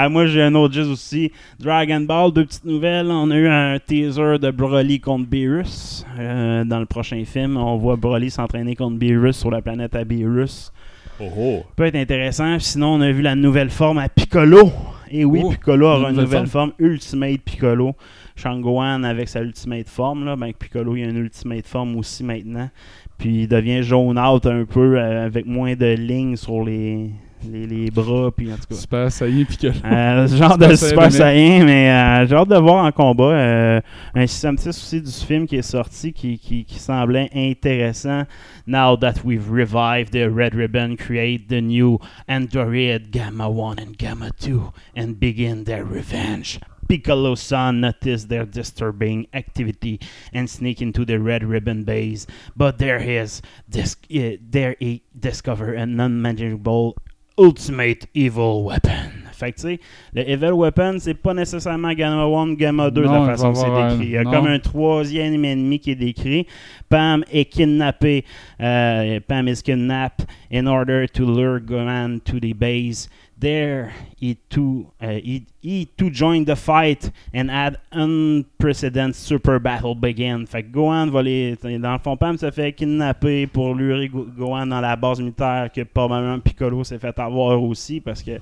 Ah, 0.00 0.08
moi, 0.08 0.26
j'ai 0.26 0.40
un 0.40 0.54
autre 0.54 0.74
gist 0.74 0.88
aussi. 0.88 1.32
Dragon 1.58 2.00
Ball, 2.02 2.32
deux 2.32 2.44
petites 2.44 2.64
nouvelles. 2.64 3.08
On 3.10 3.32
a 3.32 3.36
eu 3.36 3.48
un 3.48 3.80
teaser 3.84 4.38
de 4.38 4.52
Broly 4.52 5.00
contre 5.00 5.26
Beerus. 5.26 6.06
Euh, 6.16 6.62
dans 6.62 6.78
le 6.78 6.86
prochain 6.86 7.24
film, 7.24 7.56
on 7.56 7.76
voit 7.78 7.96
Broly 7.96 8.30
s'entraîner 8.30 8.76
contre 8.76 8.96
Beerus 8.96 9.36
sur 9.36 9.50
la 9.50 9.60
planète 9.60 9.96
à 9.96 10.04
Beerus. 10.04 10.72
Oh 11.20 11.64
peut 11.74 11.86
être 11.86 11.96
intéressant. 11.96 12.60
Sinon, 12.60 12.94
on 12.94 13.00
a 13.00 13.10
vu 13.10 13.22
la 13.22 13.34
nouvelle 13.34 13.70
forme 13.70 13.98
à 13.98 14.08
Piccolo. 14.08 14.70
Et 15.10 15.24
oui, 15.24 15.40
Oh, 15.42 15.50
Piccolo 15.50 15.88
aura 15.88 16.10
une 16.10 16.14
nouvelle 16.14 16.24
nouvelle 16.26 16.46
forme. 16.46 16.72
Ultimate 16.78 17.40
Piccolo. 17.40 17.96
Shangohan 18.36 19.02
avec 19.02 19.28
sa 19.28 19.40
Ultimate 19.40 19.88
forme. 19.88 20.24
Là. 20.26 20.36
Ben, 20.36 20.52
Piccolo, 20.52 20.94
il 20.94 21.06
a 21.06 21.08
une 21.08 21.16
Ultimate 21.16 21.66
forme 21.66 21.96
aussi 21.96 22.22
maintenant. 22.22 22.70
Puis 23.18 23.42
il 23.42 23.48
devient 23.48 23.82
jaune 23.82 24.16
out 24.16 24.46
un 24.46 24.64
peu 24.64 24.96
euh, 24.96 25.26
avec 25.26 25.44
moins 25.44 25.74
de 25.74 25.86
lignes 25.86 26.36
sur 26.36 26.62
les, 26.62 27.10
les, 27.44 27.66
les 27.66 27.90
bras. 27.90 28.30
Puis 28.36 28.52
en 28.52 28.56
tout 28.56 28.66
cas. 28.70 28.74
Super 28.74 29.12
Saiyan 29.12 29.44
Piccolo. 29.44 29.72
Euh, 29.84 30.26
genre 30.28 30.52
Super 30.52 30.68
de 30.68 30.74
Super. 30.76 31.12
Saiyan, 31.12 31.64
mais 31.64 31.90
euh, 31.90 32.26
j'ai 32.26 32.34
hâte 32.34 32.48
de 32.48 32.56
voir 32.56 32.84
en 32.84 32.92
combat. 32.92 33.24
euh, 33.32 33.80
un 34.14 34.26
système 34.26 34.56
6 34.58 34.68
aussi 34.68 35.00
du 35.02 35.10
film 35.10 35.46
qui 35.46 35.56
est 35.56 35.62
sorti 35.62 36.12
qui, 36.12 36.38
qui, 36.38 36.64
qui 36.64 36.78
semblait 36.78 37.30
intéressant. 37.34 38.24
Now 38.66 38.96
that 38.96 39.24
we've 39.24 39.48
revived 39.50 40.12
the 40.12 40.28
Red 40.30 40.54
Ribbon, 40.54 40.96
create 40.96 41.48
the 41.48 41.60
new 41.60 41.98
Android 42.28 43.10
Gamma 43.10 43.48
1 43.48 43.78
and 43.78 43.96
Gamma 43.98 44.30
2 44.40 44.72
and 44.96 45.18
begin 45.18 45.64
their 45.64 45.84
revenge. 45.84 46.60
Piccolo's 46.88 47.40
son 47.42 47.80
noticed 47.82 48.30
their 48.30 48.46
disturbing 48.46 49.26
activity 49.34 50.00
and 50.32 50.48
sneak 50.48 50.80
into 50.80 51.04
the 51.04 51.18
Red 51.18 51.44
Ribbon 51.44 51.84
base, 51.84 52.26
but 52.56 52.78
there 52.78 52.96
is 52.96 53.42
dis- 53.68 53.96
uh, 54.14 54.36
there 54.40 54.74
he 54.80 55.02
discover 55.18 55.74
an 55.74 56.00
unmanageable 56.00 56.96
ultimate 57.38 58.06
evil 58.14 58.64
weapon. 58.64 59.12
Fait 59.32 59.52
que 59.52 59.56
tu 59.56 59.62
sais, 59.62 59.80
le 60.14 60.28
evil 60.28 60.50
weapon, 60.52 60.96
c'est 60.98 61.14
pas 61.14 61.32
nécessairement 61.32 61.92
Gamma 61.92 62.24
1, 62.24 62.54
Gamma 62.54 62.90
2 62.90 63.02
de 63.02 63.06
la 63.06 63.24
façon 63.24 63.52
que 63.52 63.58
c'est 63.58 63.66
décrit. 63.66 64.06
Il 64.06 64.10
y 64.10 64.16
a 64.16 64.24
non. 64.24 64.32
comme 64.32 64.46
un 64.48 64.58
troisième 64.58 65.44
ennemi 65.44 65.78
qui 65.78 65.92
est 65.92 65.94
décrit. 65.94 66.44
Pam 66.88 67.24
est 67.30 67.44
kidnappé. 67.44 68.24
euh, 68.60 69.20
Pam 69.28 69.46
is 69.46 69.62
kidnapped 69.62 70.26
in 70.52 70.66
order 70.66 71.06
to 71.06 71.24
lure 71.24 71.60
Gohan 71.60 72.18
to 72.24 72.40
the 72.40 72.52
base. 72.52 73.08
There, 73.40 73.92
he 74.20 74.36
too, 74.50 74.90
uh, 75.00 75.10
he, 75.10 75.46
he 75.62 75.86
too 75.96 76.10
joined 76.10 76.46
the 76.46 76.56
fight 76.56 77.08
and 77.32 77.48
had 77.48 77.78
unprecedented 77.92 79.14
super 79.14 79.60
battle 79.60 79.94
begin. 79.94 80.44
Fait 80.46 80.64
que 80.64 80.70
Gohan 80.72 81.08
va 81.10 81.22
les. 81.22 81.54
Dans 81.78 81.92
le 81.92 81.98
fond, 82.00 82.16
Pam 82.16 82.36
se 82.36 82.50
fait 82.50 82.72
kidnapper 82.72 83.46
pour 83.46 83.74
lurer 83.76 84.08
Go- 84.08 84.26
Gohan 84.36 84.66
dans 84.66 84.80
la 84.80 84.96
base 84.96 85.20
militaire 85.20 85.70
que 85.72 85.82
probablement 85.82 86.40
Piccolo 86.40 86.82
s'est 86.82 86.98
fait 86.98 87.16
avoir 87.18 87.62
aussi 87.62 88.00
parce 88.00 88.22
que, 88.24 88.40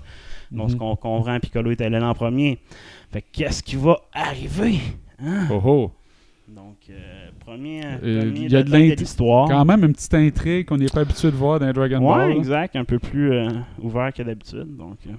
dans 0.51 0.66
ce 0.68 0.72
Mhm. 0.74 0.78
qu'on 0.78 0.97
comprend, 0.97 1.38
Piccolo 1.40 1.72
était 1.72 1.90
là 1.90 2.09
en 2.09 2.14
premier. 2.14 2.59
Fait 3.12 3.20
que 3.20 3.26
qu'est-ce 3.32 3.62
qui 3.62 3.76
va 3.76 3.99
arriver? 4.14 4.78
Hein? 5.22 5.47
Oh 5.51 5.61
oh. 5.62 5.90
Donc, 6.49 6.76
euh, 6.88 7.26
premier, 7.47 7.80
Euh, 8.03 8.20
premier 8.22 8.40
il 8.40 8.53
y 8.53 8.57
a 8.57 8.62
de 8.62 8.76
l'histoire. 9.01 9.49
Quand 9.49 9.64
même 9.64 9.84
une 9.84 9.92
petite 9.92 10.14
intrigue 10.14 10.66
qu'on 10.66 10.76
n'est 10.78 10.86
pas 10.86 11.01
habitué 11.01 11.30
de 11.30 11.36
voir 11.36 11.61
dans 11.61 11.72
Dragon 11.72 11.99
Ouais, 12.01 12.16
Ball. 12.16 12.28
là. 12.30 12.36
exact. 12.36 12.76
Un 12.76 12.84
peu 12.84 12.99
plus 12.99 13.32
euh, 13.32 13.49
ouvert 13.80 14.12
que 14.12 14.22
d'habitude. 14.22 14.76
Donc, 14.76 14.99
euh, 15.07 15.12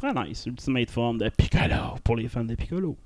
Très 0.00 0.14
nice. 0.14 0.46
Ultimate 0.46 0.90
Form 0.90 1.18
de 1.18 1.28
Piccolo 1.36 1.96
pour 2.04 2.14
les 2.14 2.28
fans 2.28 2.44
de 2.44 2.54
Piccolo. 2.54 2.96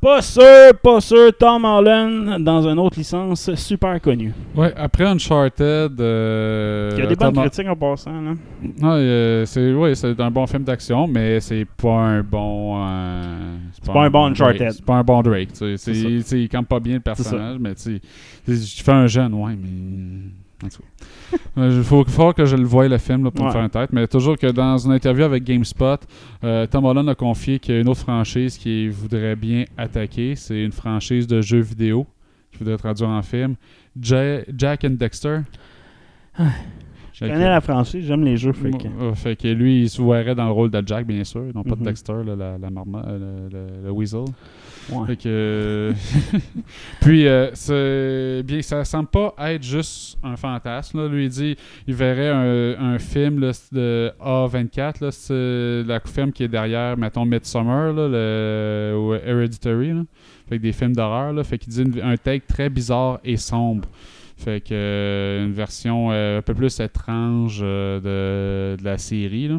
Pas 0.00 0.20
sûr, 0.20 0.42
pas 0.82 1.00
sûr. 1.00 1.32
Tom 1.38 1.64
Holland 1.64 2.42
dans 2.42 2.68
une 2.68 2.76
autre 2.80 2.98
licence 2.98 3.54
super 3.54 4.00
connue. 4.00 4.32
Ouais, 4.56 4.72
après 4.76 5.04
Uncharted. 5.04 6.00
euh, 6.00 6.90
Il 6.94 6.98
y 6.98 7.02
a 7.02 7.06
des 7.06 7.14
bonnes 7.14 7.36
critiques 7.36 7.68
en 7.68 7.76
passant. 7.76 8.20
Là. 8.20 8.32
Ouais, 8.62 8.82
euh, 8.82 9.46
c'est 9.46 9.72
ouais, 9.72 9.94
c'est 9.94 10.18
un 10.20 10.30
bon 10.32 10.44
film 10.48 10.64
d'action, 10.64 11.06
mais 11.06 11.38
c'est 11.38 11.64
pas 11.64 12.00
un 12.00 12.22
bon. 12.24 12.82
euh, 12.84 13.56
c'est 13.72 13.92
pas 13.92 14.02
un 14.02 14.10
bon 14.10 14.30
Drake. 14.30 14.56
Uncharted. 14.56 14.72
C'est 14.72 14.84
pas 14.84 14.94
un 14.96 15.04
bon 15.04 15.22
Drake. 15.22 15.52
tu 15.52 15.76
sais. 15.78 15.92
Tu 15.92 16.40
il 16.40 16.48
campe 16.48 16.66
pas 16.68 16.80
bien 16.80 16.94
le 16.94 17.00
personnage, 17.00 17.58
mais 17.60 17.76
tu 17.76 17.82
sais, 17.82 18.00
je 18.48 18.82
fais 18.82 18.92
un 18.92 19.06
jeune, 19.06 19.34
ouais, 19.34 19.54
mais. 19.54 20.66
En 20.66 20.68
tout 20.68 20.78
cas. 20.82 21.06
Il 21.56 21.82
faut, 21.82 22.04
faut 22.04 22.32
que 22.32 22.44
je 22.44 22.56
le 22.56 22.64
voie 22.64 22.88
le 22.88 22.98
film 22.98 23.24
là, 23.24 23.30
pour 23.30 23.42
me 23.44 23.48
Ouais. 23.48 23.52
faire 23.52 23.62
une 23.64 23.70
tête. 23.70 23.90
Mais 23.92 24.06
toujours 24.06 24.36
que 24.38 24.46
dans 24.48 24.76
une 24.78 24.92
interview 24.92 25.24
avec 25.24 25.44
GameSpot, 25.44 25.98
euh, 26.42 26.66
Tom 26.66 26.84
Holland 26.84 27.08
a 27.08 27.14
confié 27.14 27.58
qu'il 27.58 27.74
y 27.74 27.78
a 27.78 27.80
une 27.80 27.88
autre 27.88 28.00
franchise 28.00 28.58
qu'il 28.58 28.90
voudrait 28.90 29.36
bien 29.36 29.64
attaquer. 29.76 30.34
C'est 30.36 30.62
une 30.62 30.72
franchise 30.72 31.26
de 31.26 31.40
jeux 31.40 31.60
vidéo 31.60 32.06
qu'il 32.50 32.58
voudrait 32.60 32.76
traduire 32.76 33.08
en 33.10 33.22
film. 33.22 33.54
Ja- 34.00 34.42
Jack 34.56 34.84
and 34.84 34.90
Dexter. 34.98 35.38
Je 37.14 37.26
connais 37.26 37.48
la 37.48 37.60
franchise, 37.60 38.04
j'aime 38.04 38.24
les 38.24 38.36
jeux. 38.36 38.52
Fait 38.52 38.70
que... 38.70 38.88
Ouais, 38.88 39.14
fait 39.14 39.36
que 39.36 39.46
lui, 39.46 39.82
il 39.82 39.88
se 39.88 40.02
verrait 40.02 40.34
dans 40.34 40.46
le 40.46 40.50
rôle 40.52 40.70
de 40.70 40.82
Jack, 40.84 41.06
bien 41.06 41.22
sûr. 41.22 41.44
Non 41.54 41.62
pas 41.62 41.76
Mhm. 41.76 41.78
de 41.80 41.84
Dexter, 41.84 42.12
là, 42.26 42.34
la, 42.36 42.58
la 42.58 42.70
marma- 42.70 43.04
euh, 43.06 43.48
le, 43.84 43.90
Weasel. 43.92 44.24
Ouais. 44.90 45.06
Fait 45.06 45.16
que... 45.16 45.92
Puis, 47.00 47.26
euh, 47.26 48.42
bien, 48.42 48.62
ça 48.62 48.84
semble 48.84 49.08
pas 49.08 49.32
être 49.38 49.62
juste 49.62 50.18
un 50.22 50.36
fantasme. 50.36 50.98
Là. 51.02 51.08
Lui, 51.08 51.24
il 51.24 51.30
dit 51.30 51.56
il 51.86 51.94
verrait 51.94 52.30
un, 52.30 52.94
un 52.94 52.98
film 52.98 53.40
là, 53.40 53.52
de 53.72 54.10
A24. 54.20 55.04
Là, 55.04 55.10
c'est 55.10 55.82
la 55.86 56.00
film 56.00 56.32
qui 56.32 56.42
est 56.44 56.48
derrière, 56.48 56.96
mettons, 56.96 57.24
Midsommar, 57.24 57.92
là, 57.92 58.08
le, 58.08 58.96
ou 58.98 59.14
Hereditary. 59.14 59.92
Là. 59.92 60.02
Fait 60.48 60.58
que 60.58 60.62
des 60.62 60.72
films 60.72 60.94
d'horreur. 60.94 61.32
Fait 61.46 61.58
qu'il 61.58 61.72
dit 61.72 61.82
une- 61.82 62.00
un 62.02 62.16
take 62.16 62.44
très 62.46 62.68
bizarre 62.68 63.20
et 63.24 63.36
sombre. 63.36 63.88
Fait 64.44 64.60
que 64.60 64.74
euh, 64.74 65.46
une 65.46 65.54
version 65.54 66.10
euh, 66.12 66.38
un 66.38 66.42
peu 66.42 66.52
plus 66.52 66.78
étrange 66.78 67.60
euh, 67.62 68.76
de, 68.76 68.84
la 68.84 68.98
série. 68.98 69.48
là. 69.48 69.58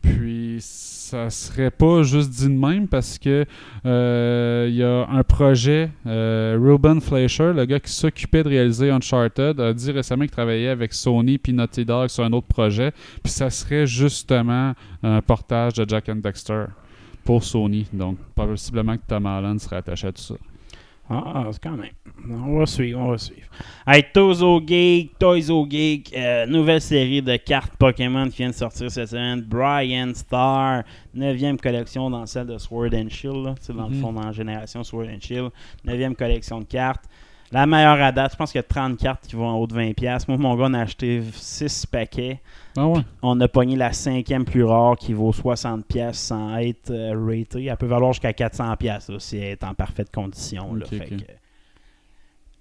Puis 0.00 0.56
ça 0.60 1.28
serait 1.28 1.70
pas 1.70 2.02
juste 2.02 2.30
dit 2.30 2.48
de 2.48 2.58
même 2.58 2.88
parce 2.88 3.18
que 3.18 3.44
il 3.84 4.74
y 4.74 4.82
a 4.82 5.06
un 5.10 5.22
projet, 5.22 5.90
euh, 6.06 6.58
Ruben 6.58 7.02
Fleischer, 7.02 7.52
le 7.54 7.66
gars 7.66 7.80
qui 7.80 7.92
s'occupait 7.92 8.42
de 8.42 8.48
réaliser 8.48 8.90
Uncharted, 8.90 9.60
a 9.60 9.74
dit 9.74 9.90
récemment 9.90 10.22
qu'il 10.22 10.30
travaillait 10.30 10.68
avec 10.68 10.94
Sony 10.94 11.36
puis 11.36 11.52
Naughty 11.52 11.84
Dog 11.84 12.08
sur 12.08 12.24
un 12.24 12.32
autre 12.32 12.46
projet. 12.46 12.92
Puis 13.22 13.32
ça 13.32 13.50
serait 13.50 13.86
justement 13.86 14.72
un 15.02 15.20
portage 15.20 15.74
de 15.74 15.86
Jack 15.86 16.08
and 16.08 16.16
Dexter 16.16 16.64
pour 17.24 17.44
Sony. 17.44 17.86
Donc 17.92 18.16
possiblement 18.34 18.96
que 18.96 19.02
Tom 19.06 19.26
Holland 19.26 19.60
serait 19.60 19.76
attaché 19.76 20.06
à 20.06 20.12
tout 20.12 20.22
ça. 20.22 20.34
Ah, 21.10 21.44
c'est 21.52 21.62
quand 21.62 21.76
même. 21.76 21.90
On 22.30 22.58
va 22.58 22.64
suivre, 22.66 22.98
on 23.00 23.10
va 23.10 23.18
suivre. 23.18 23.46
Hey, 23.86 24.04
Tozo 24.12 24.62
Geek, 24.66 25.18
Toyzo 25.18 25.66
Geek, 25.68 26.14
euh, 26.16 26.46
nouvelle 26.46 26.80
série 26.80 27.20
de 27.20 27.36
cartes 27.36 27.76
Pokémon 27.76 28.24
qui 28.30 28.38
vient 28.38 28.48
de 28.48 28.54
sortir 28.54 28.90
cette 28.90 29.10
semaine. 29.10 29.42
Brian 29.42 30.12
Star, 30.14 30.82
9e 31.14 31.58
collection 31.60 32.08
dans 32.08 32.24
celle 32.24 32.46
de 32.46 32.56
Sword 32.56 32.94
and 32.94 33.10
Shield. 33.10 33.54
sais, 33.60 33.74
dans 33.74 33.88
le 33.88 33.94
Mhm. 33.96 34.00
fond, 34.00 34.12
dans 34.14 34.22
la 34.24 34.32
génération 34.32 34.82
Sword 34.82 35.08
and 35.14 35.20
Shield. 35.20 35.50
9e 35.84 36.14
collection 36.16 36.60
de 36.60 36.64
cartes. 36.64 37.04
La 37.52 37.66
meilleure 37.66 38.00
à 38.02 38.10
date, 38.10 38.32
je 38.32 38.36
pense 38.36 38.50
qu'il 38.50 38.58
y 38.58 38.60
a 38.60 38.62
30 38.62 38.96
cartes 38.96 39.26
qui 39.26 39.36
vont 39.36 39.46
en 39.46 39.56
haut 39.58 39.66
de 39.66 39.74
20$. 39.74 40.26
Moi, 40.26 40.38
mon 40.38 40.54
gars, 40.56 40.64
on 40.68 40.74
a 40.74 40.80
acheté 40.80 41.22
6 41.34 41.84
paquets. 41.84 42.40
Ah 42.76 42.88
ouais? 42.88 43.00
On 43.22 43.40
a 43.40 43.46
pogné 43.48 43.76
la 43.76 43.92
cinquième 43.92 44.44
plus 44.44 44.64
rare 44.64 44.96
qui 44.96 45.12
vaut 45.12 45.30
60$ 45.32 46.12
sans 46.14 46.56
être 46.56 46.90
euh, 46.90 47.14
rated. 47.16 47.64
Elle 47.66 47.76
peut 47.76 47.86
valoir 47.86 48.12
jusqu'à 48.12 48.32
400$ 48.32 49.12
là, 49.12 49.18
si 49.20 49.36
elle 49.36 49.44
est 49.44 49.64
en 49.64 49.74
parfaite 49.74 50.10
condition. 50.12 50.74
là. 50.74 50.84
Ok, 50.84 50.90
Fait 50.98 51.12
ok. 51.12 51.18
que- 51.26 51.32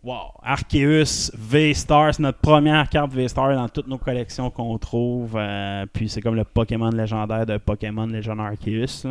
Wow! 0.04 0.34
Arceus 0.44 1.32
V-Star, 1.34 2.14
c'est 2.14 2.22
notre 2.22 2.40
première 2.40 2.90
carte 2.90 3.14
V-Star 3.14 3.56
dans 3.56 3.70
toutes 3.70 3.88
nos 3.88 3.98
collections 3.98 4.50
qu'on 4.50 4.78
trouve. 4.78 5.38
euh, 5.38 5.86
puis 5.94 6.10
c'est 6.10 6.20
comme 6.20 6.36
le 6.36 6.44
Pokémon 6.44 6.90
légendaire 6.90 7.46
de 7.46 7.56
Pokémon 7.58 8.06
Legend 8.06 8.38
Arceus. 8.42 9.08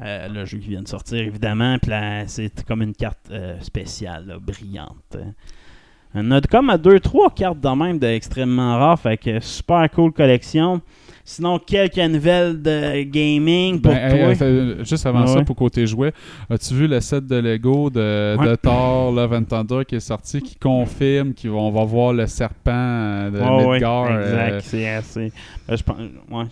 Euh, 0.00 0.28
le 0.28 0.44
jeu 0.44 0.58
qui 0.58 0.68
vient 0.68 0.82
de 0.82 0.86
sortir, 0.86 1.18
évidemment. 1.18 1.76
Puis 1.82 1.90
c'est 2.28 2.64
comme 2.64 2.82
une 2.82 2.94
carte 2.94 3.28
euh, 3.32 3.58
spéciale, 3.62 4.26
là, 4.28 4.38
brillante. 4.38 5.16
On 6.14 6.30
a 6.30 6.40
comme 6.40 6.70
2-3 6.70 7.34
cartes 7.34 7.60
de 7.60 7.68
même 7.68 7.98
d'extrêmement 7.98 8.78
rares. 8.78 9.00
Fait 9.00 9.18
que 9.18 9.40
super 9.40 9.90
cool 9.90 10.12
collection. 10.12 10.80
Sinon, 11.30 11.58
quelques 11.58 11.98
nouvelles 11.98 12.62
de 12.62 13.02
gaming 13.02 13.82
pour 13.82 13.92
Ben, 13.92 13.98
hey, 14.30 14.34
toi? 14.38 14.46
euh, 14.46 14.82
juste 14.82 15.04
avant 15.04 15.24
Ah 15.24 15.26
ça, 15.26 15.42
pour 15.42 15.56
côté 15.56 15.86
jouet, 15.86 16.14
as-tu 16.48 16.72
vu 16.72 16.88
le 16.88 17.00
set 17.00 17.26
de 17.26 17.36
Lego 17.36 17.90
de, 17.90 18.34
Ouais. 18.38 18.46
de 18.48 18.54
Thor 18.54 19.12
Love 19.12 19.34
and 19.34 19.44
Thunder 19.44 19.84
qui 19.86 19.96
est 19.96 20.00
sorti, 20.00 20.40
qui 20.40 20.56
confirme 20.56 21.34
qu'on 21.34 21.70
va 21.70 21.84
voir 21.84 22.14
le 22.14 22.26
serpent 22.26 22.70
euh, 22.72 23.30
de 23.30 23.38
ouais, 23.40 23.72
Midgard? 23.74 24.06
exact, 24.20 24.52
euh, 24.54 24.60
c'est 24.62 24.88
assez. 24.88 25.32
Ben, 25.68 25.76
je 25.76 25.82
pense, 25.82 25.98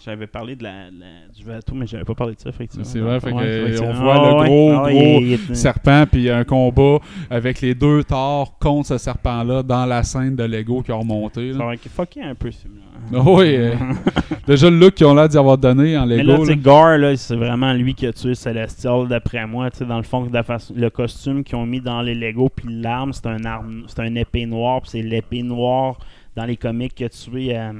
j'avais 0.04 0.26
parlé 0.26 0.54
de 0.56 0.64
la, 0.64 0.90
la- 0.90 1.32
du 1.34 1.42
Vato, 1.42 1.74
mais 1.74 1.86
j'avais 1.86 2.04
pas 2.04 2.14
parlé 2.14 2.34
de 2.34 2.40
ça, 2.40 2.50
effectivement. 2.50 2.84
C'est 2.84 3.00
vrai, 3.00 3.18
fait 3.18 3.32
que, 3.32 3.36
euh, 3.38 3.78
on 3.80 3.88
ah, 3.88 3.92
voit 3.94 4.18
le 4.18 4.34
ouais, 4.40 4.46
gros, 4.46 4.70
ah, 4.72 4.82
ouais, 4.84 4.92
gros 4.92 5.20
il- 5.22 5.32
est- 5.32 5.54
serpent, 5.54 6.04
puis 6.12 6.20
il 6.20 6.24
y 6.26 6.30
a 6.30 6.36
un 6.36 6.44
combat 6.44 6.98
avec 7.30 7.62
les 7.62 7.74
deux 7.74 8.04
Thors 8.04 8.58
contre 8.58 8.88
ce 8.88 8.98
serpent-là 8.98 9.62
dans 9.62 9.86
la 9.86 10.02
scène 10.02 10.36
de 10.36 10.44
Lego 10.44 10.82
qui 10.82 10.92
ont 10.92 11.00
remonté. 11.00 11.52
Ça 11.54 11.64
va 11.64 11.72
être 11.72 11.88
fucké 11.88 12.20
un 12.22 12.34
peu, 12.34 12.50
celui-là. 12.50 12.82
Ah 13.14 13.20
oui, 13.24 13.54
euh, 13.56 13.74
déjà 14.46 14.68
le 14.70 14.78
look 14.78 14.94
qu'ils 14.94 15.06
ont 15.06 15.14
l'air 15.14 15.28
d'y 15.28 15.38
avoir 15.38 15.58
donné 15.58 15.96
en 15.96 16.06
Mais 16.06 16.16
là, 16.22 16.32
Lego. 16.34 16.38
tu 16.44 16.46
sais, 16.46 16.54
là. 16.56 16.62
Gar, 16.62 16.98
là, 16.98 17.16
c'est 17.16 17.36
vraiment 17.36 17.72
lui 17.72 17.94
qui 17.94 18.06
a 18.06 18.12
tué 18.12 18.34
Celestial, 18.34 19.06
d'après 19.08 19.46
moi. 19.46 19.68
Dans 19.80 19.96
le 19.98 20.02
fond, 20.02 20.24
de 20.26 20.32
la 20.34 20.42
façon- 20.42 20.74
le 20.76 20.90
costume 20.90 21.44
qu'ils 21.44 21.56
ont 21.56 21.66
mis 21.66 21.80
dans 21.80 22.02
les 22.02 22.14
Lego, 22.14 22.48
puis 22.48 22.66
l'arme, 22.68 23.12
c'est 23.12 23.26
un 23.26 23.44
arme, 23.44 23.84
c'est 23.86 24.00
un 24.00 24.14
épée 24.16 24.46
noire, 24.46 24.80
puis 24.82 24.90
c'est 24.90 25.02
l'épée 25.02 25.42
noire 25.42 25.98
dans 26.34 26.44
les 26.44 26.56
comics 26.56 26.94
qui 26.94 27.04
a 27.04 27.08
tué 27.08 27.56
euh, 27.56 27.70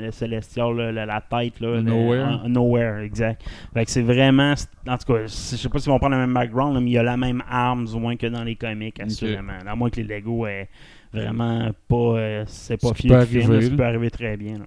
le 0.00 0.10
Celestial, 0.12 0.76
là, 0.76 0.92
la, 0.92 1.06
la 1.06 1.20
tête. 1.20 1.58
Là, 1.60 1.72
le- 1.76 1.82
Nowhere. 1.82 2.40
euh, 2.44 2.48
nowhere, 2.48 3.02
exact. 3.02 3.42
Fait 3.74 3.84
que 3.84 3.90
c'est 3.90 4.02
vraiment. 4.02 4.54
En 4.86 4.96
tout 4.98 5.12
cas, 5.12 5.22
je 5.22 5.26
sais 5.28 5.68
pas 5.68 5.78
s'ils 5.80 5.90
vont 5.90 5.98
prendre 5.98 6.14
le 6.16 6.20
même 6.20 6.34
background, 6.34 6.74
là, 6.74 6.80
mais 6.80 6.90
il 6.90 6.92
y 6.92 6.98
a 6.98 7.02
la 7.02 7.16
même 7.16 7.42
arme, 7.50 7.86
du 7.86 7.96
moins 7.98 8.14
que 8.16 8.26
dans 8.26 8.44
les 8.44 8.54
comics, 8.56 9.00
assurément. 9.00 9.54
À 9.66 9.74
moins 9.74 9.90
que 9.90 10.00
les 10.00 10.04
Lego 10.04 10.46
aient 10.46 10.68
vraiment 11.12 11.70
pas. 11.88 11.96
euh, 11.96 12.44
c'est 12.46 12.80
pas 12.80 12.94
fier 12.94 13.26
ça 13.26 13.76
peut 13.76 13.84
arriver 13.84 14.10
très 14.10 14.36
bien. 14.36 14.58
là. 14.58 14.64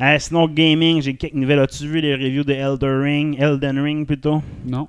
Euh, 0.00 0.16
sinon, 0.18 0.48
gaming, 0.48 1.00
j'ai 1.00 1.14
quelques 1.14 1.34
nouvelles. 1.34 1.60
As-tu 1.60 1.86
vu 1.86 2.00
les 2.00 2.14
reviews 2.14 2.42
de 2.42 2.52
Elden 2.52 3.00
Ring, 3.00 3.36
Elden 3.40 3.78
Ring 3.78 4.04
plutôt? 4.04 4.42
Non. 4.66 4.88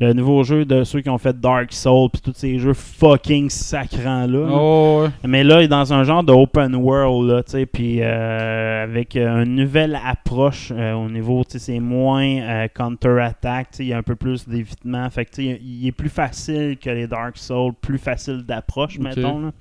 Le 0.00 0.14
nouveau 0.14 0.44
jeu 0.44 0.64
de 0.64 0.82
ceux 0.84 1.02
qui 1.02 1.10
ont 1.10 1.18
fait 1.18 1.38
Dark 1.38 1.72
Souls, 1.74 2.08
puis 2.10 2.22
tous 2.22 2.32
ces 2.34 2.58
jeux 2.58 2.72
fucking 2.72 3.50
sacrants 3.50 4.26
là. 4.26 4.48
Oh, 4.50 5.02
ouais. 5.02 5.28
Mais 5.28 5.44
là, 5.44 5.60
il 5.60 5.64
est 5.64 5.68
dans 5.68 5.92
un 5.92 6.04
genre 6.04 6.24
de 6.24 6.32
open 6.32 6.74
world, 6.74 7.28
là, 7.30 7.42
tu 7.42 7.52
sais, 7.52 7.66
puis 7.66 7.98
euh, 8.00 8.84
avec 8.84 9.16
euh, 9.16 9.44
une 9.44 9.56
nouvelle 9.56 9.98
approche 10.02 10.70
au 10.70 11.08
niveau, 11.10 11.44
tu 11.44 11.52
sais, 11.52 11.58
c'est 11.58 11.80
moins 11.80 12.26
euh, 12.26 12.68
counter-attack, 12.74 13.70
tu 13.72 13.76
sais, 13.76 13.84
il 13.84 13.88
y 13.88 13.92
a 13.92 13.98
un 13.98 14.02
peu 14.02 14.16
plus 14.16 14.48
d'évitement, 14.48 15.08
fait 15.10 15.26
que, 15.26 15.30
tu 15.30 15.46
sais, 15.46 15.60
il 15.62 15.86
est 15.86 15.92
plus 15.92 16.10
facile 16.10 16.76
que 16.78 16.90
les 16.90 17.06
Dark 17.06 17.36
Souls, 17.36 17.72
plus 17.80 17.98
facile 17.98 18.42
d'approche, 18.42 18.98
mettons, 18.98 19.40
là. 19.40 19.52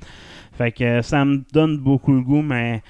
Fait 0.57 0.71
que 0.71 0.83
euh, 0.83 1.01
ça 1.01 1.23
me 1.25 1.43
donne 1.51 1.77
beaucoup 1.77 2.13
le 2.13 2.21
goût, 2.21 2.41
mais 2.41 2.81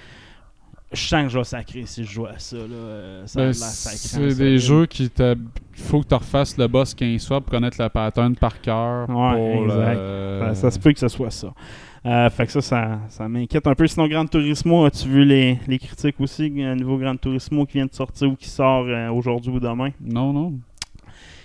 je 0.91 1.01
sens 1.07 1.24
que 1.24 1.30
je 1.30 1.38
vais 1.39 1.43
sacrer 1.43 1.84
si 1.86 2.03
je 2.03 2.09
joue 2.11 2.26
à 2.28 2.38
ça, 2.38 2.55
là. 2.57 2.63
euh, 2.74 3.24
Ça 3.28 3.41
Ben, 3.41 3.53
c'est 3.53 4.38
des 4.38 4.59
jeux 4.59 4.86
qui 4.86 5.11
faut 5.74 6.01
que 6.01 6.07
tu 6.07 6.13
refasses 6.16 6.57
le 6.57 6.68
boss 6.68 6.93
15 6.93 7.28
fois 7.28 7.41
pour 7.41 7.49
connaître 7.51 7.82
le 7.82 7.89
pattern 7.89 8.36
par 8.36 8.61
cœur. 8.61 9.09
Ouais, 9.09 9.63
exact. 9.63 9.95
le- 9.97 10.39
Ça, 10.49 10.55
ça 10.55 10.72
se 10.72 10.80
peut 10.80 10.93
que 10.93 10.99
ce 10.99 11.07
soit 11.07 11.32
ça. 11.32 11.53
Euh, 12.05 12.30
fait 12.30 12.45
que 12.45 12.51
ça, 12.51 12.61
ça, 12.61 12.99
ça 13.09 13.28
m'inquiète 13.28 13.66
un 13.66 13.74
peu. 13.74 13.88
Sinon, 13.88 14.07
Gran 14.07 14.28
Turismo, 14.28 14.86
as-tu 14.86 15.09
vu 15.09 15.26
les, 15.26 15.59
les 15.68 15.80
critiques 15.80 16.22
aussi? 16.22 16.53
Un 16.59 16.76
nouveau 16.76 16.97
Gran 16.99 17.16
Turismo 17.18 17.66
qui 17.66 17.74
vient 17.80 17.88
de 17.88 17.93
sortir 17.95 18.30
ou 18.30 18.36
qui 18.36 18.47
sort 18.47 18.86
euh, 18.88 19.09
aujourd'hui 19.09 19.51
ou 19.51 19.59
demain? 19.59 19.89
Non, 19.99 20.32
non. 20.32 20.53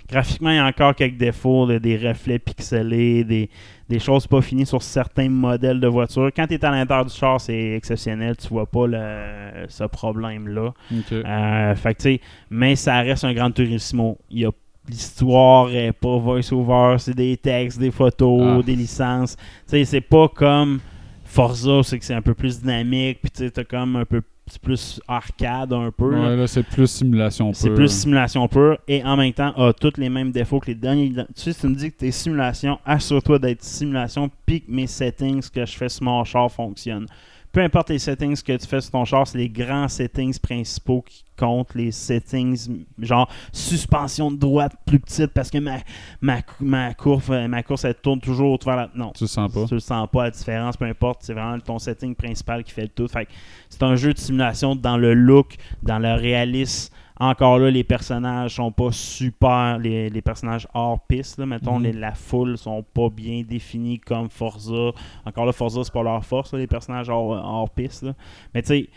Graphiquement, 0.09 0.51
il 0.51 0.57
y 0.57 0.59
a 0.59 0.67
encore 0.67 0.95
quelques 0.95 1.17
défauts, 1.17 1.67
là, 1.67 1.79
des 1.79 1.97
reflets 1.97 2.39
pixelés, 2.41 3.25
des, 3.25 3.49
des 3.91 3.99
choses 3.99 4.27
pas 4.27 4.41
finies 4.41 4.65
sur 4.65 4.81
certains 4.83 5.29
modèles 5.29 5.81
de 5.81 5.87
voitures. 5.89 6.31
Quand 6.35 6.47
tu 6.47 6.55
es 6.55 6.65
à 6.65 6.71
l'intérieur 6.71 7.05
du 7.05 7.13
char, 7.13 7.39
c'est 7.41 7.73
exceptionnel. 7.77 8.37
Tu 8.39 8.49
vois 8.49 8.65
pas 8.65 8.87
le- 8.87 9.67
ce 9.69 9.85
problème-là. 9.85 10.69
Ok. 10.91 11.13
Euh, 11.13 11.75
fait 11.75 11.95
que, 11.95 11.99
tu 11.99 12.03
sais, 12.15 12.21
mais 12.49 12.75
ça 12.77 13.01
reste 13.01 13.25
un 13.25 13.35
Gran 13.35 13.51
Turismo. 13.51 14.17
Il 14.31 14.39
y 14.41 14.45
a 14.47 14.51
L'histoire 14.89 15.71
est 15.71 15.93
pas 15.93 16.17
voice-over, 16.17 16.97
c'est 16.99 17.15
des 17.15 17.37
textes, 17.37 17.79
des 17.79 17.91
photos, 17.93 18.43
Ah. 18.43 18.63
des 18.65 18.75
licences. 18.75 19.37
Tu 19.37 19.43
sais, 19.67 19.85
c'est 19.85 20.01
pas 20.01 20.27
comme 20.29 20.81
Forza, 21.25 21.83
c'est 21.85 21.99
que 21.99 22.05
c'est 22.05 22.15
un 22.15 22.23
peu 22.23 22.35
plus 22.35 22.61
dynamique, 22.61 23.19
puis 23.23 23.31
tu 23.31 23.45
sais, 23.45 23.51
t'as 23.51 23.63
comme 23.63 23.95
un 23.97 24.05
peu 24.05 24.21
c'est 24.51 24.61
plus 24.61 25.01
arcade 25.09 25.73
un 25.73 25.91
peu. 25.91 26.15
Ouais, 26.15 26.37
là, 26.37 26.47
c'est 26.47 26.63
plus 26.63 26.87
simulation 26.91 27.53
C'est 27.53 27.69
pure. 27.69 27.77
plus 27.77 27.89
simulation 27.91 28.47
pure 28.49 28.79
et 28.89 29.03
en 29.05 29.17
même 29.17 29.33
temps 29.33 29.53
a 29.57 29.73
tous 29.73 29.93
les 29.97 30.09
mêmes 30.09 30.33
défauts 30.33 30.61
que 30.61 30.67
les 30.67 30.75
derniers. 30.75 31.11
Tu 31.11 31.25
sais, 31.35 31.53
si 31.53 31.61
tu 31.61 31.67
me 31.69 31.75
dis 31.75 31.91
que 31.91 31.97
t'es 31.99 32.11
simulation, 32.11 32.79
assure-toi 32.85 33.39
d'être 33.39 33.63
simulation 33.63 34.31
puis 34.47 34.63
que 34.63 34.71
mes 34.71 34.87
settings 34.87 35.49
que 35.51 35.65
je 35.65 35.77
fais 35.77 35.89
sur 35.89 36.05
mon 36.05 36.23
char 36.25 36.51
fonctionnent. 36.51 37.07
Peu 37.53 37.61
importe 37.61 37.91
les 37.91 37.99
settings 37.99 38.41
que 38.43 38.57
tu 38.57 38.67
fais 38.67 38.81
sur 38.81 38.93
ton 38.93 39.05
char, 39.05 39.27
c'est 39.27 39.39
les 39.39 39.49
grands 39.49 39.89
settings 39.89 40.39
principaux 40.39 41.03
qui 41.03 41.25
comptent. 41.37 41.75
Les 41.75 41.91
settings, 41.91 42.85
genre 42.99 43.29
suspension 43.53 44.31
de 44.31 44.37
droite 44.37 44.73
plus 44.87 45.01
petite 45.01 45.33
parce 45.33 45.51
que 45.51 45.59
ma, 45.59 45.79
ma, 46.21 46.39
ma, 46.61 46.95
courbe, 46.95 47.23
euh, 47.31 47.49
ma 47.49 47.63
course, 47.63 47.85
elle 47.85 47.95
tourne 47.95 48.21
toujours 48.21 48.59
vers 48.65 48.77
la. 48.77 48.91
Non. 48.95 49.13
Tu 49.17 49.25
le 49.25 49.29
sens 49.29 49.53
pas. 49.53 49.65
Tu 49.67 49.75
le 49.75 49.81
sens 49.81 50.09
pas 50.13 50.25
la 50.25 50.31
différence, 50.31 50.77
peu 50.77 50.85
importe. 50.85 51.23
C'est 51.23 51.33
vraiment 51.33 51.59
ton 51.59 51.79
setting 51.79 52.15
principal 52.15 52.63
qui 52.63 52.73
fait 52.73 52.83
le 52.83 52.89
tout. 52.89 53.09
Fait 53.09 53.27
c'est 53.69 53.83
un 53.83 53.97
jeu 53.97 54.13
de 54.13 54.19
simulation 54.19 54.77
dans 54.77 54.97
le 54.97 55.15
look, 55.15 55.57
dans 55.83 55.99
le 55.99 56.15
réalisme. 56.15 56.93
Encore 57.21 57.59
là, 57.59 57.71
les 57.71 57.85
personnages 57.85 58.55
sont 58.55 58.73
pas 58.73 58.91
super. 58.93 59.79
Les, 59.79 60.09
les 60.09 60.23
personnages 60.23 60.67
hors 60.73 60.99
piste, 61.07 61.39
là, 61.39 61.45
mettons, 61.47 61.79
Mhm. 61.79 61.83
les- 61.85 61.93
la 61.93 62.15
foule 62.15 62.57
sont 62.57 62.83
pas 62.83 63.11
bien 63.11 63.43
définis 63.47 63.99
comme 64.01 64.31
Forza. 64.31 64.91
Encore 65.27 65.45
là, 65.45 65.53
Forza, 65.53 65.85
c'est 65.85 65.93
pas 65.93 66.03
leur 66.03 66.25
force, 66.25 66.53
là, 66.55 66.59
les 66.59 66.67
personnages 66.67 67.11
hors, 67.11 67.31
hors 67.33 67.69
piste. 67.71 68.05
là. 68.05 68.15
Mais 68.55 68.63
tu 68.63 68.69
sais, 68.69 68.89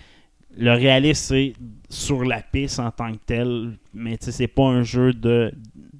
le 0.55 0.71
réalisme, 0.71 1.35
c'est 1.35 1.53
sur 1.89 2.23
la 2.23 2.41
piste 2.41 2.79
en 2.79 2.91
tant 2.91 3.11
que 3.11 3.17
tel. 3.25 3.77
Mais 3.93 4.17
tu 4.17 4.25
sais, 4.25 4.31
c'est 4.31 4.47
pas 4.47 4.67
un 4.67 4.83
jeu 4.83 5.11
de 5.13 5.51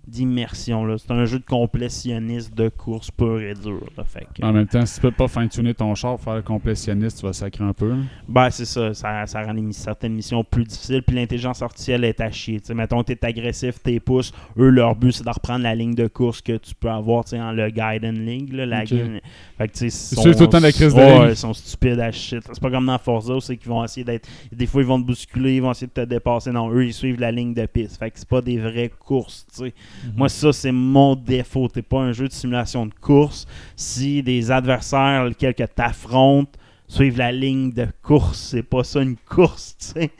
d'immersion. 0.07 0.85
là. 0.85 0.95
C'est 0.97 1.11
un 1.11 1.25
jeu 1.25 1.39
de 1.39 1.45
complétionniste 1.45 2.53
de 2.55 2.69
course 2.69 3.09
pure 3.11 3.41
et 3.41 3.53
dure. 3.53 3.85
là. 3.97 4.03
Fait 4.03 4.27
que- 4.33 4.43
En 4.45 4.51
même 4.51 4.67
temps, 4.67 4.85
si 4.85 4.95
tu 4.95 5.01
peux 5.01 5.11
pas 5.11 5.27
fine-tuner 5.27 5.73
ton 5.73 5.93
char 5.95 6.15
pour 6.15 6.21
faire 6.25 6.35
le 6.35 6.41
complétionniste, 6.41 7.19
tu 7.19 7.25
vas 7.25 7.33
sacrer 7.33 7.63
un 7.63 7.73
peu. 7.73 7.89
là. 7.89 7.95
Ben, 8.27 8.49
c'est 8.49 8.65
ça, 8.65 8.93
ça. 8.93 9.25
Ça 9.25 9.41
rend 9.43 9.53
mis- 9.53 9.73
certaines 9.73 10.13
missions 10.13 10.43
plus 10.43 10.63
difficiles. 10.65 11.03
Puis 11.03 11.15
l'intelligence 11.15 11.61
artificielle 11.61 12.03
est 12.03 12.19
à 12.21 12.29
chier. 12.31 12.59
Tu 12.59 12.67
sais, 12.67 12.73
mettons 12.73 13.01
que 13.03 13.13
t'es 13.13 13.25
agressif, 13.25 13.81
t'es 13.81 13.99
pouces. 13.99 14.31
Eux, 14.57 14.69
leur 14.69 14.95
but, 14.95 15.11
c'est 15.13 15.23
de 15.23 15.29
reprendre 15.29 15.63
la 15.63 15.75
ligne 15.75 15.95
de 15.95 16.07
course 16.07 16.41
que 16.41 16.57
tu 16.57 16.75
peux 16.75 16.89
avoir 16.89 17.25
tu 17.25 17.35
en 17.39 17.51
le 17.51 17.69
Guide 17.69 18.05
and 18.05 18.19
League. 18.25 18.51
Là, 18.53 18.65
la 18.65 18.81
Ok. 18.83 18.89
game. 18.93 19.19
Fait 19.57 19.67
que, 19.67 19.73
tu 19.77 19.89
sais, 19.89 20.15
tout 20.15 20.27
le 20.27 20.47
temps 20.47 20.59
la 20.59 20.71
crise 20.71 20.93
de 20.93 20.99
ouais, 20.99 21.29
ils 21.31 21.35
sont 21.35 21.53
stupides 21.53 21.99
à 21.99 22.11
shit. 22.11 22.41
C'est 22.51 22.59
pas 22.61 22.69
comme 22.71 22.85
dans 22.85 22.97
Forza, 22.97 23.33
c'est 23.39 23.57
qu'ils 23.57 23.69
vont 23.69 23.83
essayer 23.83 24.03
d'être. 24.03 24.27
Des 24.51 24.65
fois, 24.65 24.81
ils 24.81 24.87
vont 24.87 25.01
te 25.01 25.05
bousculer, 25.07 25.55
ils 25.55 25.61
vont 25.61 25.71
essayer 25.71 25.87
de 25.87 25.93
te 25.93 26.05
dépasser. 26.07 26.51
Non, 26.51 26.71
eux, 26.71 26.85
ils 26.85 26.93
suivent 26.93 27.19
la 27.19 27.31
ligne 27.31 27.53
de 27.53 27.65
piste. 27.65 27.97
Fait 27.97 28.11
que 28.11 28.19
c'est 28.19 28.27
pas 28.27 28.41
des 28.41 28.57
vraies 28.57 28.91
courses, 28.99 29.45
tu 29.55 29.65
sais. 29.65 29.73
Moi, 30.15 30.29
ça, 30.29 30.51
c'est 30.51 30.71
mon 30.71 31.15
défaut. 31.15 31.67
T'es 31.67 31.81
pas 31.81 31.99
un 31.99 32.11
jeu 32.11 32.27
de 32.27 32.33
simulation 32.33 32.85
de 32.85 32.93
course. 32.93 33.45
Si 33.75 34.21
des 34.23 34.51
adversaires, 34.51 35.25
lesquels 35.25 35.55
que 35.55 35.63
t'affrontes, 35.63 36.57
suivent 36.87 37.17
la 37.17 37.31
ligne 37.31 37.71
de 37.71 37.87
course, 38.01 38.39
c'est 38.51 38.63
pas 38.63 38.83
ça 38.83 39.01
une 39.01 39.15
course, 39.17 39.75
tu 39.79 39.85
sais. 39.87 40.11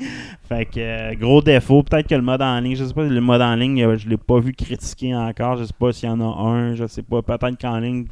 Fait 0.47 0.65
que, 0.65 0.80
euh, 0.80 1.15
gros 1.15 1.41
défaut. 1.41 1.84
Peut-être 1.84 2.07
que 2.07 2.15
le 2.15 2.21
mode 2.21 2.41
en 2.41 2.59
ligne, 2.59 2.76
je 2.76 2.86
sais 2.86 2.93
pas, 2.93 3.03
le 3.03 3.21
mode 3.21 3.41
en 3.41 3.55
ligne, 3.55 3.84
euh, 3.84 3.97
je 3.97 4.09
l'ai 4.09 4.17
pas 4.17 4.39
vu 4.39 4.53
critiquer 4.53 5.15
encore. 5.15 5.57
Je 5.57 5.65
sais 5.65 5.74
pas 5.78 5.91
s'il 5.91 6.09
y 6.09 6.11
en 6.11 6.21
a 6.21 6.24
un, 6.24 6.76
je 6.76 6.88
sais 6.88 7.03
pas. 7.03 7.21
Peut-être 7.21 7.59
qu'en 7.59 7.80
ligne, 7.80 8.07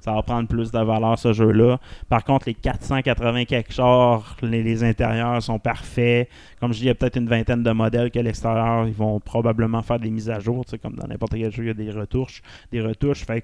ça 0.00 0.12
va 0.12 0.22
prendre 0.22 0.48
plus 0.48 0.70
de 0.70 0.78
valeur 0.78 1.18
ce 1.18 1.32
jeu-là. 1.32 1.78
Par 2.08 2.24
contre, 2.24 2.48
les 2.48 2.54
480 2.54 3.44
quelque 3.44 3.72
chars, 3.72 4.36
les, 4.42 4.84
intérieurs 4.84 5.42
sont 5.42 5.58
parfaits. 5.58 6.28
Comme 6.58 6.72
je 6.72 6.78
dis, 6.78 6.84
il 6.84 6.88
y 6.88 6.90
a 6.90 6.94
peut-être 6.94 7.16
une 7.16 7.28
vingtaine 7.28 7.62
de 7.62 7.70
modèles 7.70 8.10
qu'à 8.10 8.22
l'extérieur, 8.22 8.86
ils 8.86 8.94
vont 8.94 9.20
probablement 9.20 9.82
faire 9.82 9.98
des 9.98 10.10
mises 10.10 10.30
à 10.30 10.40
jour. 10.40 10.64
Comme 10.82 10.94
dans 10.94 11.06
n'importe 11.06 11.32
quel 11.32 11.52
jeu, 11.52 11.64
il 11.64 11.66
y 11.66 11.70
a 11.70 11.74
des 11.74 11.90
retouches. 11.90 12.42
Des 12.72 12.80
retouches. 12.80 13.26
Que 13.26 13.34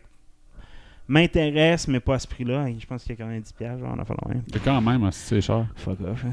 m'intéresse, 1.08 1.86
mais 1.88 2.00
pas 2.00 2.14
à 2.14 2.18
ce 2.18 2.26
prix-là. 2.26 2.66
Je 2.78 2.86
pense 2.86 3.04
qu'il 3.04 3.16
y 3.18 3.22
a 3.22 3.26
90$, 3.26 3.52
piastres, 3.56 3.80
genre, 3.80 3.94
on 3.96 4.00
a 4.00 4.04
fait 4.04 4.14
loin. 4.24 4.40
C'est 4.52 4.62
quand 4.62 4.80
même, 4.80 5.10
si 5.12 5.20
c'est 5.20 5.40
cher. 5.40 5.66
Fuck 5.76 5.98
off. 6.00 6.24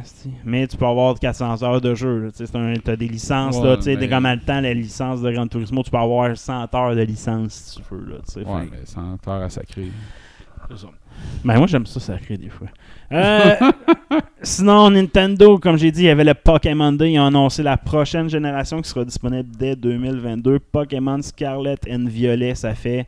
Mais 0.45 0.67
tu 0.67 0.77
peux 0.77 0.85
avoir 0.85 1.17
400 1.19 1.61
heures 1.63 1.81
de 1.81 1.93
jeu. 1.95 2.31
Tu 2.35 2.43
T'as 2.83 2.95
des 2.95 3.07
licences. 3.07 3.57
Ouais, 3.57 3.63
là, 3.67 3.77
tu 3.77 3.83
sais, 3.83 3.93
mais- 3.95 3.99
T'es 4.01 4.09
comme 4.09 4.25
à 4.25 4.35
le 4.35 4.41
temps, 4.41 4.61
la 4.61 4.73
licence 4.73 5.21
de 5.21 5.31
Gran 5.31 5.47
Turismo, 5.47 5.83
tu 5.83 5.91
peux 5.91 5.97
avoir 5.97 6.35
100 6.35 6.73
heures 6.75 6.95
de 6.95 7.01
licence 7.01 7.53
si 7.53 7.75
tu 7.77 7.81
veux. 7.91 8.05
Là, 8.13 8.15
tu 8.25 8.33
sais. 8.33 8.39
Ouais, 8.45 8.61
Fait 8.61 8.67
que- 8.67 8.71
mais 8.71 8.85
sans 8.85 9.17
terre 9.17 9.33
à 9.33 9.49
sacrer. 9.49 9.87
c'est 10.69 10.77
ça. 10.77 10.87
Ben 11.45 11.57
moi 11.59 11.67
j'aime 11.67 11.85
ça 11.85 11.99
sacré 11.99 12.37
des 12.37 12.49
fois. 12.49 12.67
Euh, 13.11 13.53
sinon 14.41 14.89
Nintendo, 14.89 15.59
comme 15.59 15.77
j'ai 15.77 15.91
dit, 15.91 16.01
il 16.01 16.05
y 16.05 16.09
avait 16.09 16.23
le 16.23 16.33
Pokémon 16.33 16.91
Day. 16.91 17.11
Ils 17.13 17.19
ont 17.19 17.27
annoncé 17.27 17.61
la 17.61 17.77
prochaine 17.77 18.29
génération 18.29 18.81
qui 18.81 18.89
sera 18.89 19.05
disponible 19.05 19.49
dès 19.57 19.75
2022. 19.75 20.57
Pokémon 20.59 21.21
Scarlet 21.21 21.77
and 21.89 22.05
Violet, 22.07 22.55
ça 22.55 22.73
fait 22.73 23.05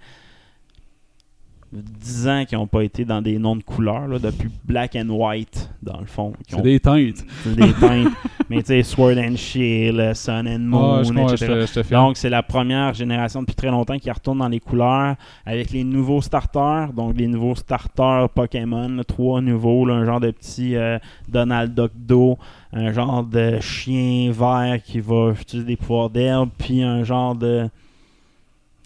10 1.82 2.28
ans 2.28 2.46
qu'ils 2.48 2.58
n'ont 2.58 2.68
pas 2.68 2.84
été 2.84 3.06
dans 3.06 3.22
des 3.22 3.38
noms 3.38 3.56
de 3.56 3.64
couleurs, 3.64 4.08
là, 4.08 4.20
depuis 4.20 4.50
Black 4.66 4.96
and 4.96 5.10
White, 5.10 5.70
dans 5.84 6.00
le 6.00 6.06
fond. 6.06 6.32
qui 6.48 6.54
C'est 6.54 6.60
ont- 6.60 6.62
des 6.62 6.80
teintes. 6.80 7.24
c'est 7.44 7.56
des 7.56 7.74
teintes. 7.74 8.14
Mais 8.50 8.58
tu 8.62 8.66
sais, 8.68 8.84
Sword 8.84 9.18
and 9.18 9.36
Shield, 9.38 10.14
Sun 10.14 10.48
and 10.48 10.60
Moon, 10.60 11.04
je 11.04 11.12
etc. 11.14 11.36
je 11.40 11.46
te- 11.46 11.66
je 11.66 11.74
te 11.74 11.84
file. 11.84 11.98
Donc, 11.98 12.18
c'est 12.18 12.30
la 12.30 12.44
première 12.44 12.94
génération 12.94 13.42
depuis 13.42 13.56
très 13.56 13.70
longtemps 13.72 13.98
qui 13.98 14.12
retourne 14.12 14.38
dans 14.38 14.48
les 14.48 14.60
couleurs 14.60 15.16
avec 15.48 15.72
les 15.72 15.84
nouveaux 15.84 16.22
starters. 16.22 16.94
Donc, 16.94 17.18
les 17.18 17.28
nouveaux 17.28 17.56
starters 17.56 18.30
Pokémon, 18.30 19.02
trois 19.08 19.42
nouveaux, 19.42 19.86
là, 19.86 19.96
un 19.96 20.06
genre 20.06 20.20
de 20.20 20.30
petit 20.32 20.76
euh, 20.76 21.00
Donald 21.28 21.74
Duck 21.74 21.92
d'eau, 21.96 22.38
un 22.72 22.92
genre 22.92 23.24
de 23.24 23.60
chien 23.62 24.32
vert 24.32 24.80
qui 24.84 25.00
va 25.00 25.32
utiliser 25.32 25.66
des 25.68 25.76
pouvoirs 25.76 26.10
d'herbe, 26.12 26.50
puis 26.58 26.84
un 26.84 27.04
genre 27.04 27.34
de 27.34 27.68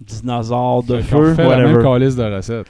dinosaure 0.04 0.84
de 0.84 0.98
Fait 0.98 1.04
feu. 1.04 1.18
refait 1.32 1.44
la 1.44 1.50
whatever. 1.50 1.74
même 1.74 1.84
calice 1.84 2.16
de 2.16 2.24
recette. 2.24 2.68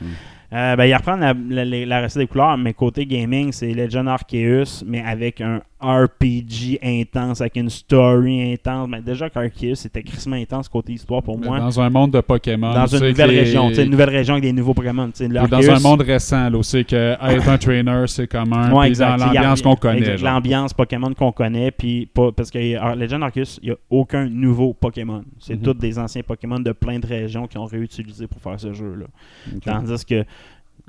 Euh, 0.51 0.75
ben, 0.75 0.85
la, 1.19 1.33
la, 1.49 1.65
la- 1.65 1.85
la 1.85 2.01
recette 2.01 2.19
des 2.23 2.27
couleurs, 2.27 2.57
mais 2.57 2.73
côté 2.73 3.05
gaming, 3.05 3.51
c'est 3.51 3.71
Legend 3.71 4.07
Arceus, 4.07 4.83
mais 4.85 5.01
avec 5.01 5.41
un 5.41 5.61
RPG 5.81 6.79
intense, 6.83 7.41
avec 7.41 7.55
une 7.55 7.69
story 7.69 8.53
intense. 8.53 8.89
Ben, 8.89 9.01
déjà 9.01 9.29
qu'Arceus, 9.29 9.75
c'était 9.75 10.03
crissement 10.03 10.35
intense 10.35 10.67
côté 10.67 10.93
histoire 10.93 11.23
pour 11.23 11.37
Mais 11.39 11.47
moi. 11.47 11.59
Dans 11.59 11.79
un 11.79 11.89
monde 11.89 12.11
de 12.11 12.21
Pokémon. 12.21 12.73
Dans 12.73 12.85
une 12.85 13.07
nouvelle 13.07 13.29
les- 13.29 13.39
région, 13.39 13.69
une 13.69 13.89
nouvelle 13.89 14.09
région 14.09 14.33
avec 14.35 14.43
des 14.43 14.53
nouveaux 14.53 14.73
Pokémon. 14.73 15.09
Ou 15.19 15.27
dans 15.47 15.57
Arceus- 15.57 15.69
un 15.71 15.79
monde 15.79 16.01
récent, 16.01 16.49
là, 16.49 16.61
c'est 16.63 16.83
que 16.83 17.13
être 17.13 17.47
un 17.49 17.57
trainer, 17.57 18.03
c'est 18.07 18.27
commun. 18.27 18.71
Ouais, 18.73 18.91
dans 18.91 19.15
l'ambiance 19.17 19.61
qu'on 19.61 19.75
connaît. 19.75 20.17
L'ambiance 20.17 20.73
Pokémon 20.73 21.13
qu'on 21.13 21.31
connaît, 21.31 21.71
puis 21.71 22.05
pas, 22.05 22.31
parce 22.31 22.51
que 22.51 22.57
euh, 22.59 22.95
Legend 22.95 23.23
Arceus, 23.23 23.59
il 23.61 23.69
n'y 23.69 23.71
a 23.71 23.77
aucun 23.89 24.27
nouveau 24.29 24.73
Pokémon. 24.73 25.23
C'est 25.39 25.55
Mhm. 25.55 25.61
tous 25.61 25.73
des 25.75 25.97
anciens 25.97 26.23
Pokémon 26.23 26.59
de 26.59 26.71
plein 26.71 26.99
de 26.99 27.07
régions 27.07 27.47
qui 27.47 27.57
ont 27.57 27.65
réutilisé 27.65 28.27
pour 28.27 28.41
faire 28.41 28.59
ce 28.59 28.73
jeu-là. 28.73 29.05
Tandis 29.63 30.05
que 30.05 30.25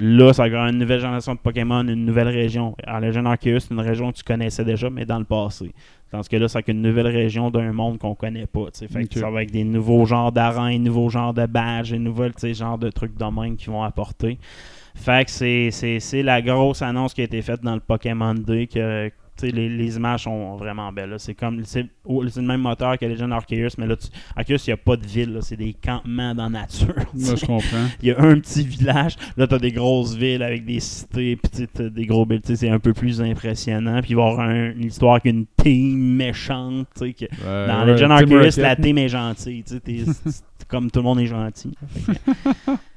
là, 0.01 0.33
ça 0.33 0.43
va 0.43 0.47
avoir 0.47 0.67
une 0.69 0.79
nouvelle 0.79 1.01
génération 1.01 1.35
de 1.35 1.39
Pokémon, 1.41 1.81
une 1.87 2.05
nouvelle 2.05 2.29
région. 2.29 2.75
Alors, 2.87 3.01
Legend 3.01 3.27
Arceus, 3.27 3.61
c'est 3.61 3.71
une 3.75 3.81
région 3.81 4.11
que 4.13 4.17
tu 4.19 4.25
connaissais 4.25 4.65
déjà, 4.65 4.91
mais 4.91 5.05
dans 5.05 5.19
le 5.19 5.25
passé. 5.25 5.73
Tandis 6.11 6.29
que 6.29 6.37
là, 6.37 6.49
c'est 6.49 6.67
une 6.69 6.83
nouvelle 6.83 7.07
région 7.07 7.51
d'un 7.51 7.73
monde 7.73 7.99
qu'on 7.99 8.15
connaît 8.17 8.47
pas. 8.47 8.67
tu 8.73 8.81
sais. 8.81 8.89
Fait 8.89 9.05
que 9.05 9.15
Ok. 9.15 9.19
ça 9.21 9.31
va 9.31 9.37
avec 9.39 9.51
des 9.53 9.63
nouveaux 9.65 10.05
genres 10.07 10.33
d'arènes, 10.33 10.83
nouveaux 10.83 11.09
genres 11.09 11.33
de 11.35 11.47
badges, 11.47 11.93
des 11.93 11.99
sais, 12.37 12.55
genres 12.55 12.79
de 12.79 12.91
trucs 12.91 13.17
de 13.17 13.25
même 13.25 13.57
qu'ils 13.57 13.71
vont 13.71 13.85
apporter. 13.85 14.39
Fait 14.97 15.25
que 15.25 15.31
c'est- 15.31 15.71
la 16.23 16.43
grosse 16.43 16.83
annonce 16.83 17.15
qui 17.15 17.21
a 17.21 17.25
été 17.25 17.41
faite 17.43 17.63
dans 17.63 17.75
le 17.75 17.81
Pokémon 17.81 18.35
Day 18.35 18.67
que 18.67 19.11
les, 19.43 19.69
les 19.69 19.97
images 19.97 20.25
sont 20.25 20.57
vraiment 20.57 20.93
belles. 20.93 21.15
C'est 21.19 21.35
comme 21.35 21.65
c'est 21.65 21.87
le 22.09 22.43
même 22.43 22.61
moteur 22.61 22.99
que 22.99 23.05
Legend 23.05 23.33
Arceus, 23.33 23.71
mais 23.79 23.87
là, 23.87 23.97
tu, 23.97 24.09
Arceus, 24.37 24.67
il 24.67 24.71
n'y 24.71 24.75
a 24.75 24.77
pas 24.77 24.97
de 24.97 25.07
ville, 25.07 25.39
c'est 25.43 25.57
des 25.57 25.73
campements 25.75 26.35
dans 26.35 26.45
la 26.45 26.61
nature. 26.61 26.95
tu 27.17 27.25
Moi, 27.25 27.35
je 27.37 27.47
comprends. 27.47 27.87
Il 28.03 28.09
y 28.09 28.13
a 28.13 28.21
un 28.21 28.39
petit 28.41 28.65
village, 28.65 29.17
là 29.37 29.47
t'as 29.47 29.59
des 29.59 29.73
grosses 29.73 30.15
villes 30.15 30.43
avec 30.43 30.65
des 30.65 30.81
cités, 30.81 31.37
puis 31.37 31.67
tu 31.75 31.91
des 31.91 32.07
gros 32.07 32.25
villes, 32.27 32.43
tu 32.43 32.57
c'est 32.57 32.69
un 32.71 32.79
peu 32.79 32.93
plus 32.93 33.21
impressionnant. 33.21 34.01
Puis 34.01 34.11
il 34.11 34.17
va 34.17 34.23
y 34.23 34.31
avoir 34.31 34.49
un- 34.49 34.71
une 34.73 34.85
histoire 34.85 35.13
avec 35.15 35.25
une 35.27 35.47
team 35.57 35.99
méchante, 36.17 36.87
tu 36.99 37.13
que 37.15 37.27
dans 37.67 37.85
ouais, 37.85 37.93
Legend 37.93 38.13
Arceus, 38.13 38.61
la 38.61 38.77
team 38.77 38.99
est 38.99 39.09
gentille, 39.09 39.65
tu 39.65 39.81
comme 40.69 40.91
tout 40.91 41.01
le 41.01 41.05
monde 41.05 41.21
est 41.21 41.27
gentil. 41.27 41.73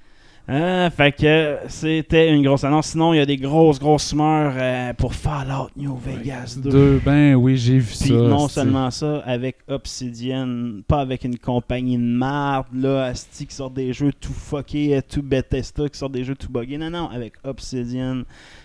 Fait 0.45 0.51
que- 0.51 0.53
Euh, 0.53 0.89
fait 0.89 1.11
que 1.13 1.57
c'était 1.69 2.29
une 2.33 2.43
grosse 2.43 2.65
annonce. 2.65 2.87
Sinon, 2.87 3.13
il 3.13 3.17
y 3.17 3.19
a 3.21 3.25
des 3.25 3.37
grosses, 3.37 3.79
grosses 3.79 4.11
rumeurs 4.11 4.53
euh, 4.57 4.93
pour 4.93 5.13
Fallout 5.13 5.69
New 5.77 5.95
Vegas 5.95 6.57
2. 6.61 6.69
Deux, 6.69 7.01
ben 7.05 7.35
oui, 7.35 7.55
j'ai 7.55 7.77
vu 7.77 7.85
Puis 7.87 8.09
ça. 8.09 8.13
non 8.13 8.47
c'est- 8.49 8.55
seulement 8.55 8.91
ça, 8.91 9.19
avec 9.25 9.55
Obsidian, 9.69 10.81
pas 10.87 10.99
avec 10.99 11.23
une 11.23 11.37
compagnie 11.37 11.97
de 11.97 12.03
marde, 12.03 12.67
là, 12.73 13.05
Asti 13.05 13.47
qui 13.47 13.55
sort 13.55 13.69
des 13.71 13.93
jeux 13.93 14.11
tout 14.19 14.33
fuckés, 14.33 14.97
euh, 14.97 15.01
tout 15.09 15.21
Bethesda 15.23 15.87
qui 15.87 15.97
sort 15.97 16.09
des 16.09 16.25
jeux 16.25 16.35
tout 16.35 16.51
buggés. 16.51 16.77
Non, 16.77 16.89
non, 16.89 17.09
avec 17.09 17.33
Obsidian. 17.45 18.23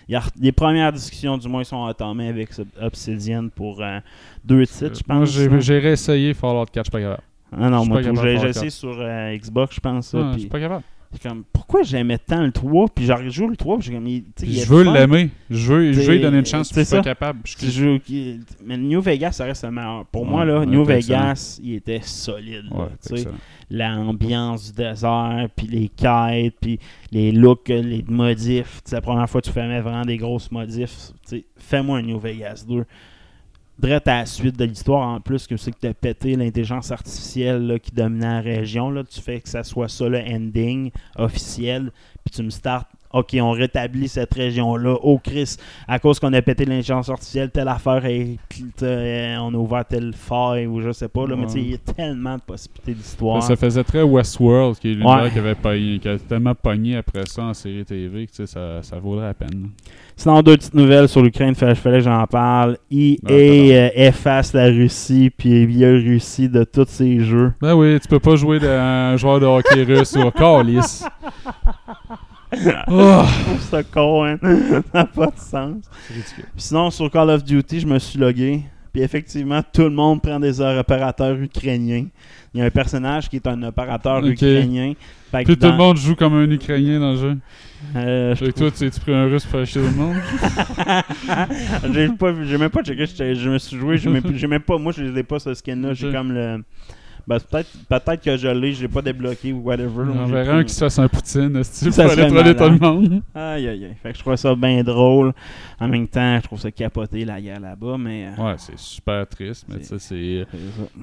Il 0.09 0.13
y 0.13 0.15
a- 0.15 0.23
les 0.41 0.51
premières 0.51 0.91
discussions, 0.91 1.37
du 1.37 1.47
moins, 1.47 1.63
sont 1.63 1.77
entamées 1.77 2.27
avec 2.27 2.51
ce- 2.51 2.63
Obsidian 2.81 3.47
pour 3.55 3.81
euh, 3.81 3.99
deux 4.43 4.65
titres, 4.65 4.95
je 4.99 5.03
Moi, 5.13 5.19
pense. 5.21 5.31
j'ai 5.31 5.47
là. 5.47 5.59
j'ai 5.59 5.79
réessayé 5.79 6.33
Fallout 6.33 6.65
4, 6.65 6.75
je 6.75 6.81
suis 6.83 6.91
pas 6.91 6.99
capable. 7.01 7.23
Ah 7.51 7.69
non, 7.69 7.77
je 7.77 7.81
suis 7.83 7.89
moi, 7.89 7.97
pas 8.01 8.03
tout, 8.03 8.09
capable 8.15 8.27
de 8.27 8.31
j'ai 8.33 8.39
faire 8.39 8.49
essayé 8.49 8.69
sur 8.69 8.95
euh, 8.99 9.35
Xbox, 9.37 9.75
je 9.75 9.79
pense. 9.79 10.07
ça, 10.07 10.17
Ah, 10.19 10.23
je 10.27 10.31
puis 10.33 10.39
suis 10.41 10.49
pas 10.49 10.59
capable. 10.59 10.83
C'est 11.11 11.23
comme, 11.27 11.43
pourquoi 11.51 11.81
j'aimais 11.83 12.17
tant 12.19 12.43
le 12.43 12.51
3 12.51 12.87
Puis 12.93 13.05
j'ai 13.05 13.29
joué 13.31 13.47
le 13.47 13.55
3, 13.57 13.77
puis 13.79 13.87
j'ai 13.87 13.93
comme, 13.93 14.07
il- 14.07 14.23
il 14.43 14.59
je 14.59 14.65
veux 14.67 14.83
l'aimer. 14.83 15.29
Je 15.49 15.71
veux, 15.73 15.91
je 15.91 16.01
veux 16.01 16.13
lui 16.13 16.21
donner 16.21 16.39
une 16.39 16.45
chance, 16.45 16.67
c'est 16.67 16.73
puis 16.75 16.81
je 16.83 16.87
suis 16.87 16.97
pas 16.97 17.03
capable. 17.03 17.39
Je 17.45 17.99
Mais 18.63 18.77
New 18.77 19.01
Vegas, 19.01 19.31
ça 19.33 19.45
reste 19.45 19.63
le 19.63 19.71
meilleur. 19.71 20.05
Pour 20.05 20.23
Ouais, 20.23 20.29
moi, 20.29 20.45
là, 20.45 20.65
New 20.65 20.81
excellent. 20.89 21.19
Vegas, 21.19 21.59
il 21.63 21.73
était 21.75 22.01
solide. 22.01 22.65
Ouais. 22.71 23.23
L'ambiance 23.71 24.71
du 24.71 24.77
désert, 24.83 25.47
puis 25.55 25.67
les 25.67 25.89
quêtes, 25.89 26.55
puis 26.59 26.79
les 27.11 27.31
looks, 27.31 27.69
les 27.69 28.03
modifs. 28.07 28.81
La 28.91 29.01
première 29.01 29.29
fois 29.29 29.41
que 29.41 29.47
tu 29.47 29.53
fais 29.53 29.79
vraiment 29.81 30.05
des 30.05 30.17
grosses 30.17 30.51
modifs, 30.51 31.11
fais-moi 31.57 31.99
un 31.99 32.01
New 32.01 32.19
Vegas 32.19 32.65
2. 32.67 32.83
Drette 33.79 34.07
à 34.09 34.19
la 34.19 34.25
suite 34.25 34.57
de 34.59 34.65
l'histoire, 34.65 35.07
en 35.07 35.21
plus, 35.21 35.47
que 35.47 35.55
c'est 35.57 35.71
que 35.71 35.77
tu 35.79 35.87
as 35.87 35.93
pété 35.93 36.35
l'intelligence 36.35 36.91
artificielle 36.91 37.65
là, 37.65 37.79
qui 37.79 37.91
dominait 37.91 38.25
la 38.27 38.41
région. 38.41 38.91
Là, 38.91 39.03
tu 39.03 39.21
fais 39.21 39.39
que 39.39 39.47
ça 39.49 39.63
soit 39.63 39.87
ça 39.87 40.07
le 40.09 40.19
ending 40.19 40.91
officiel, 41.17 41.91
puis 42.25 42.35
tu 42.35 42.43
me 42.43 42.49
startes 42.49 42.87
OK, 43.11 43.35
on 43.41 43.49
rétablit 43.49 44.07
cette 44.07 44.31
région-là. 44.35 44.95
Oh, 45.01 45.17
Chris, 45.23 45.55
à 45.87 45.97
cause 45.97 46.19
qu'on 46.19 46.31
a 46.33 46.43
pété 46.43 46.63
l'intelligence 46.65 47.09
artificielle, 47.09 47.49
telle 47.49 47.67
affaire, 47.67 48.05
est, 48.05 48.37
euh, 48.83 49.35
on 49.37 49.51
a 49.51 49.57
ouvert 49.57 49.83
tel 49.83 50.13
faille 50.13 50.67
ou 50.67 50.79
je 50.79 50.91
sais 50.91 51.07
pas. 51.07 51.25
Là, 51.25 51.35
Mais 51.35 51.47
tu 51.47 51.53
sais, 51.53 51.59
il 51.59 51.71
y 51.71 51.73
a 51.73 51.77
tellement 51.79 52.35
de 52.35 52.41
possibilités 52.41 52.93
d'histoire. 52.93 53.41
Ça 53.41 53.55
faisait 53.55 53.83
très 53.83 54.03
Westworld, 54.03 54.77
qui 54.77 54.89
est 54.91 54.93
l'univers 54.93 55.23
Ouais. 55.23 55.31
qui 55.31 55.39
avait 55.39 55.55
pogné, 55.55 55.97
qui 55.97 56.07
a 56.07 56.19
tellement 56.19 56.53
pogné 56.53 56.97
après 56.97 57.25
ça 57.25 57.45
en 57.45 57.53
série 57.55 57.83
TV 57.83 58.27
que 58.27 58.45
ça, 58.45 58.83
ça 58.83 58.99
vaudrait 58.99 59.25
la 59.25 59.33
peine. 59.33 59.71
Sinon, 60.19 60.41
deux 60.41 60.57
petites 60.57 60.73
nouvelles 60.73 61.07
sur 61.07 61.21
l'Ukraine, 61.21 61.55
il 61.57 61.75
fallait 61.75 61.99
que 61.99 62.03
j'en 62.03 62.27
parle. 62.27 62.75
EA 62.91 63.15
Ah, 63.25 63.31
euh, 63.31 63.89
efface 63.95 64.51
la 64.51 64.65
Russie 64.65 65.29
puis 65.29 65.65
Biélorussie 65.65 66.49
de 66.49 66.65
tous 66.65 66.89
ses 66.89 67.21
jeux. 67.21 67.53
Ben 67.61 67.73
oui, 67.73 67.97
tu 68.01 68.07
peux 68.09 68.19
pas 68.19 68.35
jouer 68.35 68.59
d'un 68.59 69.15
joueur 69.15 69.39
de 69.39 69.45
hockey 69.45 69.83
russe 69.83 70.17
ou 70.17 70.29
Carlis. 70.31 71.03
Oh, 72.89 73.21
ça 73.69 73.83
con, 73.83 74.25
hein? 74.25 74.37
ça 74.41 74.81
n'a 74.93 75.05
pas 75.05 75.27
de 75.27 75.37
sens. 75.37 75.83
c'est 76.09 76.43
sinon, 76.57 76.89
sur 76.89 77.09
Call 77.11 77.29
of 77.29 77.43
Duty, 77.43 77.81
je 77.81 77.85
me 77.87 77.99
suis 77.99 78.17
logué. 78.17 78.63
Puis 78.91 79.01
effectivement, 79.01 79.61
tout 79.73 79.83
le 79.83 79.91
monde 79.91 80.21
prend 80.21 80.39
des 80.39 80.59
opérateurs 80.61 81.39
ukrainiens. 81.39 82.05
Il 82.53 82.59
y 82.59 82.63
a 82.63 82.65
un 82.65 82.71
personnage 82.71 83.29
qui 83.29 83.35
est 83.35 83.47
un 83.47 83.61
opérateur 83.63 84.25
ukrainien. 84.25 84.93
Fait 85.31 85.43
Puis 85.43 85.57
tout 85.57 85.67
le 85.67 85.77
monde 85.77 85.97
joue 85.97 86.15
comme 86.15 86.33
un 86.33 86.49
Ukrainien 86.49 86.99
dans 86.99 87.11
le 87.11 87.17
jeu. 87.17 87.37
euh, 87.95 88.33
je 88.33 88.45
Fait 88.45 88.51
que 88.51 88.57
toi, 88.59 88.71
tu 88.71 88.89
tu 88.89 88.99
pris 88.99 89.13
un 89.13 89.25
russe 89.25 89.45
pour 89.45 89.63
chier 89.63 89.81
tout 89.81 89.87
le 89.87 89.93
monde? 89.93 90.15
j'ai 91.93 92.09
pas 92.09 92.33
j'ai 92.43 92.57
même 92.57 92.69
pas 92.71 92.81
checké, 92.81 93.05
je 93.35 93.49
me 93.49 93.59
suis 93.59 93.77
joué, 93.77 93.97
j'ai 93.97 94.09
même, 94.09 94.23
même 94.49 94.61
pas, 94.61 94.77
moi 94.79 94.91
je 94.91 95.03
l'ai 95.03 95.23
pas 95.23 95.37
ce 95.37 95.53
skin 95.53 95.75
là, 95.75 95.93
j'ai 95.93 96.11
comme 96.11 96.31
le. 96.31 96.63
Ben, 97.29 97.37
peut-être 97.39 97.69
peut-être 97.87 98.23
que 98.23 98.37
je 98.37 98.47
l'ai, 98.47 98.73
je 98.73 98.81
l'ai 98.81 98.87
pas 98.87 99.03
débloqué 99.03 99.53
ou 99.53 99.59
whatever. 99.59 100.03
On 100.19 100.25
verra 100.25 100.53
un 100.55 100.63
qui 100.63 100.73
se 100.73 100.79
fasse 100.79 100.97
un 100.97 101.07
poutine, 101.07 101.63
si 101.63 101.85
tu 101.85 101.91
troller 101.91 102.55
tout 102.55 102.63
le 102.63 102.79
monde? 102.79 103.21
Aïe 103.35 103.67
aïe 103.67 103.85
aïe. 103.85 103.95
Fait 104.01 104.11
que 104.13 104.17
je 104.17 104.23
trouve 104.23 104.35
ça 104.35 104.55
bien 104.55 104.81
drôle. 104.83 105.31
En 105.79 105.87
même 105.87 106.07
temps, 106.07 106.37
je 106.37 106.43
trouve 106.45 106.59
ça 106.59 106.71
capoté 106.71 107.23
la 107.25 107.39
guerre 107.39 107.59
là-bas, 107.59 107.97
mais. 107.99 108.29
euh, 108.37 108.43
Ouais, 108.43 108.55
c'est 108.57 108.77
super 108.79 109.27
triste, 109.27 109.65
mais 109.69 109.77
tu 109.77 109.99
sais, 109.99 110.45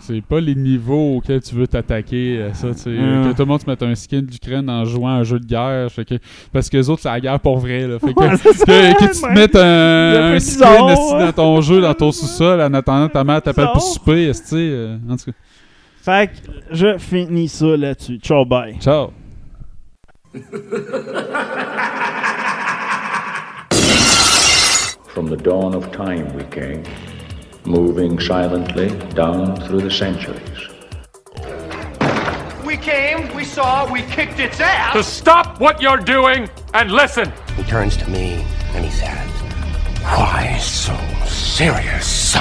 c'est. 0.00 0.20
pas 0.22 0.40
les 0.40 0.56
niveaux 0.56 1.16
auxquels 1.18 1.40
tu 1.40 1.54
veux 1.54 1.68
t'attaquer, 1.68 2.38
euh, 2.40 2.52
ça, 2.54 2.68
tu. 2.74 2.88
Hum. 2.98 3.28
Que 3.28 3.36
tout 3.36 3.42
le 3.42 3.44
monde 3.44 3.60
se 3.60 3.70
mette 3.70 3.82
un 3.84 3.94
skin 3.94 4.22
d'Ukraine 4.22 4.68
en 4.68 4.84
jouant 4.84 5.10
à 5.10 5.18
un 5.20 5.22
jeu 5.22 5.38
de 5.38 5.46
guerre. 5.46 5.92
fait 5.92 6.04
que- 6.04 6.18
parce 6.52 6.68
que 6.68 6.76
les 6.76 6.90
autres, 6.90 7.02
c'est 7.02 7.08
la 7.08 7.20
guerre 7.20 7.38
pour 7.38 7.58
vrai, 7.58 7.86
là. 7.86 8.00
Fait 8.00 8.12
que, 8.12 8.18
Ouais, 8.20 8.30
que, 8.30 9.04
que 9.06 9.14
tu 9.14 9.20
te 9.20 9.32
mettes 9.32 9.54
un, 9.54 10.38
skin 10.40 10.86
ouais. 10.86 11.24
dans 11.26 11.32
ton 11.32 11.60
jeu, 11.60 11.80
dans 11.80 11.94
ton 11.94 12.10
sous-sol, 12.10 12.60
en 12.60 12.74
attendant 12.74 13.08
ta 13.08 13.22
mère 13.22 13.40
t'appelle 13.40 13.68
pour 13.72 13.82
souper, 13.82 14.32
euh, 14.54 14.96
en 15.08 15.16
tout 15.16 15.26
cas. 15.30 15.36
Fait 16.06 16.28
que 16.28 16.34
je 16.70 16.98
finis 16.98 17.48
ça 17.48 17.76
là-dessus. 17.76 18.20
Ciao, 18.22 18.44
bye. 18.44 18.78
Ciao! 18.78 19.12
From 25.08 25.26
the 25.26 25.36
dawn 25.36 25.74
of 25.74 25.90
time 25.90 26.32
we 26.36 26.44
came, 26.44 26.84
moving 27.64 28.20
silently 28.20 28.90
down 29.16 29.56
through 29.62 29.80
the 29.80 29.90
centuries. 29.90 30.68
We 32.64 32.76
came, 32.76 33.34
we 33.34 33.44
saw, 33.44 33.92
we 33.92 34.02
kicked 34.02 34.38
its 34.38 34.60
ass. 34.60 34.92
To 34.92 35.02
stop 35.02 35.58
what 35.58 35.82
you're 35.82 35.96
doing 35.96 36.48
and 36.72 36.92
listen. 36.92 37.32
He 37.56 37.64
turns 37.64 37.96
to 37.96 38.08
me 38.08 38.44
and 38.76 38.84
he 38.84 38.92
says, 38.92 39.28
Why 40.04 40.56
so 40.60 40.96
serious? 41.26 42.36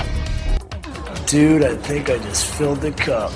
Dude, 1.26 1.64
I 1.64 1.76
think 1.76 2.12
I 2.12 2.20
just 2.20 2.46
filled 2.54 2.82
the 2.82 2.92
cup. 2.92 3.32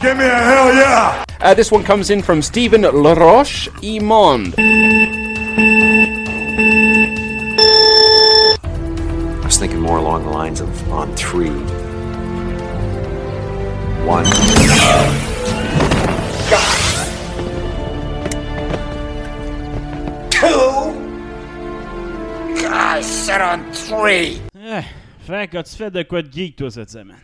Give 0.00 0.16
me 0.16 0.24
a 0.24 0.28
hell 0.28 0.74
yeah! 0.74 1.24
Uh, 1.42 1.52
this 1.52 1.70
one 1.70 1.84
comes 1.84 2.08
in 2.08 2.22
from 2.22 2.40
Stephen 2.40 2.82
Laroche 2.82 3.68
Imond. 3.82 4.54
I 9.42 9.44
was 9.44 9.58
thinking 9.58 9.80
more 9.80 9.98
along 9.98 10.24
the 10.24 10.30
lines 10.30 10.60
of 10.60 10.90
on 10.90 11.14
three. 11.16 11.50
One. 14.06 14.24
Eh, 24.56 24.82
fait 25.26 25.48
qu'as-tu 25.48 25.76
fait 25.76 25.90
de 25.90 26.02
quoi 26.04 26.22
de 26.22 26.32
geek, 26.32 26.56
toi, 26.56 26.70
cette 26.70 26.88
semaine? 26.88 27.16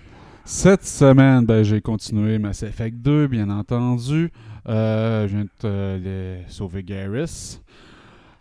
Cette 0.48 0.86
semaine, 0.86 1.44
ben, 1.44 1.64
j'ai 1.64 1.80
continué 1.80 2.38
Mass 2.38 2.62
Effect 2.62 2.98
2, 2.98 3.26
bien 3.26 3.50
entendu. 3.50 4.30
Euh, 4.68 5.26
je 5.26 5.34
viens 5.34 5.42
de 5.42 5.48
euh, 5.64 6.40
sauver 6.46 6.84
Garrus. 6.84 7.60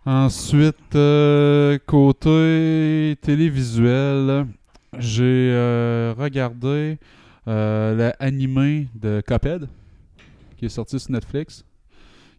Ensuite, 0.06 0.94
euh, 0.94 1.76
côté 1.84 3.16
télévisuel, 3.22 4.46
j'ai 5.00 5.50
regardé 6.16 6.98
l'animé 7.44 8.86
de 8.94 9.20
Cuphead, 9.26 9.68
qui 10.58 10.66
est 10.66 10.68
sorti 10.68 11.00
sur 11.00 11.10
Netflix. 11.10 11.64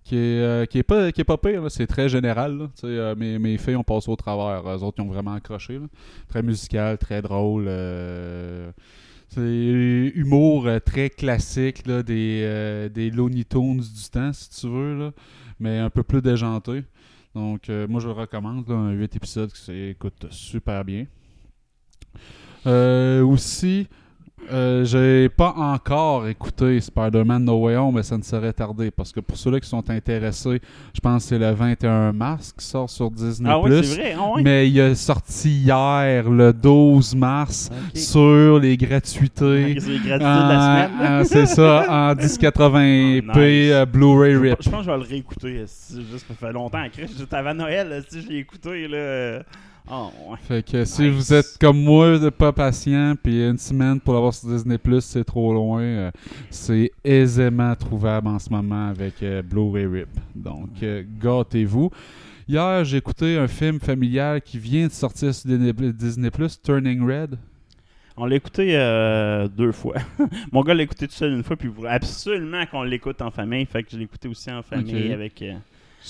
Qui 0.06 0.16
est, 0.16 0.72
qui 0.72 0.78
est, 0.78 0.84
pas, 0.84 1.12
qui 1.12 1.20
est 1.20 1.26
pas 1.26 1.36
pire, 1.36 1.70
c'est 1.70 1.88
très 1.88 2.08
général. 2.08 2.70
mes, 3.18 3.38
mes 3.38 3.58
filles 3.58 3.76
ont 3.76 3.84
passé 3.84 4.10
au 4.10 4.16
travers. 4.16 4.66
Eux 4.66 4.82
autres, 4.82 5.04
ont 5.04 5.10
vraiment 5.10 5.34
accroché. 5.34 5.78
Très 6.30 6.42
musical, 6.42 6.98
très 6.98 7.22
drôle. 7.22 7.68
C'est 9.30 10.12
humour 10.16 10.68
euh, 10.68 10.80
très 10.80 11.10
classique 11.10 11.86
là, 11.86 12.02
des, 12.04 12.42
euh, 12.44 12.90
des 12.90 13.10
Looney 13.10 13.44
Tunes 13.44 13.80
du 13.82 14.10
temps, 14.12 14.32
si 14.34 14.50
tu 14.50 14.68
veux, 14.68 14.98
là, 14.98 15.12
mais 15.60 15.80
un 15.80 15.90
peu 15.90 16.04
plus 16.04 16.22
déjanté. 16.22 16.84
Donc, 17.36 17.70
euh, 17.70 17.88
moi, 17.88 18.00
je 18.00 18.08
le 18.08 18.14
recommande. 18.14 18.70
Un 18.72 18.92
8 18.92 19.16
épisodes 19.16 19.52
qui 19.52 19.62
s'écoute 19.62 20.26
super 20.32 20.84
bien. 20.84 21.06
Euh, 22.66 23.24
aussi, 23.24 23.88
euh, 24.52 24.86
j'ai 24.86 25.28
pas 25.30 25.54
encore 25.58 26.28
écouté 26.28 26.80
Spider-Man 26.80 27.44
No 27.44 27.58
Way 27.66 27.76
Home, 27.76 27.96
mais 27.96 28.04
ça 28.04 28.18
ne 28.18 28.24
serait 28.24 28.54
tardé 28.54 28.92
parce 28.92 29.12
que 29.12 29.20
pour 29.20 29.36
ceux-là 29.36 29.60
qui 29.60 29.68
sont 29.68 29.90
intéressés, 29.90 30.62
je 30.94 31.00
pense 31.02 31.24
que 31.24 31.30
c'est 31.30 31.40
le 31.40 31.52
21 31.52 32.14
mars 32.14 32.54
qui 32.58 32.64
sort 32.64 32.90
sur 32.90 33.12
Disney+. 33.12 33.50
Ah 33.52 33.60
ouais, 33.60 33.84
c'est 33.84 33.96
vrai, 33.96 34.16
ah. 34.18 34.34
Mais 34.42 34.70
il 34.70 34.78
est 34.80 34.96
sorti 34.96 35.50
hier, 35.50 36.30
le 36.30 36.54
12 36.54 37.16
mars, 37.16 37.70
sur 37.94 38.60
les 38.60 38.78
gratuités. 38.78 39.74
Les 39.74 39.74
de 39.76 40.10
la 40.10 40.20
semaine. 40.20 40.92
là. 41.02 41.22
en- 41.22 41.24
c'est 41.26 41.46
ça, 41.48 41.86
en 41.90 42.14
1080p 42.16 43.22
Nice. 43.24 43.36
euh, 43.36 43.86
Blu-ray 43.86 44.34
Je, 44.34 44.40
RIP. 44.40 44.58
je 44.62 44.70
pense 44.70 44.80
que 44.80 44.86
je 44.86 44.92
vais 44.92 44.98
le 44.98 45.04
réécouter. 45.04 45.58
Juste, 45.60 46.26
ça 46.28 46.34
fait 46.40 46.54
longtemps. 46.54 46.86
Chris, 46.94 47.08
Juste 47.08 47.34
avant 47.34 47.54
Noël, 47.54 47.92
esti, 47.92 48.22
je 48.22 48.28
l'ai 48.30 48.38
écouté. 48.40 48.88
Là. 48.88 49.42
Oh, 49.90 50.10
ouais. 50.30 50.38
Fait 50.42 50.70
que 50.70 50.84
si 50.84 51.10
vous 51.10 51.34
êtes 51.34 51.58
comme 51.62 51.82
moi, 51.82 52.20
de 52.20 52.30
pas 52.30 52.52
patient, 52.52 53.14
puis 53.22 53.42
une 53.48 53.58
semaine 53.58 54.00
pour 54.02 54.14
l'avoir 54.16 54.34
sur 54.34 54.50
Disney+, 54.50 54.78
c'est 55.00 55.24
trop 55.24 55.54
loin, 55.54 55.82
euh, 55.82 56.12
c'est 56.50 56.92
aisément 57.06 57.74
trouvable 57.76 58.28
en 58.28 58.38
ce 58.40 58.50
moment 58.50 58.90
avec 58.90 59.24
euh, 59.24 59.42
Blu-ray 59.42 59.86
RIP. 59.86 60.10
Donc, 60.36 60.70
euh, 60.84 61.04
gâtez-vous. 61.22 61.90
Hier, 62.50 62.84
j'ai 62.84 62.98
écouté 62.98 63.38
un 63.38 63.48
film 63.48 63.80
familial 63.80 64.42
qui 64.42 64.58
vient 64.60 64.88
de 64.88 64.92
sortir 64.92 65.34
sur 65.34 65.50
Disney+, 65.50 65.74
Disney+, 65.94 66.30
Turning 66.64 67.02
Red. 67.06 67.38
On 68.18 68.26
l'a 68.26 68.36
écouté 68.36 68.76
euh, 68.76 69.48
deux 69.48 69.72
fois. 69.72 69.96
Mon 70.52 70.64
gars 70.64 70.74
l'a 70.74 70.84
écouté 70.84 71.08
tout 71.08 71.14
seul 71.14 71.32
une 71.34 71.44
fois, 71.44 71.56
puis 71.56 71.68
il 71.70 71.74
voulait 71.74 71.90
absolument 71.90 72.66
qu'on 72.66 72.84
l'écoute 72.84 73.22
en 73.22 73.32
famille. 73.32 73.66
Fait 73.66 73.84
que 73.84 73.92
je 73.92 73.98
l'ai 73.98 74.04
écouté 74.06 74.28
aussi 74.28 74.52
en 74.52 74.64
famille 74.64 75.14
avec. 75.14 75.42
euh, 75.44 75.54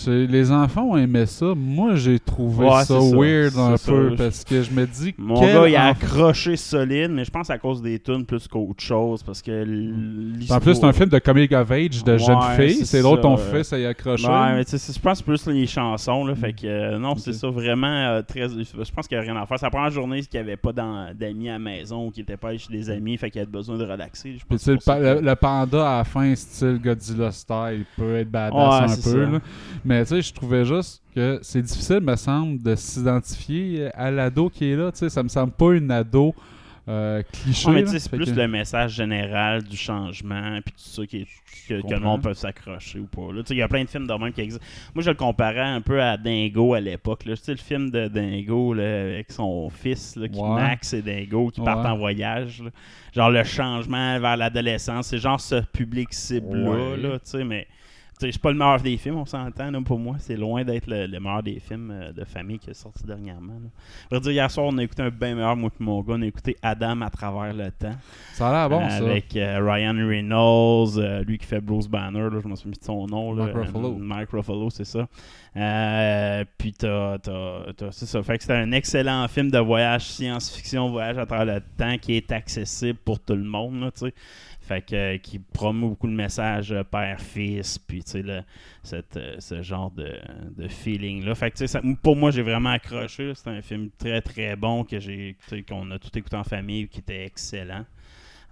Les 0.06 0.52
enfants 0.52 0.84
ont 0.91 0.98
aimé 0.98 1.26
ça. 1.26 1.54
Moi, 1.56 1.95
j'ai 1.95 2.20
trouvé 2.20 2.68
Ouais, 2.68 2.84
ça 2.86 3.00
weird 3.00 3.58
un 3.58 3.72
peu 3.78 4.12
ça. 4.12 4.16
parce 4.24 4.43
que 4.43 4.62
je 4.62 4.72
me 4.72 4.86
dis 4.86 5.16
Mon 5.18 5.41
gars, 5.41 5.68
il 5.68 5.76
a 5.76 5.88
accroché 5.88 6.56
solide, 6.56 7.10
mais 7.12 7.26
je 7.26 7.32
pense 7.32 7.50
à 7.50 7.58
cause 7.58 7.82
des 7.82 7.98
tunes 8.00 8.26
plus 8.26 8.48
qu'autre 8.48 8.84
chose. 8.84 9.24
Parce 9.24 9.41
que. 9.41 10.54
En 10.54 10.60
plus, 10.60 10.76
c'est 10.76 10.84
un 10.86 10.93
film 10.93 11.10
de 11.10 11.20
comic 11.20 11.52
of 11.54 11.72
age 11.72 12.04
de 12.04 12.12
Ouais, 12.14 12.20
jeune 12.20 12.41
fille. 12.56 12.86
c'est 12.86 13.02
ça, 13.02 13.18
ton 13.22 13.38
fils, 13.38 13.64
ça 13.68 13.80
y 13.80 13.86
a 13.86 13.89
accroché. 13.89 14.28
Ouais, 14.28 14.54
mais 14.56 14.66
tu 14.66 14.78
sais, 14.78 14.93
je 14.93 15.00
pense 15.00 15.22
plus 15.22 15.45
les 15.48 15.66
chansons, 15.68 16.26
là, 16.26 16.36
fait 16.36 16.54
que 16.54 16.68
euh, 16.68 17.00
non, 17.00 17.16
c'est 17.16 17.34
ça, 17.34 17.50
vraiment 17.50 17.88
euh, 17.88 18.22
très... 18.22 18.48
Je 18.50 18.91
pense 18.91 19.08
qu'il 19.08 19.18
n'y 19.18 19.24
a 19.28 19.32
rien 19.32 19.41
à 19.41 19.45
faire. 19.45 19.58
C'est 19.60 19.66
la 19.66 19.70
première 19.72 19.89
journée 19.91 20.22
qu'il 20.22 20.39
n'y 20.39 20.45
avait 20.48 20.58
pas 20.58 20.72
d'amis 20.74 21.50
à 21.50 21.54
la 21.54 21.60
maison 21.60 22.08
ou 22.08 22.12
qu'il 22.12 22.22
n'était 22.22 22.38
pas 22.38 22.56
chez 22.58 22.72
des 22.72 22.89
amis, 22.89 23.18
fait 23.18 23.30
qu'il 23.32 23.41
avait 23.41 23.50
besoin 23.52 23.78
de 23.78 23.84
relaxer. 23.86 24.38
Pense 24.48 24.68
le, 24.68 24.78
pa- 24.86 25.00
le- 25.22 25.36
panda 25.36 25.95
à 25.95 25.98
la 26.00 26.04
fin, 26.04 26.34
style 26.36 26.80
Godzilla 26.84 27.32
style, 27.32 27.78
il 27.80 27.86
peut 27.95 28.18
être 28.18 28.30
badass 28.32 28.54
Ouais, 28.54 29.12
un 29.12 29.14
peu. 29.28 29.39
Mais 29.88 30.04
tu 30.04 30.10
sais, 30.10 30.22
je 30.22 30.34
trouvais 30.34 30.66
juste 30.66 31.02
que 31.16 31.40
c'est 31.42 31.62
difficile, 31.62 32.02
me 32.02 32.16
semble, 32.16 32.62
de 32.62 32.76
s'identifier 32.76 33.90
à 33.94 34.12
l'ado 34.12 34.50
qui 34.50 34.66
est 34.72 34.76
là. 34.76 34.92
Tu 34.92 35.00
sais, 35.00 35.10
ça 35.10 35.24
me 35.24 35.30
semble 35.30 35.54
pas 35.54 35.74
une 35.74 35.90
ado 35.92 36.36
euh, 36.90 37.22
cliché. 37.34 37.70
Ouais, 37.70 37.86
c'est 37.86 38.10
plus 38.10 38.32
que- 38.32 38.40
le 38.40 38.48
message 38.48 38.94
général 38.94 39.62
du 39.64 39.76
changement, 39.76 40.60
puis 40.64 40.74
tout 40.74 40.90
ça 40.90 41.06
qui 41.06 41.18
est- 41.18 41.28
que, 41.68 41.82
que 41.86 41.94
le 41.94 42.00
monde 42.00 42.22
peut 42.24 42.34
s'accrocher 42.34 43.00
ou 43.00 43.08
pas. 43.08 43.28
Tu 43.40 43.44
sais, 43.48 43.56
Il 43.56 43.58
y 43.58 43.62
a 43.62 43.68
plein 43.68 43.84
de 43.84 43.90
films 43.90 44.08
de 44.08 44.14
même 44.14 44.32
qui 44.32 44.40
existent. 44.40 44.64
Moi, 44.96 45.04
je 45.04 45.10
le 45.10 45.16
comparais 45.18 45.60
un 45.60 45.82
peu 45.82 46.02
à 46.02 46.16
Dingo 46.16 46.74
à 46.76 46.80
l'époque. 46.80 47.24
Tu 47.26 47.36
sais, 47.36 47.52
le 47.52 47.58
film 47.58 47.90
de 47.90 48.08
Dingo 48.08 48.74
là, 48.74 49.02
avec 49.02 49.30
son 49.34 49.70
fils, 49.70 50.16
là, 50.16 50.30
qui 50.30 50.40
Ouais. 50.40 50.50
Max 50.56 50.94
et 50.94 51.02
Dingo, 51.02 51.50
qui 51.50 51.60
partent 51.60 51.86
en 51.86 51.98
voyage. 51.98 52.62
là. 52.64 52.70
Genre 53.14 53.32
le 53.32 53.44
changement 53.44 54.18
vers 54.22 54.38
l'adolescence, 54.38 55.08
c'est 55.08 55.18
genre 55.18 55.42
ce 55.42 55.62
public 55.74 56.14
cible-là. 56.14 56.96
Là, 56.96 57.20
tu 57.20 57.32
sais, 57.32 57.44
mais 57.44 57.68
c'est 58.20 58.38
pas 58.41 58.51
le 58.51 58.57
meilleur 58.57 58.82
des 58.82 58.97
films, 58.97 59.18
on 59.18 59.26
s'entend, 59.26 59.72
pour 59.84 59.99
moi. 59.99 60.15
C'est 60.20 60.36
loin 60.38 60.63
d'être 60.63 60.88
le, 60.88 61.05
le 61.07 61.20
meilleur 61.20 61.43
des 61.43 61.59
films 61.59 61.91
euh, 61.91 62.11
de 62.11 62.24
famille 62.26 62.57
qui 62.59 62.70
est 62.72 62.74
sorti 62.74 63.03
dernièrement. 63.05 63.53
Là. 63.53 63.70
Je 64.11 64.15
veux 64.15 64.22
dire, 64.22 64.32
hier 64.32 64.49
soir, 64.51 64.68
on 64.70 64.78
a 64.80 64.84
écouté 64.84 65.03
un 65.03 65.09
bien 65.09 65.36
meilleur, 65.36 65.55
moi 65.55 65.70
et 65.80 65.84
mon 65.84 66.01
gars. 66.01 66.15
On 66.18 66.22
a 66.22 66.26
écouté 66.26 66.55
Adam 66.61 67.01
à 67.01 67.09
travers 67.09 67.53
le 67.53 67.70
temps. 67.72 67.95
Ça 68.34 68.49
a 68.49 68.51
l'air 68.51 68.70
bon, 68.70 68.84
Euh, 68.86 68.89
ça. 68.89 68.97
Avec 68.97 69.36
euh, 69.36 69.59
Ryan 69.61 69.95
Reynolds, 70.07 71.24
lui 71.28 71.38
qui 71.38 71.45
fait 71.45 71.61
Bruce 71.61 71.88
Banner, 71.88 72.22
là, 72.30 72.39
je 72.41 72.47
me 72.47 72.55
souviens 72.55 72.72
de 72.80 72.84
son 72.84 73.05
nom. 73.07 73.34
Là, 73.34 73.45
Mark 73.45 73.55
Ruffalo. 73.57 73.93
Mark 73.95 74.30
Ruffalo, 74.32 74.70
c'est 74.70 74.86
ça. 74.86 75.07
Puis 76.57 76.74
t'as, 76.74 77.18
t'as- 77.20 77.74
t'as- 77.76 77.91
c'est 77.91 78.05
ça. 78.05 78.22
Fait 78.24 78.38
que 78.38 78.43
c'est 78.43 78.53
un 78.53 78.72
excellent 78.72 79.28
film 79.28 79.49
de 79.51 79.59
voyage 79.59 80.05
science-fiction, 80.07 80.89
voyage 80.89 81.18
à 81.18 81.26
travers 81.26 81.55
le 81.55 81.61
temps 81.78 81.97
qui 81.99 82.15
est 82.15 82.32
accessible 82.32 82.97
pour 83.03 83.20
tout 83.20 83.36
le 83.36 83.43
monde, 83.43 83.80
là, 83.82 83.91
tu 83.91 84.05
sais. 84.07 84.13
Fait 84.68 84.82
que 84.82 84.95
euh, 84.95 85.18
qui 85.18 85.39
promeut 85.39 85.88
beaucoup 85.88 86.07
le 86.07 86.13
message 86.13 86.74
euh, 86.74 86.84
père-fils, 86.84 87.78
puis 87.80 88.03
tu 88.03 88.11
sais, 88.24 88.43
cette, 88.84 89.15
euh, 89.15 89.36
ce 89.39 89.61
genre 89.61 89.91
de, 89.91 90.11
de 90.57 90.68
feeling-là. 90.68 91.36
Fait 91.36 91.51
que 91.51 91.65
ça- 91.68 91.82
pour 92.03 92.15
moi, 92.18 92.32
j'ai 92.32 92.41
vraiment 92.41 92.72
accroché. 92.72 93.32
C'est 93.34 93.49
un 93.49 93.61
film 93.61 93.89
très 93.97 94.22
très 94.22 94.55
bon 94.57 94.84
que 94.84 94.99
j'ai 94.99 95.38
qu'on 95.70 95.89
a 95.91 95.99
tout 95.99 96.09
écouté 96.18 96.36
en 96.36 96.43
famille, 96.43 96.88
qui 96.89 96.99
était 96.99 97.26
excellent. 97.26 97.86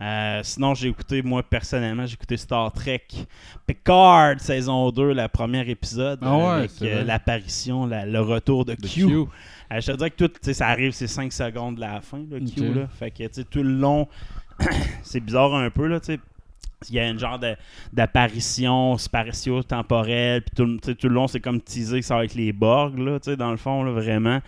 Euh, 0.02 0.42
sinon, 0.44 0.74
j'ai 0.74 0.90
écouté, 0.90 1.22
moi 1.22 1.42
personnellement, 1.42 2.06
j'ai 2.06 2.16
écouté 2.16 2.36
Star 2.36 2.70
Trek 2.74 3.08
Picard 3.66 4.40
saison 4.40 4.92
2, 4.92 5.14
la 5.14 5.30
première 5.30 5.68
épisode, 5.70 6.20
Ah 6.22 6.38
ouais, 6.38 6.44
avec 6.46 6.72
euh, 6.82 7.04
l'apparition, 7.04 7.86
la- 7.86 8.06
le 8.06 8.20
retour 8.20 8.66
de 8.66 8.74
De 8.76 8.82
Q. 8.88 9.06
Q. 9.08 9.14
Euh, 9.16 9.82
je 9.82 9.92
te 9.92 9.98
dirais 9.98 10.12
que 10.12 10.26
tout, 10.26 10.54
ça 10.54 10.68
arrive, 10.68 10.92
c'est 10.92 11.08
5 11.08 11.32
secondes 11.32 11.76
de 11.76 11.82
la 11.82 12.02
fin, 12.02 12.20
Q. 12.20 12.74
Là. 12.74 12.88
Fait 12.88 13.10
que 13.10 13.24
tu 13.24 13.30
sais, 13.34 13.44
tout 13.46 13.64
le 13.64 13.72
long, 13.72 14.08
c'est 15.04 15.20
bizarre 15.20 15.54
un 15.56 15.70
peu, 15.70 15.88
là, 15.88 16.00
tu 16.00 16.14
sais. 16.14 16.20
Il 16.90 16.96
y 16.96 17.00
a 17.00 17.08
une 17.10 17.18
genre 17.18 17.40
de- 17.40 17.56
d'apparition 17.94 18.98
spatio-temporelle, 18.98 20.42
puis 20.44 20.56
tout, 20.56 20.66
le- 20.66 20.96
tout 20.96 21.10
long, 21.10 21.28
c'est 21.28 21.40
comme 21.40 21.62
teaser 21.62 22.00
que 22.02 22.06
ça 22.06 22.16
va 22.18 22.26
être 22.26 22.36
les 22.36 22.52
Borg, 22.54 22.98
là, 23.00 23.20
tu 23.20 23.32
sais, 23.32 23.38
dans 23.38 23.52
le 23.52 23.58
fond, 23.58 23.84
là, 23.84 23.92
vraiment. 23.92 24.40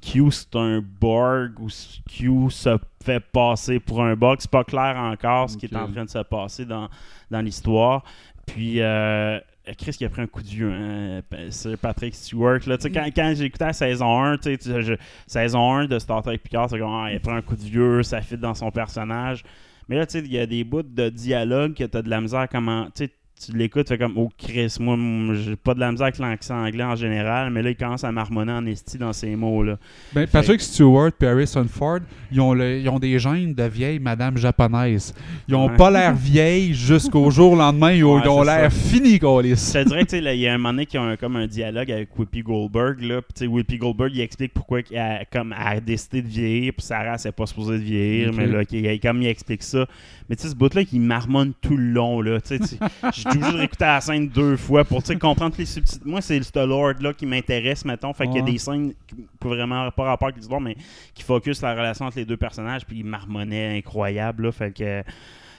Puis 0.00 0.12
Q, 0.22 0.30
c'est 0.30 0.54
un 0.56 0.80
Borg, 1.00 1.58
ou 1.58 1.68
Q 2.08 2.50
se 2.50 2.78
fait 3.04 3.20
passer 3.20 3.80
pour 3.80 4.02
un 4.04 4.14
Borg. 4.14 4.36
C'est 4.40 4.50
pas 4.50 4.62
clair 4.62 4.96
encore 4.96 5.50
ce 5.50 5.56
qui 5.56 5.66
est 5.66 5.76
en 5.76 5.90
train 5.90 6.04
de 6.04 6.10
se 6.10 6.18
passer 6.22 6.64
dans, 6.64 6.88
dans 7.30 7.40
l'histoire. 7.40 8.04
Puis, 8.46 8.80
euh, 8.80 9.40
Chris 9.78 9.92
qui 9.92 10.04
a 10.04 10.08
pris 10.08 10.22
un 10.22 10.26
coup 10.26 10.42
de 10.42 10.48
vieux, 10.48 10.72
hein, 10.72 11.20
c'est 11.50 11.76
Patrick 11.76 12.14
Stewart. 12.14 12.60
Là, 12.66 12.76
Tu 12.78 12.84
sais, 12.84 12.90
quand, 12.90 13.04
quand 13.14 13.32
j'ai 13.36 13.44
écouté 13.44 13.64
la 13.66 13.72
saison 13.72 14.20
1, 14.22 14.38
tu 14.38 14.56
sais, 14.60 14.82
je- 14.82 14.94
saison 15.26 15.72
1 15.74 15.84
de 15.86 15.98
Star 15.98 16.22
Trek 16.22 16.38
Picard, 16.38 16.70
c'est 16.70 16.78
comme, 16.78 16.90
ah, 16.92 17.08
il 17.10 17.16
a 17.16 17.20
pris 17.20 17.30
un 17.32 17.42
coup 17.42 17.56
de 17.56 17.62
vieux, 17.62 18.02
ça 18.02 18.20
fit 18.22 18.36
dans 18.38 18.54
son 18.54 18.70
personnage. 18.70 19.42
Mais 19.88 19.96
là, 19.96 20.06
tu 20.06 20.18
sais, 20.18 20.24
il 20.24 20.32
y 20.32 20.38
a 20.38 20.46
des 20.46 20.64
bouts 20.64 20.82
de 20.82 21.08
dialogue 21.08 21.74
que 21.74 21.84
tu 21.84 21.96
as 21.96 22.02
de 22.02 22.08
la 22.08 22.20
misère 22.20 22.48
comment. 22.50 22.86
Tu 22.94 23.04
sais, 23.04 23.10
tu 23.44 23.56
l'écoutes, 23.56 23.86
tu 23.86 23.94
fais 23.94 23.98
comme, 23.98 24.14
oh 24.16 24.28
Chris, 24.36 24.76
moi, 24.80 24.96
j'ai 25.34 25.56
pas 25.56 25.74
de 25.74 25.80
la 25.80 25.90
misère 25.90 26.06
avec 26.06 26.18
l'accent 26.18 26.64
anglais 26.64 26.84
en 26.84 26.94
général, 26.96 27.50
mais 27.50 27.62
là, 27.62 27.70
il 27.70 27.76
commence 27.76 28.04
à 28.04 28.12
marmonner 28.12 28.52
en 28.52 28.66
esti 28.66 28.98
dans 28.98 29.12
ces 29.12 29.34
mots-là. 29.36 29.76
Ben, 30.12 30.26
Patrick 30.26 30.60
Stewart 30.60 31.10
et 31.20 31.26
Harrison 31.26 31.66
Ford, 31.68 32.00
ils 32.30 32.40
ont, 32.40 32.52
le- 32.54 32.78
ils 32.80 32.88
ont 32.88 32.98
des 32.98 33.18
gènes 33.18 33.54
de 33.54 33.62
vieille 33.64 33.98
madame 33.98 34.36
japonaise. 34.36 35.14
Ils 35.48 35.54
ont 35.54 35.68
Ouais. 35.68 35.76
pas 35.76 35.90
l'air 35.90 36.14
vieilles 36.14 36.74
jusqu'au 36.74 37.30
jour 37.30 37.56
lendemain. 37.56 37.92
Ils 37.92 38.04
ont, 38.04 38.16
Ouais, 38.20 38.44
l'air 38.44 38.70
ça. 38.70 38.78
finis, 38.78 39.18
Colis. 39.18 39.72
Je 39.74 39.78
te 39.82 39.88
dirais 39.88 40.00
que 40.04 40.10
tu 40.10 40.16
sais, 40.16 40.20
là, 40.20 40.34
il 40.34 40.40
y 40.40 40.46
a 40.46 40.54
un 40.54 40.58
moment 40.58 40.70
donné 40.70 40.86
qui 40.86 40.96
a 40.96 41.02
un- 41.02 41.16
comme 41.16 41.36
un 41.36 41.46
dialogue 41.46 41.90
avec 41.90 42.16
Whoopi 42.18 42.42
Goldberg. 42.42 43.00
Là, 43.02 43.20
sais, 43.34 43.46
Whoopi 43.46 43.78
Goldberg, 43.78 44.10
il 44.14 44.20
explique 44.20 44.52
pourquoi 44.52 44.80
elle 44.90 44.98
a, 44.98 45.24
comme, 45.24 45.54
elle 45.58 45.76
a 45.78 45.80
décidé 45.80 46.22
de 46.22 46.28
vieillir, 46.28 46.72
puis 46.76 46.84
Sarah, 46.86 47.18
c'est 47.18 47.32
pas 47.32 47.46
supposée 47.46 47.78
de 47.78 47.84
vieillir, 47.84 48.32
mais 48.32 48.46
là, 48.46 48.62
il- 48.70 49.00
comme 49.00 49.22
il 49.22 49.26
explique 49.28 49.62
ça. 49.62 49.86
Mais 50.28 50.36
tu 50.36 50.42
sais, 50.42 50.50
ce 50.50 50.54
bout-là, 50.54 50.84
qui 50.84 50.98
marmonne 51.00 51.52
tout 51.60 51.76
le 51.76 51.90
long. 51.90 52.20
Là, 52.20 52.40
tu 52.40 52.56
sais, 52.58 52.76
J'ai 53.32 53.38
obligé 53.38 53.52
de 53.52 53.58
réécouter 53.58 53.84
la 53.84 54.00
scène 54.00 54.28
deux 54.28 54.56
fois 54.56 54.84
pour 54.84 55.02
comprendre 55.20 55.54
les 55.58 55.66
subtilités. 55.66 56.08
Moi, 56.08 56.20
c'est 56.20 56.42
ce 56.42 56.66
Lord-là 56.66 57.12
qui 57.12 57.26
m'intéresse, 57.26 57.84
mettons. 57.84 58.12
Fait 58.12 58.26
qu'il 58.26 58.36
y 58.36 58.40
a 58.40 58.42
des 58.42 58.58
scènes 58.58 58.92
qui 59.06 59.16
qui 59.16 59.46
ont 59.46 59.48
vraiment 59.48 59.90
pas 59.90 60.04
rapport 60.04 60.28
avec 60.28 60.36
l'histoire, 60.36 60.60
mais 60.60 60.76
qui 61.14 61.22
focus 61.22 61.62
la 61.62 61.74
relation 61.74 62.06
entre 62.06 62.18
les 62.18 62.24
deux 62.24 62.36
personnages, 62.36 62.84
puis 62.84 62.98
il 62.98 63.04
marmonnait 63.04 63.78
incroyable. 63.78 64.44
Là, 64.44 64.52
fait 64.52 64.72
que. 64.72 65.02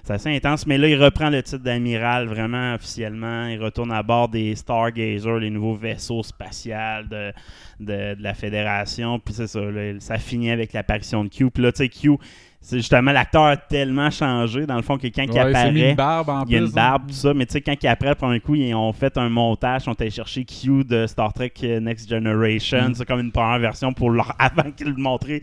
C'est 0.04 0.14
assez 0.14 0.36
intense, 0.36 0.66
mais 0.66 0.80
là, 0.80 0.88
il 0.88 0.96
reprend 0.96 1.30
le 1.30 1.44
titre 1.44 1.64
d'amiral 1.64 2.28
vraiment 2.28 2.74
officiellement. 2.74 3.46
Il 3.46 3.62
retourne 3.62 3.92
à 3.92 4.02
bord 4.02 4.30
des 4.30 4.56
Stargazer, 4.56 5.38
les 5.38 5.52
nouveaux 5.52 5.76
vaisseaux 5.76 6.24
spatials 6.24 7.08
de, 7.08 7.32
de, 7.80 8.16
de 8.16 8.24
la 8.24 8.34
Fédération. 8.34 9.20
Puis 9.20 9.36
c'est 9.36 9.46
ça, 9.46 9.62
là, 9.62 9.94
ça 10.00 10.18
finit 10.18 10.50
avec 10.50 10.74
l'apparition 10.74 11.24
de 11.24 11.30
Q. 11.30 11.52
Puis 11.52 11.62
là, 11.62 11.72
tu 11.72 11.84
sais, 11.84 11.90
Q, 11.90 12.18
c'est 12.62 12.78
justement 12.78 13.12
l'acteur 13.12 13.44
a 13.46 13.58
tellement 13.58 14.10
changé, 14.12 14.66
dans 14.68 14.76
le 14.76 14.84
fond, 14.84 14.98
que 14.98 15.08
quand 15.08 15.24
il 15.24 15.32
Ouais, 15.32 15.36
il 15.36 15.40
apparaît. 15.56 15.90
une 15.90 15.96
barbe 15.96 16.30
en 16.30 16.44
Il 16.46 16.52
y 16.52 16.56
a 16.56 16.60
plus, 16.60 16.66
une 16.66 16.72
hein. 16.72 16.76
barbe, 16.76 17.08
tout 17.08 17.14
ça, 17.14 17.34
mais 17.34 17.46
tu 17.48 17.54
sais, 17.54 17.62
quand 17.62 17.76
il 17.82 17.88
apparaît 17.88 18.12
le 18.12 18.16
premier 18.16 18.40
coup, 18.40 18.56
ils 18.56 18.74
ont 18.76 18.94
fait 18.94 19.18
un 19.18 19.30
montage, 19.30 19.82
ils 19.82 19.86
sont 19.86 20.00
allés 20.02 20.12
chercher 20.12 20.46
Q 20.46 20.84
de 20.84 21.08
Star 21.08 21.34
Trek 21.34 21.52
Next 21.82 22.08
Generation, 22.10 22.90
Mm. 22.90 22.94
c'est 22.96 23.06
comme 23.06 23.20
une 23.20 23.32
première 23.32 23.60
version 23.60 23.92
pour 23.94 24.10
leur 24.12 24.34
avant 24.40 24.72
qu'ils 24.72 24.88
le 24.90 24.96
montraient 25.02 25.42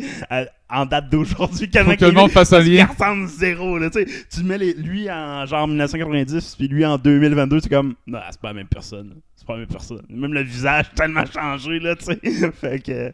en 0.71 0.85
date 0.87 1.09
d'aujourd'hui. 1.11 1.69
Faut 1.73 1.97
que 1.97 2.05
le 2.05 2.13
monde 2.13 2.31
fasse 2.31 2.53
un 2.53 2.61
lien. 2.61 2.87
là, 2.87 3.91
tu 3.91 4.05
sais. 4.05 4.07
Tu 4.31 4.43
mets 4.45 4.59
les- 4.59 4.75
lui 4.75 5.11
en 5.11 5.47
genre 5.47 5.67
1990, 5.69 6.57
puis 6.57 6.69
lui 6.69 6.85
en 6.85 6.99
2022, 6.99 7.61
c'est 7.61 7.69
comme, 7.69 7.95
non, 8.07 8.19
c'est 8.31 8.41
pas 8.41 8.49
la 8.49 8.55
même 8.55 8.67
personne. 8.69 9.15
C'est 9.35 9.47
pas 9.47 9.55
la 9.55 9.61
même 9.61 9.69
personne. 9.69 10.03
Même 10.11 10.35
le 10.35 10.43
visage 10.43 10.87
tellement 10.95 11.25
changé, 11.25 11.79
là, 11.79 11.95
tu 11.97 12.05
sais. 12.05 12.51
fait 12.53 12.83
que. 12.83 13.13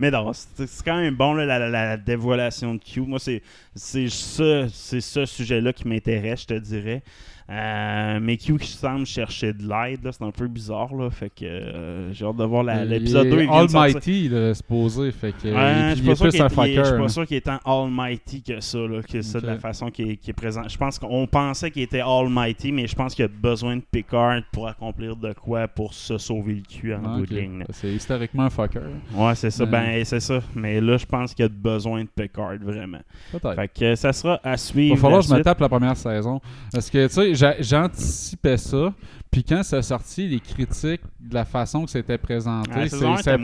Mais 0.00 0.10
non, 0.10 0.32
c'est 0.32 0.66
quand 0.84 0.96
même 1.00 1.14
bon, 1.14 1.34
là, 1.34 1.44
la, 1.46 1.58
la- 1.58 1.68
la 1.70 1.96
dévoilation 1.96 2.74
de 2.74 2.80
Q. 2.80 3.00
Moi, 3.02 3.18
c'est 3.18 3.42
c'est 3.74 4.08
ce, 4.08 4.66
c'est 4.72 5.00
ce 5.00 5.26
sujet-là 5.26 5.72
qui 5.72 5.86
m'intéresse, 5.86 6.42
je 6.42 6.46
te 6.46 6.58
dirais. 6.58 7.02
Euh, 7.48 8.18
mais 8.20 8.36
Q 8.38 8.56
qui 8.58 8.66
semble 8.72 9.06
chercher 9.06 9.52
de 9.52 9.62
l'aide, 9.62 10.02
là, 10.04 10.10
c'est 10.10 10.24
un 10.24 10.32
peu 10.32 10.48
bizarre, 10.48 10.92
là. 10.96 11.10
Fait 11.10 11.30
que 11.30 11.44
euh, 11.44 12.12
j'ai 12.12 12.24
hâte 12.24 12.36
de 12.36 12.44
voir 12.44 12.64
l'épisode 12.64 13.28
2. 13.30 13.42
il. 13.42 13.48
Almighty, 13.48 14.28
là, 14.28 14.52
supposé. 14.52 15.12
Fait 15.12 15.32
que, 15.32 15.46
et 15.46 15.90
je 15.90 15.94
suis 15.94 16.02
il 16.02 16.06
pas 16.08 16.16
sûr 16.16 16.28
qu'il 16.28 16.40
est- 16.40 16.44
il 16.44 16.44
est- 16.44 16.48
je 16.48 16.72
suis 16.74 16.82
fucker. 16.82 16.90
pas 16.96 17.02
là. 17.02 17.08
sûr 17.08 17.26
qu'il 17.26 17.36
est 17.36 17.40
tant 17.42 17.58
almighty 17.64 18.42
que 18.42 18.60
ça, 18.60 18.78
là, 18.78 19.00
que 19.02 19.22
ça 19.22 19.40
de 19.40 19.46
la 19.46 19.58
façon 19.58 19.90
qu'il 19.90 20.10
est, 20.10 20.28
est 20.28 20.32
présent. 20.32 20.62
Je 20.68 20.76
pense 20.76 20.98
qu'on 20.98 21.26
pensait 21.28 21.70
qu'il 21.70 21.82
était 21.82 22.00
almighty, 22.00 22.72
mais 22.72 22.88
je 22.88 22.96
pense 22.96 23.14
qu'il 23.14 23.24
a 23.24 23.28
besoin 23.28 23.76
de 23.76 23.82
Picard 23.92 24.40
pour 24.52 24.66
accomplir 24.66 25.14
de 25.14 25.32
quoi 25.32 25.68
pour 25.68 25.94
se 25.94 26.18
sauver 26.18 26.54
le 26.54 26.62
cul 26.62 26.94
en 26.94 27.00
Ah, 27.04 27.16
bout 27.16 27.26
de 27.26 27.34
ligne. 27.36 27.64
C'est 27.70 27.92
historiquement 27.92 28.42
un 28.44 28.50
fucker. 28.50 28.80
Ouais, 29.14 29.34
c'est 29.36 29.50
ça. 29.50 29.62
Ouais. 29.62 29.70
Ben, 29.70 30.04
c'est 30.04 30.18
ça. 30.20 30.40
Mais 30.56 30.80
là, 30.80 30.96
je 30.96 31.06
pense 31.06 31.32
qu'il 31.32 31.44
a 31.44 31.48
besoin 31.48 32.02
de 32.02 32.08
Picard, 32.08 32.56
vraiment. 32.60 32.98
Fait 33.54 33.68
que 33.72 33.94
ça 33.94 34.12
sera 34.12 34.40
à 34.42 34.54
Il 34.54 34.58
suivre. 34.58 34.96
va 34.96 35.00
falloir 35.00 35.20
que 35.22 35.28
je 35.28 35.34
me 35.34 35.42
tape 35.42 35.60
la 35.60 35.68
première 35.68 35.96
saison. 35.96 36.40
Parce 36.72 36.90
que, 36.90 37.06
tu 37.06 37.12
sais, 37.12 37.34
j'anticipais 37.36 38.56
ça. 38.56 38.92
Puis 39.30 39.44
quand 39.44 39.62
ça 39.62 39.82
sorti, 39.82 40.28
les 40.28 40.40
critiques, 40.40 41.02
de 41.20 41.34
la 41.34 41.44
façon 41.44 41.84
que 41.84 41.90
c'était 41.90 42.16
présenté, 42.18 42.70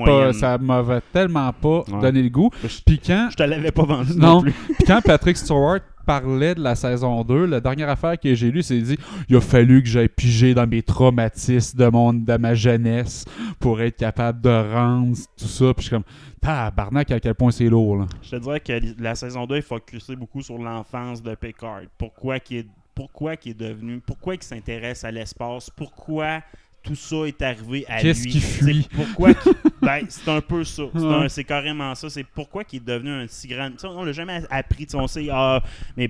pas- 0.04 0.32
ça 0.32 0.58
m'avait 0.58 1.00
tellement 1.12 1.52
pas 1.52 1.82
Ouais. 1.90 2.00
donné 2.00 2.22
le 2.22 2.28
goût. 2.30 2.50
Je- 2.62 2.80
Puis 2.86 2.98
quand, 3.04 3.28
Je 3.30 3.36
te 3.36 3.42
l'avais 3.42 3.72
pas 3.72 3.84
vendu 3.84 4.12
non, 4.16 4.34
non, 4.36 4.40
plus. 4.42 4.52
puis 4.78 4.84
quand 4.86 5.00
Patrick 5.02 5.36
Stewart 5.36 5.80
parlait 6.06 6.54
de 6.54 6.60
la 6.62 6.74
saison 6.74 7.22
2, 7.24 7.44
la 7.46 7.60
dernière 7.60 7.88
affaire 7.90 8.18
que 8.18 8.34
j'ai 8.34 8.50
lue, 8.50 8.62
c'est 8.62 8.78
dit 8.80 8.96
il 9.28 9.36
a 9.36 9.40
fallu 9.40 9.82
que 9.82 9.88
j'aille 9.88 10.08
piger 10.08 10.54
dans 10.54 10.66
mes 10.66 10.82
traumatismes 10.82 11.78
de, 11.78 11.86
mon, 11.88 12.12
de 12.14 12.36
ma 12.38 12.54
jeunesse 12.54 13.24
pour 13.60 13.80
être 13.82 13.96
capable 13.98 14.40
de 14.40 14.72
rendre 14.74 15.16
tout 15.36 15.44
ça. 15.46 15.74
Puis 15.74 15.82
je 15.84 15.88
suis 15.88 15.90
comme, 15.90 16.04
tabarnak, 16.40 17.10
à 17.10 17.20
quel 17.20 17.34
point 17.34 17.50
c'est 17.50 17.68
lourd. 17.68 17.98
Là. 17.98 18.06
Je 18.22 18.30
te 18.30 18.36
dirais 18.36 18.60
que 18.60 18.72
la 19.02 19.14
saison 19.14 19.46
2, 19.46 19.56
il 19.56 19.62
focuser 19.62 20.16
beaucoup 20.16 20.42
sur 20.42 20.58
l'enfance 20.58 21.22
de 21.22 21.34
Picard. 21.34 21.82
Pourquoi 21.98 22.40
qu'il 22.40 22.58
est, 22.58 22.66
pourquoi 22.94 23.36
qu'il 23.36 23.52
est 23.52 23.54
devenu, 23.54 24.00
pourquoi 24.04 24.36
qu'il 24.36 24.44
s'intéresse 24.44 25.04
à 25.04 25.10
l'espace, 25.10 25.70
pourquoi 25.70 26.42
tout 26.82 26.96
ça 26.96 27.16
est 27.28 27.40
arrivé 27.42 27.84
à 27.88 28.02
lui. 28.02 28.12
Qu'est-ce 28.12 28.38
fuit? 28.38 28.88
Pourquoi 28.92 29.34
qu'il- 29.34 29.52
ben, 29.82 30.04
c'est 30.08 30.28
un 30.28 30.40
peu 30.40 30.64
ça. 30.64 30.82
C'est, 30.92 30.98
Ouais. 31.00 31.14
un- 31.14 31.28
c'est 31.28 31.44
carrément 31.44 31.94
ça. 31.94 32.10
C'est 32.10 32.24
pourquoi 32.24 32.64
qu'il 32.64 32.82
est 32.82 32.84
devenu 32.84 33.10
un 33.10 33.26
si 33.28 33.46
grand. 33.46 33.70
tu 33.70 33.78
sais, 33.78 33.86
on 33.86 34.02
l'a 34.02 34.10
jamais 34.12 34.42
appris. 34.50 34.88
On 34.94 35.06
sait, 35.06 35.28
ah, 35.30 35.62
mais 35.96 36.08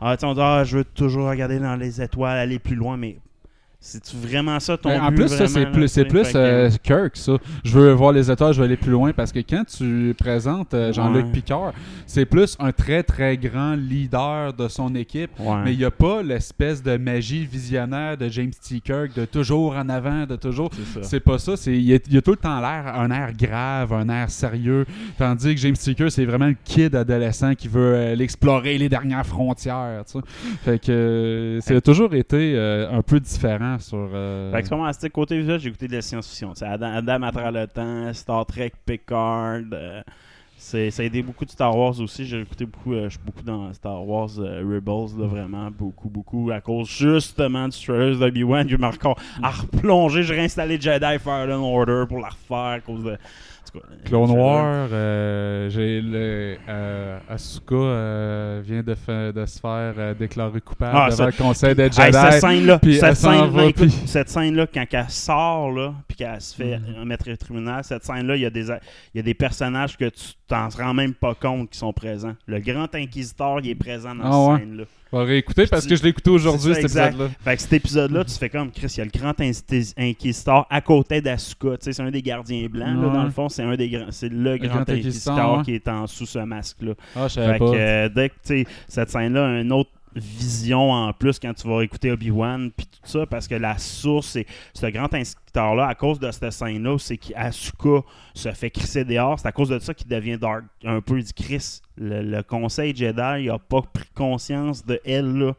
ah, 0.00 0.16
on 0.22 0.32
dit, 0.34 0.40
ah, 0.40 0.62
je 0.64 0.78
veux 0.78 0.84
toujours 0.84 1.28
regarder 1.28 1.58
dans 1.58 1.74
les 1.74 2.00
étoiles, 2.00 2.38
aller 2.38 2.60
plus 2.60 2.76
loin, 2.76 2.96
mais 2.96 3.16
c'est-tu 3.84 4.16
vraiment 4.16 4.60
ça 4.60 4.76
ton 4.76 4.90
Ben, 4.90 5.02
en 5.02 5.08
but, 5.08 5.16
plus, 5.26 5.28
ça, 5.28 5.48
c'est 5.48 5.66
plus, 5.66 5.88
c'est 5.88 6.04
plus 6.04 6.28
euh, 6.36 6.70
Kirk, 6.84 7.16
ça. 7.16 7.32
Je 7.64 7.76
veux 7.76 7.90
voir 7.92 8.12
les 8.12 8.30
étoiles, 8.30 8.54
je 8.54 8.60
veux 8.60 8.64
aller 8.64 8.76
plus 8.76 8.92
loin. 8.92 9.12
Parce 9.12 9.32
que 9.32 9.40
quand 9.40 9.64
tu 9.64 10.14
présentes 10.16 10.72
euh, 10.72 10.92
Jean-Luc 10.92 11.26
Ouais. 11.26 11.32
Picard, 11.32 11.72
c'est 12.06 12.24
plus 12.24 12.56
un 12.60 12.70
très, 12.70 13.02
très 13.02 13.36
grand 13.36 13.74
leader 13.74 14.52
de 14.52 14.68
son 14.68 14.94
équipe. 14.94 15.30
Ouais. 15.40 15.56
Mais 15.64 15.72
il 15.72 15.78
n'y 15.78 15.84
a 15.84 15.90
pas 15.90 16.22
l'espèce 16.22 16.80
de 16.80 16.96
magie 16.96 17.44
visionnaire 17.44 18.16
de 18.16 18.28
James 18.28 18.52
T. 18.52 18.78
Kirk, 18.80 19.14
de 19.16 19.24
toujours 19.24 19.74
en 19.76 19.88
avant, 19.88 20.26
de 20.26 20.36
toujours. 20.36 20.70
C'est 20.72 21.00
ça. 21.00 21.08
C'est 21.08 21.20
pas 21.20 21.38
ça. 21.38 21.56
C'est, 21.56 21.72
il, 21.72 21.82
y 21.82 21.94
a, 21.94 21.98
il 22.06 22.14
y 22.14 22.16
a 22.18 22.22
tout 22.22 22.30
le 22.30 22.36
temps 22.36 22.60
l'air, 22.60 22.94
un 22.94 23.10
air 23.10 23.32
grave, 23.36 23.92
un 23.92 24.08
air 24.08 24.30
sérieux. 24.30 24.86
Tandis 25.18 25.54
que 25.56 25.60
James 25.60 25.76
T. 25.76 25.94
Kirk, 25.96 26.10
c'est 26.12 26.24
vraiment 26.24 26.46
le 26.46 26.56
kid 26.64 26.94
adolescent 26.94 27.54
qui 27.54 27.66
veut 27.66 27.94
euh, 27.94 28.14
l'explorer 28.14 28.78
les 28.78 28.88
dernières 28.88 29.26
frontières. 29.26 30.04
tu 30.06 30.12
sais. 30.12 30.24
Fait 30.64 30.78
que 30.78 30.92
euh, 30.92 31.60
ça 31.60 31.74
a 31.74 31.80
toujours 31.80 32.14
été 32.14 32.54
euh, 32.54 32.90
un 32.92 33.02
peu 33.02 33.18
différent 33.18 33.71
sur. 33.78 34.08
euh, 34.12 34.52
Fait 34.52 34.62
que 34.62 35.08
côté 35.08 35.38
visuel, 35.38 35.60
j'ai 35.60 35.68
écouté 35.68 35.88
de 35.88 35.94
la 35.94 36.02
science-fiction. 36.02 36.52
Adam, 36.62 36.92
Adam 36.94 37.22
à 37.22 37.32
travers 37.32 37.52
le 37.52 37.66
temps, 37.66 38.12
Star 38.12 38.46
Trek, 38.46 38.72
Picard. 38.84 39.62
euh, 39.72 40.02
C'est, 40.56 40.90
ça 40.92 41.02
a 41.02 41.06
aidé 41.06 41.22
beaucoup 41.22 41.44
de 41.44 41.50
Star 41.50 41.76
Wars 41.76 41.98
aussi. 42.00 42.24
J'ai 42.24 42.40
écouté 42.40 42.66
beaucoup, 42.66 42.92
euh, 42.94 43.04
je 43.04 43.10
suis 43.10 43.18
beaucoup 43.24 43.42
dans 43.42 43.72
Star 43.72 44.06
Wars 44.06 44.30
euh, 44.38 44.60
Rebels, 44.60 45.18
là, 45.18 45.26
vraiment, 45.26 45.70
beaucoup, 45.70 46.08
beaucoup, 46.08 46.50
à 46.52 46.60
cause 46.60 46.88
justement 46.88 47.66
du 47.68 47.76
trailer 47.76 48.16
d'Obi-Wan. 48.16 48.68
Je 48.68 48.76
encore 48.76 49.18
à 49.42 49.50
replonger. 49.50 50.22
J'ai 50.22 50.34
réinstallé 50.34 50.80
Jedi 50.80 51.18
Fallen 51.18 51.58
Order 51.60 52.04
pour 52.08 52.20
la 52.20 52.28
refaire 52.28 52.56
à 52.56 52.80
cause 52.80 53.02
de. 53.02 53.18
Clone 54.04 54.26
trailer. 54.28 54.44
War, 54.44 54.88
euh, 54.92 55.70
j'ai 55.70 56.00
le 56.00 56.56
euh, 56.68 57.18
Asuka 57.28 57.74
euh, 57.74 58.60
vient 58.64 58.82
de, 58.82 58.94
fa- 58.94 59.32
de 59.32 59.46
se 59.46 59.58
faire 59.60 59.94
euh, 59.96 60.14
déclarer 60.14 60.60
coupable 60.60 60.92
Ah, 60.94 61.06
devant 61.06 61.16
ça- 61.16 61.26
le 61.26 61.32
Conseil 61.32 61.74
des 61.74 61.84
Jedi. 61.84 62.00
Hey, 62.00 62.12
cette 62.12 62.40
scène-là, 62.40 62.78
cette 62.82 63.18
va, 63.52 63.64
écoute, 63.64 63.74
puis- 63.88 63.90
cette 64.06 64.28
scène-là, 64.28 64.66
quand 64.66 64.84
elle 64.92 65.08
sort, 65.08 65.70
là, 65.72 65.94
puis 66.06 66.16
qu'elle 66.18 66.40
se 66.40 66.54
fait 66.54 66.78
Mhm. 66.78 66.94
euh, 66.98 67.04
mettre 67.04 67.30
au 67.30 67.36
tribunal, 67.36 67.82
cette 67.84 68.04
scène-là, 68.04 68.36
il 68.36 68.42
y, 68.42 68.46
a 68.46 68.50
des, 68.50 68.66
il 68.68 69.16
y 69.16 69.20
a 69.20 69.22
des 69.22 69.34
personnages 69.34 69.96
que 69.96 70.06
tu 70.08 70.32
t'en 70.46 70.68
rends 70.68 70.94
même 70.94 71.14
pas 71.14 71.34
compte 71.34 71.70
qui 71.70 71.78
sont 71.78 71.92
présents. 71.92 72.34
Le 72.46 72.60
grand 72.60 72.94
inquisiteur, 72.94 73.60
il 73.60 73.70
est 73.70 73.74
présent 73.74 74.14
dans 74.14 74.24
Ah 74.24 74.52
ouais? 74.52 74.58
cette 74.58 74.68
scène-là. 74.68 74.84
On 75.14 75.18
va 75.18 75.24
réécouter 75.24 75.66
parce 75.66 75.86
que 75.86 75.94
je 75.94 76.02
l'ai 76.02 76.08
écouté 76.08 76.30
aujourd'hui, 76.30 76.74
cet 76.74 76.84
épisode-là. 76.84 77.28
Fait 77.44 77.56
que 77.56 77.62
cet 77.62 77.72
épisode-là, 77.74 78.24
tu 78.24 78.34
fais 78.34 78.48
comme 78.48 78.70
Chris, 78.72 78.86
il 78.96 78.98
y 78.98 79.00
a 79.02 79.04
le 79.04 79.10
grand 79.10 79.38
inquis- 79.38 79.92
inquisiteur 79.98 80.66
à 80.70 80.80
côté 80.80 81.20
d'Asuka. 81.20 81.70
Tu 81.72 81.76
sais, 81.84 81.92
c'est 81.92 82.02
un 82.02 82.10
des 82.10 82.22
gardiens 82.22 82.66
blancs, 82.66 83.02
là, 83.02 83.08
dans 83.10 83.24
le 83.24 83.30
fond. 83.30 83.48
C'est 83.50 83.62
un 83.62 83.76
des 83.76 83.90
grands, 83.90 84.06
c'est 84.10 84.30
le, 84.30 84.56
grand, 84.56 84.68
grand 84.76 84.88
inquisiteur 84.88 85.58
ouais. 85.58 85.64
qui 85.64 85.74
est 85.74 85.86
en 85.88 86.06
sous 86.06 86.24
ce 86.24 86.38
masque-là. 86.38 86.94
Ah, 87.14 87.28
je 87.28 87.34
savais 87.34 87.52
Fait 87.52 87.58
pas. 87.58 87.70
que 87.72 87.76
euh, 87.76 88.08
dès 88.08 88.28
que 88.30 88.34
tu 88.34 88.64
sais, 88.64 88.66
cette 88.88 89.10
scène-là 89.10 89.46
a 89.46 89.60
une 89.60 89.72
autre 89.72 89.90
vision 90.14 90.90
en 90.90 91.12
plus 91.12 91.38
quand 91.38 91.54
tu 91.54 91.68
vas 91.68 91.82
écouter 91.82 92.10
Obi-Wan 92.10 92.70
puis 92.70 92.86
tout 92.86 93.00
ça 93.04 93.26
parce 93.26 93.48
que 93.48 93.54
la 93.54 93.78
source 93.78 94.28
c'est 94.28 94.46
ce 94.74 94.86
grand 94.86 95.12
inspecteur 95.14 95.74
là 95.74 95.86
à 95.86 95.94
cause 95.94 96.18
de 96.18 96.30
cette 96.30 96.50
scène 96.52 96.82
là 96.82 96.98
c'est 96.98 97.16
qu'Asuka 97.16 98.02
se 98.34 98.52
fait 98.52 98.70
crisser 98.70 99.04
dehors. 99.04 99.38
C'est 99.38 99.48
à 99.48 99.52
cause 99.52 99.68
de 99.68 99.78
ça 99.78 99.94
qu'il 99.94 100.08
devient 100.08 100.38
dark 100.38 100.64
un 100.84 101.00
peu. 101.00 101.20
Dit 101.20 101.32
Chris 101.32 101.80
le, 101.96 102.22
le 102.22 102.42
conseil 102.42 102.94
Jedi 102.94 103.44
il 103.44 103.50
a 103.50 103.58
pas 103.58 103.82
pris 103.82 104.08
conscience 104.14 104.84
de 104.84 105.00
elle 105.04 105.32
là 105.32 105.54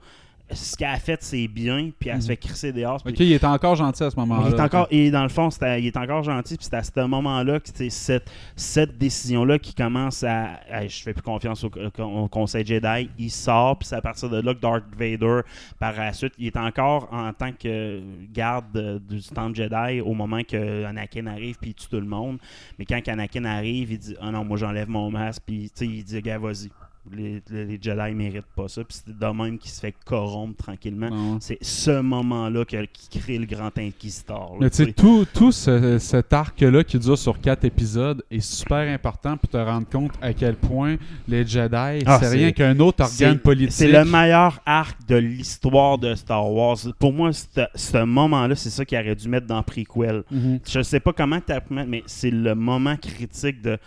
ce 0.55 0.75
qu'elle 0.77 0.87
a 0.89 0.97
fait 0.97 1.21
c'est 1.23 1.47
bien 1.47 1.89
puis 1.99 2.09
elle 2.09 2.21
se 2.21 2.27
Mhm. 2.27 2.27
fait 2.27 2.37
crisser 2.37 2.71
dehors 2.71 3.01
puis 3.03 3.13
Ok, 3.13 3.19
il 3.19 3.33
était 3.33 3.45
encore 3.45 3.75
gentil 3.75 4.03
à 4.03 4.09
ce 4.11 4.15
moment-là. 4.17 4.47
il 4.49 4.53
est 4.55 4.59
encore, 4.59 4.87
et 4.91 5.11
dans 5.11 5.23
le 5.23 5.29
fond, 5.29 5.49
il 5.49 5.85
est 5.87 5.97
encore 5.97 6.23
gentil. 6.23 6.55
Puis 6.57 6.67
c'est 6.69 6.75
à 6.75 6.83
ce 6.83 7.05
moment-là 7.05 7.59
que 7.59 7.69
c'est 7.73 7.89
cette, 7.89 8.29
cette 8.55 8.97
décision-là 8.97 9.59
qui 9.59 9.73
commence 9.73 10.23
à. 10.23 10.59
Je 10.87 11.01
fais 11.03 11.13
plus 11.13 11.21
confiance 11.21 11.63
au, 11.63 11.71
au 11.99 12.27
Conseil 12.27 12.65
Jedi. 12.65 13.09
Il 13.17 13.29
sort, 13.31 13.77
puis 13.79 13.87
c'est 13.87 13.95
à 13.95 14.01
partir 14.01 14.29
de 14.29 14.41
là 14.41 14.53
que 14.53 14.59
Darth 14.59 14.83
Vader, 14.97 15.41
par 15.79 15.93
la 15.95 16.13
suite, 16.13 16.33
il 16.37 16.47
est 16.47 16.57
encore 16.57 17.07
en 17.11 17.31
tant 17.33 17.51
que 17.51 18.01
garde 18.33 18.65
de- 18.73 18.97
du 18.99 19.21
Temple 19.23 19.55
Jedi 19.55 20.01
au 20.01 20.13
moment 20.13 20.41
que 20.43 20.83
Anakin 20.85 21.27
arrive, 21.27 21.57
puis 21.59 21.71
il 21.71 21.73
tue 21.73 21.87
tout 21.89 21.99
le 21.99 22.07
monde. 22.07 22.37
Mais 22.79 22.85
quand 22.85 22.99
Anakin 23.07 23.45
arrive, 23.45 23.91
il 23.91 23.97
dit 23.99 24.15
Ah 24.21 24.31
non, 24.31 24.43
moi 24.45 24.57
j'enlève 24.57 24.89
mon 24.89 25.09
masque, 25.11 25.41
puis 25.45 25.71
il 25.81 26.03
dit 26.03 26.21
Gars, 26.21 26.37
vas-y. 26.37 26.69
Les, 27.11 27.43
les, 27.49 27.77
Jedi 27.81 28.13
méritent 28.15 28.45
pas 28.55 28.69
ça. 28.69 28.81
Puis 28.83 29.01
c'est 29.05 29.17
de 29.17 29.25
même 29.25 29.57
qu'il 29.57 29.69
se 29.71 29.81
fait 29.81 29.93
corrompre 30.05 30.55
tranquillement. 30.63 31.37
C'est 31.41 31.57
ce 31.61 31.99
moment-là 31.99 32.63
qui 32.65 33.19
crée 33.19 33.37
le 33.37 33.45
grand 33.45 33.77
inquisiteur. 33.77 34.51
là, 34.53 34.57
Mais 34.61 34.69
tu 34.69 34.85
sais, 34.85 34.93
tout, 34.93 35.25
tout 35.33 35.51
ce- 35.51 35.97
cet 35.99 36.31
arc-là 36.31 36.83
qui 36.85 36.97
dure 36.97 37.17
sur 37.17 37.39
quatre 37.41 37.65
épisodes 37.65 38.23
est 38.31 38.39
super 38.39 38.87
important 38.93 39.35
pour 39.35 39.49
te 39.49 39.57
rendre 39.57 39.87
compte 39.89 40.13
à 40.21 40.33
quel 40.33 40.55
point 40.55 40.95
les 41.27 41.45
Jedi, 41.45 42.03
Ah, 42.05 42.19
c'est 42.21 42.29
rien 42.29 42.51
qu'un 42.53 42.79
autre 42.79 43.03
organe 43.03 43.37
politique. 43.39 43.73
C'est 43.73 43.91
le 43.91 44.05
meilleur 44.05 44.61
arc 44.65 44.97
de 45.07 45.15
l'histoire 45.17 45.97
de 45.97 46.15
Star 46.15 46.49
Wars. 46.49 46.77
Pour 46.99 47.11
moi, 47.11 47.31
ce 47.33 48.03
moment-là, 48.03 48.55
c'est 48.55 48.69
ça 48.69 48.85
qu'il 48.85 48.97
aurait 48.97 49.15
dû 49.15 49.27
mettre 49.27 49.47
dans 49.47 49.61
Prequel. 49.61 50.23
Mhm. 50.31 50.59
Je 50.65 50.81
sais 50.81 50.99
pas 51.01 51.11
comment 51.11 51.39
tu 51.41 51.53
pu 51.53 51.73
mettre, 51.73 51.89
mais 51.89 52.03
c'est 52.05 52.31
le 52.31 52.55
moment 52.55 52.95
critique 52.95 53.61
de 53.61 53.77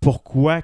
pourquoi 0.00 0.60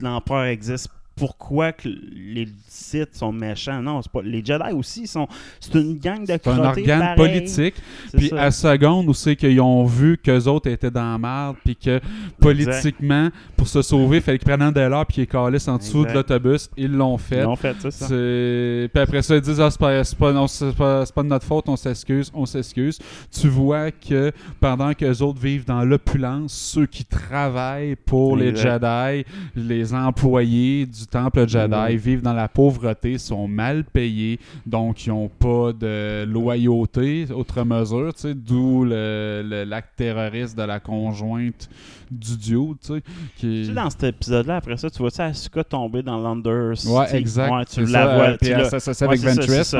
l'empereur 0.00 0.44
existe. 0.44 0.88
Pourquoi 1.16 1.72
que 1.72 1.88
les 1.88 2.48
Sith 2.68 3.14
sont 3.14 3.32
méchants? 3.32 3.80
Non, 3.80 4.02
c'est 4.02 4.10
pas. 4.10 4.22
Les 4.22 4.44
Jedi 4.44 4.72
aussi 4.72 5.06
sont. 5.06 5.28
C'est 5.60 5.74
une 5.74 5.98
gang 5.98 6.20
de 6.22 6.26
C'est 6.26 6.48
un 6.48 6.58
organe 6.58 7.00
pareil. 7.00 7.16
politique. 7.16 7.74
Puis 8.16 8.30
ça. 8.30 8.42
à 8.42 8.50
seconde 8.50 9.08
où 9.08 9.14
c'est 9.14 9.36
qu'ils 9.36 9.60
ont 9.60 9.84
vu 9.84 10.18
qu'eux 10.18 10.44
autres 10.46 10.68
étaient 10.68 10.90
dans 10.90 11.12
la 11.12 11.18
merde, 11.18 11.56
puis 11.64 11.76
que 11.76 12.00
politiquement, 12.40 13.30
pour 13.56 13.68
se 13.68 13.82
sauver, 13.82 14.16
il 14.16 14.22
fallait 14.22 14.38
qu'ils 14.38 14.48
prennent 14.48 14.62
un 14.62 14.72
de 14.72 14.80
l'heure 14.80 15.06
puis 15.06 15.14
qu'ils 15.14 15.26
calissent 15.26 15.68
en 15.68 15.76
dessous 15.78 15.98
Exact. 16.04 16.10
de 16.10 16.14
l'autobus. 16.34 16.70
Ils 16.76 16.92
l'ont 16.92 17.16
fait. 17.18 17.38
Ils 17.38 17.44
l'ont 17.44 17.56
fait, 17.56 17.76
c'est 17.78 17.90
ça. 17.92 18.06
Puis 18.08 19.02
après 19.02 19.22
ça, 19.22 19.36
ils 19.36 19.40
disent 19.40 19.60
ah, 19.60 19.70
c'est 19.70 19.78
pas, 19.80 20.02
c'est 20.02 20.18
pas, 20.18 20.32
non, 20.32 20.46
c'est 20.46 20.74
pas, 20.74 21.06
c'est 21.06 21.14
pas 21.14 21.22
de 21.22 21.28
notre 21.28 21.46
faute, 21.46 21.68
on 21.68 21.76
s'excuse, 21.76 22.30
on 22.34 22.46
s'excuse. 22.46 22.98
Tu 23.30 23.48
vois 23.48 23.90
que 23.90 24.32
pendant 24.60 24.92
que 24.94 25.04
les 25.04 25.22
autres 25.22 25.40
vivent 25.40 25.64
dans 25.64 25.84
l'opulence, 25.84 26.52
ceux 26.52 26.86
qui 26.86 27.04
travaillent 27.04 27.96
pour 27.96 28.36
les. 28.36 28.54
Jedi, 28.54 29.24
les 29.56 29.92
employés 29.92 30.86
du 30.86 31.03
temple 31.06 31.48
Jedi, 31.48 31.74
Mhm. 31.74 31.96
vivent 31.96 32.22
dans 32.22 32.32
la 32.32 32.48
pauvreté, 32.48 33.18
sont 33.18 33.48
mal 33.48 33.84
payés, 33.84 34.38
donc 34.66 35.06
ils 35.06 35.10
n'ont 35.10 35.28
pas 35.28 35.72
de 35.72 36.24
loyauté, 36.24 37.26
autre 37.34 37.62
mesure, 37.64 38.12
d'où 38.34 38.84
l'acte 38.84 39.96
terroriste 39.96 40.56
de 40.56 40.62
la 40.64 40.80
conjointe 40.80 41.68
du 42.14 42.36
duo, 42.36 42.76
tu 42.80 42.94
sais. 42.94 43.02
qui- 43.36 43.40
Tu 43.40 43.64
sais, 43.66 43.72
dans 43.72 43.90
cet 43.90 44.02
épisode-là, 44.04 44.56
après 44.56 44.76
ça, 44.76 44.88
tu 44.90 44.98
vois 44.98 45.10
ça, 45.10 45.26
Asuka 45.26 45.64
tomber 45.64 46.02
dans 46.02 46.18
l'Under. 46.18 46.72
Ouais, 46.86 47.16
exact. 47.16 47.50
Ouais, 47.52 47.64
tu 47.64 47.80
la 47.84 47.86
ça, 47.86 48.14
vois. 48.16 48.38
puis 48.38 48.48
ça- 48.80 49.04
avec 49.06 49.20
Ventress, 49.20 49.74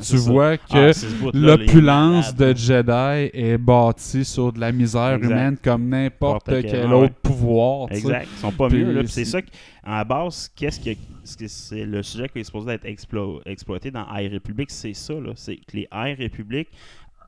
tu 0.00 0.16
vois 0.16 0.50
Ah, 0.52 0.56
que 0.58 0.88
est 0.90 1.34
l'opulence 1.34 2.34
de. 2.34 2.54
Jedi 2.56 3.30
est 3.32 3.58
bâtie 3.58 4.24
sur 4.24 4.52
de 4.52 4.60
la 4.60 4.72
misère 4.72 5.18
humaine 5.22 5.56
comme 5.62 5.88
n'importe 5.88 6.44
quel, 6.62 6.92
autre 6.92 7.14
pouvoir. 7.22 7.88
Exact. 7.90 8.28
Ils 8.32 8.38
sont 8.40 8.52
pas 8.52 8.68
mieux. 8.68 9.06
C'est 9.06 9.24
ça 9.24 9.40
qu'en 9.42 10.02
base, 10.04 10.50
qu'est-ce 10.54 10.80
que 10.80 10.90
ce 11.24 11.36
que 11.36 11.46
c'est 11.48 11.84
le 11.84 12.02
sujet 12.02 12.28
qui 12.28 12.40
est 12.40 12.44
supposé 12.44 12.72
être 12.72 12.84
explo- 12.86 13.40
exploité 13.46 13.90
dans 13.90 14.04
High 14.12 14.32
Republic, 14.32 14.70
c'est 14.70 14.94
ça. 14.94 15.14
là. 15.14 15.32
C'est 15.36 15.56
que 15.56 15.76
les 15.76 15.88
High 15.92 16.18
Republic, 16.20 16.68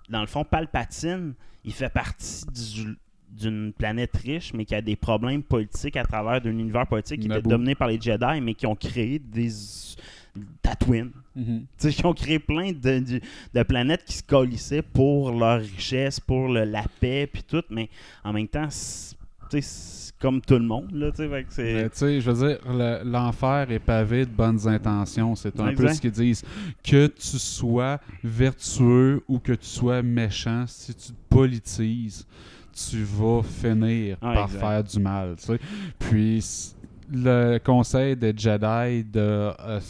dans 0.09 0.21
le 0.21 0.27
fond, 0.27 0.45
Palpatine, 0.45 1.35
il 1.65 1.73
fait 1.73 1.89
partie 1.93 2.45
du- 2.47 2.97
d'une 3.39 3.73
planète 3.73 4.17
riche, 4.17 4.53
mais 4.55 4.65
qui 4.65 4.75
a 4.75 4.83
des 4.83 4.97
problèmes 4.97 5.43
politiques 5.43 5.97
à 5.97 6.05
travers 6.05 6.41
d'un 6.41 6.51
univers 6.51 6.87
politique 6.87 7.21
qui 7.21 7.27
était 7.27 7.37
Naboo. 7.37 7.51
dominé 7.51 7.75
par 7.75 7.89
les 7.89 8.01
Jedi, 8.01 8.41
mais 8.43 8.55
qui 8.55 8.67
ont 8.67 8.77
créé 8.77 9.19
des 9.19 9.49
Tatooine. 10.63 11.11
Tu 11.35 11.43
sais, 11.77 11.91
ils 11.91 12.07
ont 12.07 12.15
créé 12.15 12.39
plein 12.39 12.73
de, 12.73 12.99
de- 13.01 13.21
de 13.55 13.63
planètes 13.63 14.05
qui 14.05 14.15
se 14.15 14.23
colissaient 14.23 14.81
pour 14.83 15.31
leur 15.31 15.61
richesse, 15.61 16.21
pour 16.21 16.49
le- 16.49 16.65
la 16.65 16.85
paix, 17.01 17.29
puis 17.31 17.43
tout, 17.43 17.63
mais 17.71 17.89
en 18.25 18.33
même 18.33 18.49
temps, 18.49 18.69
c'est- 18.71 19.15
tu 19.51 19.61
sais, 19.61 19.61
c'est 19.61 20.13
comme 20.19 20.41
tout 20.41 20.55
le 20.55 20.65
monde, 20.65 20.91
là, 20.93 21.11
c'est... 21.15 21.27
Mais 21.29 21.43
tu 21.45 21.97
sais, 21.97 22.21
je 22.21 22.31
veux 22.31 22.47
dire, 22.49 22.59
le- 22.67 23.03
l'enfer 23.05 23.71
est 23.71 23.79
pavé 23.79 24.25
de 24.25 24.31
bonnes 24.31 24.67
intentions. 24.69 25.35
C'est 25.35 25.59
un 25.61 25.75
peu 25.75 25.89
ce 25.89 26.01
qu'ils 26.01 26.11
disent. 26.13 26.45
Que 26.83 27.09
tu 27.09 27.39
sois 27.39 28.01
vertueux 28.23 29.23
ou 29.29 29.39
que 29.39 29.53
tu 29.53 29.67
sois 29.67 30.03
méchant, 30.03 30.65
si 30.67 30.95
tu 30.95 31.09
te 31.13 31.19
politises, 31.29 32.27
tu 32.73 33.03
vas 33.05 33.43
finir 33.43 34.17
Ah, 34.21 34.35
par 34.35 34.45
exact. 34.47 34.61
faire 34.61 34.85
du 34.85 35.01
mal. 35.01 35.35
tu 35.39 35.45
sais. 35.47 35.61
Puis 35.99 36.45
le 37.13 37.59
conseil 37.59 38.17
des 38.17 38.33
Jedi 38.37 39.05
de, 39.05 39.21
euh, 39.21 39.81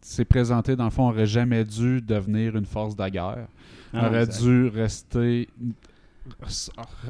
s'est 0.00 0.24
présenté, 0.24 0.74
dans 0.76 0.84
le 0.84 0.90
fond, 0.90 1.08
aurait 1.08 1.26
jamais 1.26 1.64
dû 1.64 2.00
devenir 2.00 2.56
une 2.56 2.66
force 2.66 2.96
de 2.96 3.08
guerre. 3.08 3.46
Ah, 3.94 4.08
aurait 4.08 4.24
exact. 4.24 4.42
dû 4.44 4.66
rester 4.68 5.48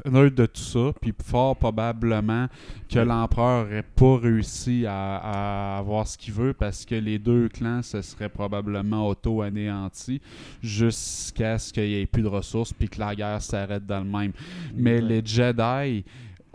neutre 0.05 0.35
de 0.35 0.45
tout 0.45 0.61
ça, 0.61 0.93
puis 1.01 1.13
fort 1.23 1.55
probablement 1.55 2.47
que 2.89 2.99
l'empereur 2.99 3.65
n'aurait 3.65 3.83
pas 3.83 4.17
réussi 4.17 4.85
à, 4.85 5.17
à 5.17 5.77
avoir 5.77 6.07
ce 6.07 6.17
qu'il 6.17 6.33
veut 6.33 6.53
parce 6.53 6.85
que 6.85 6.95
les 6.95 7.19
deux 7.19 7.49
clans 7.49 7.81
se 7.81 8.01
seraient 8.01 8.29
probablement 8.29 9.07
auto-anéantis 9.07 10.21
jusqu'à 10.61 11.57
ce 11.59 11.71
qu'il 11.71 11.83
n'y 11.83 11.95
ait 11.95 12.05
plus 12.05 12.23
de 12.23 12.27
ressources 12.27 12.73
puis 12.73 12.89
que 12.89 12.99
la 12.99 13.15
guerre 13.15 13.41
s'arrête 13.41 13.85
dans 13.85 13.99
le 13.99 14.09
même. 14.09 14.33
Mais 14.75 15.01
les 15.01 15.21
Jedi 15.23 16.03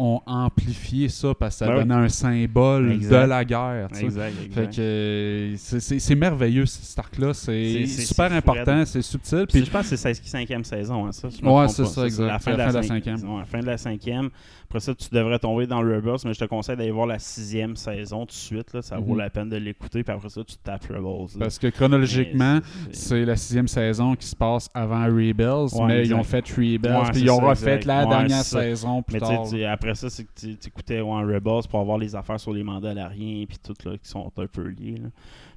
ont 0.01 0.21
amplifié 0.27 1.09
ça 1.09 1.35
parce 1.35 1.57
que 1.57 1.59
ça 1.59 1.67
Ben 1.67 1.73
oui. 1.73 1.79
donnait 1.81 1.95
un 2.05 2.09
symbole 2.09 2.93
Exact. 2.93 3.23
de 3.23 3.29
la 3.29 3.45
guerre. 3.45 3.89
Exact, 4.01 4.33
Fait 4.53 4.71
que 4.71 5.55
c'est- 5.57 6.15
merveilleux 6.15 6.67
cet 6.67 6.99
arc-là, 6.99 7.35
c'est 7.35 7.87
super 7.87 8.33
important, 8.33 8.85
c'est 8.87 9.03
subtil. 9.03 9.47
Puis 9.49 9.65
je 9.65 9.71
pense 9.71 9.91
que 9.91 9.97
c'est 9.97 10.09
la 10.09 10.15
cinquième 10.15 10.65
saison, 10.65 11.07
hein, 11.07 11.13
ça. 11.13 11.29
si 11.31 11.43
Ouais, 11.45 11.69
c'est 11.69 11.85
ça, 11.85 12.05
exact. 12.07 12.27
La 12.27 12.39
fin, 12.39 12.51
C'est 12.51 12.53
de 12.53 12.57
la, 12.59 12.67
la 12.67 12.73
fin 12.73 12.73
de 12.73 12.77
la 12.77 12.83
cinquième. 12.83 13.17
cinquième. 13.19 13.37
Ouais, 13.37 13.45
fin 13.45 13.61
de 13.61 13.67
la 13.67 13.79
cinquième. 13.79 14.31
Après 14.71 14.81
ça, 14.81 14.95
tu 14.95 15.09
devrais 15.11 15.39
tomber 15.39 15.67
dans 15.67 15.81
le 15.81 15.97
Rebels, 15.97 16.19
mais 16.27 16.35
je 16.35 16.41
te 16.41 16.45
conseille 16.45 16.77
d'aller 16.77 16.91
voir 16.91 17.07
la 17.07 17.19
sixième 17.19 17.75
saison 17.75 18.21
tout 18.21 18.27
de 18.27 18.33
suite. 18.33 18.75
Là. 18.75 18.83
Ça 18.83 18.99
vaut 18.99 19.13
Mhm. 19.15 19.19
la 19.19 19.31
peine 19.31 19.49
de 19.49 19.57
l'écouter. 19.57 20.05
Puis 20.05 20.13
après 20.15 20.29
ça, 20.29 20.45
tu 20.45 20.57
tapes 20.59 20.85
Rebels. 20.91 21.29
là. 21.35 21.39
parce 21.41 21.59
que 21.59 21.69
chronologiquement, 21.69 22.59
c'est- 22.93 23.25
la 23.25 23.37
sixième 23.37 23.67
saison 23.67 24.15
qui 24.15 24.27
se 24.27 24.37
passe 24.37 24.69
avant 24.75 25.05
Rebels, 25.07 25.69
Ouais, 25.75 25.87
mais 25.87 25.99
exact. 26.01 26.05
ils 26.09 26.15
ont 26.15 26.23
fait 26.23 26.47
Rebels, 26.51 26.93
Ouais, 26.97 27.11
puis 27.13 27.21
ils 27.23 27.31
ont 27.31 27.39
ça, 27.41 27.47
refait 27.47 27.77
exact. 27.77 27.85
la 27.87 28.03
Ouais, 28.05 28.09
dernière 28.11 28.43
saison 28.45 29.03
plus 29.03 29.15
Mais 29.15 29.21
tard. 29.21 29.47
après 29.73 29.95
ça, 29.95 30.11
c'est 30.11 30.25
que 30.25 30.33
tu 30.39 30.57
écoutais 30.67 31.01
Rebels 31.01 31.67
pour 31.71 31.81
avoir 31.81 31.97
les 31.97 32.15
affaires 32.15 32.39
sur 32.39 32.53
les 32.53 32.63
Mandaloriens 32.63 33.47
puis 33.49 33.57
tout 33.65 33.75
là, 33.89 33.93
qui 33.97 34.09
sont 34.09 34.31
un 34.37 34.47
peu 34.47 34.69
liés. 34.69 34.99
là. 35.03 35.09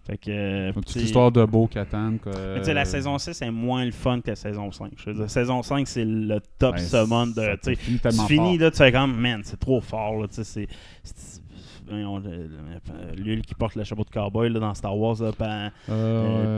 Fait 0.06 0.18
que. 0.18 0.32
euh, 0.32 0.72
l'histoire 0.96 1.32
de 1.32 1.46
Beau 1.46 1.68
tu 2.60 2.64
sais, 2.66 2.74
la 2.74 2.86
saison 2.86 3.18
6 3.18 3.42
est 3.42 3.52
moins 3.52 3.86
le 3.86 3.92
fun 3.92 4.20
que 4.22 4.30
la 4.32 4.36
saison 4.36 4.72
5. 4.72 4.94
Je 4.98 5.06
veux 5.12 5.14
dire, 5.16 5.30
saison 5.30 5.62
5, 5.62 5.88
c'est 5.88 6.06
le 6.06 6.40
top 6.58 6.76
Ben, 6.76 6.82
summon 6.82 7.28
de. 7.28 7.34
ça 7.34 7.58
tu 8.10 8.18
finis 8.28 8.58
là, 8.58 8.72
tu 8.72 8.78
fais 8.78 8.92
comme, 8.92 9.16
man, 9.16 9.42
c'est 9.44 9.60
trop 9.60 9.80
fort. 9.80 10.20
Là, 10.22 10.28
tu 10.28 10.36
sais, 10.36 10.44
c'est, 10.44 10.68
c'est- 11.04 11.42
voyons, 11.88 12.18
le- 12.20 12.48
le- 12.48 13.22
lui 13.22 13.42
qui 13.44 13.54
porte 13.54 13.76
le 13.76 13.84
chapeau 13.84 14.04
de 14.04 14.10
cowboy 14.10 14.50
là, 14.50 14.60
dans 14.60 14.74
Star 14.74 14.98
Wars, 14.98 15.22
là, 15.22 15.32
Euh, 15.40 15.70
euh, 15.90 16.56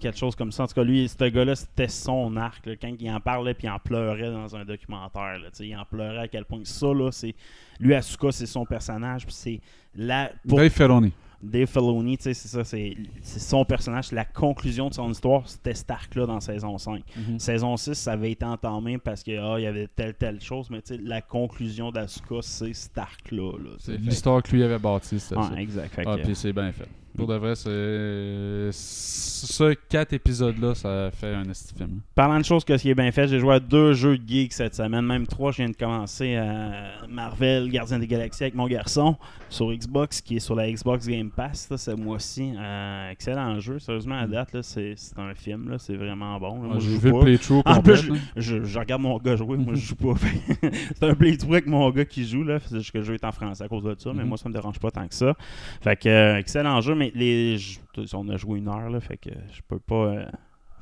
quelque 0.00 0.16
chose 0.16 0.34
comme 0.36 0.52
ça. 0.52 0.62
En 0.64 0.66
tout 0.66 0.74
cas, 0.74 0.84
lui, 0.84 1.08
ce 1.08 1.24
gars-là, 1.28 1.54
c'était 1.56 1.88
son 1.88 2.36
arc. 2.36 2.64
là. 2.66 2.74
Quand 2.80 2.92
il 2.98 3.10
en 3.10 3.20
parlait, 3.20 3.54
puis 3.54 3.66
il 3.66 3.70
en 3.70 3.78
pleurait 3.78 4.30
dans 4.30 4.54
un 4.56 4.64
documentaire. 4.64 5.38
là. 5.38 5.50
Tu 5.50 5.56
sais, 5.58 5.66
il 5.68 5.76
en 5.76 5.84
pleurait 5.84 6.20
à 6.20 6.28
quel 6.28 6.44
point 6.44 6.60
que 6.60 6.68
ça, 6.68 6.86
là, 6.92 7.10
c'est. 7.10 7.34
Lui, 7.80 7.94
Asuka, 7.94 8.30
c'est 8.32 8.46
son 8.46 8.64
personnage, 8.64 9.26
puis 9.26 9.34
c'est 9.34 9.60
la. 9.96 10.30
pour- 10.48 10.58
Dave 10.58 10.70
Filoni. 10.70 11.12
Dave 11.44 11.66
Filoni, 11.68 12.16
tu 12.16 12.24
sais, 12.24 12.34
c'est 12.34 12.48
ça, 12.48 12.64
c'est 12.64 12.96
c'est 13.22 13.40
son 13.40 13.64
personnage, 13.64 14.06
c'est 14.06 14.16
la 14.16 14.24
conclusion 14.24 14.88
de 14.88 14.94
son 14.94 15.10
histoire, 15.10 15.48
c'était 15.48 15.74
Stark-là 15.74 16.26
dans 16.26 16.40
saison 16.40 16.76
5. 16.78 17.02
Mhm. 17.16 17.38
Saison 17.38 17.76
6, 17.76 17.94
ça 17.94 18.12
avait 18.12 18.32
été 18.32 18.44
entamé 18.44 18.98
parce 18.98 19.22
que 19.22 19.38
ah, 19.38 19.58
il 19.58 19.62
y 19.62 19.66
avait 19.66 19.88
telle, 19.88 20.14
telle 20.14 20.40
chose, 20.40 20.68
mais 20.70 20.82
tu 20.82 20.96
sais, 20.96 21.00
la 21.02 21.20
conclusion 21.22 21.90
d'Asuka, 21.92 22.36
c'est 22.40 22.72
Stark-là. 22.72 23.52
là. 23.58 23.70
C'est 23.78 23.96
l'histoire 23.98 24.42
que 24.42 24.50
lui 24.52 24.62
avait 24.62 24.78
bâtie, 24.78 25.18
c'était 25.20 25.40
Ouais, 25.40 25.48
ça. 25.48 25.60
exact. 25.60 26.00
Ah, 26.06 26.16
puis 26.22 26.34
c'est 26.34 26.52
bien 26.52 26.72
fait. 26.72 26.88
Pour 27.16 27.26
de 27.28 27.34
vrai, 27.36 27.54
c'est. 27.54 28.70
Ce 28.72 29.74
quatre 29.90 30.14
épisodes-là, 30.14 30.74
ça 30.74 31.10
fait 31.12 31.34
un 31.34 31.44
esti 31.50 31.74
film. 31.74 32.00
Parlant 32.14 32.38
de 32.38 32.44
choses 32.44 32.64
que 32.64 32.76
ce 32.78 32.82
qui 32.82 32.90
est 32.90 32.94
bien 32.94 33.12
fait, 33.12 33.28
j'ai 33.28 33.38
joué 33.38 33.54
à 33.54 33.60
deux 33.60 33.92
jeux 33.92 34.16
de 34.16 34.26
geek 34.26 34.52
cette 34.54 34.74
semaine, 34.74 35.04
même 35.04 35.26
trois. 35.26 35.52
Je 35.52 35.58
viens 35.58 35.68
de 35.68 35.76
commencer 35.76 36.34
à 36.36 37.06
Marvel, 37.10 37.68
Gardien 37.70 37.98
des 37.98 38.06
Galaxies 38.06 38.44
avec 38.44 38.54
mon 38.54 38.66
garçon 38.66 39.16
sur 39.50 39.70
Xbox, 39.70 40.22
qui 40.22 40.36
est 40.36 40.40
sur 40.40 40.54
la 40.54 40.70
Xbox 40.72 41.06
Game 41.06 41.30
Pass 41.30 41.68
là, 41.70 41.76
ce 41.76 41.90
mois-ci. 41.90 42.54
Euh, 42.58 43.10
excellent 43.10 43.60
jeu, 43.60 43.78
sérieusement 43.78 44.18
à 44.18 44.26
date, 44.26 44.54
là, 44.54 44.62
c'est 44.62 44.94
un 45.18 45.34
film, 45.34 45.76
c'est 45.78 45.96
vraiment 45.96 46.38
bon. 46.40 46.62
là. 46.62 46.68
Moi, 46.68 46.72
Ah, 46.76 46.80
je 46.80 46.88
J'ai 46.90 46.96
joue 47.00 47.06
le 47.08 47.12
pas. 47.12 47.20
playthrough 47.20 47.62
En 47.66 47.80
plus, 47.82 47.96
je, 47.96 48.12
je- 48.36 48.64
je 48.64 48.78
regarde 48.78 49.02
mon 49.02 49.18
gars 49.18 49.36
jouer, 49.36 49.58
moi 49.58 49.74
je 49.74 49.80
joue 49.86 49.94
pas. 49.96 50.14
c'est 50.94 51.04
un 51.04 51.14
playthrough 51.14 51.52
avec 51.52 51.66
mon 51.66 51.88
gars 51.90 52.06
qui 52.06 52.26
joue, 52.26 52.42
là. 52.44 52.58
C'est 52.66 52.78
juste 52.78 52.92
que 52.92 52.98
le 52.98 53.04
jeu 53.04 53.14
est 53.14 53.24
en 53.24 53.32
français 53.32 53.62
à 53.64 53.68
cause 53.68 53.84
de 53.84 53.94
ça, 53.98 54.10
mais 54.14 54.22
Mhm. 54.22 54.28
moi 54.30 54.38
ça 54.38 54.48
me 54.48 54.54
dérange 54.54 54.78
pas 54.78 54.90
tant 54.90 55.06
que 55.06 55.14
ça. 55.14 55.34
Fait 55.82 55.96
que, 55.96 56.08
euh, 56.08 56.38
excellent 56.38 56.80
jeu, 56.80 56.94
mais 56.94 57.03
les, 57.14 57.58
je- 57.58 57.78
on 58.14 58.28
a 58.28 58.36
joué 58.36 58.58
une 58.58 58.68
heure, 58.68 58.90
là, 58.90 59.00
fait 59.00 59.16
que 59.16 59.30
je 59.52 59.60
peux 59.68 59.78
pas 59.78 59.94
euh, 60.06 60.24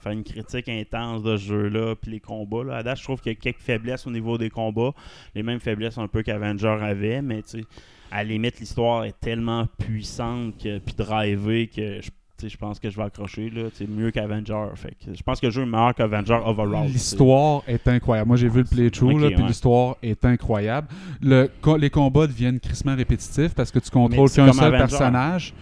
faire 0.01 0.12
une 0.12 0.25
critique 0.25 0.68
intense 0.68 1.23
de 1.23 1.37
ce 1.37 1.45
jeu-là, 1.45 1.95
puis 1.95 2.11
les 2.12 2.20
combats. 2.20 2.64
Là. 2.64 2.77
À 2.79 2.83
date, 2.83 2.99
je 2.99 3.05
trouve 3.05 3.20
qu'il 3.20 3.33
y 3.33 3.37
a 3.37 3.39
quelques 3.39 3.61
faiblesses 3.61 4.07
au 4.07 4.11
niveau 4.11 4.39
des 4.39 4.51
combats, 4.51 4.93
les 5.35 5.43
mêmes 5.43 5.61
faiblesses 5.61 5.99
un 5.99 6.09
peu 6.09 6.23
qu'Avenger 6.23 6.79
avait, 6.81 7.23
mais 7.23 7.43
tu 7.43 7.61
sais, 7.61 7.64
à 8.11 8.18
la 8.18 8.25
limite, 8.31 8.61
l'histoire 8.61 9.05
est 9.05 9.18
tellement 9.20 9.66
puissante 9.79 10.59
que, 10.62 10.79
puis 10.79 10.95
drivée 10.97 11.66
que 11.68 12.01
je 12.01 12.11
je 12.45 12.57
pense 12.57 12.81
que 12.81 12.91
je 12.91 12.97
vais 12.97 13.05
accrocher 13.05 13.51
là, 13.51 13.68
c'est 13.73 13.89
mieux 13.89 14.11
qu'Avenger. 14.11 14.70
Fait 14.75 14.97
que 14.99 15.14
je 15.14 15.23
pense 15.23 15.39
que 15.39 15.47
le 15.47 15.53
jeu 15.53 15.62
est 15.62 15.66
meilleur 15.66 15.95
qu'Avenger 15.95 16.41
overall. 16.45 16.89
L'histoire 16.89 17.62
est 17.68 17.87
incroyable. 17.87 18.27
Moi, 18.27 18.37
j'ai 18.37 18.49
vu 18.49 18.62
le 18.62 18.64
playthrough, 18.64 19.12
Ok, 19.14 19.20
là, 19.20 19.29
puis 19.29 19.43
ouais. 19.43 19.47
l'histoire 19.47 19.95
est 20.03 20.25
incroyable. 20.25 20.89
Le, 21.20 21.49
co- 21.61 21.77
les 21.77 21.89
combats 21.89 22.27
deviennent 22.27 22.59
crissement 22.59 22.97
répétitifs 22.97 23.55
parce 23.55 23.70
que 23.70 23.79
tu 23.79 23.91
contrôles 23.91 24.29
qu'un 24.29 24.53
seul 24.53 24.64
Avenger. 24.75 24.77
personnage. 24.77 25.55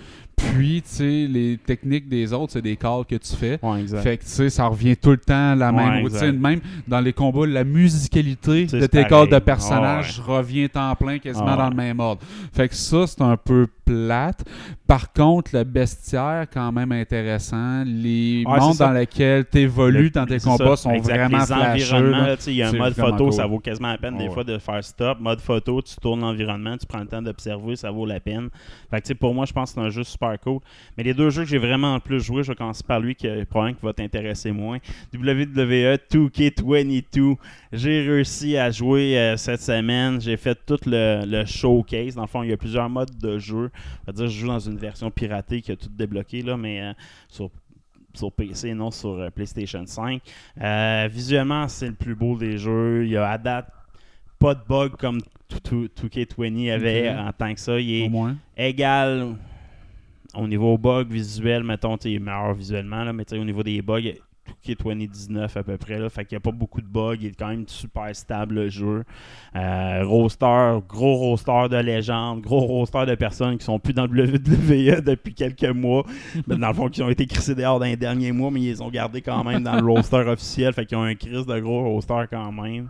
Puis, 0.55 0.83
tu 0.83 0.89
sais, 0.89 1.27
les 1.29 1.59
techniques 1.59 2.09
des 2.09 2.33
autres, 2.33 2.53
c'est 2.53 2.63
des 2.63 2.77
calls 2.77 3.05
que 3.09 3.17
tu 3.17 3.35
fais. 3.37 3.59
Ouais, 3.63 3.81
exact. 3.81 4.03
Fait 4.03 4.17
que, 4.19 4.23
tu 4.25 4.29
sais, 4.31 4.51
ça 4.51 4.67
revient 4.67 4.97
tout 4.97 5.11
le 5.11 5.17
temps 5.19 5.55
la 5.55 5.71
Ouais, 5.71 5.77
même 5.85 6.05
exact. 6.07 6.21
routine. 6.27 6.41
Même 6.41 6.61
dans 6.89 7.01
les 7.01 7.13
combats, 7.13 7.47
la 7.47 7.65
musicalité 7.65 8.67
de 8.67 8.87
tes 8.87 9.05
calls 9.05 9.29
de 9.29 9.39
personnages 9.39 10.19
revient 10.21 10.69
en 10.75 10.95
plein 10.97 11.19
quasiment 11.19 11.47
Ah, 11.51 11.57
dans 11.57 11.65
ouais. 11.65 11.71
le 11.71 11.77
même 11.77 12.01
ordre. 12.01 12.23
Fait 12.53 12.69
que 12.69 12.75
ça, 12.75 13.07
c'est 13.07 13.23
un 13.23 13.37
peu 13.37 13.67
plate. 13.85 14.45
Par 14.87 15.13
contre, 15.13 15.51
le 15.55 15.65
bestiaire, 15.65 16.47
quand 16.53 16.71
même 16.73 16.93
intéressant. 16.93 17.83
Les 17.85 18.45
Ouais, 18.47 18.59
mondes 18.59 18.77
dans 18.77 18.93
lesquels 18.93 19.45
tu 19.51 19.59
évolues 19.59 20.05
Le- 20.05 20.11
dans 20.11 20.27
tes 20.27 20.39
combats 20.39 20.77
ça, 20.77 20.83
sont 20.85 20.91
exact. 20.93 21.17
vraiment 21.29 21.39
Les 21.45 21.53
environnements, 21.53 22.35
il 22.47 22.53
y 22.55 22.63
a 22.63 22.69
un 22.69 22.73
mode 22.73 22.95
photo, 22.95 23.25
cool. 23.25 23.33
ça 23.33 23.47
vaut 23.47 23.59
quasiment 23.59 23.89
la 23.89 23.99
peine 23.99 24.17
des 24.17 24.25
Ouais. 24.29 24.31
fois 24.35 24.45
de 24.45 24.59
faire 24.59 24.83
stop. 24.85 25.19
Mode 25.21 25.41
photo, 25.41 25.81
tu 25.83 25.95
tournes 26.01 26.21
l'environnement, 26.21 26.77
tu 26.77 26.87
prends 26.87 27.01
le 27.01 27.07
temps 27.07 27.23
d'observer, 27.23 27.77
ça 27.77 27.91
vaut 27.91 28.07
la 28.07 28.21
peine. 28.21 28.49
Fait 28.91 28.99
que, 29.01 29.07
tu 29.07 29.09
sais, 29.09 29.15
pour 29.15 29.35
moi, 29.35 29.45
je 29.47 29.53
pense 29.53 29.71
que 29.73 29.81
c'est 29.81 29.87
un 29.87 29.91
jeu 29.91 30.05
super 30.05 30.30
cool. 30.39 30.61
Mais 30.97 31.03
les 31.05 31.15
deux 31.15 31.31
jeux 31.31 31.43
que 31.43 31.49
j'ai 31.49 31.59
vraiment 31.59 31.95
le 31.95 32.01
plus 32.01 32.21
joué, 32.23 32.43
je 32.43 32.53
vais 32.53 32.57
commencer 32.57 32.83
par 32.87 33.01
lui 33.01 33.15
qui 33.15 33.27
est 33.27 33.45
probablement 33.45 33.79
qui 33.79 33.87
va 33.87 33.93
t'intéresser 33.93 34.53
moins. 34.53 34.79
E 35.15 35.17
WWE 35.19 35.97
2K22. 36.11 37.37
J'ai 37.73 38.01
réussi 38.03 38.57
à 38.57 38.71
jouer 38.71 39.19
euh, 39.19 39.37
cette 39.37 39.63
semaine. 39.63 40.21
J'ai 40.21 40.37
fait 40.37 40.59
tout 40.67 40.79
le, 40.87 41.25
le 41.27 41.45
showcase. 41.45 42.15
Dans 42.15 42.23
le 42.23 42.29
fond, 42.29 42.43
il 42.43 42.51
y 42.51 42.53
a 42.53 42.57
plusieurs 42.57 42.89
modes 42.89 43.17
de 43.19 43.39
jeu. 43.39 43.71
Va 44.07 44.13
dire, 44.13 44.27
je 44.27 44.41
joue 44.41 44.49
dans 44.49 44.59
une 44.59 44.77
version 44.77 45.11
piratée 45.11 45.61
qui 45.61 45.73
a 45.73 45.77
tout 45.77 45.89
débloqué, 45.91 46.43
là, 46.43 46.57
mais 46.57 46.81
euh, 46.81 46.93
sur 47.29 47.51
sur 48.13 48.33
PC, 48.33 48.75
non 48.75 48.91
sur 48.91 49.11
euh, 49.21 49.31
PlayStation 49.31 49.85
5. 49.87 50.21
Euh, 50.61 51.09
visuellement, 51.11 51.69
c'est 51.69 51.87
le 51.87 51.95
plus 51.95 52.17
beau 52.17 52.37
des 52.37 52.59
jeux. 52.59 53.05
Il 53.05 53.11
y 53.13 53.17
a 53.17 53.29
à 53.29 53.39
date 53.39 53.69
pas 54.39 54.55
de 54.55 54.61
bug 54.69 54.97
comme 54.97 55.21
2K20 55.51 56.73
avait 56.73 57.11
en 57.11 57.31
tant 57.33 57.53
que 57.55 57.61
ça. 57.61 57.79
Il 57.79 58.03
est 58.03 58.07
Au 58.07 58.11
moins. 58.11 58.37
égal 58.57 59.37
au 60.35 60.47
niveau 60.47 60.79
bug 60.79 61.11
visuel, 61.11 61.65
mettons, 61.65 61.97
il 61.97 62.15
est 62.15 62.19
meilleur 62.19 62.55
visuellement, 62.55 63.05
là, 63.05 63.13
mais 63.13 63.25
tu 63.25 63.35
sais, 63.35 63.41
au 63.41 63.45
niveau 63.45 63.63
des 63.63 63.83
bugs, 63.83 64.15
qui 64.63 64.73
est 64.73 64.83
2019 64.83 65.57
à 65.57 65.63
peu 65.63 65.77
près. 65.77 65.99
Là, 65.99 66.09
fait 66.09 66.25
qu'il 66.25 66.37
n'y 66.37 66.41
a 66.41 66.41
pas 66.41 66.53
beaucoup 66.53 66.81
de 66.81 66.87
bugs. 66.87 67.17
Il 67.21 67.29
est 67.29 67.39
quand 67.39 67.49
même 67.49 67.67
super 67.67 68.15
stable 68.15 68.55
le 68.55 68.69
jeu. 68.69 69.05
Euh, 69.57 70.05
roster, 70.05 70.79
gros 70.89 71.17
roster 71.17 71.69
de 71.71 71.77
légende, 71.77 72.41
gros 72.43 72.61
roster 72.61 73.07
de 73.07 73.15
personnes 73.15 73.59
qui 73.59 73.65
sont 73.65 73.79
plus 73.79 73.93
dans 73.93 74.07
le 74.07 74.25
WWE 74.25 75.01
depuis 75.05 75.35
quelques 75.35 75.65
mois. 75.65 76.05
Mais 76.47 76.57
dans 76.57 76.69
le 76.69 76.75
fond, 76.75 76.89
qui 76.89 77.03
ont 77.03 77.11
été 77.11 77.27
crissés 77.27 77.55
dehors 77.55 77.79
dans 77.79 77.87
les 77.87 77.97
derniers 77.97 78.33
mois, 78.33 78.51
mais 78.51 78.61
ils 78.61 78.71
les 78.71 78.83
ont 78.83 78.91
gardés 78.91 79.23
quand 79.23 79.45
même 79.45 79.63
dans 79.63 79.81
le 79.81 79.87
roster 79.93 80.17
officiel. 80.17 80.73
Fait 80.73 80.87
qu'ils 80.87 80.99
ont 80.99 81.03
un 81.03 81.15
crise 81.15 81.47
de 81.47 81.61
gros 81.61 81.83
roster 81.83 82.25
quand 82.31 82.53
même. 82.53 82.89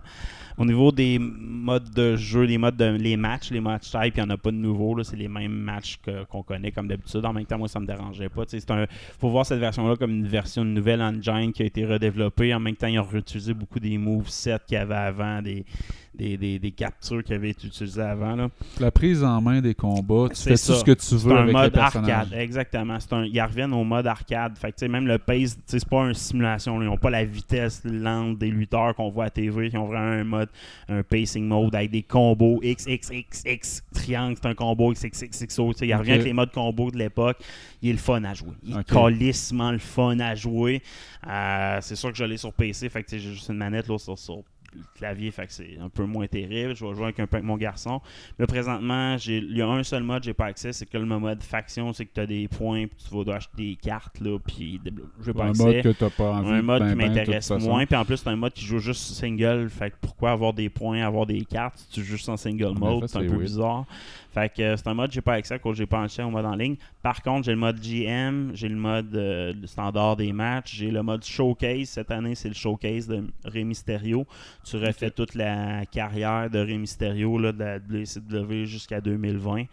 Au 0.60 0.66
niveau 0.66 0.92
des 0.92 1.18
modes 1.18 1.90
de 1.94 2.16
jeu, 2.16 2.42
les 2.42 2.58
modes 2.58 2.76
de, 2.76 2.84
les 2.84 3.16
matchs, 3.16 3.50
les 3.50 3.62
matchs 3.62 3.92
type, 3.92 4.12
il 4.14 4.22
n'y 4.22 4.26
en 4.26 4.28
a 4.28 4.36
pas 4.36 4.50
de 4.50 4.56
nouveau. 4.56 5.02
C'est 5.02 5.16
les 5.16 5.26
mêmes 5.26 5.54
matchs 5.54 5.98
qu'on 6.28 6.42
connaît 6.42 6.70
comme 6.70 6.86
d'habitude. 6.86 7.24
En 7.24 7.32
même 7.32 7.46
temps, 7.46 7.56
moi, 7.56 7.66
ça 7.66 7.80
me 7.80 7.86
dérangeait 7.86 8.28
pas. 8.28 8.42
C'est 8.46 8.70
un, 8.70 8.84
faut 9.18 9.30
voir 9.30 9.46
cette 9.46 9.58
version-là 9.58 9.96
comme 9.96 10.10
une 10.10 10.28
version, 10.28 10.62
une 10.62 10.74
nouvelle 10.74 11.00
engine 11.00 11.54
qui 11.54 11.62
a 11.62 11.64
été 11.64 11.86
redéveloppée. 11.86 12.52
En 12.52 12.60
même 12.60 12.76
temps, 12.76 12.88
ils 12.88 12.98
ont 12.98 13.04
réutilisé 13.04 13.54
beaucoup 13.54 13.80
des 13.80 13.96
movesets 13.96 14.58
qu'il 14.66 14.74
y 14.74 14.78
avait 14.78 14.94
avant, 14.96 15.40
des, 15.40 15.64
des, 16.12 16.36
des, 16.36 16.58
des 16.58 16.70
captures 16.72 17.22
qui 17.22 17.32
avaient 17.32 17.50
été 17.50 17.66
utilisées 17.68 18.02
avant. 18.02 18.34
Là. 18.36 18.48
La 18.80 18.90
prise 18.90 19.22
en 19.24 19.40
main 19.40 19.60
des 19.60 19.74
combats, 19.74 20.28
tu 20.30 20.34
C'est 20.36 20.50
fais 20.50 20.56
ça. 20.56 20.72
tout 20.72 20.78
ce 20.80 20.84
que 20.84 20.92
tu 20.92 21.02
C'est 21.04 21.16
veux 21.16 21.32
un 21.32 21.36
avec 21.42 21.46
les 21.48 21.52
mode 21.52 21.78
arcade, 21.78 22.32
exactement. 22.34 22.98
C'est 23.00 23.12
un, 23.12 23.24
ils 23.24 23.40
reviennent 23.40 23.72
au 23.72 23.84
mode 23.84 24.06
arcade. 24.06 24.58
Fait 24.58 24.72
que, 24.72 24.84
même 24.86 25.06
le 25.06 25.18
pace, 25.18 25.56
c'est 25.66 25.88
pas 25.88 26.02
une 26.06 26.14
simulation. 26.14 26.82
Ils 26.82 26.86
n'ont 26.86 26.96
pas 26.96 27.10
la 27.10 27.24
vitesse 27.24 27.82
lente 27.84 28.38
des 28.38 28.50
lutteurs 28.50 28.94
qu'on 28.96 29.08
voit 29.08 29.26
à 29.26 29.30
TV. 29.30 29.68
Ils 29.72 29.78
ont 29.78 29.86
vraiment 29.86 30.10
un 30.10 30.24
mode, 30.24 30.48
un 30.88 31.02
pacing 31.02 31.46
mode 31.46 31.74
avec 31.74 31.90
des 31.90 32.02
combos 32.02 32.60
XXXX 32.62 33.82
triangle. 33.94 34.36
C'est 34.40 34.48
un 34.48 34.54
combo 34.54 34.92
XXXXO. 34.92 35.72
Tu 35.72 35.78
sais, 35.78 35.86
il 35.86 35.94
revient 35.94 36.10
Ok. 36.10 36.14
avec 36.16 36.24
les 36.26 36.32
modes 36.32 36.52
combos 36.52 36.90
de 36.90 36.98
l'époque. 36.98 37.38
Il 37.82 37.90
est 37.90 37.92
le 37.92 37.98
fun 37.98 38.22
à 38.24 38.34
jouer. 38.34 38.52
Il 38.62 38.76
est 38.76 38.84
calissement 38.84 39.70
le 39.72 39.78
fun 39.78 40.18
à 40.18 40.34
jouer. 40.34 40.82
Euh, 41.26 41.78
c'est 41.80 41.96
sûr 41.96 42.10
que 42.10 42.18
je 42.18 42.24
l'ai 42.24 42.36
sur 42.36 42.52
PC. 42.52 42.88
Fait 42.88 43.02
que 43.02 43.10
j'ai 43.10 43.18
juste 43.20 43.48
une 43.48 43.56
manette 43.56 43.88
là, 43.88 43.96
sur, 43.98 44.18
sur 44.18 44.42
le 44.74 44.82
clavier, 44.94 45.30
fait 45.30 45.46
que 45.46 45.52
c'est 45.52 45.78
un 45.80 45.88
peu 45.88 46.04
moins 46.04 46.26
terrible. 46.26 46.74
Je 46.76 46.84
vais 46.84 46.94
jouer 46.94 47.04
avec 47.04 47.20
un 47.20 47.26
peu 47.26 47.36
avec 47.36 47.46
mon 47.46 47.56
garçon. 47.56 48.00
Là, 48.38 48.46
présentement, 48.46 49.16
j'ai- 49.18 49.38
il 49.38 49.56
y 49.56 49.62
a 49.62 49.68
un 49.68 49.82
seul 49.82 50.02
mode, 50.02 50.22
j'ai 50.22 50.34
pas 50.34 50.46
accès, 50.46 50.72
c'est 50.72 50.86
que 50.86 50.96
le 50.98 51.06
mode 51.06 51.42
faction, 51.42 51.92
c'est 51.92 52.06
que 52.06 52.12
tu 52.14 52.20
as 52.20 52.26
des 52.26 52.48
points, 52.48 52.86
puis 52.86 52.96
tu 53.08 53.14
vas 53.24 53.34
acheter 53.34 53.56
des 53.56 53.76
cartes, 53.76 54.20
là, 54.20 54.38
puis 54.38 54.80
j'ai 55.24 55.32
pas 55.32 55.44
Un 55.44 55.50
accès. 55.50 55.62
mode 55.64 55.82
que 55.82 55.88
t'as 55.92 56.10
pas 56.10 56.32
envie 56.32 56.50
un 56.50 56.62
mode 56.62 56.82
ben, 56.82 56.90
qui 56.92 56.96
ben, 56.96 57.08
m'intéresse 57.08 57.50
moins, 57.50 57.86
puis 57.86 57.96
en 57.96 58.04
plus, 58.04 58.16
c'est 58.18 58.28
un 58.28 58.36
mode 58.36 58.52
qui 58.52 58.64
joue 58.64 58.78
juste 58.78 59.02
single, 59.14 59.68
fait 59.70 59.90
que 59.90 59.96
pourquoi 60.00 60.30
avoir 60.32 60.52
des 60.52 60.68
points, 60.68 61.00
avoir 61.02 61.26
des 61.26 61.44
cartes 61.44 61.78
si 61.78 61.88
tu 61.88 62.00
joues 62.04 62.16
juste 62.16 62.28
en 62.28 62.36
single 62.36 62.74
mode, 62.78 63.06
c'est 63.08 63.18
un 63.18 63.20
peu 63.22 63.28
weird. 63.28 63.42
bizarre. 63.42 63.84
Fait 64.32 64.48
que 64.48 64.76
c'est 64.76 64.86
un 64.86 64.94
mode 64.94 65.10
j'ai 65.10 65.20
pas 65.20 65.34
accès 65.34 65.58
que 65.58 65.72
j'ai 65.72 65.86
pas 65.86 66.02
acheté 66.02 66.22
au 66.22 66.30
mode 66.30 66.44
en 66.44 66.54
ligne. 66.54 66.76
Par 67.02 67.22
contre, 67.22 67.46
j'ai 67.46 67.52
le 67.52 67.58
mode 67.58 67.80
GM, 67.80 68.50
j'ai 68.54 68.68
le 68.68 68.76
mode 68.76 69.14
euh, 69.14 69.52
standard 69.64 70.16
des 70.16 70.32
matchs, 70.32 70.76
j'ai 70.76 70.90
le 70.90 71.02
mode 71.02 71.24
showcase. 71.24 71.88
Cette 71.88 72.10
année, 72.10 72.34
c'est 72.34 72.48
le 72.48 72.54
showcase 72.54 73.08
de 73.08 73.24
Rey 73.44 73.64
Mysterio. 73.64 74.26
Tu 74.64 74.76
refais 74.76 75.10
toute 75.10 75.34
la 75.34 75.84
carrière 75.86 76.48
de 76.48 76.58
Rey 76.60 76.78
Mysterio 76.78 77.38
là, 77.38 77.52
de 77.52 77.64
la 77.64 77.78
WCW 77.78 78.66
jusqu'à 78.66 79.00
2020, 79.00 79.64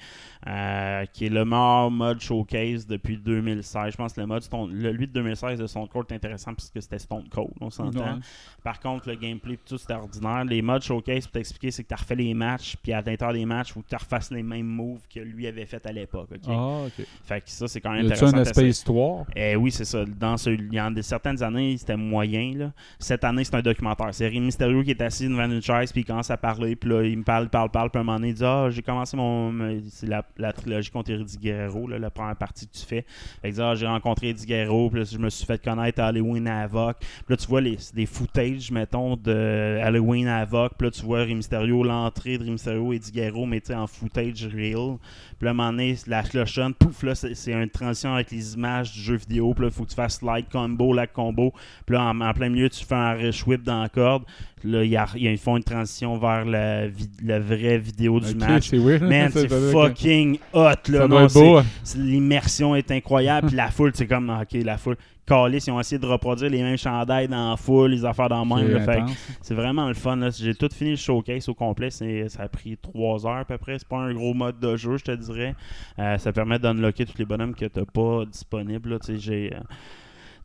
euh, 0.47 1.05
qui 1.13 1.25
est 1.25 1.29
le 1.29 1.45
meilleur 1.45 1.91
mode 1.91 2.19
showcase 2.19 2.87
depuis 2.87 3.17
2016. 3.17 3.91
Je 3.91 3.97
pense 3.97 4.13
que 4.13 4.21
le 4.21 4.27
mode 4.27 4.43
le, 4.71 4.91
lui 4.91 5.07
de 5.07 5.13
2016 5.13 5.59
de 5.59 5.67
Stone 5.67 5.87
Cold 5.87 6.07
est 6.09 6.15
intéressant 6.15 6.53
parce 6.53 6.69
que 6.69 6.81
c'était 6.81 6.99
Stone 6.99 7.29
Cold, 7.29 7.51
on 7.61 7.69
s'entend. 7.69 8.15
Ouais. 8.15 8.19
Par 8.63 8.79
contre, 8.79 9.09
le 9.09 9.15
gameplay 9.15 9.59
tout 9.67 9.77
c'était 9.77 9.93
ordinaire. 9.93 10.45
Les 10.45 10.61
modes 10.61 10.81
showcase 10.81 11.25
pour 11.25 11.33
t'expliquer, 11.33 11.71
c'est 11.71 11.83
que 11.83 11.89
tu 11.89 11.95
refais 11.95 12.15
les 12.15 12.33
matchs, 12.33 12.75
puis 12.81 12.93
à 12.93 13.01
l'intérieur 13.01 13.33
des 13.33 13.45
matchs, 13.45 13.69
il 13.69 13.73
faut 13.73 13.81
que 13.81 13.89
tu 13.89 13.95
refasses 13.95 14.31
les 14.31 14.43
mêmes 14.47 14.65
moves 14.65 15.01
que 15.13 15.19
lui 15.19 15.47
avait 15.47 15.65
fait 15.65 15.85
à 15.85 15.91
l'époque. 15.91 16.29
Ah, 16.47 16.83
ok. 16.87 17.05
Fait 17.23 17.41
que 17.41 17.49
ça, 17.49 17.67
c'est 17.67 17.81
quand 17.81 17.91
même 17.91 18.03
Y 18.05 18.11
intéressant. 18.11 18.35
un 18.37 18.41
aspect 18.41 18.69
histoire? 18.69 19.25
Eh 19.35 19.55
oui, 19.55 19.71
c'est 19.71 19.85
ça. 19.85 20.05
Dans 20.05 20.37
ce, 20.37 20.49
il 20.49 20.73
y 20.73 20.79
a 20.79 20.89
certaines 21.01 21.41
années, 21.43 21.75
c'était 21.77 21.97
moyen. 21.97 22.53
Là. 22.55 22.71
Cette 22.99 23.23
année, 23.23 23.43
c'est 23.43 23.55
un 23.55 23.61
documentaire. 23.61 24.09
C'est 24.13 24.27
Rémi 24.27 24.47
Mysterio 24.47 24.83
qui 24.83 24.91
est 24.91 25.01
assis 25.01 25.27
devant 25.27 25.45
une 25.49 25.61
chaise, 25.61 25.91
puis 25.91 26.01
il 26.01 26.05
commence 26.05 26.31
à 26.31 26.37
parler, 26.37 26.75
puis 26.75 26.89
là, 26.89 27.03
il 27.03 27.17
me 27.17 27.23
parle, 27.23 27.49
parle, 27.49 27.69
parle, 27.69 27.89
puis 27.89 27.97
à 27.97 28.01
un 28.01 28.03
moment 28.03 28.17
donné, 28.17 28.29
il 28.29 28.35
dit 28.35 28.45
Ah, 28.45 28.67
j'ai 28.69 28.81
commencé 28.81 29.15
mon. 29.17 29.53
C'est 29.89 30.07
la, 30.07 30.25
la 30.37 30.53
trilogie 30.53 30.89
contre 30.89 31.11
Eddie 31.11 31.37
Guerrero, 31.37 31.87
là, 31.87 31.99
la 31.99 32.09
première 32.09 32.35
partie 32.35 32.67
que 32.67 32.73
tu 32.73 32.85
fais. 32.85 33.05
Fait 33.41 33.49
que 33.49 33.55
dit, 33.55 33.61
Ah, 33.61 33.75
j'ai 33.75 33.87
rencontré 33.87 34.29
Eddie 34.29 34.45
Guerrero, 34.45 34.89
puis 34.89 34.99
là, 34.99 35.05
je 35.09 35.17
me 35.17 35.29
suis 35.29 35.45
fait 35.45 35.61
connaître 35.63 36.01
à 36.01 36.07
Halloween 36.07 36.47
Havoc. 36.47 36.97
Puis 36.99 37.07
là, 37.29 37.37
tu 37.37 37.47
vois 37.47 37.61
les, 37.61 37.77
des 37.93 38.05
footages, 38.05 38.71
mettons, 38.71 39.15
de 39.15 39.79
Halloween 39.81 40.27
Havoc, 40.27 40.73
puis 40.77 40.87
là, 40.87 40.91
tu 40.91 41.03
vois 41.03 41.19
Rémi 41.19 41.35
Mysterio, 41.35 41.83
l'entrée 41.83 42.33
de 42.37 42.43
Rémi 42.43 42.53
Mysterio 42.53 42.93
et 42.93 42.95
Eddie 42.97 43.11
Guerrero, 43.11 43.45
mais 43.45 43.61
tu 43.61 43.67
sais, 43.67 43.75
en 43.75 43.87
footage 43.87 44.36
real. 44.45 44.97
Puis 45.37 45.45
là, 45.45 45.49
à 45.49 45.51
un 45.51 45.53
moment 45.53 45.71
donné, 45.71 45.95
la 46.07 46.23
clochonne, 46.23 46.73
pouf, 46.73 47.03
là, 47.03 47.15
c'est 47.15 47.51
une 47.51 47.69
transition 47.69 48.13
avec 48.13 48.31
les 48.31 48.53
images 48.53 48.91
du 48.91 49.01
jeu 49.01 49.15
vidéo. 49.15 49.53
Puis 49.53 49.63
là, 49.63 49.69
il 49.69 49.73
faut 49.73 49.83
que 49.83 49.89
tu 49.89 49.95
fasses 49.95 50.19
slide 50.19 50.45
combo, 50.51 50.93
lag 50.93 51.11
combo. 51.11 51.53
Puis 51.85 51.95
là, 51.95 52.03
en, 52.03 52.21
en 52.21 52.33
plein 52.33 52.49
milieu, 52.49 52.69
tu 52.69 52.83
fais 52.83 52.95
un 52.95 53.13
rush 53.13 53.45
whip 53.45 53.63
dans 53.63 53.81
la 53.81 53.89
corde. 53.89 54.23
Là, 54.63 54.83
ils 54.83 55.37
font 55.37 55.57
une 55.57 55.63
transition 55.63 56.17
vers 56.17 56.43
la, 56.43 56.87
la 57.23 57.39
vraie 57.39 57.77
vidéo 57.77 58.19
du 58.19 58.33
match. 58.35 58.69
c'est 58.69 58.77
weird. 58.77 59.03
Man, 59.03 59.29
c'est 59.31 59.47
fucking 59.47 60.39
hot, 60.53 60.89
là. 60.89 61.07
Hein. 61.09 61.63
L'immersion 61.95 62.75
est 62.75 62.89
incroyable. 62.91 63.47
Puis 63.47 63.55
la 63.55 63.69
foule, 63.69 63.91
c'est 63.93 64.07
comme, 64.07 64.29
ok, 64.29 64.63
la 64.63 64.77
foule. 64.77 64.97
Calice, 65.27 65.67
ils 65.67 65.71
ont 65.71 65.79
essayé 65.79 65.99
de 65.99 66.05
reproduire 66.05 66.49
les 66.49 66.61
mêmes 66.63 66.77
chandails 66.77 67.27
dans 67.27 67.51
la 67.51 67.57
foule, 67.57 67.91
les 67.91 68.05
affaires 68.05 68.29
dans 68.29 68.39
le 68.39 68.45
même. 68.45 69.05
C'est 69.41 69.53
que 69.53 69.55
vraiment 69.55 69.87
le 69.87 69.93
fun. 69.93 70.29
J'ai 70.31 70.55
tout 70.55 70.69
fini 70.73 70.91
le 70.91 70.95
showcase 70.95 71.49
au 71.49 71.53
complet. 71.53 71.89
Ça 71.89 72.05
a 72.39 72.47
pris 72.47 72.77
3 72.77 73.27
heures 73.27 73.37
à 73.37 73.45
peu 73.45 73.57
près. 73.57 73.77
C'est 73.77 73.87
pas 73.87 73.97
un 73.97 74.13
gros 74.13 74.33
mode 74.33 74.59
de 74.59 74.75
jeu, 74.75 74.97
je 74.97 75.03
te 75.03 75.11
dirais. 75.11 75.55
Euh, 75.99 76.17
ça 76.17 76.31
permet 76.31 76.59
d'unlocker 76.59 77.05
tous 77.05 77.17
les 77.17 77.25
bonhommes 77.25 77.55
que 77.55 77.65
t'as 77.65 77.85
pas 77.85 78.25
disponibles. 78.25 78.97
j'ai. 79.17 79.53
euh, 79.53 79.59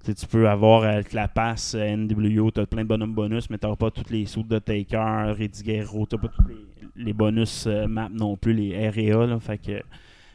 tu 0.05 0.27
peux 0.27 0.49
avoir 0.49 0.83
avec 0.83 1.13
la 1.13 1.29
passe 1.29 1.75
euh, 1.77 1.97
NWO, 1.97 2.51
tu 2.51 2.61
as 2.61 2.67
plein 2.67 2.83
de 2.83 2.89
bonhommes 2.89 3.15
bonus, 3.15 3.49
mais 3.51 3.59
tu 3.59 3.67
n'auras 3.67 3.77
pas 3.77 3.91
tous 3.93 4.11
les 4.11 4.27
sauts 4.27 4.43
de 4.43 4.59
Taker, 4.59 5.33
Reddy 5.39 5.63
Guerrero, 5.63 6.07
tu 6.07 6.19
pas 6.19 6.27
tous 6.29 6.49
les, 6.49 7.05
les 7.05 7.13
bonus 7.13 7.67
euh, 7.69 7.87
map 7.87 8.09
non 8.11 8.37
plus, 8.37 8.53
les. 8.53 8.91
Là, 8.91 9.39
fait 9.39 9.59
que 9.59 9.81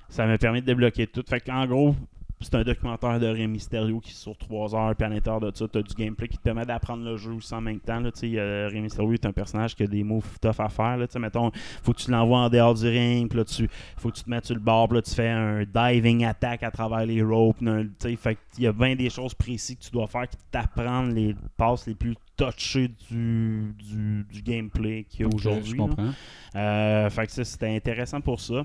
ça 0.07 0.26
m'a 0.26 0.38
permis 0.38 0.61
de 0.61 0.65
débloquer 0.68 1.07
tout. 1.07 1.24
Fait 1.28 1.41
qu'en 1.41 1.65
gros, 1.65 1.95
c'est 2.39 2.53
un 2.53 2.64
documentaire 2.64 3.19
de 3.19 3.26
Rey 3.27 3.47
Mysterio 3.47 3.99
qui 3.99 4.11
est 4.11 4.15
sur 4.15 4.38
3 4.38 4.76
heures, 4.76 4.95
puis 4.95 5.05
à 5.05 5.09
l'intérieur 5.09 5.41
de 5.41 5.51
ça, 5.55 5.68
tu 5.68 5.80
as 5.80 5.81
du 5.81 5.93
gameplay 5.95 6.27
qui 6.27 6.38
te 6.38 6.43
permet 6.43 6.65
d'apprendre 6.65 7.03
le 7.03 7.18
jeu 7.18 7.31
aussi 7.31 7.53
en 7.53 7.61
même 7.61 7.80
temps. 7.80 7.99
Là, 7.99 8.11
euh, 8.23 8.69
Rey 8.72 8.80
Mysterio 8.80 9.14
est 9.14 9.26
un 9.26 9.31
personnage 9.31 9.76
qui 9.76 9.84
a 9.84 9.88
des 9.88 10.03
moves 10.03 10.39
tough 10.39 10.59
à 10.59 10.69
faire. 10.69 10.97
Là, 10.97 11.07
mettons, 11.19 11.51
faut 11.81 11.93
que 11.93 11.99
tu 11.99 12.11
l'envoies 12.11 12.38
en 12.38 12.49
dehors 12.49 12.76
du 12.76 12.88
ring, 12.88 13.27
puis 13.27 13.39
là, 13.39 13.45
tu 13.45 13.68
faut 13.97 14.09
que 14.09 14.18
tu 14.18 14.23
te 14.23 14.30
mettes 14.30 14.45
sur 14.45 14.55
le 14.55 14.61
bord, 14.61 14.88
puis 14.88 14.97
là, 14.97 15.01
tu 15.01 15.11
fais 15.15 15.30
un 15.30 15.64
diving 15.65 16.26
attack 16.26 16.61
à 16.61 16.69
travers 16.69 17.05
les 17.05 17.23
ropes. 17.23 17.57
Fait 17.99 18.38
qu'il 18.53 18.64
y 18.64 18.68
a 18.68 18.72
bien 18.73 18.95
des 18.95 19.09
choses 19.09 19.34
précises 19.34 19.77
que 19.77 19.84
tu 19.84 19.91
dois 19.91 20.07
faire 20.07 20.30
qui 20.30 20.38
t'apprennent 20.51 21.14
les 21.15 21.35
passes 21.57 21.88
les 21.88 21.95
plus 21.95 22.15
touchées 22.38 22.91
du, 23.09 23.73
du, 23.80 24.26
du 24.31 24.41
gameplay 24.43 25.05
qu'il 25.09 25.22
y 25.22 25.23
a 25.23 25.27
aujourd'hui. 25.34 25.80
Euh, 26.55 27.09
fait 27.09 27.26
que 27.26 27.31
ça, 27.31 27.43
c'était 27.43 27.76
intéressant 27.76 28.22
pour 28.22 28.39
ça. 28.39 28.64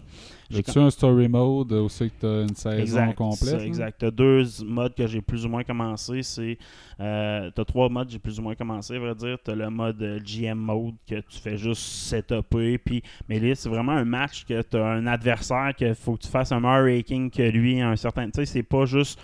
J'ai 0.52 0.58
As-tu 0.58 0.78
un 0.78 0.90
story 0.90 1.28
mode 1.28 1.72
aussi 1.72 2.10
que 2.10 2.14
tu 2.20 2.26
as 2.26 2.42
une 2.42 2.54
saison 2.54 2.78
Exact, 2.78 3.14
complète? 3.14 3.52
là? 3.58 3.64
exact. 3.64 3.96
T'as 4.00 4.10
deux 4.10 4.44
modes 4.66 4.94
que 4.94 5.06
j'ai 5.06 5.20
plus 5.20 5.46
ou 5.46 5.48
moins 5.48 5.64
commencé. 5.64 6.22
C'est 6.22 6.58
euh, 7.00 7.50
t'as 7.54 7.64
trois 7.64 7.88
modes 7.88 8.06
que 8.06 8.12
j'ai 8.12 8.18
plus 8.18 8.38
ou 8.38 8.42
moins 8.42 8.54
commencé, 8.54 8.94
à 8.96 8.98
vrai 8.98 9.14
dire. 9.14 9.38
T'as 9.42 9.54
le 9.54 9.70
mode 9.70 10.00
euh, 10.02 10.20
GM 10.24 10.58
mode 10.58 10.94
que 11.08 11.16
tu 11.16 11.38
fais 11.42 11.56
juste 11.56 11.80
setuper. 11.82 12.78
Puis, 12.78 13.02
mais 13.28 13.40
là, 13.40 13.54
c'est 13.54 13.68
vraiment 13.68 13.92
un 13.92 14.04
match 14.04 14.44
que 14.44 14.60
t'as 14.62 14.84
un 14.86 15.06
adversaire 15.06 15.72
que 15.78 15.94
faut 15.94 16.16
que 16.16 16.22
tu 16.22 16.28
fasses 16.28 16.52
un 16.52 16.60
meilleur 16.60 16.84
ranking 16.96 17.30
que 17.30 17.42
lui. 17.42 17.80
Un 17.80 17.96
certain, 17.96 18.26
tu 18.26 18.32
sais, 18.34 18.44
c'est 18.44 18.62
pas 18.62 18.84
juste 18.84 19.18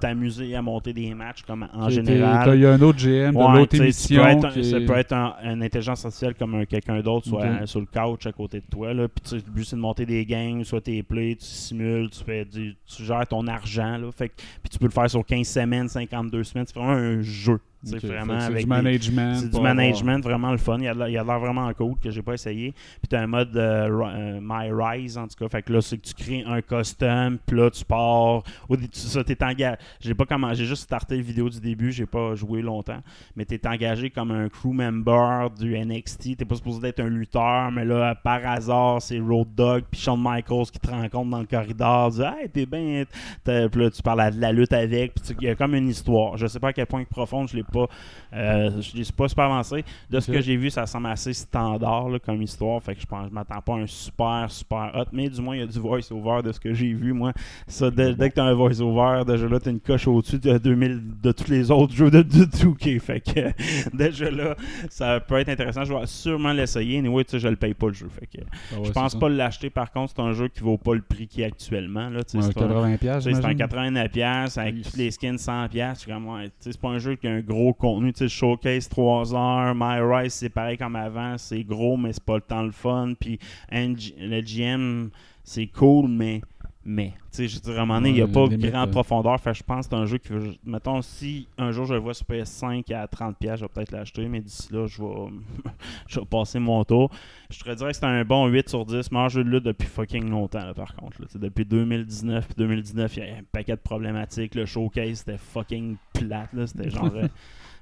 t'amuser 0.00 0.54
à 0.54 0.62
monter 0.62 0.92
des 0.92 1.12
matchs 1.14 1.42
comme 1.42 1.66
en 1.72 1.88
général. 1.88 2.54
Il 2.56 2.62
y 2.62 2.66
a 2.66 2.72
un 2.72 2.80
autre 2.82 2.98
GM 2.98 3.32
de 3.32 3.36
Ouais, 3.38 3.52
l'autre 3.58 3.70
tu 3.70 3.76
tu 3.78 3.82
émission. 3.82 4.22
un- 4.24 4.50
qui 4.50 4.64
Ça 4.64 4.80
peut 4.80 4.96
être 4.96 5.12
un- 5.12 5.34
une 5.44 5.62
intelligence 5.62 6.04
artificielle 6.04 6.34
comme 6.34 6.54
un- 6.54 6.64
quelqu'un 6.64 7.00
d'autre, 7.00 7.26
soit 7.26 7.66
sur 7.66 7.80
le 7.80 7.86
couch 7.86 8.26
à 8.26 8.32
côté 8.32 8.60
de 8.60 8.66
toi. 8.70 8.92
Là. 8.94 9.08
Puis 9.08 9.22
tu 9.28 9.34
le 9.36 9.52
but, 9.52 9.64
c'est 9.64 9.76
de 9.76 9.80
monter 9.80 10.06
des 10.06 10.24
games, 10.24 10.62
soit 10.66 10.80
tes 10.80 11.02
plays, 11.02 11.36
tu 11.36 11.44
simules, 11.46 12.10
tu, 12.10 12.22
fais 12.24 12.44
du- 12.44 12.76
tu 12.86 13.04
gères 13.04 13.26
ton 13.26 13.46
argent. 13.46 13.96
Là. 13.98 14.10
Fait 14.12 14.28
puis 14.28 14.70
tu 14.70 14.78
peux 14.78 14.86
le 14.86 14.90
faire 14.92 15.08
sur 15.10 15.24
15 15.24 15.46
semaines, 15.46 15.88
52 15.88 16.44
semaines. 16.44 16.66
C'est 16.66 16.76
vraiment 16.76 16.92
un 16.92 17.20
jeu. 17.22 17.58
Tu 17.84 18.00
fait 18.00 18.06
vraiment 18.08 18.40
c'est 18.40 18.46
avec 18.46 18.62
du 18.64 18.66
management. 18.68 19.34
c'est 19.36 19.48
du 19.50 19.56
avoir- 19.56 19.74
management 19.74 20.22
vraiment 20.24 20.50
le 20.52 20.58
fun. 20.58 20.78
Il 20.78 20.84
il 20.84 20.88
a 20.90 21.24
l'air 21.24 21.38
vraiment 21.38 21.72
cool 21.74 21.94
que 22.02 22.10
j'ai 22.10 22.22
pas 22.22 22.34
essayé. 22.34 22.72
Puis 22.72 23.08
t'as 23.08 23.20
un 23.22 23.26
mode 23.26 23.56
euh, 23.56 23.88
euh, 23.88 24.38
My 24.42 24.70
Rise 24.72 25.18
en 25.18 25.26
tout 25.28 25.36
cas. 25.38 25.48
Fait 25.48 25.62
que 25.62 25.72
là, 25.72 25.80
c'est 25.80 25.98
que 25.98 26.06
tu 26.06 26.14
crées 26.14 26.44
un 26.46 26.60
custom. 26.62 27.38
Puis 27.46 27.56
là, 27.56 27.70
tu 27.70 27.84
pars. 27.84 28.42
Au 28.68 28.76
dé- 28.76 28.88
tu- 28.88 28.98
ça, 29.00 29.22
t'es 29.22 29.42
engagé. 29.44 29.76
J'ai 30.00 30.14
pas 30.14 30.24
comment. 30.24 30.52
J'ai 30.54 30.64
juste 30.64 30.82
starté 30.84 31.16
la 31.16 31.22
vidéo 31.22 31.48
du 31.48 31.60
début. 31.60 31.92
J'ai 31.92 32.06
pas 32.06 32.34
joué 32.34 32.62
longtemps. 32.62 33.00
Mais 33.36 33.44
t'es 33.44 33.66
engagé 33.66 34.10
comme 34.10 34.30
un 34.30 34.48
crew 34.48 34.72
member 34.72 35.50
du 35.58 35.76
NXT. 35.76 36.36
T'es 36.36 36.44
pas 36.44 36.54
supposé 36.56 36.88
être 36.88 37.00
un 37.00 37.08
lutteur. 37.08 37.70
Mais 37.72 37.84
là, 37.84 38.14
par 38.14 38.44
hasard, 38.46 39.00
c'est 39.02 39.18
Road 39.20 39.48
Dogg 39.56 39.84
puis 39.90 40.00
Shawn 40.00 40.20
Michaels 40.22 40.66
qui 40.72 40.78
te 40.80 40.90
rencontrent 40.90 41.30
dans 41.30 41.40
le 41.40 41.46
corridor. 41.46 42.10
Dis 42.10 42.22
Hey, 42.22 42.48
t'es 42.48 42.66
bien. 42.66 43.04
Puis 43.44 43.54
là, 43.82 43.90
tu 43.90 44.02
parles 44.02 44.34
de 44.34 44.40
la 44.40 44.52
lutte 44.52 44.72
avec. 44.72 45.14
Puis 45.14 45.24
tu- 45.28 45.36
il 45.40 45.46
y 45.46 45.50
a 45.50 45.54
comme 45.54 45.74
une 45.74 45.88
histoire. 45.88 46.36
Je 46.36 46.46
sais 46.46 46.58
pas 46.60 46.68
à 46.68 46.72
quel 46.72 46.86
point 46.86 47.04
profonde. 47.04 47.48
Je 47.48 47.56
l'ai 47.56 47.62
pas. 47.72 47.86
Euh, 48.32 48.70
je 48.80 49.12
pas 49.12 49.28
super 49.28 49.44
avancé. 49.44 49.84
De 50.10 50.20
ce 50.20 50.30
que 50.30 50.40
j'ai 50.40 50.56
vu, 50.56 50.70
ça 50.70 50.86
semble 50.86 51.06
assez 51.06 51.32
standard 51.32 52.08
là, 52.08 52.18
comme 52.18 52.42
histoire. 52.42 52.82
Fait 52.82 52.94
que 52.94 53.00
je 53.00 53.06
pense 53.06 53.28
je 53.28 53.34
m'attends 53.34 53.60
pas 53.60 53.74
à 53.74 53.76
un 53.78 53.86
super, 53.86 54.46
super 54.50 54.90
hot. 54.94 55.04
Mais 55.12 55.28
du 55.28 55.40
moins, 55.40 55.56
il 55.56 55.60
y 55.60 55.62
a 55.62 55.66
du 55.66 55.78
voice-over 55.78 56.42
de 56.42 56.52
ce 56.52 56.60
que 56.60 56.74
j'ai 56.74 56.92
vu. 56.92 57.12
Moi, 57.12 57.32
ça, 57.66 57.90
dès, 57.90 58.14
dès 58.14 58.30
que 58.30 58.34
t'as 58.36 58.44
un 58.44 58.54
voice-over, 58.54 59.22
déjà 59.26 59.48
là, 59.48 59.58
t'as 59.60 59.70
une 59.70 59.80
coche 59.80 60.06
au-dessus 60.06 60.38
de 60.38 60.58
2000 60.58 61.02
de 61.22 61.32
tous 61.32 61.50
les 61.50 61.70
autres 61.70 61.94
jeux 61.94 62.10
de, 62.10 62.22
de 62.22 62.44
2K. 62.44 63.00
Fait 63.00 63.20
que 63.20 63.50
déjà 63.96 64.30
là, 64.30 64.54
ça 64.90 65.20
peut 65.20 65.36
être 65.38 65.48
intéressant. 65.48 65.84
Je 65.84 65.94
vais 65.94 66.06
sûrement 66.06 66.52
l'essayer. 66.52 66.98
Anyway, 66.98 67.24
tu 67.24 67.32
sais, 67.32 67.38
je 67.40 67.48
le 67.48 67.56
paye 67.56 67.74
pas 67.74 67.86
le 67.88 67.94
jeu. 67.94 68.08
Fait 68.08 68.26
que 68.26 68.44
Ah 68.72 68.78
ouais, 68.80 68.84
je 68.86 68.90
pense 68.92 69.14
pas 69.14 69.28
l'acheter. 69.28 69.70
Par 69.70 69.90
contre, 69.90 70.12
c'est 70.16 70.22
un 70.22 70.32
jeu 70.32 70.48
qui 70.48 70.60
vaut 70.60 70.78
pas 70.78 70.94
le 70.94 71.02
prix 71.02 71.26
qu'il 71.26 71.42
est 71.42 71.46
actuellement. 71.46 72.08
Là, 72.10 72.22
tu. 72.22 72.36
Ouais, 72.36 72.42
c'est 72.42 72.60
un- 72.60 72.66
80$, 72.68 72.98
tu 72.98 73.06
sais, 73.06 73.20
c'est 73.20 73.44
un 73.44 73.50
j'imagine. 73.50 73.58
89$ 73.58 74.08
piastres 74.10 74.58
avec 74.58 74.74
Oui. 74.74 74.82
tous 74.82 74.96
les 74.96 75.10
skins 75.10 75.36
100$. 75.38 75.68
piastres. 75.68 75.94
Je 75.96 76.00
suis 76.02 76.12
comme, 76.12 76.28
ouais, 76.28 76.44
tu 76.46 76.50
sais, 76.60 76.72
c'est 76.72 76.80
pas 76.80 76.88
un 76.88 76.98
jeu 76.98 77.14
qui 77.16 77.26
a 77.26 77.30
un 77.32 77.40
gros 77.40 77.55
contenu. 77.72 78.12
Tu 78.12 78.20
sais, 78.20 78.28
Showcase 78.28 78.88
3 78.88 79.34
heures, 79.34 79.74
My 79.74 80.00
Rise, 80.00 80.34
c'est 80.34 80.48
pareil 80.48 80.78
comme 80.78 80.96
avant. 80.96 81.38
C'est 81.38 81.64
gros, 81.64 81.96
mais 81.96 82.12
c'est 82.12 82.24
pas 82.24 82.36
le 82.36 82.42
temps 82.42 82.62
le 82.62 82.72
fun. 82.72 83.14
Puis 83.18 83.38
le 83.70 84.40
GM, 84.40 85.10
c'est 85.44 85.66
cool, 85.66 86.08
mais. 86.08 86.40
Mais, 86.88 87.14
tu 87.32 87.48
sais, 87.48 87.48
je 87.48 87.58
dire, 87.58 87.80
à 87.80 87.82
un 87.82 87.84
moment 87.84 87.98
donné, 87.98 88.10
il 88.10 88.14
n'y 88.14 88.20
a 88.20 88.28
pas 88.28 88.46
limite, 88.46 88.70
grande 88.70 88.88
euh. 88.88 88.92
profondeur. 88.92 89.40
Fait 89.40 89.52
je 89.52 89.64
pense 89.64 89.88
que 89.88 89.90
c'est 89.90 90.00
un 90.00 90.06
jeu 90.06 90.18
qui 90.18 90.28
veut. 90.28 90.52
Mettons, 90.64 91.02
si 91.02 91.48
un 91.58 91.72
jour 91.72 91.84
je 91.84 91.94
le 91.94 92.00
vois 92.00 92.14
sur 92.14 92.24
PS5 92.26 92.94
à 92.94 93.06
30$, 93.06 93.34
je 93.40 93.62
vais 93.62 93.68
peut-être 93.68 93.90
l'acheter, 93.90 94.28
mais 94.28 94.40
d'ici 94.40 94.72
là, 94.72 94.86
je 94.86 95.02
vais, 95.02 95.32
je 96.08 96.20
vais 96.20 96.26
passer 96.26 96.60
mon 96.60 96.84
tour. 96.84 97.10
Je 97.50 97.58
te 97.58 97.74
dirais 97.74 97.90
que 97.90 97.96
c'est 97.96 98.06
un 98.06 98.24
bon 98.24 98.46
8 98.46 98.68
sur 98.68 98.86
10. 98.86 99.10
Meilleur 99.10 99.28
jeu 99.28 99.42
de 99.42 99.50
lutte 99.50 99.64
depuis 99.64 99.88
fucking 99.88 100.30
longtemps, 100.30 100.64
là, 100.64 100.74
par 100.74 100.94
contre. 100.94 101.20
là. 101.20 101.26
Depuis 101.34 101.64
2019, 101.64 102.46
puis 102.46 102.54
2019, 102.56 103.16
il 103.16 103.20
y 103.20 103.26
a 103.28 103.34
un 103.34 103.42
paquet 103.50 103.72
de 103.72 103.80
problématiques. 103.80 104.54
Le 104.54 104.64
showcase, 104.64 105.18
c'était 105.18 105.38
fucking 105.38 105.96
plate. 106.12 106.52
là. 106.52 106.68
C'était 106.68 106.90
genre 106.90 107.10
euh, 107.16 107.26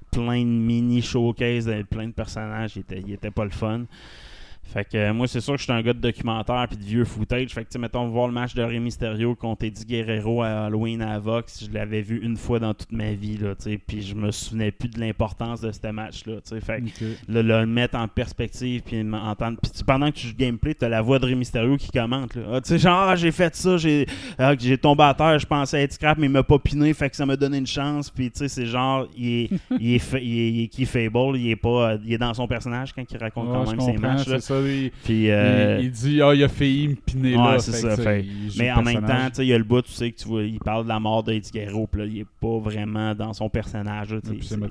plein 0.09 0.39
de 0.41 0.49
mini 0.49 1.03
showcase, 1.03 1.69
avec 1.69 1.89
plein 1.89 2.07
de 2.07 2.13
personnages. 2.13 2.75
Il 2.75 2.79
était, 2.79 3.03
il 3.05 3.13
était 3.13 3.29
pas 3.29 3.43
le 3.43 3.51
fun. 3.51 3.83
Fait 4.73 4.83
que 4.83 4.97
euh, 4.97 5.13
moi, 5.13 5.27
c'est 5.27 5.39
sûr 5.39 5.53
que 5.53 5.59
je 5.59 5.63
suis 5.63 5.71
un 5.71 5.81
gars 5.81 5.93
de 5.93 5.99
documentaire 5.99 6.65
puis 6.67 6.77
de 6.77 6.83
vieux 6.83 7.05
footage. 7.05 7.53
Fait 7.53 7.61
que, 7.63 7.69
tu 7.69 7.73
sais, 7.73 7.79
mettons, 7.79 8.07
voir 8.09 8.27
le 8.27 8.33
match 8.33 8.53
de 8.55 8.61
Rey 8.63 8.79
Mysterio 8.79 9.33
contre 9.35 9.65
Eddie 9.65 9.85
Guerrero 9.85 10.41
à 10.43 10.65
Halloween 10.65 11.01
à 11.01 11.17
Vox, 11.19 11.65
je 11.65 11.73
l'avais 11.73 12.01
vu 12.01 12.19
une 12.21 12.35
fois 12.35 12.59
dans 12.59 12.73
toute 12.73 12.91
ma 12.91 13.13
vie, 13.13 13.37
là, 13.37 13.55
tu 13.55 13.63
sais, 13.71 13.77
puis 13.77 14.01
je 14.01 14.15
me 14.15 14.31
souvenais 14.31 14.71
plus 14.71 14.89
de 14.89 14.99
l'importance 14.99 15.61
de 15.61 15.71
ce 15.71 15.87
match-là, 15.91 16.35
tu 16.35 16.41
sais. 16.55 16.59
Fait 16.61 16.81
que 16.81 17.05
le, 17.29 17.41
le 17.41 17.65
mettre 17.65 17.97
en 17.97 18.07
perspective 18.07 18.81
puis 18.85 19.03
m'entendre 19.03 19.57
puis 19.61 19.71
pendant 19.85 20.07
que 20.11 20.15
tu 20.17 20.27
joues 20.27 20.35
gameplay 20.35 20.73
t'as 20.73 20.89
la 20.89 21.01
voix 21.01 21.19
de 21.19 21.25
Rey 21.25 21.35
Mysterio 21.35 21.77
qui 21.77 21.89
commente 21.91 22.35
là. 22.35 22.41
Ah, 22.53 22.61
tu 22.61 22.69
sais 22.69 22.77
genre 22.79 23.07
ah, 23.09 23.15
j'ai 23.15 23.31
fait 23.31 23.55
ça 23.55 23.77
j'ai 23.77 24.05
ah, 24.37 24.53
j'ai 24.57 24.77
tombé 24.77 25.03
à 25.03 25.13
terre 25.13 25.37
je 25.39 25.45
pensais 25.45 25.81
être 25.83 25.93
scrap 25.93 26.17
mais 26.17 26.27
il 26.27 26.31
m'a 26.31 26.43
pas 26.43 26.59
piné 26.59 26.93
fait 26.93 27.09
que 27.09 27.15
ça 27.15 27.25
m'a 27.25 27.35
donné 27.35 27.57
une 27.59 27.67
chance 27.67 28.09
puis 28.09 28.31
tu 28.31 28.39
sais 28.39 28.47
c'est 28.47 28.65
genre 28.65 29.07
il 29.15 29.27
est 29.27 29.49
il 29.79 29.93
est, 29.95 29.99
fa- 29.99 30.19
il 30.19 30.39
est, 30.39 30.51
il 30.51 30.63
est 30.63 30.67
keyfablable, 30.67 31.37
il 31.37 31.49
est 31.51 31.55
pas 31.55 31.95
il 32.03 32.13
est 32.13 32.17
dans 32.17 32.33
son 32.33 32.47
personnage 32.47 32.93
quand 32.93 33.03
il 33.09 33.17
raconte 33.17 33.47
Ouais, 33.47 33.53
quand 33.53 33.71
même 33.71 33.79
ses 33.81 33.97
matchs 33.97 34.25
ça. 34.61 34.67
Il, 34.67 34.91
puis 35.03 35.31
euh, 35.31 35.77
il, 35.79 35.85
il 35.85 35.91
dit 35.91 36.21
Ah, 36.21 36.33
il 36.33 36.43
a 36.43 36.47
failli 36.49 36.87
me 36.89 36.95
piner 36.95 37.35
Ouais, 37.35 37.43
là. 37.43 37.59
Fait 37.59 37.71
ça, 37.71 37.95
que, 37.95 38.01
fait- 38.01 38.25
mais 38.57 38.71
en 38.71 38.81
même 38.81 39.05
temps, 39.05 39.29
il 39.39 39.45
y 39.45 39.53
a 39.53 39.57
le 39.57 39.63
bout, 39.63 39.81
tu 39.81 39.91
sais, 39.91 40.11
que 40.11 40.17
tu 40.17 40.27
vois, 40.27 40.43
il 40.43 40.59
parle 40.59 40.83
de 40.83 40.89
la 40.89 40.99
mort 40.99 41.23
d'Eddie 41.23 41.51
Guerrero, 41.51 41.87
puis 41.87 42.01
là, 42.01 42.07
il 42.07 42.19
est 42.19 42.27
pas 42.41 42.57
vraiment 42.59 43.13
dans 43.15 43.33
son 43.33 43.49
personnage. 43.49 44.13
là, 44.13 44.19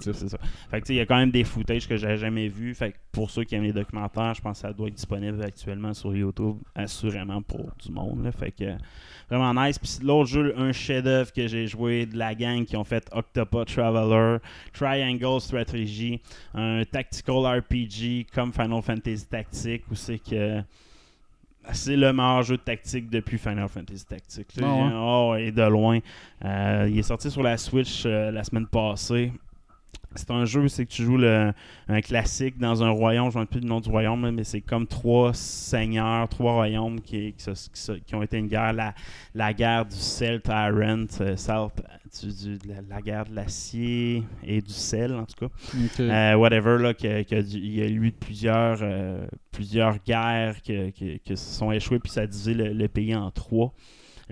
c'est 0.01 0.29
ça. 0.29 0.39
Fait 0.71 0.81
que, 0.81 0.87
tu 0.87 0.89
sais, 0.89 0.95
il 0.95 0.97
y 0.97 1.01
a 1.01 1.07
quand 1.07 1.17
même 1.19 1.31
des 1.31 1.45
footages 1.45 1.87
que 1.89 1.97
j'avais 1.97 2.17
jamais 2.17 2.49
vus. 2.49 2.75
Fait 2.75 2.93
que 2.93 2.97
pour 3.13 3.31
ceux 3.31 3.45
qui 3.45 3.55
aiment 3.55 3.65
les 3.65 3.73
documentaires, 3.73 4.35
je 4.35 4.41
pense 4.41 4.59
que 4.61 4.67
ça 4.69 4.73
doit 4.73 4.89
être 4.89 4.95
disponible 4.95 5.43
actuellement 5.43 5.95
sur 5.95 6.15
YouTube, 6.15 6.57
assurément 6.75 7.43
pour 7.43 7.71
du 7.85 7.93
monde. 7.93 8.25
là. 8.25 8.33
Fait 8.33 8.51
que, 8.51 8.65
vraiment 9.31 9.55
nice. 9.55 9.79
Puis 9.79 9.99
l'autre 10.03 10.31
jeu, 10.31 10.55
un 10.57 10.73
chef-d'œuvre 10.73 11.33
que 11.33 11.47
j'ai 11.47 11.67
joué 11.67 12.07
de 12.07 12.17
la 12.17 12.35
gang 12.35 12.65
qui 12.65 12.77
ont 12.77 12.85
fait 12.85 13.09
Octopath 13.13 13.69
Traveler, 13.75 14.39
Triangle 14.73 15.41
Strategy, 15.41 16.21
un 16.55 16.85
tactical 16.85 17.59
RPG 17.59 18.27
comme 18.33 18.53
Final 18.53 18.83
Fantasy 18.83 19.27
Tactique, 19.27 19.85
où 19.91 19.95
c'est 19.95 20.19
que 20.19 20.63
c'est 21.73 21.97
le 21.97 22.13
meilleur 22.13 22.43
jeu 22.43 22.57
de 22.57 22.63
tactique 22.63 23.09
depuis 23.09 23.39
Final 23.39 23.69
Fantasy 23.69 24.05
Tactics. 24.05 24.49
ouais? 24.61 24.91
Oh, 24.95 25.35
et 25.39 25.51
de 25.51 25.63
loin. 25.63 25.99
Euh, 26.45 26.89
il 26.91 26.99
est 26.99 27.03
sorti 27.03 27.31
sur 27.31 27.43
la 27.43 27.57
Switch 27.57 28.03
euh, 28.05 28.31
la 28.31 28.45
semaine 28.45 28.67
passée. 28.67 29.33
C'est 30.17 30.31
un 30.31 30.45
jeu, 30.45 30.69
c'est 30.69 30.87
que 30.87 30.91
tu 30.93 31.03
joues 31.03 31.17
le- 31.17 31.53
un 31.89 32.01
classique 32.01 32.59
dans 32.59 32.83
un 32.83 32.91
royaume, 32.91 33.31
je 33.33 33.39
ne 33.39 33.45
plus 33.45 33.61
le 33.61 33.67
nom 33.67 33.81
du 33.81 33.89
royaume, 33.89 34.31
mais 34.31 34.45
c'est 34.45 34.61
comme 34.61 34.87
trois 34.87 35.33
seigneurs, 35.35 36.29
trois 36.29 36.53
royaumes 36.55 37.01
qui, 37.01 37.33
qui 37.35 37.51
qui 37.53 38.01
qui 38.07 38.15
ont 38.15 38.23
été 38.23 38.39
une 38.39 38.49
guerre. 38.49 38.73
La, 38.73 38.95
la 39.35 39.53
guerre 39.53 39.85
du 39.87 39.97
sel 39.97 40.41
Tyrant, 40.41 41.07
euh, 41.21 41.37
South- 41.37 41.83
du- 42.23 42.33
du- 42.33 42.59
de 42.59 42.69
la, 42.69 42.81
la 42.97 43.03
guerre 43.03 43.25
de 43.25 43.35
l'acier 43.35 44.23
et 44.45 44.61
du 44.61 44.73
sel, 44.73 45.15
en 45.15 45.25
tout 45.25 45.49
cas. 45.49 45.53
Euh, 46.11 46.35
whatever, 46.37 46.79
là, 46.81 46.95
que 46.95 47.07
y 47.07 47.83
a 47.83 47.89
eu 47.89 48.13
plusieurs, 48.13 48.79
euh, 48.83 49.27
plusieurs 49.51 49.99
guerres 50.05 50.63
que 50.63 51.35
se 51.35 51.59
sont 51.59 51.73
échouées, 51.73 51.99
puis 51.99 52.13
ça 52.13 52.23
a 52.23 52.27
divisé 52.27 52.55
le, 52.55 52.73
le 52.73 52.89
pays 52.89 53.15
en 53.17 53.31
trois. 53.31 53.73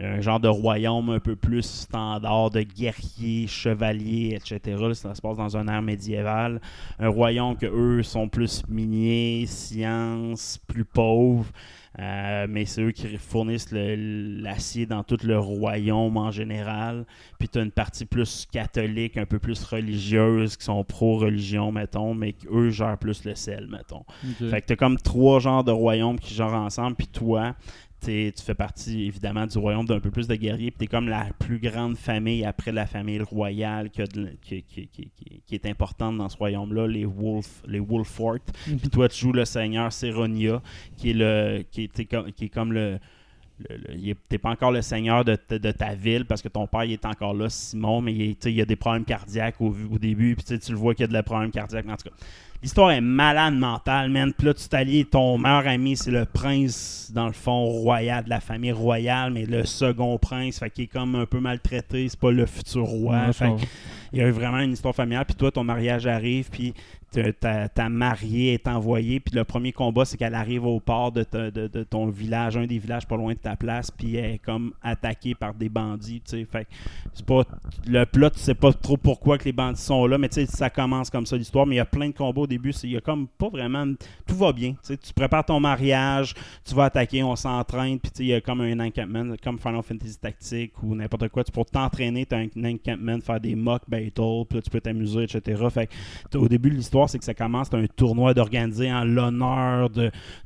Un 0.01 0.21
genre 0.21 0.41
de 0.41 0.49
royaume 0.49 1.11
un 1.11 1.21
peu 1.21 1.37
plus 1.37 1.63
standard 1.63 2.51
de 2.51 2.63
guerriers, 2.63 3.47
chevaliers, 3.47 4.35
etc. 4.35 4.77
Ça 4.95 5.15
se 5.15 5.21
passe 5.21 5.37
dans 5.37 5.57
un 5.57 5.69
ère 5.69 5.83
médiévale. 5.83 6.61
Un 6.99 7.09
royaume 7.09 7.57
que 7.57 7.67
eux 7.67 8.03
sont 8.03 8.29
plus 8.29 8.63
miniers, 8.69 9.45
sciences, 9.47 10.59
plus 10.67 10.85
pauvres. 10.85 11.51
Euh, 11.99 12.47
mais 12.49 12.65
c'est 12.65 12.81
eux 12.81 12.91
qui 12.91 13.19
fournissent 13.19 13.71
l'acier 13.71 14.87
dans 14.87 15.03
tout 15.03 15.19
le 15.25 15.39
royaume 15.39 16.17
en 16.17 16.31
général. 16.31 17.05
Puis 17.39 17.49
tu 17.49 17.59
as 17.59 17.63
une 17.63 17.71
partie 17.71 18.07
plus 18.07 18.47
catholique, 18.51 19.19
un 19.19 19.27
peu 19.27 19.39
plus 19.39 19.63
religieuse, 19.63 20.57
qui 20.57 20.65
sont 20.65 20.83
pro-religion, 20.85 21.71
mettons, 21.71 22.15
mais 22.15 22.33
qui, 22.33 22.47
eux 22.51 22.71
gèrent 22.71 22.97
plus 22.97 23.25
le 23.25 23.35
sel, 23.35 23.69
mettons. 23.69 24.05
Fait 24.51 24.63
que 24.63 24.69
t'as 24.69 24.77
comme 24.77 24.97
trois 24.97 25.39
genres 25.41 25.65
de 25.65 25.71
royaumes 25.71 26.19
qui 26.19 26.33
gèrent 26.33 26.55
ensemble, 26.55 26.97
puis 26.97 27.09
toi, 27.09 27.55
tu 28.07 28.43
fais 28.43 28.55
partie 28.55 29.05
évidemment 29.05 29.47
du 29.47 29.57
royaume 29.59 29.87
d'un 29.87 30.01
peu 30.01 30.11
plus 30.11 30.27
de 30.27 30.35
guerriers, 30.35 30.71
puis 30.71 30.79
t'es 30.81 30.87
comme 30.87 31.09
la 31.09 31.27
plus 31.39 31.59
grande 31.59 31.97
famille 31.97 32.45
après 32.45 32.73
la 32.73 32.87
famille 32.87 33.21
royale 33.21 33.91
qui, 33.91 34.03
a 34.03 34.07
de- 34.07 34.37
qui- 34.43 34.63
qui- 34.63 34.89
qui- 34.89 35.11
qui- 35.17 35.43
qui 35.47 35.55
est 35.55 35.67
importante 35.67 36.17
dans 36.19 36.29
ce 36.29 36.37
royaume-là, 36.37 36.87
les 36.87 37.05
Wolf, 37.05 37.63
les 37.67 37.81
Wolfort. 37.81 38.39
Puis 38.65 38.89
toi, 38.91 39.09
tu 39.09 39.21
joues 39.21 39.33
le 39.33 39.45
seigneur 39.45 39.93
Seronia, 39.93 40.61
qui 40.97 41.11
est 41.11 41.15
le 41.15 41.65
qui 41.71 41.85
est, 41.85 42.33
qui 42.35 42.45
est 42.45 42.49
comme 42.49 42.73
le 42.73 42.99
t'es 44.29 44.39
pas 44.39 44.51
encore 44.51 44.73
le 44.73 44.83
seigneur 44.83 45.25
de, 45.25 45.37
ta- 45.37 45.59
de 45.59 45.71
ta 45.71 45.95
ville 45.95 46.25
parce 46.25 46.43
que 46.43 46.49
ton 46.49 46.67
père 46.67 46.85
il 46.85 46.93
est 46.93 47.05
encore 47.05 47.33
là, 47.35 47.49
Simon, 47.49 48.01
mais 48.01 48.13
il, 48.13 48.37
tu 48.37 48.49
il 48.49 48.57
y 48.57 48.61
a 48.61 48.65
des 48.65 48.75
problèmes 48.77 49.05
cardiaques 49.05 49.61
au, 49.61 49.69
au 49.93 49.99
début, 49.99 50.35
puis 50.35 50.45
tu 50.45 50.59
tu 50.59 50.73
le 50.73 50.79
vois 50.79 50.95
qu'il 50.95 51.03
y 51.03 51.05
a 51.05 51.09
de 51.09 51.13
la 51.13 51.23
problème 51.23 51.51
cardiaque. 51.53 51.87
En 51.89 51.97
tout 51.97 52.09
cas, 52.09 52.17
l'histoire 52.63 52.93
est 52.93 53.01
malade 53.01 53.55
mentale, 53.55 54.11
man. 54.11 54.33
Puis 54.33 54.47
là, 54.47 54.55
tu 54.55 54.69
t'allies, 54.69 55.05
ton 55.05 55.39
meilleur 55.39 55.67
ami, 55.67 55.97
c'est 55.97 56.11
le 56.11 56.25
prince, 56.25 57.11
dans 57.13 57.27
le 57.27 57.33
fond, 57.33 57.65
royal, 57.65 58.25
de 58.25 58.31
la 58.31 58.41
famille 58.41 58.73
royale, 58.73 59.33
mais 59.33 59.45
le 59.45 59.65
second 59.65 60.17
prince, 60.19 60.59
fait 60.59 60.71
qu'il 60.71 60.85
est 60.85 60.89
comme 60.89 61.15
un 61.15 61.27
peu 61.27 61.41
maltraité, 61.41 62.09
c'est 62.09 62.19
pas 62.19 62.31
le 62.31 62.47
futur 62.47 62.85
roi. 62.85 63.27
Ouais, 63.27 63.33
fait. 63.33 63.53
Il 64.13 64.19
y 64.19 64.23
a 64.23 64.31
vraiment 64.31 64.61
une 64.61 64.73
histoire 64.73 64.95
familiale, 64.95 65.25
puis 65.25 65.35
toi, 65.35 65.51
ton 65.51 65.65
mariage 65.65 66.07
arrive, 66.07 66.51
puis 66.51 66.75
ta, 67.41 67.89
mariée 67.91 68.55
est 68.55 68.67
envoyée, 68.69 69.21
puis 69.21 69.35
le 69.37 69.45
premier 69.45 69.73
combat, 69.73 70.07
c'est 70.07 70.17
qu'elle 70.17 70.35
arrive 70.35 70.65
au 70.65 70.81
port 70.81 71.13
de, 71.13 71.27
de- 71.31 71.69
de 71.69 71.83
ton 71.83 72.09
village, 72.09 72.57
un 72.57 72.67
des 72.67 72.79
villages 72.79 73.07
pas 73.07 73.17
loin 73.17 73.35
de 73.35 73.39
ta 73.39 73.55
place, 73.55 73.91
puis 73.91 74.17
elle 74.17 74.37
est 74.37 74.39
comme 74.39 74.73
attaquée 74.83 75.35
par 75.35 75.53
des 75.53 75.69
bandits, 75.69 76.23
tu 76.25 76.39
sais. 76.39 76.47
Fait 76.51 76.67
c'est 77.13 77.27
pas... 77.27 77.45
Le 77.87 78.05
plot, 78.05 78.31
tu 78.31 78.39
sais 78.39 78.55
pas 78.55 78.73
trop 78.73 78.97
pourquoi 78.97 79.37
que 79.37 79.45
les 79.45 79.53
bandits 79.53 79.81
sont 79.81 80.07
là, 80.07 80.17
mais 80.17 80.31
tu 80.31 80.37
sais, 80.37 80.47
ça 80.47 80.71
commence 80.71 81.11
comme 81.11 81.27
ça 81.27 81.37
l'histoire, 81.37 81.67
mais 81.67 81.75
il 81.75 81.79
y 81.79 81.81
a 81.81 81.85
plein 81.85 82.09
de 82.09 82.15
combats 82.15 82.43
au 82.43 82.47
début, 82.47 82.73
il 82.83 82.93
y 82.93 82.97
a 82.97 83.01
comme 83.03 83.29
pas 83.29 83.51
vraiment... 83.51 83.85
Tout 84.27 84.37
va 84.37 84.53
bien, 84.53 84.75
tu. 84.87 84.97
Tu 84.97 85.13
prépares 85.13 85.45
ton 85.45 85.61
mariage, 85.61 86.35
tu 86.65 86.75
vas 86.75 86.85
attaquer, 86.85 87.23
on 87.23 87.37
s'entraîne, 87.37 87.99
puis 87.99 88.11
il 88.21 88.27
y 88.27 88.35
a 88.35 88.41
comme 88.41 88.63
un 88.63 88.81
encampment, 88.81 89.35
comme 89.43 89.59
Final 89.59 89.83
Fantasy 89.83 90.19
Tactique 90.19 90.83
ou 90.83 90.95
n'importe 90.95 91.29
quoi. 91.29 91.45
Tu 91.45 91.53
pour 91.53 91.67
t'entraîner, 91.67 92.25
tu 92.25 92.35
as 92.35 92.39
un 92.39 92.65
encampment, 92.65 93.21
faire 93.21 93.41
des 93.41 93.55
mock 93.55 93.83
battles, 94.05 94.47
puis 94.49 94.59
là, 94.59 94.63
tu 94.63 94.71
peux 94.71 94.81
t'amuser, 94.81 95.25
etc. 95.25 95.63
Fait 95.71 95.87
que 95.87 95.93
t'as- 96.31 96.39
au 96.39 96.49
début 96.49 96.71
de 96.71 96.77
l'histoire, 96.77 97.09
c'est 97.09 97.19
que 97.19 97.25
ça 97.25 97.35
commence, 97.35 97.69
c'est 97.71 97.77
un 97.77 97.87
tournoi 97.87 98.35
d'organiser 98.35 98.93
en 98.93 99.05
l'honneur 99.05 99.91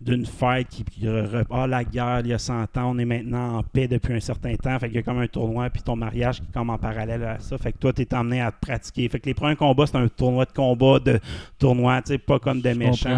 d'une 0.01 0.27
fête 0.27 0.69
qui, 0.69 0.85
qui 0.85 1.07
ah, 1.51 1.66
la 1.66 1.85
guerre, 1.85 2.20
il 2.20 2.28
y 2.28 2.33
a 2.33 2.39
100 2.39 2.77
ans, 2.77 2.91
on 2.95 2.99
est 2.99 3.05
maintenant 3.05 3.59
en 3.59 3.62
paix 3.62 3.89
depuis 3.89 4.15
un 4.15 4.20
certain 4.20 4.55
temps. 4.57 4.78
Fait 4.78 4.87
qu'il 4.89 4.97
y 4.97 4.99
a 4.99 5.03
comme 5.03 5.19
un 5.19 5.27
tournoi, 5.27 5.70
puis 5.70 5.83
ton 5.83 5.97
mariage 5.97 6.41
qui 6.41 6.47
est 6.49 6.53
comme 6.53 6.70
en 6.70 6.78
parallèle 6.78 7.23
à 7.24 7.39
ça. 7.39 7.57
Fait 7.59 7.73
que 7.73 7.78
toi, 7.78 7.93
t'es 7.93 8.12
emmené 8.15 8.41
à 8.41 8.51
te 8.53 8.61
pratiquer. 8.61 9.09
Fait 9.09 9.20
que 9.20 9.27
les 9.27 9.35
premiers 9.35 9.57
combats, 9.57 9.87
c'est 9.87 9.97
un 9.97 10.09
tournoi 10.09 10.45
de 10.45 10.53
combat, 10.53 10.99
de 10.99 11.19
tournoi, 11.59 12.03
tu 12.03 12.12
sais, 12.12 12.19
pas 12.19 12.39
comme 12.39 12.61
des 12.61 12.74
méchants. 12.74 13.09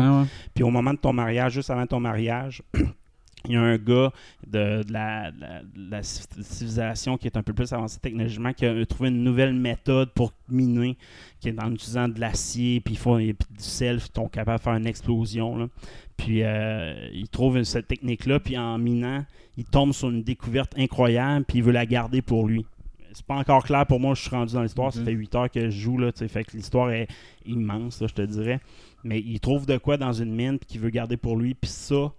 Puis 0.55 0.65
au 0.65 0.70
moment 0.70 0.93
de 0.93 0.98
ton 0.98 1.12
mariage, 1.12 1.52
juste 1.52 1.70
avant 1.70 1.86
ton 1.86 2.01
mariage, 2.01 2.62
il 3.44 3.52
y 3.52 3.56
a 3.56 3.60
un 3.62 3.77
gars 3.77 4.12
de, 4.47 4.82
de 4.82 4.93
la, 4.93 5.31
de 5.31 5.40
la- 5.40 5.62
de 5.62 5.90
la 5.90 6.02
civilisation 6.02 7.16
qui 7.16 7.27
est 7.27 7.36
un 7.36 7.43
peu 7.43 7.52
plus 7.52 7.73
avancé 7.73 7.98
technologiquement 8.01 8.52
qui 8.52 8.66
a 8.66 8.85
trouvé 8.86 9.09
une 9.10 9.23
nouvelle 9.23 9.55
méthode 9.55 10.10
pour 10.12 10.32
miner, 10.48 10.97
qui 11.40 11.48
est 11.48 11.62
en 11.62 11.73
utilisant 11.73 12.09
de 12.09 12.19
l'acier, 12.20 12.81
puis, 12.81 12.94
du 12.97 13.35
sel, 13.59 13.97
ils 13.97 14.15
sont 14.15 14.28
capables 14.28 14.59
de 14.59 14.62
faire 14.65 14.74
une 14.74 14.86
explosion. 14.86 15.56
là. 15.56 15.69
Puis 16.16 16.43
euh, 16.43 17.09
il 17.12 17.28
trouve 17.28 17.62
cette 17.62 17.86
technique-là, 17.86 18.40
puis 18.40 18.59
en 18.59 18.77
minant, 18.78 19.24
il 19.56 19.65
tombe 19.65 19.93
sur 19.93 20.10
une 20.10 20.23
découverte 20.23 20.77
incroyable, 20.77 21.44
puis 21.47 21.59
il 21.59 21.65
veut 21.65 21.73
la 21.73 21.86
garder 21.86 22.23
pour 22.23 22.47
lui. 22.48 22.66
C'est 23.12 23.24
pas 23.24 23.36
encore 23.36 23.65
clair 23.65 23.86
pour 23.86 24.01
moi, 24.01 24.15
je 24.15 24.20
suis 24.23 24.31
rendu 24.31 24.52
dans 24.55 24.62
l'histoire, 24.62 24.93
ça 24.93 24.98
Ok. 25.01 25.06
fait 25.06 25.12
8 25.12 25.35
heures 25.35 25.51
que 25.51 25.70
je 25.70 25.81
joue, 25.81 25.97
là, 25.98 26.10
fait 26.12 26.44
que 26.44 26.56
l'histoire 26.56 26.90
est 26.90 27.09
immense, 27.47 28.01
là, 28.01 28.06
je 28.09 28.15
te 28.15 28.23
dirais. 28.23 28.60
Mais 29.05 29.20
il 29.20 29.40
trouve 29.40 29.65
de 29.65 29.78
quoi 29.78 29.97
dans 29.97 30.12
une 30.12 30.35
mine, 30.35 30.59
puis 30.59 30.66
qu'il 30.66 30.81
veut 30.81 30.90
garder 30.90 31.16
pour 31.16 31.36
lui, 31.36 31.55
puis 31.55 31.70
ça, 31.70 32.12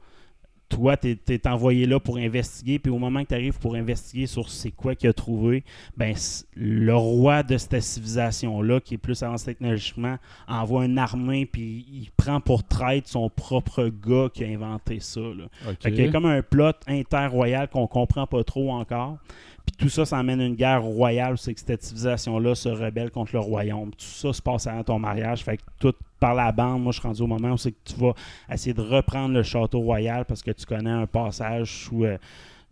toi, 0.69 0.95
tu 0.95 1.17
es, 1.27 1.47
envoyé 1.47 1.85
là 1.85 1.99
pour 1.99 2.17
investiguer, 2.17 2.79
puis 2.79 2.91
au 2.91 2.99
moment 2.99 3.23
que 3.23 3.29
tu 3.29 3.33
arrives 3.33 3.57
pour 3.57 3.75
investiguer 3.75 4.27
sur 4.27 4.49
c'est 4.49 4.71
quoi 4.71 4.95
qu'il 4.95 5.09
a 5.09 5.13
trouvé, 5.13 5.63
ben 5.97 6.15
le 6.55 6.95
roi 6.95 7.43
de 7.43 7.57
cette 7.57 7.81
civilisation-là, 7.81 8.79
qui 8.79 8.93
est 8.93 8.99
plus 8.99 9.21
avancé 9.23 9.45
technologiquement, 9.45 10.17
envoie 10.47 10.85
une 10.85 10.99
armée, 10.99 11.45
puis 11.45 11.85
il 11.91 12.09
prend 12.15 12.39
pour 12.39 12.63
traître 12.63 13.09
son 13.09 13.29
propre 13.29 13.89
gars 13.89 14.29
qui 14.31 14.45
a 14.45 14.47
inventé 14.47 14.99
ça. 14.99 15.19
Là. 15.19 15.45
Fait 15.79 15.91
qu'il 15.91 16.05
y 16.05 16.07
a 16.07 16.11
comme 16.11 16.27
un 16.27 16.43
plot 16.43 16.73
interroyal 16.87 17.67
qu'on 17.67 17.87
comprend 17.87 18.27
pas 18.27 18.43
trop 18.43 18.71
encore. 18.71 19.17
Puis 19.69 19.85
tout 19.85 19.89
ça, 19.89 20.05
ça 20.05 20.17
amène 20.17 20.41
une 20.41 20.55
guerre 20.55 20.81
royale, 20.81 21.37
c'est 21.37 21.53
que 21.53 21.59
cette 21.59 21.83
civilisation-là 21.83 22.55
se 22.55 22.69
rebelle 22.69 23.11
contre 23.11 23.33
le 23.33 23.39
royaume. 23.39 23.91
Tout 23.91 24.05
ça 24.05 24.33
se 24.33 24.41
passe 24.41 24.67
avant 24.67 24.83
ton 24.83 24.99
mariage. 24.99 25.43
Fait 25.43 25.57
que 25.57 25.63
tout 25.79 25.93
par 26.19 26.33
la 26.33 26.51
bande, 26.51 26.81
moi 26.81 26.91
je 26.91 26.99
suis 26.99 27.07
rendu 27.07 27.21
au 27.21 27.27
moment 27.27 27.51
où 27.51 27.57
c'est 27.57 27.71
que 27.71 27.77
tu 27.85 27.95
vas 27.95 28.13
essayer 28.51 28.73
de 28.73 28.81
reprendre 28.81 29.33
le 29.33 29.43
château 29.43 29.79
royal 29.79 30.25
parce 30.25 30.41
que 30.41 30.51
tu 30.51 30.65
connais 30.65 30.89
un 30.89 31.05
passage 31.05 31.85
sous, 31.85 32.03
euh, 32.03 32.17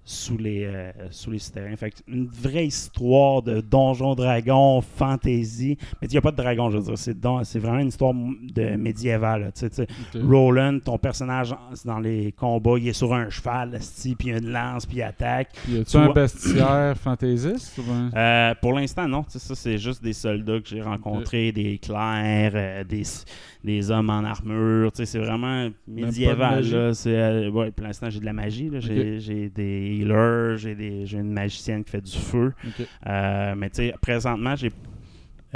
sous 0.10 0.38
les 0.38 0.64
euh, 0.64 0.92
sous 1.12 1.32
les 1.32 1.40
souterrains. 1.40 1.76
Fait 1.76 1.94
une 2.08 2.28
vraie 2.28 2.66
histoire 2.68 3.42
de 3.42 3.60
donjon 3.60 4.16
dragon, 4.16 4.80
fantasy. 4.82 5.78
Mais 6.02 6.08
il 6.08 6.12
n'y 6.12 6.18
a 6.18 6.22
pas 6.22 6.32
de 6.32 6.38
dragon, 6.38 6.70
je 6.70 6.78
veux 6.78 6.84
dire. 6.84 6.98
C'est, 6.98 7.20
don- 7.20 7.44
c'est 7.44 7.60
vraiment 7.60 7.80
une 7.80 7.90
histoire 7.90 8.14
de 8.14 8.76
médiévale. 8.78 9.42
là. 9.42 9.52
Tu 9.52 9.60
sais, 9.60 9.70
tu 9.70 9.76
sais, 9.76 9.88
Ok. 10.16 10.22
Roland, 10.24 10.80
ton 10.80 10.98
personnage 10.98 11.54
dans 11.84 12.00
les 12.00 12.32
combats, 12.32 12.78
il 12.78 12.88
est 12.88 12.94
sur 12.94 13.14
un 13.14 13.30
cheval, 13.30 13.78
puis 14.18 14.30
il 14.30 14.34
a 14.34 14.38
une 14.38 14.50
lance, 14.50 14.86
puis 14.86 14.98
il 14.98 15.02
attaque. 15.02 15.50
Y 15.68 15.76
a-tu 15.80 15.92
Tu 15.92 15.98
un 15.98 16.14
bestiaire 16.14 16.98
fantaisiste 17.04 17.78
ou 17.80 17.84
Euh, 18.16 18.54
pour 18.62 18.74
l'instant, 18.74 19.10
non. 19.10 19.24
Tu 19.24 19.32
sais, 19.32 19.40
Ça, 19.40 19.56
c'est 19.56 19.78
juste 19.78 20.02
des 20.02 20.14
soldats 20.14 20.62
que 20.62 20.70
j'ai 20.70 20.82
rencontrés, 20.82 21.52
des 21.52 21.78
clercs, 21.80 22.54
euh, 22.56 22.84
des, 22.86 23.04
des 23.64 23.92
hommes 23.92 24.10
en 24.10 24.24
armure. 24.24 24.90
C'est 24.94 25.20
vraiment 25.20 25.68
médiéval. 25.86 26.64
là. 26.70 26.94
C'est, 26.94 27.14
euh, 27.18 27.50
ouais, 27.50 27.72
pour 27.72 27.86
l'instant, 27.86 28.10
j'ai 28.10 28.22
de 28.22 28.26
la 28.26 28.34
magie. 28.34 28.70
là. 28.70 28.80
J'ai, 28.80 29.20
j'ai 29.20 29.50
des 29.50 29.97
healers, 30.00 30.58
j'ai, 30.58 30.74
une 31.12 31.32
magicienne 31.32 31.84
qui 31.84 31.92
fait 31.92 32.02
du 32.02 32.18
feu. 32.18 32.54
Euh, 33.08 33.56
mais 33.56 33.70
tu 33.70 33.78
sais, 33.78 33.96
présentement, 34.02 34.56
j'ai. 34.56 34.72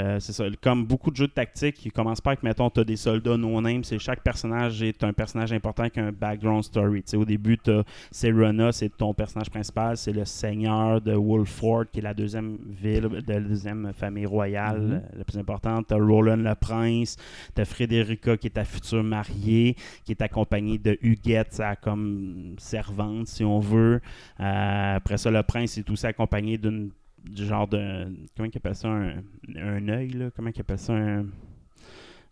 Euh, 0.00 0.18
c'est 0.20 0.32
ça, 0.32 0.44
comme 0.60 0.86
beaucoup 0.86 1.10
de 1.10 1.16
jeux 1.16 1.26
de 1.26 1.32
tactique, 1.32 1.84
ils 1.84 1.92
commencent 1.92 2.20
pas 2.20 2.30
avec, 2.30 2.42
mettons, 2.42 2.70
tu 2.70 2.80
as 2.80 2.84
des 2.84 2.96
soldats 2.96 3.36
no-name, 3.36 3.84
c'est 3.84 3.98
chaque 3.98 4.22
personnage 4.22 4.82
est 4.82 5.04
un 5.04 5.12
personnage 5.12 5.52
important 5.52 5.82
avec 5.82 5.98
un 5.98 6.12
background 6.12 6.64
story. 6.64 7.04
Au 7.14 7.24
début, 7.24 7.58
tu 7.58 7.72
Serena, 8.10 8.72
c'est 8.72 8.88
ton 8.96 9.12
personnage 9.14 9.50
principal, 9.50 9.96
c'est 9.96 10.12
le 10.12 10.24
seigneur 10.24 11.00
de 11.00 11.12
Wolford, 11.12 11.84
qui 11.92 11.98
est 11.98 12.02
la 12.02 12.14
deuxième 12.14 12.58
ville, 12.64 13.08
de 13.08 13.32
la 13.32 13.40
deuxième 13.40 13.92
famille 13.92 14.26
royale 14.26 14.80
Mhm. 14.80 14.92
euh, 14.92 15.00
la 15.18 15.24
plus 15.24 15.38
importante. 15.38 15.86
Tu 15.88 15.94
Roland 15.94 16.36
le 16.36 16.54
prince, 16.54 17.16
tu 17.54 17.64
Frédérica, 17.64 18.36
qui 18.36 18.46
est 18.48 18.50
ta 18.50 18.64
future 18.64 19.02
mariée, 19.02 19.76
qui 20.04 20.12
est 20.12 20.22
accompagnée 20.22 20.78
de 20.78 20.98
Huguette, 21.02 21.52
sa 21.52 21.76
comme 21.76 22.54
servante, 22.58 23.28
si 23.28 23.44
on 23.44 23.58
veut. 23.60 24.00
Euh, 24.40 24.96
après 24.96 25.16
ça, 25.18 25.30
le 25.30 25.42
prince 25.42 25.78
est 25.78 25.88
aussi 25.90 26.06
accompagné 26.06 26.58
d'une 26.58 26.72
du 26.82 26.92
genre 27.34 27.68
de 27.68 28.06
comment 28.36 28.48
il 28.52 28.56
appelle 28.56 28.74
ça 28.74 28.88
un, 28.88 29.22
un 29.56 29.88
œil 29.88 30.10
là? 30.10 30.30
Comment 30.34 30.50
il 30.54 30.60
appelle 30.60 30.78
ça 30.78 30.94
un 30.94 31.26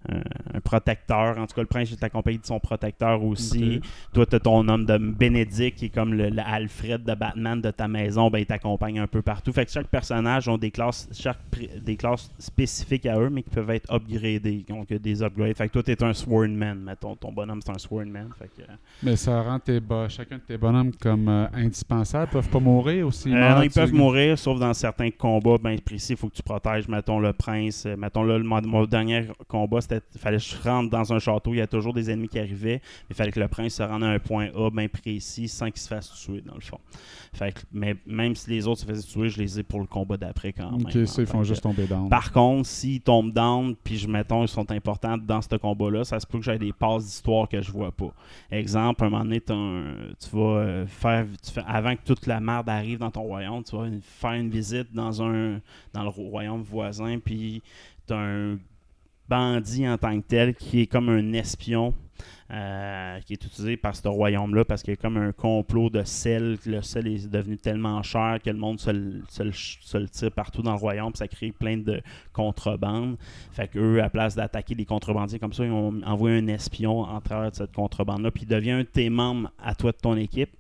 un, 0.09 0.20
un 0.55 0.60
protecteur. 0.60 1.36
En 1.39 1.47
tout 1.47 1.55
cas, 1.55 1.60
le 1.60 1.66
prince 1.66 1.93
est 1.93 2.02
accompagné 2.02 2.39
de 2.39 2.47
son 2.47 2.59
protecteur 2.59 3.22
aussi. 3.22 3.81
Toi, 4.14 4.27
tu 4.27 4.36
as 4.36 4.40
ton 4.40 4.66
homme 4.68 4.86
de 4.86 4.97
Bénédicte 4.98 5.78
qui 5.78 5.86
est 5.86 5.90
comme 5.90 6.14
le, 6.14 6.31
le 6.31 6.43
Alfred 6.44 7.05
de 7.05 7.14
Batman 7.14 7.60
de 7.60 7.70
ta 7.70 7.86
maison. 7.89 8.31
Ben, 8.31 8.39
il 8.39 8.47
t'accompagne 8.47 8.98
un 8.98 9.06
peu 9.06 9.22
partout. 9.22 9.52
Fait 9.52 9.66
que 9.66 9.70
chaque 9.72 9.89
personnage 9.89 10.48
ont 10.48 10.56
des 10.59 10.70
classes, 10.70 11.09
chaque, 11.12 11.39
des 11.82 11.97
classes 11.97 12.31
spécifiques 12.39 13.06
à 13.06 13.18
eux, 13.18 13.28
mais 13.31 13.43
qui 13.43 13.51
peuvent 13.51 13.70
être 13.70 13.93
upgradées. 13.93 14.64
Donc, 14.68 14.93
des 14.93 15.22
upgrades. 15.22 15.56
Fait 15.56 15.68
que 15.68 15.72
toi, 15.74 15.82
tu 15.82 15.90
es 15.93 16.02
un 16.02 16.12
Swordman. 16.14 16.78
Mettons, 16.81 17.14
ton 17.16 17.32
bonhomme, 17.32 17.60
c'est 17.64 17.72
un 17.72 17.78
Swordman. 17.78 18.28
Fait 18.39 18.48
que, 18.56 18.62
euh, 18.62 18.74
Mais 19.02 19.16
ça 19.16 19.43
rend 19.43 19.59
tes 19.59 19.81
bo- 19.81 20.09
chacun 20.09 20.36
de 20.36 20.43
tes 20.43 20.56
bonhommes 20.56 20.93
comme 21.01 21.28
euh, 21.28 21.47
indispensables. 21.52 22.28
Ils 22.31 22.35
peuvent 22.35 22.48
pas 22.48 22.60
mourir 22.60 23.06
aussi. 23.06 23.32
Euh, 23.35 23.55
non, 23.55 23.62
ils 23.62 23.70
peuvent 23.70 23.93
mourir, 23.93 24.39
sauf 24.39 24.59
dans 24.59 24.72
certains 24.74 25.10
combats 25.10 25.59
bien 25.62 25.77
précis. 25.85 26.12
Il 26.14 26.16
faut 26.18 26.28
que 26.28 26.35
tu 26.36 26.43
protèges, 26.43 26.89
mettons, 26.89 27.18
le 27.20 27.32
prince. 27.32 27.85
Euh, 27.86 27.97
Mettons, 27.97 28.22
là, 28.22 28.39
le- 28.39 28.44
mon, 28.44 28.60
mon 28.62 28.85
dernier 28.86 29.27
combat, 29.47 29.81
c'était 29.90 30.04
il 30.14 30.20
fallait 30.20 30.36
que 30.38 30.42
je 30.44 30.56
rentre 30.62 30.90
dans 30.90 31.12
un 31.12 31.18
château. 31.18 31.52
Il 31.54 31.58
y 31.58 31.60
a 31.60 31.66
toujours 31.66 31.92
des 31.92 32.10
ennemis 32.10 32.28
qui 32.28 32.38
arrivaient. 32.38 32.80
Il 33.08 33.16
fallait 33.16 33.32
que 33.32 33.40
le 33.40 33.48
prince 33.48 33.74
se 33.74 33.82
rende 33.82 34.04
à 34.04 34.08
un 34.08 34.18
point 34.18 34.48
A 34.56 34.70
bien 34.70 34.88
précis 34.88 35.48
sans 35.48 35.66
qu'il 35.70 35.80
se 35.80 35.88
fasse 35.88 36.10
tuer, 36.24 36.40
dans 36.42 36.54
le 36.54 36.60
fond. 36.60 36.78
Fait 37.32 37.52
que, 37.52 37.60
mais 37.72 37.96
même 38.06 38.34
si 38.34 38.50
les 38.50 38.66
autres 38.66 38.80
se 38.80 38.86
faisaient 38.86 39.06
tuer, 39.06 39.28
je 39.28 39.38
les 39.40 39.58
ai 39.60 39.62
pour 39.62 39.80
le 39.80 39.86
combat 39.86 40.16
d'après 40.16 40.52
quand 40.52 40.70
même. 40.70 40.80
Ça, 40.90 40.98
ils 40.98 41.06
Fait 41.08 41.26
font 41.26 41.44
juste 41.44 41.62
tomber 41.62 41.86
down. 41.86 42.08
par 42.08 42.32
contre, 42.32 42.66
s'ils 42.68 43.00
tombent 43.00 43.32
down, 43.32 43.74
puis 43.84 43.96
je 43.96 44.08
mettons, 44.08 44.42
ils 44.42 44.48
sont 44.48 44.70
importants 44.72 45.16
dans 45.18 45.40
ce 45.40 45.54
combat-là, 45.56 46.04
ça 46.04 46.18
se 46.18 46.26
peut 46.26 46.38
que 46.38 46.44
j'aie 46.44 46.58
des 46.58 46.72
passes 46.72 47.04
d'histoire 47.04 47.48
que 47.48 47.60
je 47.60 47.70
vois 47.70 47.92
pas. 47.92 48.12
Exemple, 48.50 49.04
un 49.04 49.10
moment 49.10 49.24
donné, 49.24 49.40
t'as 49.40 49.54
un- 49.54 49.94
tu 50.18 50.28
vas 50.36 50.40
euh, 50.58 50.86
faire, 50.86 51.26
tu 51.44 51.52
fais- 51.52 51.62
avant 51.66 51.94
que 51.94 52.00
toute 52.04 52.26
la 52.26 52.40
merde 52.40 52.68
arrive 52.68 52.98
dans 52.98 53.10
ton 53.10 53.22
royaume, 53.22 53.62
tu 53.62 53.76
vas 53.76 53.86
faire 54.02 54.32
une 54.32 54.50
visite 54.50 54.92
dans 54.92 55.22
un 55.22 55.60
dans 55.92 56.02
le 56.02 56.08
ro- 56.08 56.28
royaume 56.28 56.62
voisin, 56.62 57.18
puis 57.18 57.62
tu 58.06 58.12
as 58.14 58.18
un 58.18 58.58
bandit 59.31 59.89
en 59.89 59.97
tant 59.97 60.20
que 60.20 60.27
tel 60.27 60.55
qui 60.55 60.81
est 60.82 60.86
comme 60.86 61.09
un 61.09 61.32
espion. 61.32 61.94
euh, 62.52 63.20
qui 63.20 63.35
est 63.35 63.44
utilisé 63.44 63.77
par 63.77 63.94
ce 63.94 64.09
royaume-là 64.09 64.65
parce 64.65 64.82
qu'il 64.82 64.93
y 64.93 64.97
a 64.98 65.01
comme 65.01 65.16
un 65.16 65.31
complot 65.31 65.89
de 65.89 66.02
sel. 66.02 66.59
Le 66.66 66.82
sel 66.82 67.07
est 67.07 67.31
devenu 67.31 67.57
tellement 67.57 68.02
cher 68.02 68.39
que 68.44 68.51
le 68.51 68.57
monde 68.59 68.81
se 68.81 68.90
le, 68.90 69.23
se 69.28 69.44
le- 69.44 69.52
se 69.52 69.97
le 69.97 70.09
tire 70.09 70.32
partout 70.32 70.61
dans 70.61 70.73
le 70.73 70.78
royaume. 70.78 71.15
Ça 71.15 71.28
crée 71.28 71.52
plein 71.52 71.77
de 71.77 72.02
contrebande. 72.32 73.16
Fait 73.52 73.69
qu'eux, 73.69 74.02
à 74.02 74.11
place 74.11 74.35
d'attaquer 74.35 74.74
les 74.74 74.85
contrebandiers 74.85 75.39
comme 75.39 75.52
ça, 75.52 75.65
ils 75.65 75.70
ont 75.70 76.01
envoyé 76.05 76.39
un 76.39 76.48
espion 76.48 77.02
en 77.02 77.20
travers 77.20 77.52
de 77.52 77.57
cette 77.57 77.73
contrebande-là. 77.73 78.32
Puis 78.32 78.43
il 78.43 78.48
devient 78.48 78.73
un 78.73 78.78
de 78.81 78.82
tes 78.85 79.11
membres 79.11 79.52
à 79.62 79.77
toi 79.77 79.93
de 79.93 79.98
ton 79.98 80.16
équipe. 80.16 80.51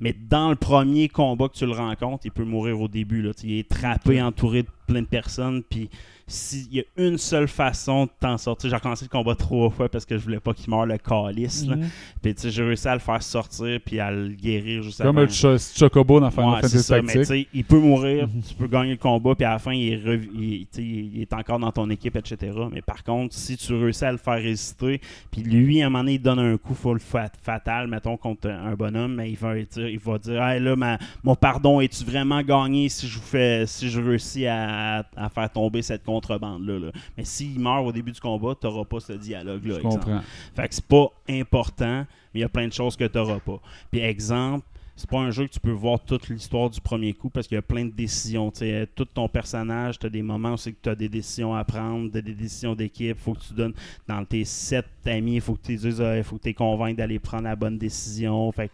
Mais 0.00 0.14
dans 0.14 0.48
le 0.48 0.56
premier 0.56 1.08
combat 1.10 1.48
que 1.48 1.54
tu 1.58 1.66
le 1.66 1.72
rencontres, 1.72 2.24
il 2.24 2.32
peut 2.32 2.44
mourir 2.44 2.80
au 2.80 2.88
début. 2.88 3.20
Là. 3.20 3.32
Il 3.42 3.58
est 3.58 3.68
trappé, 3.68 4.22
entouré 4.22 4.62
de 4.62 4.68
plein 4.86 5.02
de 5.02 5.06
personnes. 5.06 5.62
Puis 5.62 5.90
s'il 6.26 6.72
y 6.74 6.80
a 6.80 6.84
une 6.96 7.18
seule 7.18 7.48
façon 7.48 8.04
de 8.06 8.10
t'en 8.18 8.38
sortir, 8.38 8.70
j'ai 8.70 8.76
recommencé 8.76 9.04
le 9.04 9.10
combat 9.10 9.34
trois 9.34 9.68
fois 9.70 9.88
parce 9.90 10.04
que 10.06 10.16
je 10.16 10.22
voulais 10.24 10.40
pas 10.40 10.54
qu'il 10.54 10.70
meure 10.70 10.86
le 10.86 10.96
calice. 10.96 11.66
Mhm. 11.66 11.88
Puis 12.22 12.34
tu 12.34 12.42
sais, 12.42 12.50
j'ai 12.50 12.62
réussi 12.64 12.88
à 12.88 12.94
le 12.94 13.00
faire 13.00 13.22
sortir 13.22 13.78
puis 13.84 14.00
à 14.00 14.10
le 14.10 14.28
guérir 14.28 14.82
juste 14.82 14.98
Comme 15.02 15.18
avant. 15.18 15.26
le 15.26 15.28
Cho- 15.32 15.58
Chocobo 15.58 16.20
dans 16.20 16.30
Final 16.30 16.54
Fantasy 16.56 16.78
ça, 16.82 17.02
mais 17.02 17.12
tu 17.12 17.18
Tactics. 17.18 17.26
sais, 17.26 17.46
il 17.52 17.64
peut 17.64 17.78
mourir, 17.78 18.26
Mhm. 18.28 18.42
tu 18.42 18.54
peux 18.54 18.66
gagner 18.68 18.92
le 18.92 18.96
combat, 18.96 19.34
puis 19.34 19.44
à 19.44 19.50
la 19.50 19.58
fin, 19.58 19.72
il 19.72 19.92
est, 19.92 19.96
rev- 19.96 20.28
il, 20.34 20.60
tu 20.66 20.66
sais, 20.72 20.82
il 20.82 21.20
est 21.22 21.32
encore 21.34 21.58
dans 21.58 21.72
ton 21.72 21.90
équipe, 21.90 22.16
etc. 22.16 22.52
Mais 22.72 22.80
par 22.80 23.04
contre, 23.04 23.34
si 23.34 23.56
tu 23.58 23.74
réussis 23.74 24.04
à 24.06 24.12
le 24.12 24.18
faire 24.18 24.34
résister, 24.42 25.00
puis 25.30 25.42
lui, 25.42 25.82
à 25.82 25.86
un 25.86 25.90
moment 25.90 26.04
donné, 26.04 26.14
il 26.14 26.22
donne 26.22 26.38
un 26.38 26.56
coup 26.56 26.74
full 26.74 27.00
fat- 27.00 27.32
fatal, 27.42 27.86
mettons, 27.88 28.16
contre 28.16 28.48
un 28.48 28.74
bonhomme, 28.74 29.14
mais 29.16 29.30
il 29.30 29.36
va 29.36 29.54
dire, 29.54 29.88
il 29.88 29.98
va 29.98 30.18
dire 30.18 30.42
Hey, 30.42 30.60
là, 30.60 30.74
ma- 30.74 30.98
mon 31.22 31.34
pardon, 31.36 31.80
es-tu 31.80 32.02
vraiment 32.04 32.40
gagné 32.42 32.88
si 32.88 33.06
je 33.08 33.18
vous 33.18 33.24
fais 33.24 33.66
si 33.66 33.90
je 33.90 34.00
réussis 34.00 34.46
à, 34.46 35.04
à 35.16 35.28
faire 35.28 35.50
tomber 35.50 35.82
cette 35.82 36.02
contrebande-là? 36.14 36.78
là? 36.78 36.92
Mais 37.16 37.24
s'il 37.24 37.58
meurt 37.58 37.86
au 37.86 37.92
début 37.92 38.12
du 38.12 38.20
combat, 38.20 38.54
tu 38.60 38.66
n'auras 38.66 38.84
pas 38.84 39.00
ce 39.00 39.14
dialogue-là. 39.14 39.76
Je 39.76 39.82
comprends. 39.82 40.20
Fait 40.54 40.68
que 40.68 40.74
c'est 40.74 40.84
pas 40.86 41.08
important, 41.28 42.06
mais 42.32 42.40
il 42.40 42.42
y 42.42 42.44
a 42.44 42.48
plein 42.48 42.68
de 42.68 42.72
choses 42.72 42.96
que 42.96 43.04
tu 43.04 43.18
n'auras 43.18 43.40
pas. 43.40 43.60
Puis 43.90 44.00
exemple, 44.00 44.66
c'est 44.96 45.10
pas 45.10 45.18
un 45.18 45.30
jeu 45.32 45.46
que 45.46 45.52
tu 45.52 45.60
peux 45.60 45.72
voir 45.72 45.98
toute 45.98 46.28
l'histoire 46.28 46.70
du 46.70 46.80
premier 46.80 47.12
coup 47.12 47.28
parce 47.28 47.48
qu'il 47.48 47.56
y 47.56 47.58
a 47.58 47.62
plein 47.62 47.84
de 47.84 47.90
décisions. 47.90 48.52
Tout 48.94 49.04
ton 49.06 49.28
personnage, 49.28 49.98
tu 49.98 50.06
as 50.06 50.10
des 50.10 50.22
moments 50.22 50.52
où 50.52 50.56
c'est 50.56 50.72
que 50.72 50.78
tu 50.82 50.88
as 50.88 50.94
des 50.94 51.08
décisions 51.08 51.52
à 51.54 51.64
prendre, 51.64 52.10
des 52.10 52.22
des 52.22 52.34
décisions 52.34 52.74
d'équipe. 52.76 53.18
faut 53.18 53.34
que 53.34 53.40
tu 53.40 53.54
donnes 53.54 53.74
dans 54.06 54.24
tes 54.24 54.44
sept 54.44 54.86
amis, 55.06 55.36
il 55.36 55.40
faut 55.40 55.54
que 55.54 55.66
tu 55.66 55.76
dises, 55.76 55.98
il 55.98 56.22
faut 56.22 56.36
que 56.36 56.42
tu 56.42 56.48
les 56.48 56.54
convainques 56.54 56.96
d'aller 56.96 57.18
prendre 57.18 57.44
la 57.44 57.56
bonne 57.56 57.76
décision. 57.76 58.52
Fait 58.52 58.70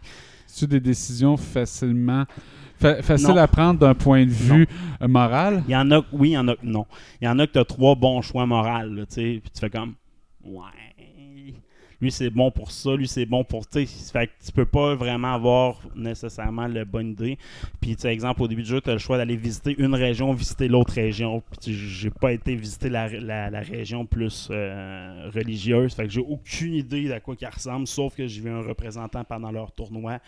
C'est 0.53 0.67
des 0.67 0.79
décisions 0.79 1.37
facilement 1.37 2.25
fa- 2.77 3.01
faciles 3.01 3.29
Non. 3.29 3.37
à 3.37 3.47
prendre 3.47 3.79
d'un 3.79 3.93
point 3.95 4.25
de 4.25 4.29
vue 4.31 4.67
euh, 5.01 5.07
moral? 5.07 5.63
il 5.67 5.71
y 5.71 5.75
en 5.75 5.89
a, 5.91 6.01
oui, 6.11 6.29
il 6.29 6.33
y 6.33 6.37
en 6.37 6.47
a 6.49 6.55
non. 6.61 6.85
Il 7.21 7.25
y 7.25 7.27
en 7.27 7.39
a 7.39 7.47
que 7.47 7.53
tu 7.53 7.59
as 7.59 7.65
trois 7.65 7.95
bons 7.95 8.21
choix 8.21 8.45
moraux, 8.45 8.87
tu 8.89 9.05
sais, 9.09 9.39
puis 9.41 9.51
tu 9.53 9.59
fais 9.59 9.69
comme, 9.69 9.93
ouais, 10.43 10.63
lui 12.01 12.11
c'est 12.11 12.29
bon 12.29 12.51
pour 12.51 12.71
ça, 12.71 12.95
lui 12.95 13.07
c'est 13.07 13.25
bon 13.25 13.43
pour, 13.43 13.67
tu 13.67 13.85
fait 13.85 14.27
que 14.27 14.31
tu 14.45 14.51
peux 14.51 14.65
pas 14.65 14.95
vraiment 14.95 15.33
avoir 15.33 15.79
nécessairement 15.95 16.67
la 16.67 16.85
bonne 16.85 17.11
idée. 17.11 17.37
Puis, 17.79 17.95
tu 17.95 18.07
exemple, 18.07 18.41
au 18.41 18.47
début 18.47 18.63
du 18.63 18.69
jeu, 18.69 18.81
tu 18.81 18.89
as 18.89 18.93
le 18.93 18.99
choix 18.99 19.17
d'aller 19.17 19.35
visiter 19.35 19.75
une 19.77 19.93
région, 19.95 20.33
visiter 20.33 20.67
l'autre 20.67 20.93
région. 20.93 21.41
Puis, 21.61 21.73
j'ai 21.73 22.09
pas 22.09 22.31
été 22.31 22.55
visiter 22.55 22.89
la, 22.89 23.07
la- 23.07 23.49
la 23.49 23.59
région 23.61 24.05
plus 24.05 24.47
euh, 24.51 25.29
religieuse, 25.33 25.93
fait 25.93 26.03
que 26.05 26.09
j'ai 26.09 26.21
aucune 26.21 26.73
idée 26.73 27.07
d'à 27.07 27.19
quoi 27.19 27.35
qu'elle 27.35 27.49
ressemble, 27.49 27.87
sauf 27.87 28.15
que 28.15 28.27
j'ai 28.27 28.41
vu 28.41 28.49
un 28.49 28.61
représentant 28.61 29.23
pendant 29.23 29.51
leur 29.51 29.71
tournoi 29.71 30.19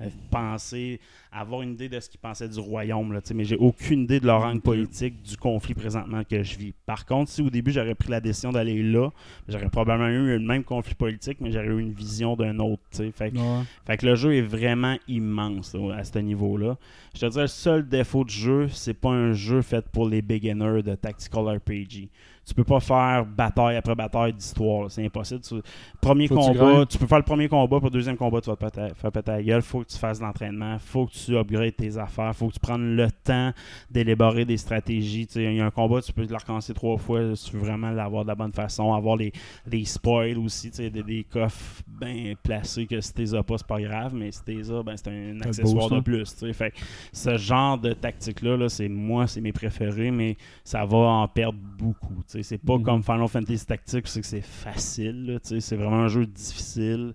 euh, 0.00 0.08
penser, 0.30 1.00
avoir 1.30 1.62
une 1.62 1.72
idée 1.72 1.88
de 1.88 1.98
ce 2.00 2.08
qu'ils 2.10 2.20
pensaient 2.20 2.48
du 2.48 2.58
royaume, 2.60 3.12
là, 3.12 3.20
mais 3.34 3.44
j'ai 3.44 3.56
aucune 3.56 4.02
idée 4.02 4.20
de 4.20 4.26
leur 4.26 4.42
angle 4.44 4.60
politique, 4.60 5.22
du 5.22 5.36
conflit 5.36 5.74
présentement 5.74 6.22
que 6.28 6.42
je 6.42 6.56
vis. 6.58 6.74
Par 6.86 7.06
contre, 7.06 7.30
si 7.30 7.40
au 7.42 7.50
début 7.50 7.70
j'aurais 7.72 7.94
pris 7.94 8.10
la 8.10 8.20
décision 8.20 8.52
d'aller 8.52 8.82
là, 8.82 9.10
j'aurais 9.48 9.68
probablement 9.70 10.08
eu 10.08 10.26
le 10.32 10.38
même 10.40 10.64
conflit 10.64 10.94
politique, 10.94 11.21
mais 11.40 11.50
j'aurais 11.52 11.66
eu 11.66 11.80
une 11.80 11.92
vision 11.92 12.36
d'un 12.36 12.58
autre. 12.58 12.82
Fait, 12.90 13.30
que- 13.30 13.36
Ouais. 13.36 13.62
fait 13.86 13.96
que 13.96 14.06
le 14.06 14.14
jeu 14.14 14.34
est 14.34 14.42
vraiment 14.42 14.96
immense 15.08 15.74
là, 15.74 15.96
à 15.96 16.04
ce 16.04 16.18
niveau-là. 16.18 16.76
Je 17.14 17.20
te 17.20 17.26
dirais, 17.26 17.42
le 17.42 17.48
seul 17.48 17.88
défaut 17.88 18.24
du 18.24 18.34
jeu, 18.34 18.68
c'est 18.68 18.94
pas 18.94 19.10
un 19.10 19.32
jeu 19.32 19.62
fait 19.62 19.84
pour 19.88 20.08
les 20.08 20.22
beginners 20.22 20.82
de 20.82 20.94
Tactical 20.94 21.48
RPG. 21.58 22.08
Tu 22.44 22.54
peux 22.54 22.64
pas 22.64 22.80
faire 22.80 23.24
bataille 23.24 23.76
après 23.76 23.94
bataille 23.94 24.32
d'histoire. 24.32 24.90
C'est 24.90 25.04
impossible. 25.04 25.40
Tu- 25.42 25.62
Premier 26.00 26.26
Faut 26.26 26.34
que 26.36 26.52
tu 26.52 26.58
combat, 26.58 26.86
tu 26.86 26.98
peux 26.98 27.06
faire 27.06 27.18
le 27.18 27.24
premier 27.24 27.48
combat, 27.48 27.78
pour 27.78 27.86
le 27.86 27.90
deuxième 27.90 28.16
combat, 28.16 28.40
tu 28.40 28.50
vas 28.50 28.56
te 28.56 28.64
péter- 28.64 28.94
faire 28.96 29.12
péter 29.12 29.30
la 29.30 29.42
gueule. 29.42 29.62
Faut 29.62 29.80
que 29.80 29.88
tu 29.88 29.96
fasses 29.96 30.18
de 30.18 30.24
l'entraînement. 30.24 30.76
Faut 30.80 31.06
que 31.06 31.12
tu 31.12 31.36
upgrades 31.36 31.76
tes 31.76 31.96
affaires. 31.98 32.34
Faut 32.34 32.48
que 32.48 32.54
tu 32.54 32.60
prennes 32.60 32.96
le 32.96 33.08
temps 33.10 33.52
d'élaborer 33.90 34.44
des 34.44 34.56
stratégies. 34.56 35.28
Il 35.36 35.54
y 35.54 35.60
a 35.60 35.66
un 35.66 35.70
combat, 35.70 36.02
tu 36.02 36.12
peux 36.12 36.26
le 36.26 36.36
recommencer 36.36 36.74
trois 36.74 36.96
fois 36.96 37.36
si 37.36 37.50
tu 37.50 37.56
veux 37.56 37.62
vraiment 37.62 37.90
l'avoir 37.90 38.24
de 38.24 38.28
la 38.28 38.34
bonne 38.34 38.52
façon. 38.52 38.92
Avoir 38.92 39.16
les, 39.16 39.32
les 39.66 39.84
spoils 39.84 40.38
aussi, 40.38 40.70
des, 40.70 40.90
des 40.90 41.24
coffres 41.24 41.82
bien 41.86 42.34
placés 42.42 42.86
que 42.86 43.00
si 43.00 43.14
t'es 43.14 43.34
as 43.34 43.42
pas, 43.42 43.58
c'est 43.58 43.66
pas 43.66 43.80
grave, 43.80 44.14
mais 44.14 44.32
si 44.32 44.42
t'es 44.44 44.56
ben, 44.84 44.96
c'est 44.96 45.08
un 45.08 45.40
accessoire 45.42 45.88
de 45.90 45.96
hein. 45.96 46.02
plus. 46.02 46.34
Fait 46.52 46.74
ce 47.12 47.36
genre 47.36 47.78
de 47.78 47.92
tactique-là, 47.92 48.56
là, 48.56 48.68
c'est 48.68 48.88
moi, 48.88 49.26
c'est 49.26 49.40
mes 49.40 49.52
préférés, 49.52 50.10
mais 50.10 50.36
ça 50.64 50.84
va 50.84 50.98
en 50.98 51.28
perdre 51.28 51.58
beaucoup. 51.78 52.22
C'est 52.42 52.58
pas 52.58 52.76
Mhm. 52.78 52.82
comme 52.82 53.02
Final 53.02 53.28
Fantasy 53.28 53.66
Tactics, 53.66 54.06
c'est 54.08 54.20
que 54.20 54.26
c'est 54.26 54.40
facile. 54.44 55.38
c'est 55.42 55.76
vraiment 55.76 56.02
un 56.04 56.08
jeu 56.08 56.24
difficile. 56.26 57.14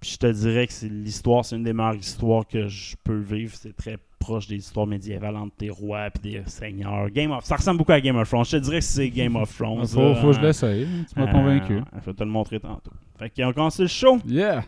Puis 0.00 0.10
je 0.12 0.16
te 0.18 0.30
dirais 0.32 0.66
que 0.66 0.72
c'est 0.72 0.88
l'histoire, 0.88 1.44
c'est 1.44 1.56
une 1.56 1.64
des 1.64 1.72
meilleures 1.72 1.96
histoires 1.96 2.46
que 2.46 2.68
je 2.68 2.94
peux 3.02 3.18
vivre. 3.18 3.52
C'est 3.60 3.76
très 3.76 3.96
proche 4.20 4.46
des 4.46 4.56
histoires 4.56 4.86
médiévales 4.86 5.34
entre 5.36 5.56
des 5.58 5.70
rois 5.70 6.06
et 6.06 6.10
des 6.22 6.42
seigneurs. 6.46 7.10
Game 7.10 7.32
of, 7.32 7.44
ça 7.44 7.56
ressemble 7.56 7.78
beaucoup 7.78 7.92
à 7.92 8.00
Game 8.00 8.16
of 8.16 8.28
Thrones. 8.28 8.44
Je 8.44 8.52
te 8.52 8.56
dirais 8.62 8.78
que 8.78 8.84
c'est 8.84 9.10
Game 9.10 9.34
of 9.36 9.54
Thrones. 9.56 9.86
Faut, 9.88 10.00
là. 10.00 10.14
faut 10.16 10.28
que 10.28 10.32
je 10.34 10.40
l'essaye. 10.40 10.86
Tu 11.12 11.18
m'as 11.20 11.26
Euh, 11.28 11.32
convaincu. 11.32 11.80
Je 12.00 12.06
vais 12.06 12.14
te 12.14 12.22
le 12.24 12.30
montrer 12.30 12.60
tantôt. 12.60 12.92
Fait 13.18 13.30
qu'on 13.30 13.52
commence 13.52 13.80
le 13.80 13.88
show. 13.88 14.18
Yeah! 14.26 14.64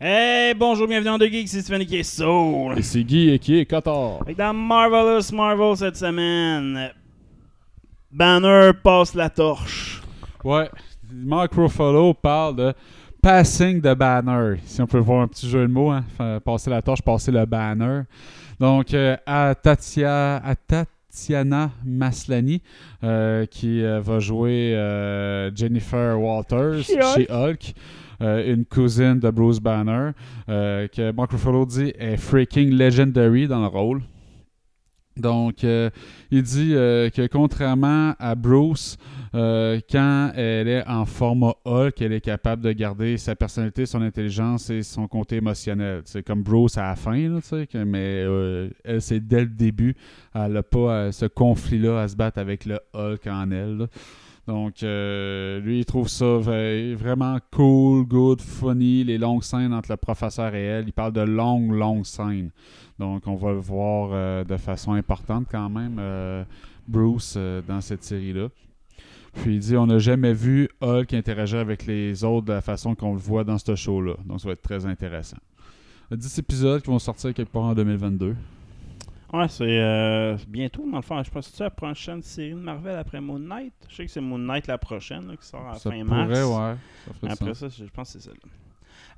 Hey, 0.00 0.54
bonjour, 0.54 0.86
bienvenue 0.86 1.06
dans 1.10 1.18
The 1.18 1.28
Geeks, 1.28 1.48
c'est 1.48 1.60
Stéphane 1.62 1.84
qui 1.84 1.96
est 1.96 2.02
soul. 2.04 2.78
Et 2.78 2.82
c'est 2.82 3.02
Guy 3.02 3.30
et 3.30 3.38
qui 3.40 3.58
est 3.58 3.66
que 3.66 4.32
dans 4.34 4.54
Marvelous 4.54 5.34
Marvel 5.34 5.76
cette 5.76 5.96
semaine, 5.96 6.92
Banner 8.10 8.70
passe 8.82 9.14
la 9.14 9.28
torche. 9.30 10.02
Ouais. 10.44 10.70
Mark 11.12 11.52
Ruffalo 11.54 12.14
parle 12.14 12.56
de 12.56 12.72
passing 13.22 13.80
de 13.80 13.94
banner. 13.94 14.58
Si 14.64 14.80
on 14.80 14.86
peut 14.86 14.98
voir 14.98 15.22
un 15.22 15.28
petit 15.28 15.48
jeu 15.48 15.66
de 15.66 15.72
mots, 15.72 15.90
hein. 15.90 16.04
Fa- 16.16 16.40
passer 16.40 16.70
la 16.70 16.80
torche, 16.82 17.02
passer 17.02 17.30
le 17.32 17.44
banner. 17.44 18.02
Donc, 18.60 18.92
euh, 18.94 19.16
à, 19.26 19.54
Tatia, 19.54 20.36
à 20.36 20.54
Tatiana 20.54 21.70
Maslany, 21.84 22.62
euh, 23.04 23.46
qui 23.46 23.82
euh, 23.84 24.00
va 24.00 24.18
jouer 24.20 24.74
euh, 24.74 25.50
Jennifer 25.54 26.18
Walters 26.20 26.82
Chez 26.82 26.96
Hulk. 26.98 27.14
chez 27.16 27.26
Hulk. 27.32 27.74
euh, 28.20 28.52
une 28.54 28.64
cousine 28.64 29.18
de 29.20 29.30
Bruce 29.30 29.60
Banner, 29.60 30.10
euh, 30.48 30.88
que 30.88 31.12
Mark 31.12 31.30
Ruffalo 31.32 31.64
dit 31.66 31.92
est 31.98 32.16
freaking 32.16 32.70
legendary 32.70 33.46
dans 33.46 33.60
le 33.60 33.68
rôle. 33.68 34.02
Donc, 35.18 35.64
euh, 35.64 35.90
il 36.30 36.42
dit 36.42 36.74
euh, 36.74 37.10
que 37.10 37.26
contrairement 37.26 38.14
à 38.18 38.34
Bruce, 38.34 38.96
euh, 39.34 39.80
quand 39.90 40.32
elle 40.34 40.68
est 40.68 40.86
en 40.86 41.04
format 41.04 41.54
Hulk, 41.64 42.00
elle 42.00 42.12
est 42.12 42.20
capable 42.20 42.62
de 42.62 42.72
garder 42.72 43.16
sa 43.18 43.34
personnalité, 43.36 43.84
son 43.86 44.00
intelligence 44.02 44.70
et 44.70 44.82
son 44.82 45.06
côté 45.06 45.36
émotionnel. 45.36 46.02
C'est 46.04 46.22
comme 46.22 46.42
Bruce 46.42 46.78
à 46.78 46.82
la 46.82 46.96
fin, 46.96 47.16
là, 47.28 47.40
que- 47.66 47.84
mais 47.84 48.22
euh, 48.24 48.70
elle, 48.84 49.02
c'est 49.02 49.20
dès 49.20 49.40
le 49.40 49.46
début. 49.48 49.94
Elle 50.34 50.52
n'a 50.52 50.62
pas 50.62 51.12
ce 51.12 51.26
conflit-là 51.26 52.02
à 52.02 52.08
se 52.08 52.16
battre 52.16 52.38
avec 52.38 52.64
le 52.64 52.78
Hulk 52.94 53.26
en 53.26 53.50
elle. 53.50 53.86
Donc, 54.48 54.82
euh, 54.82 55.60
lui, 55.60 55.80
il 55.80 55.84
trouve 55.84 56.08
ça 56.08 56.38
vraiment 56.38 57.36
cool, 57.52 58.06
good, 58.06 58.40
funny, 58.40 59.04
les 59.04 59.18
longues 59.18 59.42
scènes 59.42 59.74
entre 59.74 59.90
le 59.92 59.98
professeur 59.98 60.54
et 60.54 60.64
elle. 60.64 60.88
Il 60.88 60.92
parle 60.94 61.12
de 61.12 61.20
longues, 61.20 61.70
longues 61.70 62.06
scènes. 62.06 62.50
Donc, 62.98 63.26
on 63.26 63.34
va 63.34 63.52
le 63.52 63.58
voir 63.58 64.08
euh, 64.10 64.44
de 64.44 64.56
façon 64.56 64.92
importante 64.92 65.48
quand 65.50 65.68
même, 65.68 65.98
euh, 65.98 66.44
Bruce, 66.88 67.34
euh, 67.36 67.60
dans 67.60 67.82
cette 67.82 68.02
série-là. 68.02 68.48
Puis 69.34 69.56
il 69.56 69.60
dit 69.60 69.76
on 69.76 69.86
n'a 69.86 69.98
jamais 69.98 70.32
vu 70.32 70.70
Hulk 70.80 71.12
interagir 71.12 71.58
avec 71.58 71.84
les 71.84 72.24
autres 72.24 72.46
de 72.46 72.54
la 72.54 72.62
façon 72.62 72.94
qu'on 72.94 73.12
le 73.12 73.18
voit 73.18 73.44
dans 73.44 73.58
ce 73.58 73.74
show-là. 73.74 74.14
Donc, 74.24 74.40
ça 74.40 74.48
va 74.48 74.54
être 74.54 74.62
très 74.62 74.86
intéressant. 74.86 75.36
10 76.10 76.38
épisodes 76.38 76.80
qui 76.80 76.88
vont 76.88 76.98
sortir 76.98 77.34
quelque 77.34 77.52
part 77.52 77.64
en 77.64 77.74
2022. 77.74 78.34
Ouais, 79.32 79.46
c'est 79.48 79.64
euh, 79.66 80.36
bientôt, 80.48 80.88
dans 80.90 80.96
le 80.96 81.02
fond. 81.02 81.22
Je 81.22 81.30
pense 81.30 81.50
que 81.50 81.56
c'est 81.56 81.64
la 81.64 81.70
prochaine 81.70 82.22
série 82.22 82.50
de 82.52 82.56
Marvel 82.56 82.96
après 82.96 83.20
Moon 83.20 83.38
Knight. 83.38 83.74
Je 83.90 83.96
sais 83.96 84.06
que 84.06 84.10
c'est 84.10 84.20
Moon 84.22 84.38
Knight 84.38 84.66
la 84.66 84.78
prochaine, 84.78 85.28
là, 85.28 85.36
qui 85.36 85.46
sort 85.46 85.66
à 85.68 85.72
la 85.72 85.78
Ça 85.78 85.90
fin 85.90 86.02
pourrait, 86.04 86.24
mars. 86.26 86.38
ouais. 86.40 87.28
Ça 87.28 87.32
Après 87.32 87.54
ça, 87.54 87.68
je 87.68 87.84
pense 87.84 88.12
que 88.14 88.18
c'est 88.20 88.24
celle-là. 88.28 88.50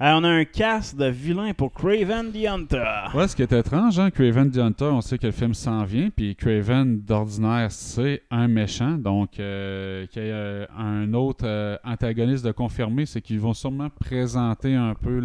Euh, 0.02 0.12
on 0.14 0.24
a 0.24 0.28
un 0.30 0.44
cast 0.46 0.96
de 0.98 1.04
vilains 1.04 1.52
pour 1.52 1.70
Craven 1.74 2.32
the 2.32 2.46
Hunter. 2.46 2.84
Ouais, 3.14 3.28
ce 3.28 3.36
qui 3.36 3.42
est 3.42 3.52
étrange, 3.52 3.98
hein, 3.98 4.10
Craven 4.10 4.50
the 4.50 4.56
Hunter, 4.56 4.86
on 4.86 5.02
sait 5.02 5.18
que 5.18 5.26
le 5.26 5.32
film 5.32 5.52
s'en 5.52 5.84
vient, 5.84 6.08
puis 6.08 6.34
Craven, 6.34 7.02
d'ordinaire, 7.02 7.70
c'est 7.70 8.22
un 8.30 8.48
méchant, 8.48 8.92
donc 8.92 9.38
euh, 9.38 10.06
qu'il 10.06 10.22
y 10.22 10.26
ait 10.26 10.32
euh, 10.32 10.64
un 10.78 11.12
autre 11.12 11.78
antagoniste 11.84 12.46
de 12.46 12.52
confirmer, 12.52 13.04
c'est 13.04 13.20
qu'ils 13.20 13.40
vont 13.40 13.52
sûrement 13.52 13.90
présenter 13.90 14.74
un 14.74 14.94
peu 14.94 15.20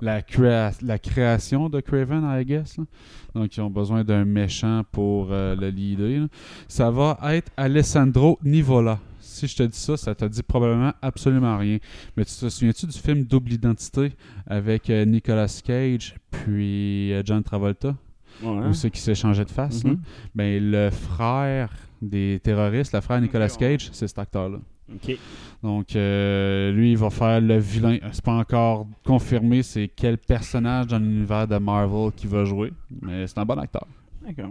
la, 0.00 0.22
créa- 0.22 0.70
la 0.80 0.98
création 1.00 1.68
de 1.68 1.80
Craven, 1.80 2.22
I 2.24 2.44
guess. 2.44 2.76
Donc, 3.34 3.56
ils 3.56 3.60
ont 3.62 3.70
besoin 3.70 4.04
d'un 4.04 4.24
méchant 4.24 4.82
pour 4.92 5.26
le 5.30 5.70
leader. 5.70 6.28
Ça 6.68 6.88
va 6.92 7.18
être 7.32 7.50
Alessandro 7.56 8.38
Nivola. 8.44 9.00
Si 9.34 9.48
je 9.48 9.56
te 9.56 9.62
dis 9.64 9.78
ça, 9.78 9.96
ça 9.96 10.14
te 10.14 10.24
dit 10.24 10.42
probablement 10.42 10.92
absolument 11.02 11.58
rien. 11.58 11.78
Mais 12.16 12.24
tu 12.24 12.32
te 12.34 12.48
souviens-tu 12.48 12.86
du 12.86 12.98
film 12.98 13.24
Double 13.24 13.52
Identité 13.52 14.12
avec 14.46 14.88
euh, 14.90 15.04
Nicolas 15.04 15.60
Cage 15.64 16.14
puis 16.30 17.12
euh, 17.12 17.22
John 17.24 17.42
Travolta? 17.42 17.96
Ouais. 18.42 18.68
Ou 18.68 18.74
ceux 18.74 18.90
qui 18.90 19.00
s'échangeaient 19.00 19.44
de 19.44 19.50
face? 19.50 19.82
Là? 19.82 19.92
Ben, 20.34 20.70
le 20.70 20.90
frère 20.90 21.72
des 22.00 22.40
terroristes, 22.42 22.94
le 22.94 23.00
frère 23.00 23.20
Nicolas. 23.20 23.48
Cage, 23.48 23.90
c'est 23.92 24.06
cet 24.06 24.18
acteur-là. 24.18 24.58
Ok. 24.92 25.16
Donc, 25.62 25.96
euh, 25.96 26.70
lui, 26.72 26.92
il 26.92 26.98
va 26.98 27.10
faire 27.10 27.40
le 27.40 27.58
vilain. 27.58 27.98
C'est 28.12 28.24
pas 28.24 28.34
encore 28.34 28.86
confirmé 29.04 29.62
c'est 29.62 29.88
quel 29.88 30.18
personnage 30.18 30.86
dans 30.88 30.98
l'univers 30.98 31.48
de 31.48 31.56
Marvel 31.56 32.12
qui 32.12 32.26
va 32.26 32.44
jouer, 32.44 32.72
mais 33.02 33.26
c'est 33.26 33.38
un 33.38 33.44
bon 33.44 33.58
acteur. 33.58 33.86
D'accord. 34.24 34.50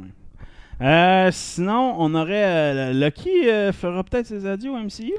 Euh, 0.83 1.29
sinon, 1.31 1.95
on 1.97 2.13
aurait. 2.13 2.43
euh, 2.43 2.93
Lucky 2.93 3.47
euh, 3.47 3.71
fera 3.71 4.03
peut-être 4.03 4.25
ses 4.25 4.45
adieux 4.45 4.69
au 4.71 4.77
MCU. 4.77 5.13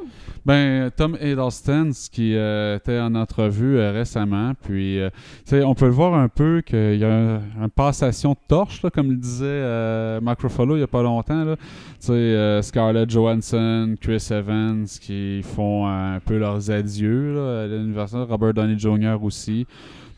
Ben, 0.44 0.90
Tom 0.94 1.16
Hiddleston, 1.18 1.90
qui 2.12 2.36
euh, 2.36 2.76
était 2.76 2.98
en 2.98 3.14
entrevue 3.14 3.78
récemment, 3.78 4.52
puis, 4.62 5.00
on 5.50 5.74
peut 5.74 5.86
le 5.86 5.92
voir 5.92 6.12
un 6.14 6.28
peu 6.28 6.60
qu'il 6.60 6.96
y 6.96 7.04
a 7.04 7.10
un, 7.10 7.36
un 7.62 7.68
passation 7.74 8.32
de 8.32 8.38
torche, 8.46 8.82
comme 8.92 9.10
le 9.10 9.16
disait 9.16 10.20
Mark 10.20 10.40
il 10.42 10.66
n'y 10.74 10.82
a 10.82 10.86
pas 10.86 11.02
longtemps. 11.02 11.44
là. 11.44 12.62
Scarlett 12.62 13.08
Johansson, 13.08 13.94
Chris 13.98 14.28
Evans, 14.30 14.84
qui 15.00 15.40
font 15.42 15.86
un 15.86 16.20
peu 16.20 16.36
leurs 16.36 16.70
adieux 16.70 17.34
là, 17.34 17.62
à 17.62 17.66
l'université, 17.66 18.20
Robert 18.28 18.52
Downey 18.52 18.78
Jr. 18.78 19.16
aussi. 19.22 19.66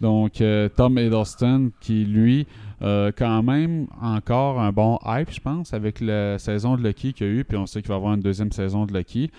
Donc, 0.00 0.42
Tom 0.76 0.98
Hiddleston, 0.98 1.70
qui 1.80 2.04
lui, 2.04 2.46
euh, 2.82 3.10
quand 3.16 3.42
même 3.42 3.86
encore 4.02 4.60
un 4.60 4.70
bon 4.70 4.98
hype, 5.06 5.30
je 5.30 5.40
pense, 5.40 5.72
avec 5.72 6.00
la 6.00 6.38
saison 6.38 6.76
de 6.76 6.86
Lucky 6.86 7.14
qu'il 7.14 7.26
y 7.26 7.30
a 7.30 7.32
eu, 7.32 7.44
puis 7.44 7.56
on 7.56 7.66
sait 7.66 7.80
qu'il 7.80 7.88
va 7.88 7.94
avoir 7.94 8.14
une 8.14 8.20
deuxième 8.20 8.52
saison 8.52 8.84
de 8.84 8.96
Lucky. 8.96 9.30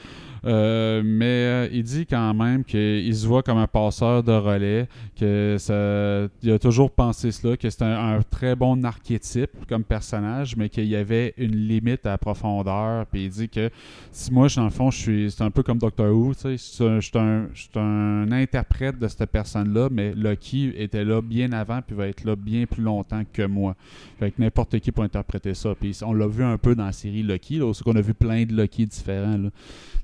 Euh, 0.45 1.01
mais 1.03 1.25
euh, 1.25 1.69
il 1.71 1.83
dit 1.83 2.05
quand 2.05 2.33
même 2.33 2.63
qu'il 2.63 3.15
se 3.15 3.27
voit 3.27 3.43
comme 3.43 3.57
un 3.57 3.67
passeur 3.67 4.23
de 4.23 4.31
relais, 4.31 4.87
que 5.19 5.57
ça, 5.59 6.27
il 6.41 6.51
a 6.51 6.59
toujours 6.59 6.91
pensé 6.91 7.31
cela, 7.31 7.57
que 7.57 7.69
c'est 7.69 7.83
un, 7.83 8.19
très 8.29 8.55
bon 8.55 8.83
archétype 8.83 9.51
comme 9.67 9.83
personnage, 9.83 10.55
mais 10.55 10.69
qu'il 10.69 10.85
y 10.85 10.95
avait 10.95 11.33
une 11.37 11.55
limite 11.55 12.05
à 12.05 12.11
la 12.11 12.17
profondeur. 12.17 13.05
Puis 13.07 13.25
il 13.25 13.29
dit 13.29 13.49
que 13.49 13.69
si 14.11 14.33
moi, 14.33 14.47
dans 14.55 14.63
le 14.63 14.69
fond, 14.69 14.89
je 14.89 14.97
suis, 14.97 15.31
c'est 15.31 15.43
un 15.43 15.51
peu 15.51 15.63
comme 15.63 15.77
Doctor 15.77 16.11
Who, 16.11 16.33
je 16.43 16.57
suis 16.57 17.17
un, 17.17 17.47
un 17.75 18.31
interprète 18.31 18.97
de 18.99 19.07
cette 19.07 19.29
personne-là, 19.29 19.89
mais 19.91 20.13
Loki 20.13 20.73
était 20.75 21.03
là 21.03 21.21
bien 21.21 21.51
avant, 21.51 21.81
puis 21.81 21.95
va 21.95 22.07
être 22.07 22.23
là 22.23 22.35
bien 22.35 22.65
plus 22.65 22.83
longtemps 22.83 23.23
que 23.31 23.43
moi. 23.43 23.75
Fait 24.19 24.31
que 24.31 24.41
n'importe 24.41 24.79
qui 24.79 24.91
peut 24.91 25.01
interpréter 25.01 25.53
ça. 25.53 25.75
Puis 25.75 25.97
on 26.03 26.13
l'a 26.13 26.27
vu 26.27 26.43
un 26.43 26.57
peu 26.57 26.75
dans 26.75 26.85
la 26.85 26.91
série 26.91 27.23
Loki, 27.23 27.57
là, 27.57 27.71
qu'on 27.83 27.95
a 27.95 28.01
vu 28.01 28.13
plein 28.13 28.45
de 28.45 28.53
Loki 28.53 28.85
différents. 28.85 29.37
là. 29.37 29.49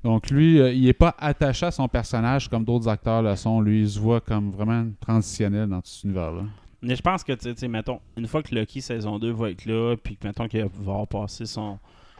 Donc 0.02 0.30
lui, 0.30 0.60
euh, 0.60 0.72
il 0.72 0.86
est 0.86 0.92
pas 0.92 1.14
attaché 1.18 1.66
à 1.66 1.70
son 1.70 1.88
personnage 1.88 2.48
comme 2.48 2.64
d'autres 2.64 2.88
acteurs 2.88 3.22
le 3.22 3.34
sont. 3.36 3.60
Lui, 3.60 3.82
il 3.82 3.90
se 3.90 3.98
voit 3.98 4.20
comme 4.20 4.50
vraiment 4.50 4.86
transitionnel 5.00 5.68
dans 5.68 5.80
tout 5.80 5.88
cet 5.88 6.04
univers-là. 6.04 6.42
Mais 6.84 6.96
je 6.96 7.02
pense 7.02 7.24
que, 7.24 7.32
tu 7.32 7.54
sais, 7.56 7.68
mettons, 7.68 8.00
une 8.18 8.26
fois 8.26 8.42
que 8.42 8.54
Lucky 8.54 8.82
saison 8.82 9.18
2 9.18 9.32
va 9.32 9.50
être 9.50 9.64
là, 9.64 9.96
puis 9.96 10.16
que, 10.16 10.26
mettons, 10.26 10.46
qu'il 10.46 10.60
va 10.60 10.66
avoir 10.66 11.08
passé 11.08 11.46
son. 11.46 11.78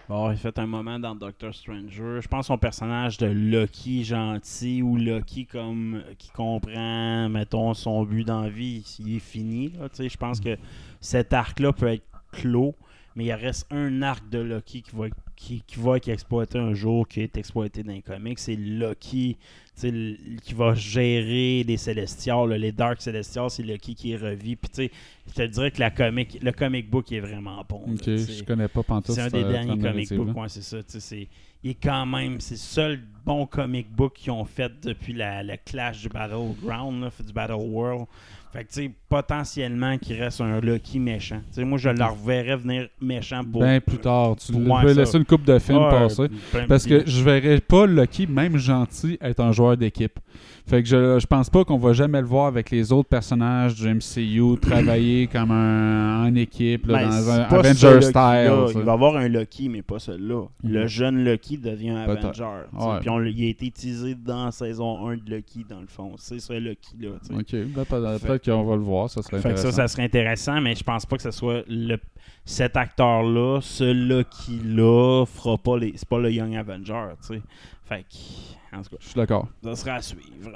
va 0.08 0.14
avoir 0.14 0.34
fait 0.36 0.58
un 0.58 0.66
moment 0.66 0.98
dans 0.98 1.14
Doctor 1.14 1.54
Stranger, 1.54 2.20
je 2.22 2.28
pense 2.28 2.40
que 2.40 2.46
son 2.46 2.56
personnage 2.56 3.18
de 3.18 3.26
Lucky 3.26 4.04
gentil 4.04 4.80
ou 4.80 4.96
Lucky 4.96 5.44
comme 5.44 6.02
qui 6.16 6.30
comprend, 6.30 7.28
mettons, 7.28 7.74
son 7.74 8.04
but 8.04 8.24
dans 8.24 8.40
la 8.40 8.48
vie, 8.48 8.82
il 9.00 9.16
est 9.16 9.20
fini. 9.20 9.68
Là, 9.78 9.90
tu 9.90 9.96
sais. 9.96 10.08
je 10.08 10.16
pense 10.16 10.40
que 10.40 10.56
cet 11.04 11.32
arc-là 11.32 11.72
peut 11.72 11.88
être 11.88 12.04
clos, 12.32 12.74
mais 13.16 13.26
il 13.26 13.32
reste 13.32 13.66
un 13.70 14.02
arc 14.02 14.28
de 14.30 14.38
Lucky 14.40 14.82
qui 14.82 14.96
va, 14.96 15.04
qui, 15.36 15.62
qui 15.66 15.78
va 15.78 15.98
être 15.98 16.08
exploité 16.08 16.58
un 16.58 16.74
jour, 16.74 17.06
qui 17.06 17.20
est 17.20 17.36
exploité 17.36 17.82
dans 17.82 17.92
les 17.92 18.02
comics. 18.02 18.38
C'est 18.38 18.56
Lucky 18.56 19.36
tu 19.76 19.80
sais, 19.80 19.88
l- 19.88 20.18
qui 20.42 20.54
va 20.54 20.74
gérer 20.74 21.62
les 21.64 21.76
Célestials, 21.76 22.48
là, 22.48 22.58
les 22.58 22.72
Dark 22.72 23.00
Célestials, 23.02 23.50
c'est 23.50 23.62
Lucky 23.62 23.94
qui 23.94 24.16
revit. 24.16 24.56
Puis 24.56 24.68
tu 24.70 24.76
sais, 24.84 24.90
je 25.28 25.34
te 25.34 25.42
dirais 25.46 25.70
que 25.70 25.80
la 25.80 25.90
comic, 25.90 26.38
le 26.42 26.52
comic 26.52 26.88
book 26.90 27.10
est 27.12 27.20
vraiment 27.20 27.62
bon. 27.68 27.82
là, 27.86 27.92
Ok, 27.94 28.04
sais. 28.04 28.18
je 28.18 28.44
connais 28.44 28.68
pas 28.68 28.82
Pantoute. 28.82 29.14
C'est 29.14 29.20
un 29.20 29.28
des 29.28 29.44
derniers 29.44 29.78
comic 29.78 30.08
books, 30.14 30.36
ouais, 30.36 30.48
c'est 30.48 30.62
ça. 30.62 30.78
c'est- 30.86 31.28
il 31.62 31.70
est 31.70 31.74
quand 31.82 32.04
même, 32.06 32.40
c'est 32.40 32.54
le 32.54 32.58
seul 32.58 33.00
bon 33.24 33.46
comic 33.46 33.90
book 33.90 34.12
qu'ils 34.14 34.32
ont 34.32 34.44
fait 34.44 34.70
depuis 34.82 35.12
la, 35.14 35.42
le 35.42 35.54
clash 35.64 36.02
du 36.02 36.08
Battleground, 36.08 37.02
là, 37.02 37.10
du 37.24 37.32
Battle 37.32 37.54
World. 37.54 38.06
Fait 38.54 38.62
que, 38.64 38.68
tu 38.72 38.82
sais, 38.84 38.90
potentiellement 39.08 39.98
qu'il 39.98 40.22
reste 40.22 40.40
un 40.40 40.60
Lucky 40.60 41.00
méchant. 41.00 41.40
Tu 41.48 41.54
sais, 41.54 41.64
moi, 41.64 41.76
je 41.76 41.88
le 41.88 42.04
reverrais 42.04 42.56
venir 42.56 42.88
méchant 43.00 43.42
pour. 43.44 43.62
Ben 43.62 43.80
plus 43.80 43.98
tard, 43.98 44.36
tu 44.36 44.52
peux 44.52 44.92
laisser 44.92 45.18
une 45.18 45.24
coupe 45.24 45.44
de 45.44 45.58
films 45.58 45.82
Ouais, 45.82 45.90
passer. 45.90 46.28
plein- 46.52 46.66
Parce 46.68 46.86
que 46.86 47.02
je 47.04 47.22
verrais 47.24 47.60
pas 47.60 47.84
Lucky, 47.86 48.28
même 48.28 48.56
gentil, 48.56 49.18
être 49.20 49.40
un 49.40 49.50
joueur 49.50 49.76
d'équipe. 49.76 50.18
Fait 50.66 50.82
que 50.82 50.88
je, 50.88 51.18
je 51.18 51.26
pense 51.26 51.50
pas 51.50 51.62
qu'on 51.66 51.76
va 51.76 51.92
jamais 51.92 52.20
le 52.22 52.26
voir 52.26 52.46
avec 52.46 52.70
les 52.70 52.90
autres 52.90 53.08
personnages 53.10 53.74
du 53.74 53.86
MCU 53.86 54.58
travailler 54.62 55.26
comme 55.26 55.50
un, 55.50 56.24
en 56.26 56.34
équipe 56.34 56.86
là, 56.86 57.00
Ben, 57.00 57.10
dans 57.10 57.30
un 57.30 57.40
Avenger 57.42 58.00
style. 58.00 58.50
Il 58.74 58.82
va 58.82 58.92
avoir 58.92 59.16
un 59.16 59.28
Lucky, 59.28 59.68
mais 59.68 59.82
pas 59.82 59.98
celui-là. 59.98 60.44
Le 60.62 60.80
Mhm. 60.82 60.86
jeune 60.88 61.22
Lucky 61.24 61.58
devient 61.58 61.90
un. 61.90 62.04
Avenger. 62.08 62.44
Ouais. 62.72 62.98
Puis 63.00 63.10
il 63.36 63.44
a 63.44 63.48
été 63.50 63.66
utilisé 63.66 64.14
dans 64.14 64.50
saison 64.50 65.06
1 65.06 65.16
de 65.16 65.34
Lucky, 65.34 65.66
dans 65.68 65.80
le 65.80 65.86
fond. 65.86 66.12
C'est 66.16 66.38
ce 66.40 66.54
sais. 66.54 67.34
Ok, 67.34 67.52
ben, 67.52 67.84
peut-être 67.84 68.44
qu'on 68.44 68.64
va 68.64 68.76
le 68.76 68.82
voir, 68.82 69.10
ça 69.10 69.20
serait 69.20 69.36
Fait 69.42 69.50
que 69.50 69.54
intéressant. 69.54 69.70
ça, 69.70 69.82
ça 69.82 69.88
serait 69.88 70.04
intéressant, 70.04 70.60
mais 70.62 70.74
je 70.74 70.82
pense 70.82 71.04
pas 71.04 71.16
que 71.16 71.22
ce 71.22 71.30
soit 71.30 71.62
le, 71.68 71.98
cet 72.46 72.76
acteur-là, 72.78 73.60
ce 73.60 73.84
Lucky-là, 73.92 75.24
fera 75.26 75.58
pas 75.58 75.76
les. 75.78 75.92
C'est 75.96 76.08
pas 76.08 76.18
le 76.18 76.30
Young 76.32 76.54
Avenger, 76.56 77.04
tu 77.20 77.34
sais. 77.34 77.42
Fait 77.86 78.02
que, 78.02 78.14
en 78.76 78.82
tout 78.82 78.90
cas, 78.90 78.96
Je 79.00 79.06
suis 79.06 79.14
d'accord. 79.16 79.48
ça 79.62 79.76
sera 79.76 79.94
à 79.94 80.02
suivre. 80.02 80.52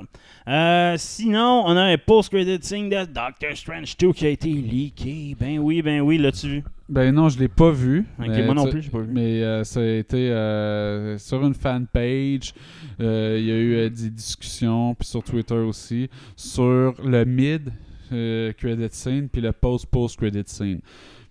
Euh, 0.49 0.95
sinon, 0.99 1.63
on 1.67 1.77
a 1.77 1.83
un 1.83 1.99
post-credit 1.99 2.59
scene 2.63 2.89
de 2.89 3.05
Doctor 3.05 3.57
Strange 3.57 3.97
2 3.97 4.13
qui 4.13 4.27
a 4.27 4.31
été 4.31 4.49
leaké. 4.49 5.37
Ben 5.39 5.59
oui, 5.59 5.83
ben 5.83 6.01
oui, 6.01 6.19
l'as-tu 6.19 6.49
vu? 6.49 6.65
Ben 6.89 7.15
non, 7.15 7.29
je 7.29 7.39
l'ai 7.39 7.49
pas 7.49 7.71
vu. 7.71 8.07
Mais 8.19 8.43
moi 8.45 8.55
non 8.55 8.67
plus, 8.71 8.83
j'ai 8.83 8.91
pas 8.91 9.01
vu. 9.01 9.13
Mais 9.13 9.43
euh, 9.43 9.63
ça 9.65 9.81
a 9.81 9.85
été 9.85 10.31
euh, 10.31 11.19
sur 11.19 11.45
une 11.45 11.55
fanpage. 11.55 12.55
euh, 13.01 13.37
Il 13.39 13.47
y 13.47 13.53
a 13.53 13.57
eu 13.87 13.91
des 13.91 14.11
discussions, 14.11 14.95
puis 14.95 15.07
sur 15.07 15.23
Twitter 15.23 15.55
aussi, 15.55 16.09
sur 16.35 16.95
le 17.05 17.25
mid 17.25 17.71
euh, 18.13 18.53
credit 18.55 18.89
scene, 18.91 19.29
puis 19.29 19.43
le 19.43 19.53
post 19.53 19.85
post 19.87 20.17
credit 20.17 20.45
scene. 20.47 20.81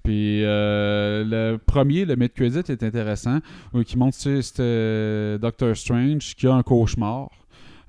Puis 0.08 0.46
euh, 0.46 1.26
le 1.26 1.58
premier, 1.58 2.06
le 2.06 2.16
mid 2.16 2.32
credit, 2.32 2.60
est 2.72 2.82
intéressant, 2.82 3.40
où 3.74 3.84
qui 3.84 3.98
montre 3.98 4.16
tu 4.16 4.24
sais, 4.24 4.42
c'était 4.42 4.62
euh, 4.64 5.38
Doctor 5.38 5.76
Strange 5.76 6.34
qui 6.34 6.48
a 6.48 6.54
un 6.54 6.64
cauchemar. 6.64 7.30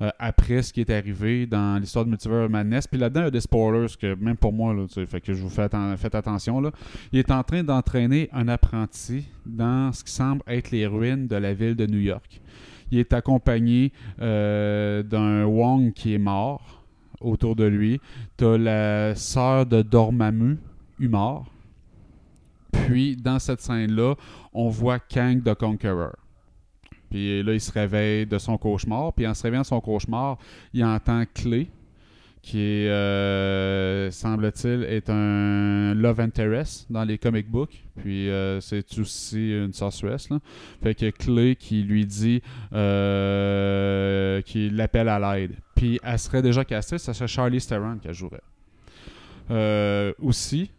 euh, 0.02 0.10
après 0.18 0.62
ce 0.62 0.72
qui 0.72 0.80
est 0.80 0.90
arrivé 0.90 1.46
dans 1.46 1.80
l'histoire 1.80 2.04
de 2.04 2.10
Multiverse 2.10 2.50
Madness. 2.50 2.88
Puis 2.88 2.98
là-dedans, 2.98 3.20
il 3.20 3.24
y 3.24 3.28
a 3.28 3.30
des 3.30 3.40
spoilers 3.40 3.86
que 4.00 4.16
même 4.16 4.36
pour 4.36 4.52
moi, 4.52 4.74
là, 4.74 4.86
tu 4.92 5.06
fait 5.06 5.20
que 5.20 5.32
je 5.32 5.40
vous 5.40 5.48
fais 5.48 5.68
faites 5.96 6.14
attention. 6.16 6.60
Là. 6.60 6.72
Il 7.12 7.20
est 7.20 7.30
en 7.30 7.44
train 7.44 7.62
d'entraîner 7.62 8.28
un 8.32 8.48
apprenti 8.48 9.28
dans 9.46 9.92
ce 9.92 10.02
qui 10.02 10.10
semble 10.10 10.42
être 10.48 10.72
les 10.72 10.88
ruines 10.88 11.28
de 11.28 11.36
la 11.36 11.54
ville 11.54 11.76
de 11.76 11.86
New 11.86 12.00
York. 12.00 12.40
Il 12.90 12.98
est 12.98 13.12
accompagné 13.12 13.92
euh, 14.20 15.04
d'un 15.04 15.44
Wong 15.44 15.92
qui 15.92 16.14
est 16.14 16.18
mort 16.18 16.82
autour 17.20 17.54
de 17.54 17.64
lui. 17.64 18.00
T'as 18.36 18.58
la 18.58 19.14
sœur 19.14 19.66
de 19.66 19.82
Dormammu, 19.82 20.58
mort. 20.98 21.46
Puis, 22.72 23.16
dans 23.16 23.38
cette 23.38 23.60
scène-là, 23.60 24.14
on 24.52 24.68
voit 24.68 24.98
Kang 24.98 25.42
the 25.42 25.54
Conqueror. 25.54 26.16
Puis 27.10 27.42
là, 27.42 27.54
il 27.54 27.60
se 27.60 27.72
réveille 27.72 28.26
de 28.26 28.38
son 28.38 28.58
cauchemar. 28.58 29.12
Puis 29.12 29.26
en 29.26 29.34
se 29.34 29.42
réveillant 29.42 29.62
de 29.62 29.66
son 29.66 29.80
cauchemar, 29.80 30.38
il 30.72 30.84
entend 30.84 31.24
Clé, 31.34 31.70
qui 32.42 32.86
euh, 32.86 34.10
semble-t-il, 34.10 34.84
est 34.84 35.10
un 35.10 35.94
love 35.94 36.20
interest 36.20 36.86
dans 36.90 37.04
les 37.04 37.18
comic 37.18 37.50
books. 37.50 37.82
Puis 37.96 38.28
euh, 38.28 38.60
c'est 38.60 38.98
aussi 38.98 39.52
une 39.52 39.72
sorceress. 39.72 40.28
Là. 40.30 40.38
Fait 40.82 40.94
que 40.94 41.10
Clé 41.10 41.56
qui 41.56 41.82
lui 41.82 42.06
dit 42.06 42.42
euh, 42.72 44.42
qu'il 44.42 44.76
l'appelle 44.76 45.08
à 45.08 45.18
l'aide. 45.18 45.56
Puis 45.74 45.98
elle 46.02 46.18
serait 46.18 46.42
déjà 46.42 46.64
cassée, 46.64 46.98
ça 46.98 47.14
serait 47.14 47.28
Charlie 47.28 47.60
Theron 47.60 47.98
qui 47.98 48.12
jouerait. 48.12 48.42
Aussi, 50.20 50.70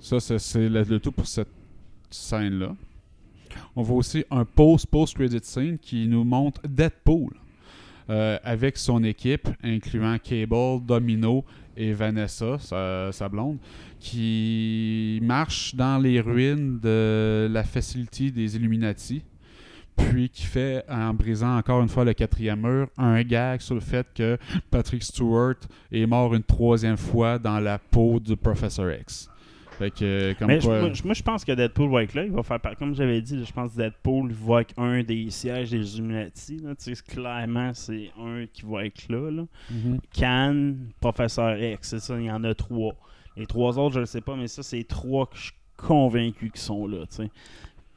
ça 0.00 0.20
c'est- 0.20 0.68
le, 0.68 0.98
tout 0.98 1.12
pour 1.12 1.26
cette 1.26 1.48
scène-là. 2.10 2.74
On 3.76 3.82
voit 3.82 3.96
aussi 3.96 4.24
un 4.30 4.44
post-post-credit 4.44 5.40
scene 5.42 5.78
qui 5.78 6.06
nous 6.06 6.24
montre 6.24 6.60
Deadpool 6.66 7.32
euh, 8.10 8.38
avec 8.42 8.76
son 8.76 9.02
équipe, 9.04 9.48
incluant 9.62 10.16
Cable, 10.18 10.84
Domino 10.86 11.44
et 11.76 11.92
Vanessa, 11.92 12.58
sa, 12.58 13.28
blonde, 13.28 13.58
qui 14.00 15.20
marche 15.22 15.74
dans 15.74 15.98
les 15.98 16.20
ruines 16.20 16.78
de 16.80 17.48
la 17.50 17.64
facilité 17.64 18.30
des 18.30 18.56
Illuminati, 18.56 19.22
puis 19.96 20.28
qui 20.28 20.44
fait, 20.44 20.84
en 20.88 21.12
brisant 21.12 21.56
encore 21.58 21.82
une 21.82 21.88
fois 21.88 22.04
le 22.04 22.14
quatrième 22.14 22.60
mur, 22.62 22.88
un 22.96 23.22
gag 23.22 23.60
sur 23.60 23.74
le 23.74 23.80
fait 23.80 24.06
que 24.14 24.38
Patrick 24.70 25.02
Stewart 25.02 25.56
est 25.92 26.06
mort 26.06 26.34
une 26.34 26.42
troisième 26.42 26.96
fois 26.96 27.38
dans 27.38 27.58
la 27.60 27.78
peau 27.78 28.18
du 28.20 28.36
Professor 28.36 28.90
X. 28.90 29.28
Fait 29.78 29.90
que, 29.92 30.32
comme 30.38 30.48
Mais 30.48 30.60
je- 30.60 30.66
quoi- 30.66 30.80
moi, 30.80 30.90
je- 30.92 31.02
moi, 31.04 31.14
je 31.14 31.22
pense 31.22 31.44
que 31.44 31.52
Deadpool 31.52 31.88
va 31.90 32.02
être 32.02 32.14
là. 32.14 32.24
Il 32.24 32.32
va 32.32 32.42
faire 32.42 32.58
Comme 32.78 32.94
j'avais 32.96 33.20
dit, 33.22 33.44
je 33.44 33.52
pense 33.52 33.72
que 33.72 33.76
Deadpool 33.76 34.32
va 34.32 34.62
être 34.62 34.74
un 34.76 35.02
des 35.04 35.30
sièges 35.30 35.70
des 35.70 35.96
Illuminati. 35.98 36.58
là. 36.58 36.74
Tu 36.74 36.94
sais, 36.96 37.02
clairement, 37.04 37.72
c'est 37.74 38.10
un 38.20 38.46
qui 38.52 38.62
va 38.66 38.84
être 38.86 39.08
là. 39.08 39.30
là. 39.30 39.44
Mhm. 39.70 40.00
Khan, 40.18 40.74
Professeur 41.00 41.56
X, 41.62 41.88
c'est 41.90 42.00
ça, 42.00 42.18
il 42.18 42.26
y 42.26 42.30
en 42.30 42.42
a 42.44 42.54
trois. 42.54 42.94
Les 43.36 43.46
trois 43.46 43.78
autres, 43.78 43.94
je 43.94 44.00
ne 44.00 44.04
sais 44.04 44.20
pas, 44.20 44.34
mais 44.34 44.48
ça, 44.48 44.64
c'est 44.64 44.82
trois 44.82 45.26
que 45.26 45.36
je 45.36 45.42
suis 45.44 45.52
convaincu 45.76 46.50
qu'ils 46.50 46.60
sont 46.60 46.86
là. 46.88 47.06
tu 47.08 47.16
sais. 47.22 47.30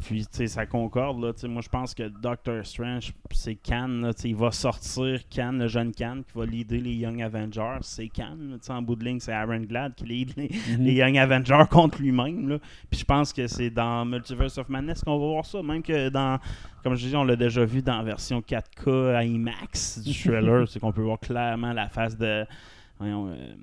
Puis, 0.03 0.21
tu 0.25 0.29
sais, 0.31 0.47
ça 0.47 0.65
concorde. 0.65 1.23
Là, 1.23 1.31
tu 1.33 1.41
sais, 1.41 1.47
moi, 1.47 1.61
je 1.61 1.69
pense 1.69 1.93
que 1.93 2.07
Doctor 2.09 2.65
Strange, 2.65 3.13
c'est 3.31 3.55
Khan. 3.55 3.87
là, 3.87 4.11
il 4.23 4.35
va 4.35 4.51
sortir 4.51 5.19
Khan, 5.29 5.51
le 5.53 5.67
jeune 5.67 5.91
Khan, 5.93 6.21
qui 6.27 6.37
va 6.37 6.45
leader 6.45 6.79
les 6.81 6.93
Young 6.95 7.21
Avengers. 7.21 7.77
C'est 7.81 8.07
Khan. 8.09 8.35
tu 8.53 8.57
sais, 8.61 8.73
En 8.73 8.81
bout 8.81 8.95
de 8.95 9.05
ligne, 9.05 9.19
c'est 9.19 9.31
Aaron 9.31 9.59
Glad 9.61 9.93
qui 9.95 10.05
lead 10.05 10.33
les, 10.35 10.49
Mhm. 10.49 10.83
les 10.83 10.93
Young 10.93 11.17
Avengers 11.17 11.63
contre 11.69 12.01
lui-même. 12.01 12.49
là. 12.49 12.57
Puis 12.89 12.99
je 12.99 13.05
pense 13.05 13.31
que 13.31 13.45
c'est 13.47 13.69
dans 13.69 14.03
Multiverse 14.05 14.57
of 14.57 14.67
Madness 14.69 15.03
qu'on 15.03 15.19
va 15.19 15.25
voir 15.27 15.45
ça. 15.45 15.61
Même 15.61 15.83
que 15.83 16.09
dans, 16.09 16.39
comme 16.83 16.95
je 16.95 17.07
dis, 17.07 17.15
on 17.15 17.23
l'a 17.23 17.35
déjà 17.35 17.63
vu 17.63 17.81
dans 17.81 17.97
la 17.97 18.03
version 18.03 18.41
4K 18.41 19.15
à 19.15 19.23
IMAX 19.23 19.99
du 19.99 20.13
trailer. 20.23 20.67
c'est 20.67 20.79
qu'on 20.79 20.91
peut 20.91 21.01
voir 21.03 21.19
clairement 21.19 21.73
la 21.73 21.87
face 21.89 22.17
de 22.17 22.45
voyons, 22.99 23.27
euh, 23.29 23.53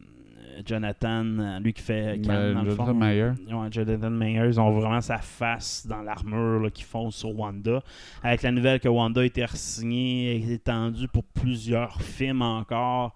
Jonathan, 0.64 1.24
euh, 1.24 1.58
lui 1.60 1.72
qui 1.72 1.82
fait 1.82 2.18
Ben, 2.18 2.54
dans 2.54 2.62
le 2.62 2.70
Jonathan 2.70 2.86
fond. 2.86 2.94
Mayer. 2.94 3.30
Ouais, 3.50 3.68
Jonathan 3.70 4.10
Mayer, 4.10 4.46
ils 4.46 4.60
ont 4.60 4.70
vraiment 4.72 5.00
sa 5.00 5.18
face 5.18 5.86
dans 5.86 6.02
l'armure 6.02 6.70
qu'ils 6.72 6.84
font 6.84 7.10
sur 7.10 7.36
Wanda. 7.38 7.82
Avec 8.22 8.42
la 8.42 8.50
nouvelle 8.52 8.80
que 8.80 8.88
Wanda 8.88 9.20
a 9.20 9.24
été 9.24 9.44
re-signée 9.44 10.36
et 10.36 10.52
étendue 10.52 11.08
pour 11.08 11.24
plusieurs 11.24 12.00
films 12.00 12.42
encore. 12.42 13.14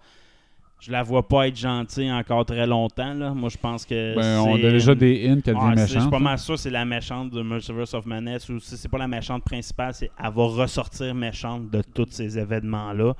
Je 0.85 0.91
la 0.91 1.01
vois 1.01 1.25
pas 1.25 1.47
être 1.47 1.55
gentille 1.55 2.11
encore 2.11 2.45
très 2.45 2.67
longtemps. 2.67 3.13
Là. 3.13 3.33
Moi, 3.33 3.47
je 3.47 3.57
pense 3.57 3.85
que. 3.85 4.15
Ben, 4.15 4.41
on 4.41 4.55
a 4.55 4.57
déjà 4.57 4.93
des 4.93 5.29
hints 5.29 5.39
qu'elle 5.39 5.55
Ouais, 5.55 5.61
c'est- 5.75 5.81
Je 5.83 5.85
suis 5.87 5.95
méchante. 5.97 6.11
pas 6.11 6.19
mal 6.19 6.37
sûr 6.37 6.55
que 6.55 6.59
c'est 6.59 6.69
la 6.69 6.83
méchante 6.83 7.29
de 7.31 7.41
Multiverse 7.41 7.93
of 7.93 8.05
Madness 8.05 8.49
ou 8.49 8.59
si 8.59 8.75
c'est 8.75 8.89
pas 8.89 8.97
la 8.97 9.07
méchante 9.07 9.43
principale, 9.45 9.93
c'est 9.93 10.11
elle 10.21 10.31
va 10.33 10.43
ressortir 10.43 11.15
méchante 11.15 11.69
de 11.69 11.81
tous 11.81 12.07
ces 12.09 12.37
événements-là. 12.37 13.13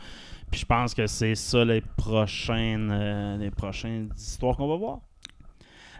Puis 0.51 0.59
je 0.59 0.65
pense 0.65 0.93
que 0.93 1.07
c'est 1.07 1.35
ça 1.35 1.63
les 1.63 1.81
prochaines, 1.95 2.89
euh, 2.91 3.37
les 3.37 3.49
prochaines 3.49 4.09
histoires 4.17 4.57
qu'on 4.57 4.67
va 4.67 4.75
voir. 4.75 4.99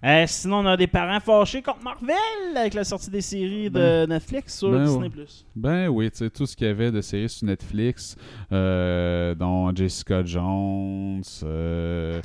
Euh, 0.04 0.26
sinon, 0.28 0.58
on 0.58 0.66
a 0.66 0.76
des 0.76 0.88
parents 0.88 1.20
fâchés 1.22 1.62
contre 1.62 1.82
Marvel 1.82 2.58
avec 2.58 2.74
la 2.74 2.84
sortie 2.84 3.10
des 3.10 3.22
séries 3.22 3.70
de 3.70 4.06
Netflix 4.06 4.58
sur 4.60 4.72
ben 4.72 4.84
Disney+. 4.84 5.08
ouais. 5.08 5.26
Ben 5.56 5.88
oui, 5.88 6.12
tu 6.12 6.18
sais, 6.18 6.30
tout 6.30 6.46
ce 6.46 6.58
qu'il 6.58 6.68
y 6.68 6.70
avait 6.70 6.92
de 6.92 7.00
séries 7.00 7.30
sur 7.30 7.48
Netflix, 7.48 8.18
euh, 8.52 9.34
dont 9.34 9.74
Jessica 9.74 10.22
Jones, 10.26 11.22
euh, 11.44 12.22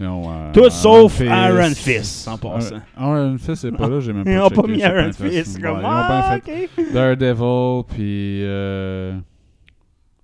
non, 0.00 0.22
euh, 0.30 0.52
Tout 0.52 0.70
sauf 0.70 1.12
Fist. 1.18 1.30
Iron 1.30 1.74
Fist, 1.74 2.28
en 2.28 2.38
passant. 2.38 2.76
Euh, 2.76 2.78
Iron 2.98 3.36
Fist, 3.38 3.56
c'est 3.56 3.72
pas 3.72 3.88
là, 3.88 4.00
j'ai 4.00 4.12
même 4.12 4.24
pas 4.24 4.30
Ils 4.30 4.38
ont 4.38 4.50
pas 4.50 4.66
mis 4.66 4.78
Iron. 4.78 5.12
Fist. 5.12 5.56
Ouais, 5.56 5.62
Comme, 5.62 5.72
ils 5.72 5.76
ont 5.76 5.78
bien 5.80 5.88
ah, 5.90 6.38
fait. 6.42 6.92
Daredevil, 6.92 7.84
puis 7.88 8.42
euh, 8.44 9.18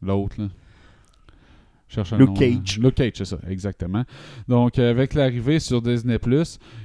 l'autre, 0.00 0.36
là. 0.38 0.46
Cherche 1.94 2.12
un 2.12 2.18
Luke 2.18 2.28
nom, 2.30 2.34
Cage. 2.34 2.78
Luke 2.80 2.94
Cage, 2.94 3.12
c'est 3.14 3.24
ça, 3.24 3.38
exactement. 3.48 4.02
Donc, 4.48 4.78
euh, 4.78 4.90
avec 4.90 5.14
l'arrivée 5.14 5.60
sur 5.60 5.80
Disney+, 5.80 6.18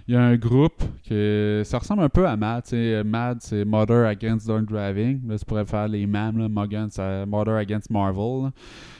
il 0.07 0.13
y 0.13 0.15
a 0.15 0.21
un 0.21 0.35
groupe 0.35 0.83
que 1.07 1.63
ça 1.65 1.79
ressemble 1.79 2.03
un 2.03 2.09
peu 2.09 2.27
à 2.27 2.35
MAD. 2.37 2.63
MAD, 3.05 3.37
c'est 3.41 3.65
Mother 3.65 4.05
Against 4.05 4.47
Drunk 4.47 4.69
Driving. 4.69 5.27
Là, 5.27 5.37
tu 5.37 5.45
pourrais 5.45 5.65
faire 5.65 5.87
les 5.87 6.05
MAM, 6.05 6.37
là, 6.37 6.47
Morgan, 6.47 6.89
c'est 6.91 7.25
Mother 7.25 7.55
Against 7.55 7.89
Marvel. 7.89 8.43
là. 8.43 8.51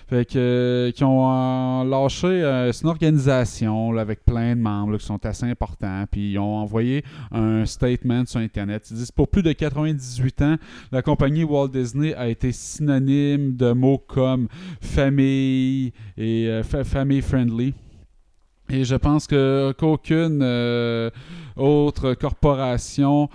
Fait 0.10 0.26
que, 0.26 0.40
euh, 0.40 0.92
qui 0.92 1.04
ont 1.04 1.30
euh, 1.32 1.84
lâché, 1.84 2.26
euh, 2.28 2.72
une 2.72 2.90
organisation 2.90 3.92
là, 3.92 4.02
avec 4.02 4.26
plein 4.26 4.56
de 4.56 4.60
membres 4.62 4.98
qui 4.98 5.06
sont 5.06 5.24
assez 5.24 5.46
importants. 5.46 6.06
Puis 6.10 6.32
ils 6.32 6.40
ont 6.40 6.56
envoyé 6.58 7.04
un 7.32 7.64
statement 7.68 8.26
sur 8.26 8.40
Internet. 8.40 8.88
Ils 8.90 8.98
disent 8.98 9.12
pour 9.12 9.28
plus 9.28 9.44
de 9.44 9.52
98 9.52 10.42
ans, 10.42 10.56
la 10.92 11.04
compagnie 11.04 11.44
Walt 11.44 11.68
Disney 11.68 12.16
a 12.16 12.28
été 12.28 12.52
synonyme 12.52 13.56
de 13.56 13.72
mots 13.72 14.00
comme 14.00 14.48
famille 14.82 15.94
et 16.18 16.48
euh, 16.48 16.64
fa- 16.64 16.84
family 16.84 17.22
friendly. 17.22 17.74
Et 18.72 18.84
je 18.86 18.96
pense 18.96 19.28
que 19.28 19.74
qu'aucune 19.78 20.44
autre 21.56 22.14
corporation 22.14 23.28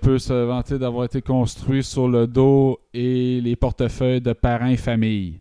peut 0.00 0.18
se 0.18 0.32
vanter 0.32 0.78
d'avoir 0.78 1.04
été 1.04 1.20
construite 1.20 1.84
sur 1.84 2.08
le 2.08 2.26
dos 2.26 2.78
et 2.94 3.40
les 3.42 3.54
portefeuilles 3.54 4.22
de 4.22 4.32
parents 4.32 4.68
et 4.68 4.78
familles. 4.78 5.40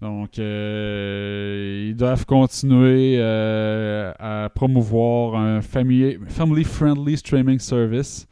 Donc, 0.00 0.38
euh, 0.38 1.86
ils 1.88 1.96
doivent 1.96 2.24
continuer 2.24 3.16
euh, 3.18 4.12
à 4.18 4.48
promouvoir 4.54 5.34
un 5.34 5.60
family- 5.60 6.18
family-friendly 6.28 7.16
streaming 7.16 7.58
service 7.58 8.26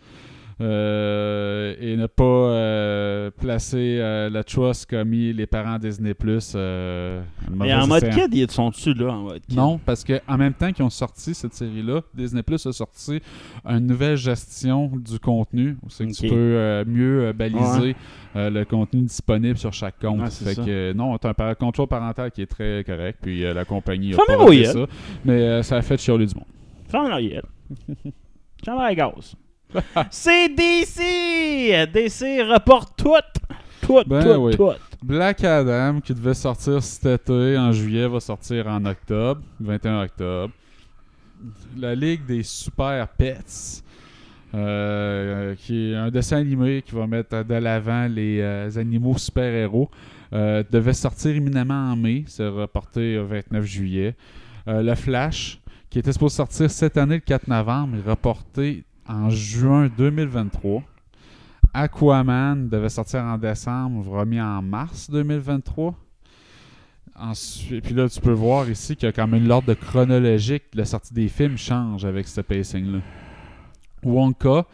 euh, 0.58 1.74
et 1.80 1.96
ne 1.96 2.06
pas 2.06 2.24
euh, 2.24 3.30
placer 3.30 3.98
euh, 4.00 4.30
la 4.30 4.42
trust 4.42 4.88
comme 4.88 5.08
mis 5.10 5.32
les 5.32 5.46
parents 5.46 5.78
Disney 5.78 6.14
Plus. 6.14 6.54
Mais 6.54 7.74
en 7.74 7.86
mode 7.86 8.08
kid, 8.10 8.32
ils 8.32 8.50
sont 8.50 8.70
dessus 8.70 8.94
là 8.94 9.12
en 9.12 9.22
mode 9.22 9.42
kid? 9.46 9.56
non, 9.56 9.78
parce 9.78 10.02
que 10.02 10.20
en 10.26 10.36
même 10.38 10.54
temps 10.54 10.72
qu'ils 10.72 10.84
ont 10.84 10.90
sorti 10.90 11.34
cette 11.34 11.52
série-là, 11.54 12.00
Disney 12.14 12.42
Plus 12.42 12.64
a 12.66 12.72
sorti 12.72 13.20
une 13.66 13.86
nouvelle 13.86 14.16
gestion 14.16 14.90
du 14.94 15.18
contenu. 15.18 15.76
C'est 15.88 16.06
que 16.06 16.12
tu 16.12 16.28
peux 16.28 16.84
mieux 16.90 17.32
baliser 17.32 17.94
Ouais. 18.34 18.50
le 18.50 18.64
contenu 18.64 19.00
disponible 19.02 19.56
sur 19.56 19.72
chaque 19.72 19.98
compte. 19.98 20.26
C'est 20.30 20.54
fait 20.54 20.62
que 20.64 20.92
non, 20.92 21.16
t'as 21.16 21.30
un 21.30 21.34
par- 21.34 21.56
contrôle 21.56 21.86
parental 21.88 22.30
qui 22.30 22.42
est 22.42 22.46
très 22.46 22.84
correct, 22.84 23.18
puis 23.22 23.40
la 23.42 23.64
compagnie 23.64 24.12
a 24.12 24.16
Fermez 24.16 24.44
pas 24.44 24.52
fait 24.52 24.64
ça, 24.66 24.86
mais 25.24 25.62
ça 25.62 25.76
a 25.76 25.82
fait 25.82 25.96
chialer 25.98 26.26
du 26.26 26.34
monde. 26.34 26.44
Ferme. 26.88 27.08
J'en 28.64 28.78
ai 28.80 28.82
la 28.82 28.94
gaz. 28.94 29.34
C'est 30.10 30.48
DC! 30.48 31.92
DC 31.92 32.42
reporte 32.50 32.96
tout! 32.96 33.12
Tout, 33.82 34.02
Ben 34.06 34.22
tout, 34.22 34.40
oui. 34.40 34.56
tout. 34.56 34.72
Black 35.02 35.44
Adam, 35.44 36.00
qui 36.00 36.14
devait 36.14 36.34
sortir 36.34 36.82
cet 36.82 37.06
été, 37.06 37.56
en 37.56 37.70
juillet, 37.70 38.08
va 38.08 38.18
sortir 38.18 38.66
en 38.66 38.84
octobre, 38.84 39.40
21 39.60 40.02
octobre. 40.02 40.52
La 41.76 41.94
Ligue 41.94 42.26
des 42.26 42.42
Super 42.42 43.06
Pets, 43.08 43.84
euh, 44.54 45.54
qui 45.56 45.92
est 45.92 45.94
un 45.94 46.10
dessin 46.10 46.38
animé 46.38 46.82
qui 46.82 46.94
va 46.94 47.06
mettre 47.06 47.44
de 47.44 47.54
l'avant 47.54 48.08
les 48.08 48.40
euh, 48.40 48.70
animaux 48.76 49.18
super-héros, 49.18 49.90
euh, 50.32 50.64
devait 50.70 50.94
sortir 50.94 51.36
imminemment 51.36 51.92
en 51.92 51.96
mai. 51.96 52.24
C'est 52.26 52.48
reporté 52.48 53.18
au 53.18 53.26
29 53.26 53.64
juillet. 53.64 54.16
Le 54.66 54.94
Flash, 54.96 55.60
qui 55.88 56.00
était 56.00 56.12
supposé 56.12 56.36
sortir 56.36 56.68
cette 56.68 56.96
année, 56.96 57.16
le 57.16 57.20
4 57.20 57.46
novembre, 57.46 57.98
est 57.98 58.10
reporté 58.10 58.84
en 59.08 59.30
juin 59.30 59.88
2023. 59.96 60.82
Aquaman 61.74 62.68
devait 62.68 62.88
sortir 62.88 63.20
en 63.22 63.36
décembre, 63.38 64.08
remis 64.08 64.40
en 64.40 64.62
mars 64.62 65.10
2023. 65.10 65.94
Ensuite, 67.18 67.84
puis 67.84 67.94
là, 67.94 68.08
tu 68.08 68.20
peux 68.20 68.32
voir 68.32 68.68
ici 68.68 68.94
qu'il 68.94 69.06
y 69.06 69.08
a 69.08 69.12
quand 69.12 69.26
même 69.26 69.46
l'ordre 69.46 69.68
de 69.68 69.74
chronologique. 69.74 70.64
La 70.74 70.84
sortie 70.84 71.14
des 71.14 71.28
films 71.28 71.56
change 71.56 72.04
avec 72.04 72.28
ce 72.28 72.42
pacing-là. 72.42 72.98
Wonka, 74.02 74.66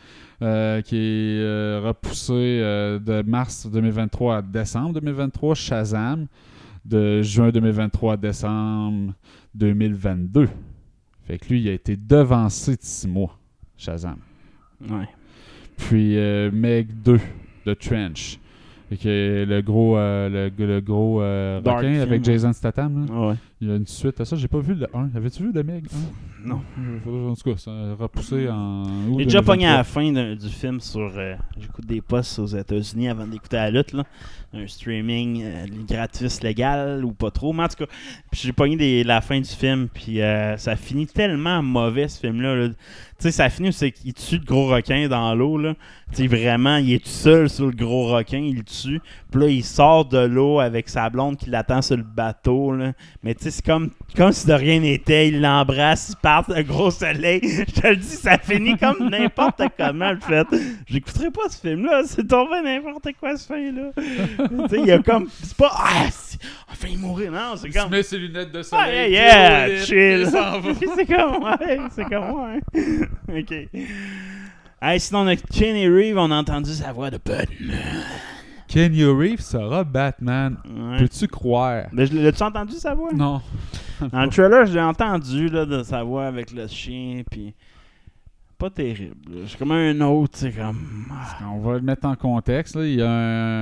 euh, 0.42 0.82
qui 0.82 0.96
est 0.96 1.40
euh, 1.40 1.80
repoussé 1.84 2.32
euh, 2.32 2.98
de 2.98 3.22
mars 3.22 3.66
2023 3.66 4.36
à 4.36 4.42
décembre 4.42 4.94
2023. 4.94 5.54
Shazam, 5.54 6.26
de 6.84 7.22
juin 7.22 7.50
2023 7.50 8.14
à 8.14 8.16
décembre 8.16 9.12
2022. 9.54 10.48
Fait 11.26 11.38
que 11.38 11.48
lui, 11.48 11.62
il 11.62 11.68
a 11.68 11.72
été 11.72 11.96
devancé 11.96 12.72
de 12.72 12.82
six 12.82 13.06
mois, 13.06 13.38
Shazam. 13.76 14.16
Ouais. 14.88 15.08
Puis 15.76 16.16
euh, 16.18 16.50
Meg 16.52 16.88
2 17.02 17.18
de 17.66 17.74
Trench 17.74 18.38
Fait 18.90 18.96
que 18.96 19.44
le 19.48 19.60
gros, 19.62 19.96
euh, 19.96 20.50
le, 20.58 20.66
le 20.66 20.80
gros 20.80 21.22
euh, 21.22 21.60
Dark 21.60 21.78
requin 21.78 21.90
film, 21.92 22.02
avec. 22.02 22.24
Jason 22.24 22.52
Statham. 22.52 23.06
là. 23.06 23.28
Ouais. 23.28 23.34
Il 23.64 23.68
y 23.68 23.70
a 23.70 23.76
une 23.76 23.86
suite 23.86 24.20
à 24.20 24.24
ça. 24.24 24.34
J'ai 24.34 24.48
pas 24.48 24.58
vu 24.58 24.74
le 24.74 24.88
1. 24.92 25.10
Avais-tu 25.14 25.44
vu 25.44 25.52
le 25.52 25.62
Meg 25.62 25.84
1 26.44 26.48
Non. 26.48 26.62
En 27.30 27.34
tout 27.36 27.48
cas, 27.52 27.56
ça 27.56 27.70
a 27.70 27.94
repoussé 27.94 28.48
en. 28.48 28.82
août 29.08 29.18
J'ai 29.20 29.24
déjà 29.26 29.38
2023. 29.40 29.44
pogné 29.54 29.66
à 29.68 29.76
la 29.76 29.84
fin 29.84 30.12
du 30.34 30.48
film 30.48 30.80
sur. 30.80 31.12
euh, 31.16 31.36
J'écoute 31.60 31.86
des 31.86 32.00
posts 32.00 32.40
aux 32.40 32.46
États-Unis 32.46 33.08
avant 33.08 33.24
d'écouter 33.26 33.56
la 33.58 33.70
lutte, 33.70 33.92
là. 33.92 34.02
Un 34.52 34.66
streaming 34.66 35.42
euh, 35.44 35.66
gratis 35.88 36.42
légal 36.42 37.04
ou 37.04 37.12
pas 37.12 37.30
trop. 37.30 37.52
Mais 37.52 37.62
en 37.62 37.68
tout 37.68 37.76
cas, 37.86 37.90
puis 38.32 38.40
j'ai 38.42 38.52
pogné 38.52 38.76
des- 38.76 39.04
la 39.04 39.20
fin 39.20 39.38
du 39.40 39.48
film, 39.48 39.88
puis 39.88 40.20
euh, 40.20 40.56
ça 40.56 40.74
finit 40.74 41.06
tellement 41.06 41.62
mauvais 41.62 42.08
ce 42.08 42.18
film-là. 42.18 42.56
là. 42.56 42.68
Tu 42.68 42.74
sais, 43.28 43.30
ça 43.30 43.48
finit 43.48 43.68
où 43.68 43.72
c'est 43.72 43.92
qu'il 43.92 44.12
tue 44.12 44.38
le 44.38 44.44
gros 44.44 44.66
requin 44.66 45.06
dans 45.08 45.32
l'eau, 45.36 45.56
là. 45.56 45.74
Tu 46.10 46.16
sais, 46.16 46.26
vraiment, 46.26 46.76
il 46.78 46.92
est 46.94 46.98
tout 47.04 47.08
seul 47.08 47.48
sur 47.48 47.66
le 47.66 47.72
gros 47.72 48.08
requin, 48.08 48.38
il 48.38 48.56
le 48.56 48.64
tue. 48.64 49.00
Puis 49.30 49.40
là, 49.40 49.46
il 49.46 49.62
sort 49.64 50.04
de 50.06 50.18
l'eau 50.18 50.58
avec 50.58 50.88
sa 50.88 51.08
blonde 51.08 51.36
qui 51.38 51.48
l'attend 51.48 51.80
sur 51.80 51.96
le 51.96 52.02
bateau, 52.02 52.72
là. 52.72 52.92
Mais 53.22 53.34
tu 53.36 53.44
sais, 53.44 53.51
c'est 53.52 53.64
comme, 53.64 53.90
comme 54.16 54.32
si 54.32 54.46
de 54.46 54.52
rien 54.52 54.80
n'était. 54.80 55.28
Il 55.28 55.40
l'embrasse, 55.40 56.10
ils 56.10 56.16
partent, 56.20 56.48
le 56.48 56.62
gros 56.62 56.90
soleil. 56.90 57.40
Je 57.42 57.64
te 57.80 57.86
le 57.86 57.96
dis, 57.96 58.06
ça 58.06 58.38
finit 58.38 58.76
comme 58.76 59.08
n'importe 59.10 59.62
comment, 59.78 60.10
le 60.12 60.18
fait. 60.20 60.46
J'écouterai 60.88 61.30
pas 61.30 61.48
ce 61.48 61.60
film-là, 61.60 62.02
c'est 62.06 62.26
tombé 62.26 62.60
n'importe 62.64 63.08
quoi, 63.20 63.36
ce 63.36 63.46
fin-là. 63.46 63.90
tu 63.96 64.68
sais, 64.68 64.80
il 64.80 64.86
y 64.86 64.92
a 64.92 64.98
comme. 64.98 65.28
C'est 65.42 65.56
pas. 65.56 65.70
Ah, 65.72 66.06
on 66.68 66.72
a 66.72 66.74
failli 66.74 66.96
mourir, 66.96 67.30
non, 67.30 67.54
c'est 67.56 67.68
Il 67.68 67.72
se 67.74 67.78
comme. 67.78 67.90
met 67.90 68.02
ses 68.02 68.18
lunettes 68.18 68.50
de 68.52 68.60
Ah, 68.60 68.62
soleil. 68.62 69.12
yeah, 69.12 69.68
yeah, 69.68 69.68
il 69.68 69.84
chill. 69.84 70.26
c'est 70.96 71.06
comme, 71.06 71.42
ouais, 71.44 71.78
c'est 71.94 72.04
comme, 72.04 72.30
ouais. 72.40 73.40
ok. 73.40 73.68
Hey, 74.84 74.98
sinon, 74.98 75.20
on 75.20 75.26
a 75.28 75.36
Kenny 75.36 75.86
Reeve, 75.86 76.18
on 76.18 76.30
a 76.32 76.34
entendu 76.36 76.72
sa 76.72 76.92
voix 76.92 77.10
de 77.10 77.18
Batman. 77.24 77.78
Kenny 78.72 79.04
Reeves 79.04 79.40
sera 79.42 79.84
Batman. 79.84 80.56
Ouais. 80.64 80.98
Peux-tu 80.98 81.28
croire? 81.28 81.84
Mais 81.92 82.06
je- 82.06 82.16
L'as-tu 82.16 82.42
entendu 82.42 82.72
sa 82.74 82.94
voix? 82.94 83.12
Non. 83.12 83.40
Dans 84.10 84.22
le 84.24 84.28
trailer, 84.30 84.66
je 84.66 84.72
l'ai 84.74 84.80
entendu 84.80 85.48
là, 85.48 85.66
de 85.66 85.82
sa 85.82 86.02
voix 86.02 86.26
avec 86.26 86.50
le 86.52 86.66
chien, 86.66 87.22
puis 87.30 87.54
pas 88.58 88.70
terrible. 88.70 89.14
là. 89.30 89.40
C'est 89.46 89.58
comme 89.58 89.72
un 89.72 90.00
autre, 90.00 90.32
c'est 90.38 90.52
comme. 90.52 90.78
ah, 91.10 91.50
On 91.52 91.58
va 91.60 91.74
le 91.74 91.82
mettre 91.82 92.06
en 92.06 92.14
contexte. 92.16 92.74
là. 92.76 92.86
Il 92.86 92.94
y 92.94 93.02
a 93.02 93.10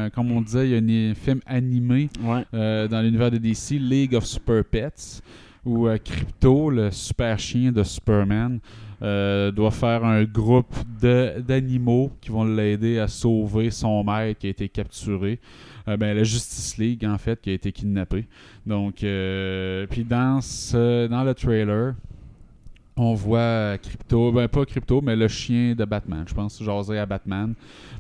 un, 0.05 0.11
comme 0.11 0.31
on 0.31 0.41
disait, 0.43 0.69
il 0.71 0.91
y 0.91 1.09
a 1.09 1.11
un 1.11 1.15
film 1.15 1.41
animé 1.47 2.09
Ouais. 2.23 2.45
euh, 2.55 2.87
dans 2.89 3.01
l'univers 3.03 3.31
de 3.31 3.39
DC, 3.39 3.79
League 3.79 4.15
of 4.15 4.25
Super 4.25 4.63
Pets, 4.65 5.23
où 5.65 5.89
euh, 5.89 5.99
Crypto, 6.03 6.71
le 6.71 6.91
super 6.91 7.39
chien 7.39 7.73
de 7.73 7.83
Superman, 7.83 8.61
euh, 9.03 9.51
doit 9.51 9.71
faire 9.71 10.05
un 10.05 10.25
groupe 10.25 10.75
d'animaux 11.01 12.11
qui 12.21 12.31
vont 12.31 12.45
l'aider 12.45 12.99
à 12.99 13.09
sauver 13.09 13.71
son 13.71 14.05
maître 14.05 14.39
qui 14.41 14.47
a 14.47 14.51
été 14.51 14.69
capturé. 14.69 15.39
Euh, 15.89 15.97
ben, 15.97 16.15
la 16.17 16.23
Justice 16.25 16.77
League, 16.79 17.05
en 17.05 17.17
fait, 17.19 17.41
qui 17.41 17.51
a 17.51 17.53
été 17.55 17.73
kidnappé. 17.73 18.27
Donc, 18.67 19.03
euh, 19.03 19.87
puis 19.89 20.05
dans, 20.05 20.41
ce, 20.41 21.07
dans 21.07 21.25
le 21.25 21.35
trailer, 21.35 21.95
on 22.97 23.15
voit 23.15 23.79
Crypto, 23.79 24.31
ben 24.31 24.47
pas 24.47 24.67
Crypto, 24.67 25.01
mais 25.01 25.17
le 25.17 25.27
chien 25.29 25.75
de 25.75 25.85
Batman. 25.87 26.25
Je 26.29 26.35
pense 26.35 26.63
jaser 26.63 26.99
à 26.99 27.07
Batman. 27.07 27.55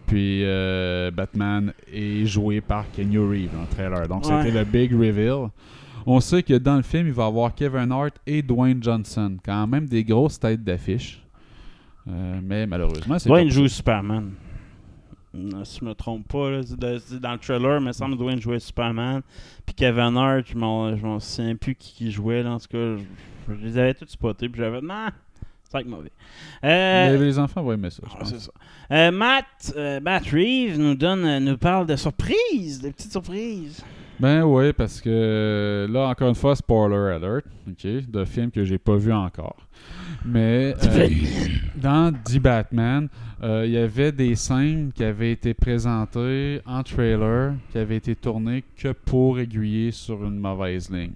Puis 0.06 0.44
euh, 0.44 1.10
Batman 1.10 1.72
est 1.90 2.26
joué 2.26 2.60
par 2.60 2.84
Kenny 2.90 3.16
Reeves 3.16 3.50
dans 3.54 3.62
le 3.62 3.66
trailer. 3.68 4.06
Donc 4.08 4.26
Ouais. 4.26 4.42
c'était 4.42 4.58
le 4.58 4.64
big 4.64 4.92
reveal. 4.92 5.48
On 6.06 6.20
sait 6.20 6.42
que 6.42 6.54
dans 6.54 6.76
le 6.76 6.82
film, 6.82 7.06
il 7.06 7.12
va 7.12 7.24
y 7.24 7.26
avoir 7.26 7.54
Kevin 7.54 7.92
Hart 7.92 8.14
et 8.26 8.42
Dwayne 8.42 8.82
Johnson. 8.82 9.36
Quand 9.44 9.66
même 9.66 9.86
des 9.86 10.02
grosses 10.04 10.38
têtes 10.40 10.62
d'affiche. 10.64 11.22
Euh, 12.08 12.40
mais 12.42 12.66
malheureusement, 12.66 13.18
c'est 13.18 13.28
Dwayne 13.28 13.50
joue 13.50 13.68
Superman. 13.68 14.32
Euh, 15.34 15.62
Si 15.64 15.78
je 15.80 15.84
me 15.84 15.94
trompe 15.94 16.26
pas, 16.26 16.50
là, 16.50 16.60
c'est 16.62 16.98
c'est 16.98 17.20
dans 17.20 17.32
le 17.32 17.38
trailer, 17.38 17.78
il 17.78 17.84
me 17.86 17.92
semble 17.92 18.16
que 18.16 18.22
Dwayne 18.22 18.40
jouait 18.40 18.58
Superman. 18.58 19.20
Puis 19.66 19.74
Kevin 19.74 20.16
Hart, 20.16 20.44
je 20.46 20.56
m'en 20.56 21.20
souviens 21.20 21.54
plus 21.56 21.74
qui, 21.74 21.92
qui 21.94 22.10
jouait. 22.10 22.42
Là, 22.42 22.52
en 22.52 22.58
tout 22.58 22.66
cas, 22.68 22.96
je, 23.48 23.54
je 23.54 23.64
les 23.64 23.78
avais 23.78 23.94
tous 23.94 24.08
spotés. 24.08 24.48
Puis 24.48 24.60
j'avais. 24.60 24.80
Non, 24.80 25.08
être 25.72 25.86
mauvais. 25.86 26.10
Euh, 26.64 27.12
Mais 27.12 27.18
les 27.18 27.38
enfants 27.38 27.62
vont 27.62 27.72
aimer 27.72 27.90
ça, 27.90 28.02
je 28.04 28.10
Ah, 28.12 28.18
pense. 28.18 28.30
c'est 28.30 28.40
ça. 28.40 28.50
Euh, 28.90 29.10
Matt, 29.12 29.72
Matt 30.02 30.24
Reeves 30.26 30.78
nous 30.80 30.96
donne, 30.96 31.44
nous 31.44 31.58
parle 31.58 31.86
de 31.86 31.94
surprises, 31.94 32.80
de 32.82 32.88
petites 32.90 33.12
surprises. 33.12 33.84
Ben 34.20 34.42
oui, 34.42 34.74
parce 34.74 35.00
que 35.00 35.86
là, 35.90 36.08
encore 36.08 36.28
une 36.28 36.34
fois, 36.34 36.54
spoiler 36.54 37.14
alert, 37.14 37.46
ok, 37.66 37.86
de 38.06 38.24
film 38.26 38.50
que 38.50 38.64
j'ai 38.64 38.76
pas 38.76 38.96
vu 38.96 39.14
encore. 39.14 39.56
Mais 40.26 40.74
euh, 40.84 41.08
dans 41.74 42.12
The 42.12 42.38
Batman, 42.38 43.08
euh, 43.42 43.64
il 43.64 43.72
y 43.72 43.78
avait 43.78 44.12
des 44.12 44.34
scènes 44.34 44.92
qui 44.94 45.04
avaient 45.04 45.32
été 45.32 45.54
présentées 45.54 46.60
en 46.66 46.82
trailer, 46.82 47.54
qui 47.72 47.78
avaient 47.78 47.96
été 47.96 48.14
tournées 48.14 48.62
que 48.76 48.92
pour 48.92 49.38
aiguiller 49.38 49.90
sur 49.90 50.22
une 50.22 50.38
mauvaise 50.38 50.90
ligne. 50.90 51.14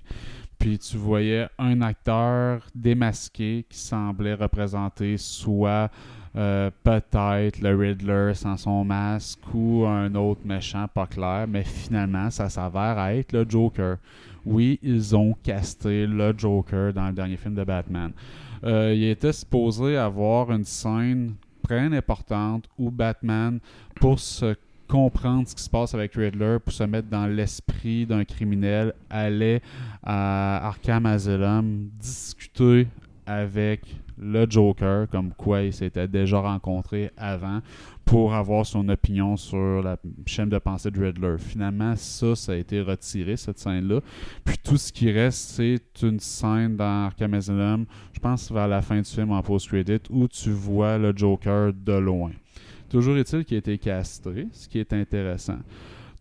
Puis 0.58 0.78
tu 0.78 0.96
voyais 0.96 1.46
un 1.58 1.82
acteur 1.82 2.62
démasqué 2.74 3.66
qui 3.68 3.78
semblait 3.78 4.32
représenter 4.32 5.18
soit 5.18 5.90
euh, 6.36 6.70
peut-être 6.82 7.60
le 7.60 7.76
Riddler 7.76 8.32
sans 8.34 8.56
son 8.56 8.84
masque 8.84 9.38
ou 9.54 9.84
un 9.86 10.12
autre 10.16 10.40
méchant 10.44 10.88
pas 10.92 11.06
clair, 11.06 11.46
mais 11.48 11.62
finalement 11.62 12.28
ça 12.30 12.48
s'avère 12.48 12.98
être 13.06 13.32
le 13.32 13.46
Joker. 13.48 13.98
Oui, 14.44 14.78
ils 14.82 15.14
ont 15.16 15.36
casté 15.42 16.06
le 16.06 16.34
Joker 16.36 16.92
dans 16.92 17.06
le 17.06 17.12
dernier 17.12 17.36
film 17.36 17.54
de 17.54 17.64
Batman. 17.64 18.12
Euh, 18.64 18.92
il 18.94 19.04
était 19.04 19.32
supposé 19.32 19.96
avoir 19.96 20.50
une 20.50 20.64
scène 20.64 21.34
très 21.62 21.96
importante 21.96 22.68
où 22.78 22.90
Batman, 22.90 23.60
pour 23.96 24.18
se 24.18 24.56
comprendre 24.88 25.48
ce 25.48 25.54
qui 25.54 25.62
se 25.62 25.70
passe 25.70 25.94
avec 25.94 26.14
Riddler, 26.14 26.58
pour 26.62 26.72
se 26.72 26.84
mettre 26.84 27.08
dans 27.08 27.26
l'esprit 27.26 28.06
d'un 28.06 28.24
criminel, 28.24 28.92
allait 29.08 29.62
à 30.02 30.66
Arkham 30.68 31.06
Asylum 31.06 31.88
discuter 31.98 32.86
avec 33.26 33.80
le 34.18 34.46
Joker, 34.48 35.08
comme 35.08 35.32
quoi 35.32 35.62
il 35.62 35.72
s'était 35.72 36.08
déjà 36.08 36.38
rencontré 36.38 37.10
avant, 37.16 37.60
pour 38.04 38.34
avoir 38.34 38.66
son 38.66 38.88
opinion 38.88 39.36
sur 39.36 39.82
la 39.82 39.96
chaîne 40.26 40.48
de 40.48 40.58
pensée 40.58 40.90
de 40.90 41.04
Riddler. 41.04 41.36
Finalement, 41.38 41.96
ça, 41.96 42.34
ça 42.34 42.52
a 42.52 42.56
été 42.56 42.80
retiré, 42.80 43.36
cette 43.36 43.58
scène-là. 43.58 44.00
Puis 44.44 44.56
tout 44.62 44.76
ce 44.76 44.92
qui 44.92 45.10
reste, 45.10 45.50
c'est 45.50 46.02
une 46.02 46.20
scène 46.20 46.76
dans 46.76 47.06
Arkham 47.06 47.34
Asylum, 47.34 47.86
je 48.12 48.20
pense 48.20 48.52
vers 48.52 48.68
la 48.68 48.82
fin 48.82 48.98
du 48.98 49.10
film 49.10 49.32
en 49.32 49.42
post-credit, 49.42 50.00
où 50.10 50.28
tu 50.28 50.50
vois 50.50 50.98
le 50.98 51.12
Joker 51.16 51.72
de 51.72 51.94
loin. 51.94 52.32
Toujours 52.90 53.16
est-il 53.16 53.44
qu'il 53.44 53.56
a 53.56 53.58
été 53.58 53.78
castré, 53.78 54.46
ce 54.52 54.68
qui 54.68 54.78
est 54.78 54.92
intéressant. 54.92 55.58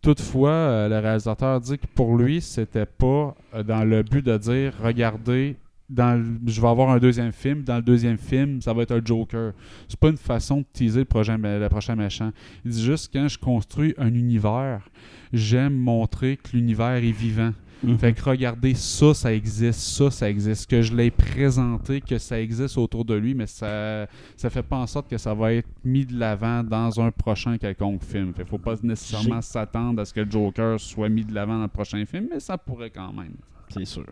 Toutefois, 0.04 0.50
euh, 0.50 0.88
le 0.88 0.98
réalisateur 0.98 1.60
dit 1.60 1.78
que 1.78 1.86
pour 1.94 2.18
lui, 2.18 2.42
c'était 2.42 2.84
pas 2.84 3.34
euh, 3.54 3.62
dans 3.62 3.84
le 3.84 4.02
but 4.02 4.22
de 4.22 4.36
dire 4.36 4.74
regardez, 4.82 5.56
dans 5.90 6.18
le- 6.20 6.38
je 6.50 6.60
vais 6.60 6.68
avoir 6.68 6.90
un 6.90 6.98
deuxième 6.98 7.32
film. 7.32 7.62
Dans 7.62 7.76
le 7.76 7.82
deuxième 7.82 8.18
film, 8.18 8.60
ça 8.60 8.72
va 8.72 8.82
être 8.82 8.92
un 8.92 9.00
Joker. 9.04 9.52
C'est 9.88 9.98
pas 9.98 10.08
une 10.08 10.16
façon 10.16 10.58
de 10.58 10.66
teaser 10.72 11.00
le 11.00 11.04
prochain, 11.04 11.36
le 11.38 11.68
prochain 11.68 11.94
méchant. 11.96 12.30
Il 12.64 12.70
dit 12.70 12.82
juste 12.84 13.10
quand 13.12 13.28
je 13.28 13.38
construis 13.38 13.94
un 13.98 14.12
univers, 14.14 14.88
j'aime 15.32 15.74
montrer 15.74 16.36
que 16.36 16.56
l'univers 16.56 16.94
est 16.96 17.10
vivant. 17.10 17.52
Fait 17.98 18.14
que 18.14 18.22
regardez, 18.22 18.72
ça, 18.72 19.12
ça 19.12 19.34
existe, 19.34 19.78
ça, 19.80 20.10
ça 20.10 20.30
existe. 20.30 20.70
Que 20.70 20.80
je 20.80 20.94
l'ai 20.96 21.10
présenté, 21.10 22.00
que 22.00 22.16
ça 22.16 22.40
existe 22.40 22.78
autour 22.78 23.04
de 23.04 23.12
lui, 23.12 23.34
mais 23.34 23.46
ça 23.46 24.06
ça 24.36 24.48
fait 24.48 24.62
pas 24.62 24.78
en 24.78 24.86
sorte 24.86 25.10
que 25.10 25.18
ça 25.18 25.34
va 25.34 25.52
être 25.52 25.68
mis 25.84 26.06
de 26.06 26.18
l'avant 26.18 26.64
dans 26.64 26.98
un 26.98 27.10
prochain 27.10 27.58
quelconque 27.58 28.02
film. 28.02 28.32
Fait 28.32 28.46
faut 28.46 28.56
pas 28.56 28.76
nécessairement 28.82 29.42
s'attendre 29.42 30.00
à 30.00 30.06
ce 30.06 30.14
que 30.14 30.20
le 30.20 30.30
Joker 30.30 30.80
soit 30.80 31.10
mis 31.10 31.26
de 31.26 31.34
l'avant 31.34 31.56
dans 31.56 31.62
le 31.64 31.68
prochain 31.68 32.02
film, 32.06 32.28
mais 32.32 32.40
ça 32.40 32.56
pourrait 32.56 32.88
quand 32.90 33.12
même. 33.12 33.34
C'est 33.68 33.84
sûr. 33.84 34.06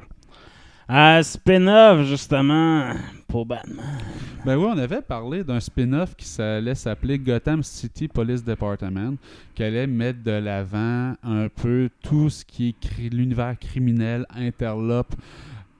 Euh, 0.93 1.23
spin-off, 1.23 2.07
justement, 2.07 2.93
pour 3.27 3.47
Batman. 3.47 3.99
Ben 4.45 4.59
oui, 4.59 4.67
on 4.69 4.77
avait 4.77 5.01
parlé 5.01 5.43
d'un 5.43 5.59
spin-off 5.59 6.15
qui 6.15 6.43
allait 6.43 6.75
s'appeler 6.75 7.19
Gotham 7.19 7.63
City 7.63 8.09
Police 8.09 8.45
Department, 8.45 9.17
qui 9.55 9.63
allait 9.63 9.87
mettre 9.87 10.23
de 10.23 10.33
l'avant 10.33 11.15
un 11.23 11.49
peu 11.49 11.89
tout 12.03 12.29
ce 12.29 12.45
qui 12.45 12.77
est 12.81 13.11
l'univers 13.11 13.59
criminel 13.59 14.27
interlope 14.35 15.15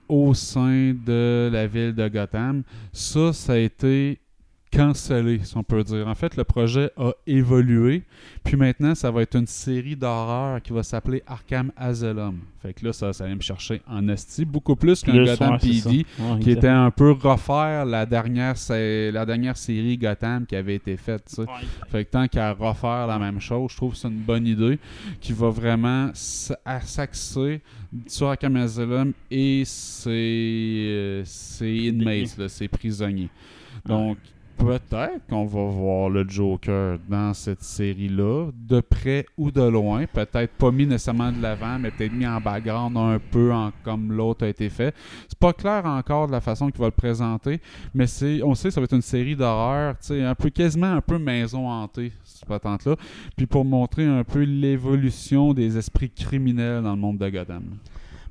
au 0.09 0.33
sein 0.33 0.95
de 1.05 1.47
la 1.53 1.67
ville 1.67 1.93
de 1.93 2.07
Gotham. 2.07 2.63
Ça, 2.91 3.33
ça 3.33 3.53
a 3.53 3.57
été 3.57 4.17
cancellé, 4.73 5.39
si 5.43 5.55
on 5.55 5.63
peut 5.63 5.83
dire. 5.83 6.07
En 6.07 6.15
fait, 6.15 6.35
le 6.35 6.43
projet 6.43 6.91
a 6.97 7.11
évolué, 7.27 8.03
puis 8.43 8.55
maintenant, 8.55 8.95
ça 8.95 9.11
va 9.11 9.21
être 9.21 9.35
une 9.35 9.47
série 9.47 9.95
d'horreur 9.95 10.61
qui 10.61 10.73
va 10.73 10.83
s'appeler 10.83 11.21
Arkham 11.27 11.71
Asylum. 11.77 12.39
Fait 12.61 12.73
que 12.73 12.85
là, 12.85 12.93
ça, 12.93 13.11
ça 13.13 13.25
allait 13.25 13.35
me 13.35 13.41
chercher 13.41 13.81
en 13.87 14.07
esti, 14.07 14.45
beaucoup 14.45 14.75
plus 14.75 15.01
qu'un 15.01 15.23
Gotham. 15.25 15.57
PD, 15.59 16.05
Ouais, 16.19 16.39
qui 16.39 16.51
était 16.51 16.67
un 16.67 16.91
peu 16.91 17.11
refaire 17.11 17.85
la 17.85 18.05
dernière, 18.05 18.55
la 18.69 19.25
dernière 19.25 19.57
série 19.57 19.97
Gotham 19.97 20.45
qui 20.45 20.55
avait 20.55 20.75
été 20.75 20.95
faite. 20.97 21.41
Fait 21.89 22.05
que 22.05 22.11
tant 22.11 22.27
qu'à 22.27 22.53
refaire 22.53 23.07
la 23.07 23.19
même 23.19 23.39
chose, 23.39 23.71
je 23.71 23.77
trouve 23.77 23.91
que 23.93 23.97
c'est 23.97 24.07
une 24.07 24.21
bonne 24.21 24.47
idée 24.47 24.79
qui 25.19 25.33
va 25.33 25.49
vraiment 25.49 26.09
s'axer 26.13 27.61
sur 28.07 28.27
Arkham 28.27 28.55
Asylum 28.55 29.13
et 29.29 29.63
ses, 29.65 30.09
euh, 30.89 31.21
ses 31.25 31.75
inmates, 31.75 32.37
là, 32.37 32.49
ses 32.49 32.67
prisonniers. 32.67 33.29
Donc, 33.85 34.17
peut-être 34.57 35.25
qu'on 35.29 35.45
va 35.45 35.63
voir 35.65 36.09
le 36.09 36.27
Joker 36.27 36.97
dans 37.09 37.33
cette 37.33 37.61
série-là, 37.63 38.49
de 38.53 38.79
près 38.81 39.25
ou 39.37 39.51
de 39.51 39.61
loin. 39.61 40.05
Peut-être 40.05 40.53
pas 40.53 40.71
mis 40.71 40.85
nécessairement 40.85 41.31
de 41.31 41.41
l'avant, 41.41 41.77
mais 41.79 41.91
peut-être 41.91 42.13
mis 42.13 42.25
en 42.27 42.39
background 42.39 42.95
un 42.97 43.19
peu 43.19 43.51
comme 43.83 44.11
l'autre 44.11 44.45
a 44.45 44.49
été 44.49 44.69
fait. 44.69 44.95
C'est 45.27 45.37
pas 45.37 45.53
clair 45.53 45.85
encore 45.85 46.27
de 46.27 46.31
la 46.31 46.41
façon 46.41 46.69
qu'il 46.69 46.79
va 46.79 46.85
le 46.87 46.91
présenter, 46.91 47.59
mais 47.93 48.05
on 48.43 48.55
sait 48.55 48.69
que 48.69 48.73
ça 48.73 48.79
va 48.79 48.85
être 48.85 48.93
une 48.95 49.01
série 49.01 49.35
d'horreur, 49.35 49.95
un 50.09 50.35
peu 50.35 50.49
quasiment 50.49 50.93
un 50.93 51.01
peu 51.01 51.17
maison 51.17 51.67
hantée, 51.69 52.11
cette 52.23 52.45
patente-là. 52.45 52.95
Puis 53.35 53.45
pour 53.45 53.65
montrer 53.65 54.05
un 54.05 54.23
peu 54.23 54.43
l'évolution 54.43 55.53
des 55.53 55.77
esprits 55.77 56.09
criminels 56.09 56.83
dans 56.83 56.91
le 56.91 56.99
monde 57.01 57.17
de 57.17 57.29
Gotham. 57.29 57.63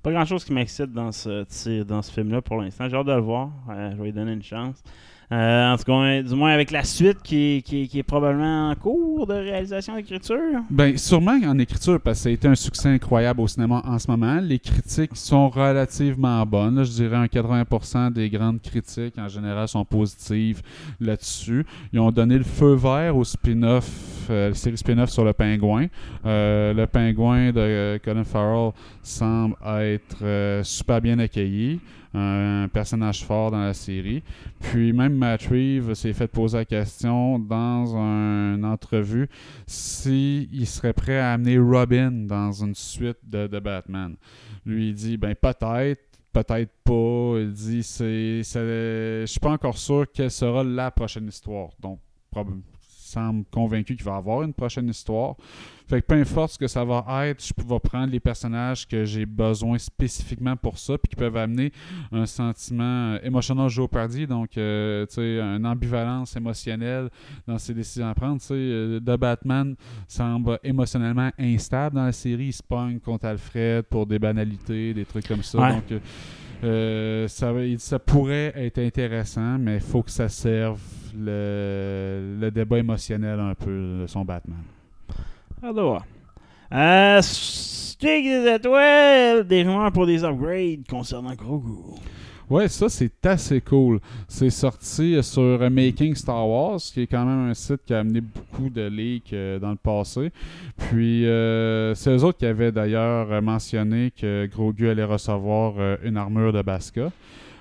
Pas 0.02 0.10
grand 0.10 0.24
chose 0.24 0.44
qui 0.44 0.52
m'excite 0.52 0.92
dans 0.92 1.12
ce, 1.12 1.44
tu- 1.44 1.84
dans 1.84 2.02
ce 2.02 2.10
film-là 2.10 2.42
pour 2.42 2.60
l'instant. 2.60 2.88
J'ai 2.88 2.96
hâte 2.96 3.06
de 3.06 3.12
le 3.12 3.20
voir. 3.20 3.50
Euh, 3.70 3.92
je 3.92 3.96
vais 3.98 4.04
lui 4.06 4.12
donner 4.12 4.32
une 4.32 4.42
chance. 4.42 4.82
Euh, 5.30 5.72
en 5.72 5.76
tout 5.78 5.84
cas, 5.84 6.22
du 6.22 6.34
moins 6.34 6.52
avec 6.52 6.70
la 6.70 6.84
suite 6.84 7.22
qui, 7.22 7.62
est 7.94 8.02
probablement 8.02 8.70
en 8.70 8.74
cours 8.74 9.26
de 9.26 9.34
réalisation 9.34 9.96
d'écriture. 9.96 10.60
Ben, 10.68 10.98
sûrement 10.98 11.38
en 11.46 11.58
écriture, 11.58 12.00
parce 12.00 12.18
que 12.18 12.22
ça 12.24 12.28
a 12.28 12.32
été 12.32 12.48
un 12.48 12.54
succès 12.54 12.88
incroyable 12.88 13.40
au 13.40 13.46
cinéma 13.46 13.82
en 13.86 13.98
ce 13.98 14.10
moment. 14.10 14.40
Les 14.42 14.58
critiques 14.58 15.16
sont 15.16 15.48
relativement 15.48 16.44
bonnes. 16.44 16.84
je 16.84 16.90
dirais 16.90 17.16
un 17.16 17.26
80% 17.26 18.12
des 18.12 18.28
grandes 18.28 18.60
critiques 18.60 19.16
en 19.16 19.28
général 19.28 19.68
sont 19.68 19.84
positives 19.84 20.60
là-dessus. 21.00 21.64
Ils 21.92 22.00
ont 22.00 22.10
donné 22.10 22.36
le 22.36 22.44
feu 22.44 22.74
vert 22.74 23.16
au 23.16 23.24
spin-off, 23.24 23.88
euh, 24.28 24.48
la 24.48 24.54
série 24.54 24.76
spin-off 24.76 25.10
sur 25.10 25.24
le 25.24 25.32
pingouin. 25.32 25.86
Euh, 26.26 26.74
le 26.74 26.86
pingouin 26.86 27.52
de 27.52 27.98
Colin 28.04 28.24
Farrell 28.24 28.72
semble 29.02 29.56
être 29.64 30.62
super 30.62 31.00
bien 31.00 31.18
accueilli. 31.18 31.80
Un 32.14 32.68
personnage 32.68 33.24
fort 33.24 33.50
dans 33.50 33.60
la 33.60 33.72
série. 33.72 34.22
Puis 34.60 34.92
même 34.92 35.14
Matt 35.14 35.46
Reeves 35.46 35.94
s'est 35.94 36.12
fait 36.12 36.28
poser 36.28 36.58
la 36.58 36.64
question 36.64 37.38
dans 37.38 37.96
une 37.96 38.64
entrevue 38.64 39.28
s'il 39.66 40.66
serait 40.66 40.92
prêt 40.92 41.18
à 41.18 41.32
amener 41.32 41.58
Robin 41.58 42.10
dans 42.10 42.52
une 42.52 42.74
suite 42.74 43.18
de, 43.24 43.46
Batman. 43.60 44.16
Lui, 44.66 44.90
il 44.90 44.94
dit 44.94 45.16
ben 45.16 45.34
peut-être, 45.34 46.02
peut-être 46.32 46.72
pas. 46.84 47.38
Il 47.40 47.52
dit 47.52 47.82
c'est, 47.82 48.42
je 48.42 49.24
suis 49.26 49.40
pas 49.40 49.52
encore 49.52 49.78
sûr 49.78 50.06
quelle 50.12 50.30
sera 50.30 50.62
la 50.62 50.90
prochaine 50.90 51.28
histoire. 51.28 51.70
Donc, 51.80 51.98
prob- 52.30 52.60
il 52.71 52.71
semble 53.12 53.44
convaincu 53.50 53.96
qu'il 53.96 54.04
va 54.04 54.12
y 54.12 54.16
avoir 54.16 54.42
une 54.42 54.52
prochaine 54.52 54.88
histoire. 54.88 55.36
Fait 55.88 56.00
que 56.00 56.06
peu 56.06 56.14
importe 56.14 56.52
ce 56.52 56.58
que 56.58 56.68
ça 56.68 56.84
va 56.84 57.04
être, 57.26 57.44
je 57.44 57.52
vais 57.56 57.80
prendre 57.80 58.10
les 58.10 58.20
personnages 58.20 58.86
que 58.86 59.04
j'ai 59.04 59.26
besoin 59.26 59.78
spécifiquement 59.78 60.56
pour 60.56 60.78
ça, 60.78 60.96
puis 60.96 61.10
qui 61.10 61.16
peuvent 61.16 61.36
amener 61.36 61.72
un 62.12 62.24
sentiment 62.24 63.12
euh, 63.12 63.18
émotionnel 63.22 63.68
Jeopardy, 63.68 64.26
donc 64.26 64.56
euh, 64.56 65.04
tu 65.06 65.16
sais, 65.16 65.40
une 65.40 65.66
ambivalence 65.66 66.34
émotionnelle 66.36 67.10
dans 67.46 67.58
ses 67.58 67.74
décisions 67.74 68.08
à 68.08 68.14
prendre. 68.14 68.40
Tu 68.40 68.46
sais, 68.46 68.54
euh, 68.54 69.00
The 69.00 69.18
Batman 69.18 69.74
semble 70.08 70.58
émotionnellement 70.62 71.30
instable 71.38 71.96
dans 71.96 72.04
la 72.04 72.12
série. 72.12 72.46
Il 72.46 72.52
se 72.52 72.62
pogne 72.62 72.98
contre 72.98 73.26
Alfred 73.26 73.82
pour 73.82 74.06
des 74.06 74.18
banalités, 74.18 74.94
des 74.94 75.04
trucs 75.04 75.26
comme 75.26 75.42
ça. 75.42 75.58
Ouais. 75.58 75.72
Donc, 75.74 75.92
euh, 75.92 75.98
euh, 76.64 77.26
ça, 77.28 77.98
pourrait 77.98 78.52
être 78.54 78.78
intéressant, 78.78 79.58
mais 79.58 79.76
il 79.76 79.80
faut 79.80 80.02
que 80.02 80.10
ça 80.10 80.28
serve 80.28 80.80
le, 81.16 82.50
débat 82.50 82.78
émotionnel 82.78 83.40
un 83.40 83.54
peu 83.54 84.00
de 84.02 84.06
son 84.06 84.24
Batman. 84.24 84.62
Voir. 85.60 86.04
Euh, 86.72 87.20
stick 87.22 88.24
des 88.24 88.54
étoiles, 88.54 89.46
des 89.46 89.62
rumeurs 89.62 89.92
pour 89.92 90.06
des 90.06 90.24
upgrades 90.24 90.86
concernant 90.88 91.34
Grogu. 91.34 91.98
Ouais, 92.52 92.68
ça 92.68 92.88
c'est 92.90 93.24
assez 93.26 93.62
cool. 93.62 93.98
C'est 94.28 94.50
sorti 94.50 95.22
sur 95.22 95.40
euh, 95.42 95.70
Making 95.70 96.14
Star 96.14 96.46
Wars, 96.46 96.78
qui 96.80 97.00
est 97.02 97.06
quand 97.06 97.24
même 97.24 97.48
un 97.50 97.54
site 97.54 97.80
qui 97.86 97.94
a 97.94 98.00
amené 98.00 98.20
beaucoup 98.20 98.68
de 98.68 98.82
leaks 98.88 99.32
euh, 99.32 99.58
dans 99.58 99.70
le 99.70 99.76
passé. 99.76 100.30
Puis 100.76 101.24
euh, 101.26 101.94
c'est 101.94 102.10
eux 102.10 102.22
autres 102.24 102.36
qui 102.38 102.44
avaient 102.44 102.70
d'ailleurs 102.70 103.32
euh, 103.32 103.40
mentionné 103.40 104.12
que 104.14 104.46
Grogu 104.52 104.88
allait 104.90 105.02
recevoir 105.04 105.74
euh, 105.78 105.96
une 106.04 106.18
armure 106.18 106.52
de 106.52 106.60
Baska. 106.60 107.10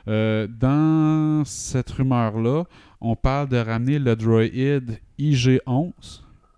Euh, 0.09 0.47
dans 0.59 1.43
cette 1.45 1.89
rumeur-là, 1.91 2.65
on 2.99 3.15
parle 3.15 3.47
de 3.47 3.57
ramener 3.57 3.97
le 3.97 4.15
droïde 4.17 4.99
IG-11. 5.17 5.91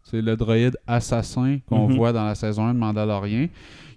C'est 0.04 0.22
le 0.24 0.36
droïde 0.36 0.78
assassin 0.88 1.60
qu'on 1.68 1.88
Mhm. 1.88 1.96
voit 1.98 2.14
dans 2.14 2.26
la 2.26 2.34
saison 2.36 2.66
1 2.66 2.74
de 2.74 2.80
Mandalorian, 2.80 3.48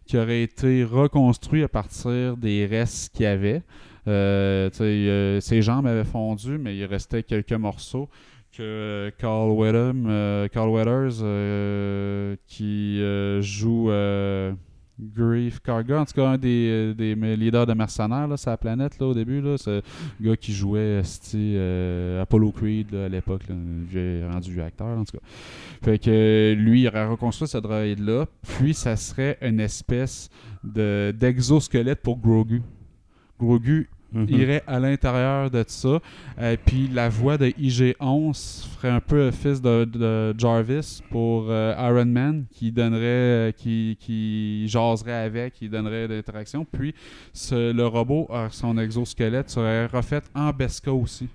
qui 0.04 0.18
aurait 0.18 0.42
été 0.42 0.84
reconstruit 0.84 1.62
à 1.62 1.68
partir 1.68 2.36
des 2.36 2.66
restes 2.66 3.14
qu'il 3.16 3.22
y 3.24 3.26
avait. 3.26 3.62
Euh, 4.08 4.70
euh, 4.80 5.40
ses 5.40 5.62
jambes 5.62 5.86
avaient 5.86 6.04
fondu, 6.04 6.58
mais 6.58 6.76
il 6.76 6.84
restait 6.84 7.22
quelques 7.22 7.52
morceaux 7.52 8.08
que 8.56 9.12
Carl 9.18 9.50
Weathers, 9.50 9.92
euh, 10.06 10.48
Carl 10.48 10.70
Weathers 10.70 11.20
euh, 11.22 12.36
qui 12.46 13.00
joue 13.42 13.90
Grief 14.98 15.60
Karga, 15.60 16.00
en 16.00 16.04
tout 16.06 16.14
cas 16.14 16.26
un 16.26 16.38
des, 16.38 16.94
des 16.94 17.14
leaders 17.14 17.66
de 17.66 17.74
mercenaires 17.74 18.26
là, 18.26 18.38
sur 18.38 18.50
la 18.50 18.56
planète 18.56 18.98
là, 18.98 19.08
au 19.08 19.12
début, 19.12 19.42
là, 19.42 19.56
le 19.66 19.82
gars 20.22 20.36
qui 20.38 20.54
jouait 20.54 21.02
Apollo 22.18 22.52
Creed 22.52 22.94
à 22.94 23.08
l'époque, 23.08 23.42
j'ai 23.92 24.22
rendu 24.24 24.62
acteur 24.62 24.98
en 24.98 25.04
tout 25.04 25.18
cas. 25.18 25.24
Fait 25.82 25.98
que 25.98 26.54
lui, 26.56 26.82
il 26.82 26.88
aurait 26.88 27.08
reconstruit 27.08 27.46
ce 27.46 27.58
droïde-là, 27.58 28.24
puis 28.42 28.72
ça 28.72 28.96
serait 28.96 29.36
une 29.42 29.60
espèce 29.60 30.30
de 30.64 31.14
d'exosquelette 31.14 32.00
pour 32.00 32.18
Grogu. 32.18 32.62
Grogu 33.38 33.90
Mhm. 34.16 34.28
irait 34.30 34.62
à 34.66 34.80
l'intérieur 34.80 35.50
de 35.50 35.64
ça. 35.66 36.00
Euh, 36.38 36.56
puis 36.64 36.88
la 36.88 37.08
voix 37.08 37.36
de 37.36 37.48
IG-11 37.48 38.66
ferait 38.74 38.90
un 38.90 39.00
peu 39.00 39.30
fils 39.30 39.60
de, 39.60 39.84
de 39.84 40.34
Jarvis 40.38 41.02
pour 41.10 41.46
euh, 41.48 41.74
Iron 41.78 42.06
Man, 42.06 42.44
qui 42.50 42.72
donnerait, 42.72 43.02
euh, 43.02 43.52
qui, 43.52 43.96
qui 44.00 44.66
jaserait 44.68 45.12
avec, 45.12 45.54
qui 45.54 45.68
donnerait 45.68 46.08
l'interaction. 46.08 46.64
Puis 46.64 46.94
le 47.52 47.84
robot, 47.84 48.28
euh, 48.30 48.48
son 48.50 48.78
exosquelette, 48.78 49.50
serait 49.50 49.86
refait 49.86 50.22
en 50.34 50.50
Beskar 50.50 50.96
aussi. 50.96 51.28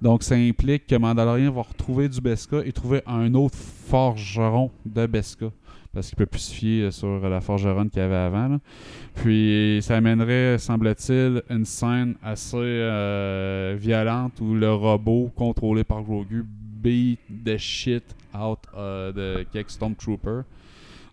Donc 0.00 0.22
ça 0.22 0.34
implique 0.34 0.86
que 0.86 0.94
Mandalorian 0.94 1.50
va 1.50 1.62
retrouver 1.62 2.08
du 2.08 2.20
Beskar 2.20 2.60
et 2.64 2.72
trouver 2.72 3.02
un 3.06 3.34
autre 3.34 3.56
forgeron 3.56 4.70
de 4.84 5.06
Beskar. 5.06 5.50
Parce 5.96 6.08
qu'il 6.08 6.16
peut 6.16 6.26
plus 6.26 6.40
se 6.40 6.54
fier 6.54 6.92
sur 6.92 7.26
la 7.26 7.40
forgeronne 7.40 7.88
qu'il 7.88 8.00
y 8.00 8.04
avait 8.04 8.14
avant. 8.14 8.58
Puis 9.14 9.78
ça 9.80 9.96
amènerait, 9.96 10.58
semble-t-il, 10.58 11.42
une 11.48 11.64
scène 11.64 12.16
assez 12.22 12.56
euh, 12.58 13.74
violente 13.78 14.34
où 14.42 14.54
le 14.54 14.70
robot 14.74 15.32
contrôlé 15.34 15.84
par 15.84 16.02
Grogu 16.02 16.44
beat 16.46 17.18
the 17.44 17.56
shit 17.56 18.04
out 18.38 18.58
euh, 18.76 19.10
de 19.12 19.46
quelques 19.50 19.70
Stormtroopers. 19.70 20.44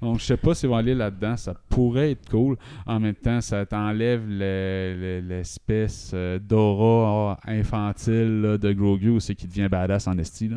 Donc 0.01 0.19
je 0.19 0.25
sais 0.25 0.35
pas 0.35 0.53
s'ils 0.53 0.67
vont 0.67 0.75
aller 0.75 0.95
là-dedans, 0.95 1.37
ça 1.37 1.53
pourrait 1.69 2.11
être 2.11 2.29
cool. 2.29 2.57
En 2.85 2.99
même 2.99 3.15
temps, 3.15 3.39
ça 3.39 3.65
t'enlève 3.65 4.23
le- 4.27 4.95
le- 4.99 5.19
l'espèce 5.25 6.11
euh, 6.13 6.39
d'aura 6.39 7.39
ah, 7.41 7.49
infantile 7.49 8.57
de 8.61 8.73
Grogu, 8.73 9.17
c'est 9.21 9.33
qui 9.33 9.47
devient 9.47 9.69
badass 9.71 10.07
en 10.07 10.17
esti. 10.17 10.49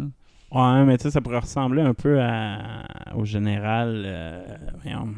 Ouais, 0.52 0.84
mais 0.84 0.96
tu 0.96 1.04
sais, 1.04 1.10
ça 1.10 1.20
pourrait 1.20 1.38
ressembler 1.40 1.82
un 1.82 1.94
peu 1.94 2.20
à, 2.20 2.84
au 3.16 3.24
général 3.24 4.02
euh, 4.06 4.44
voyons, 4.82 5.08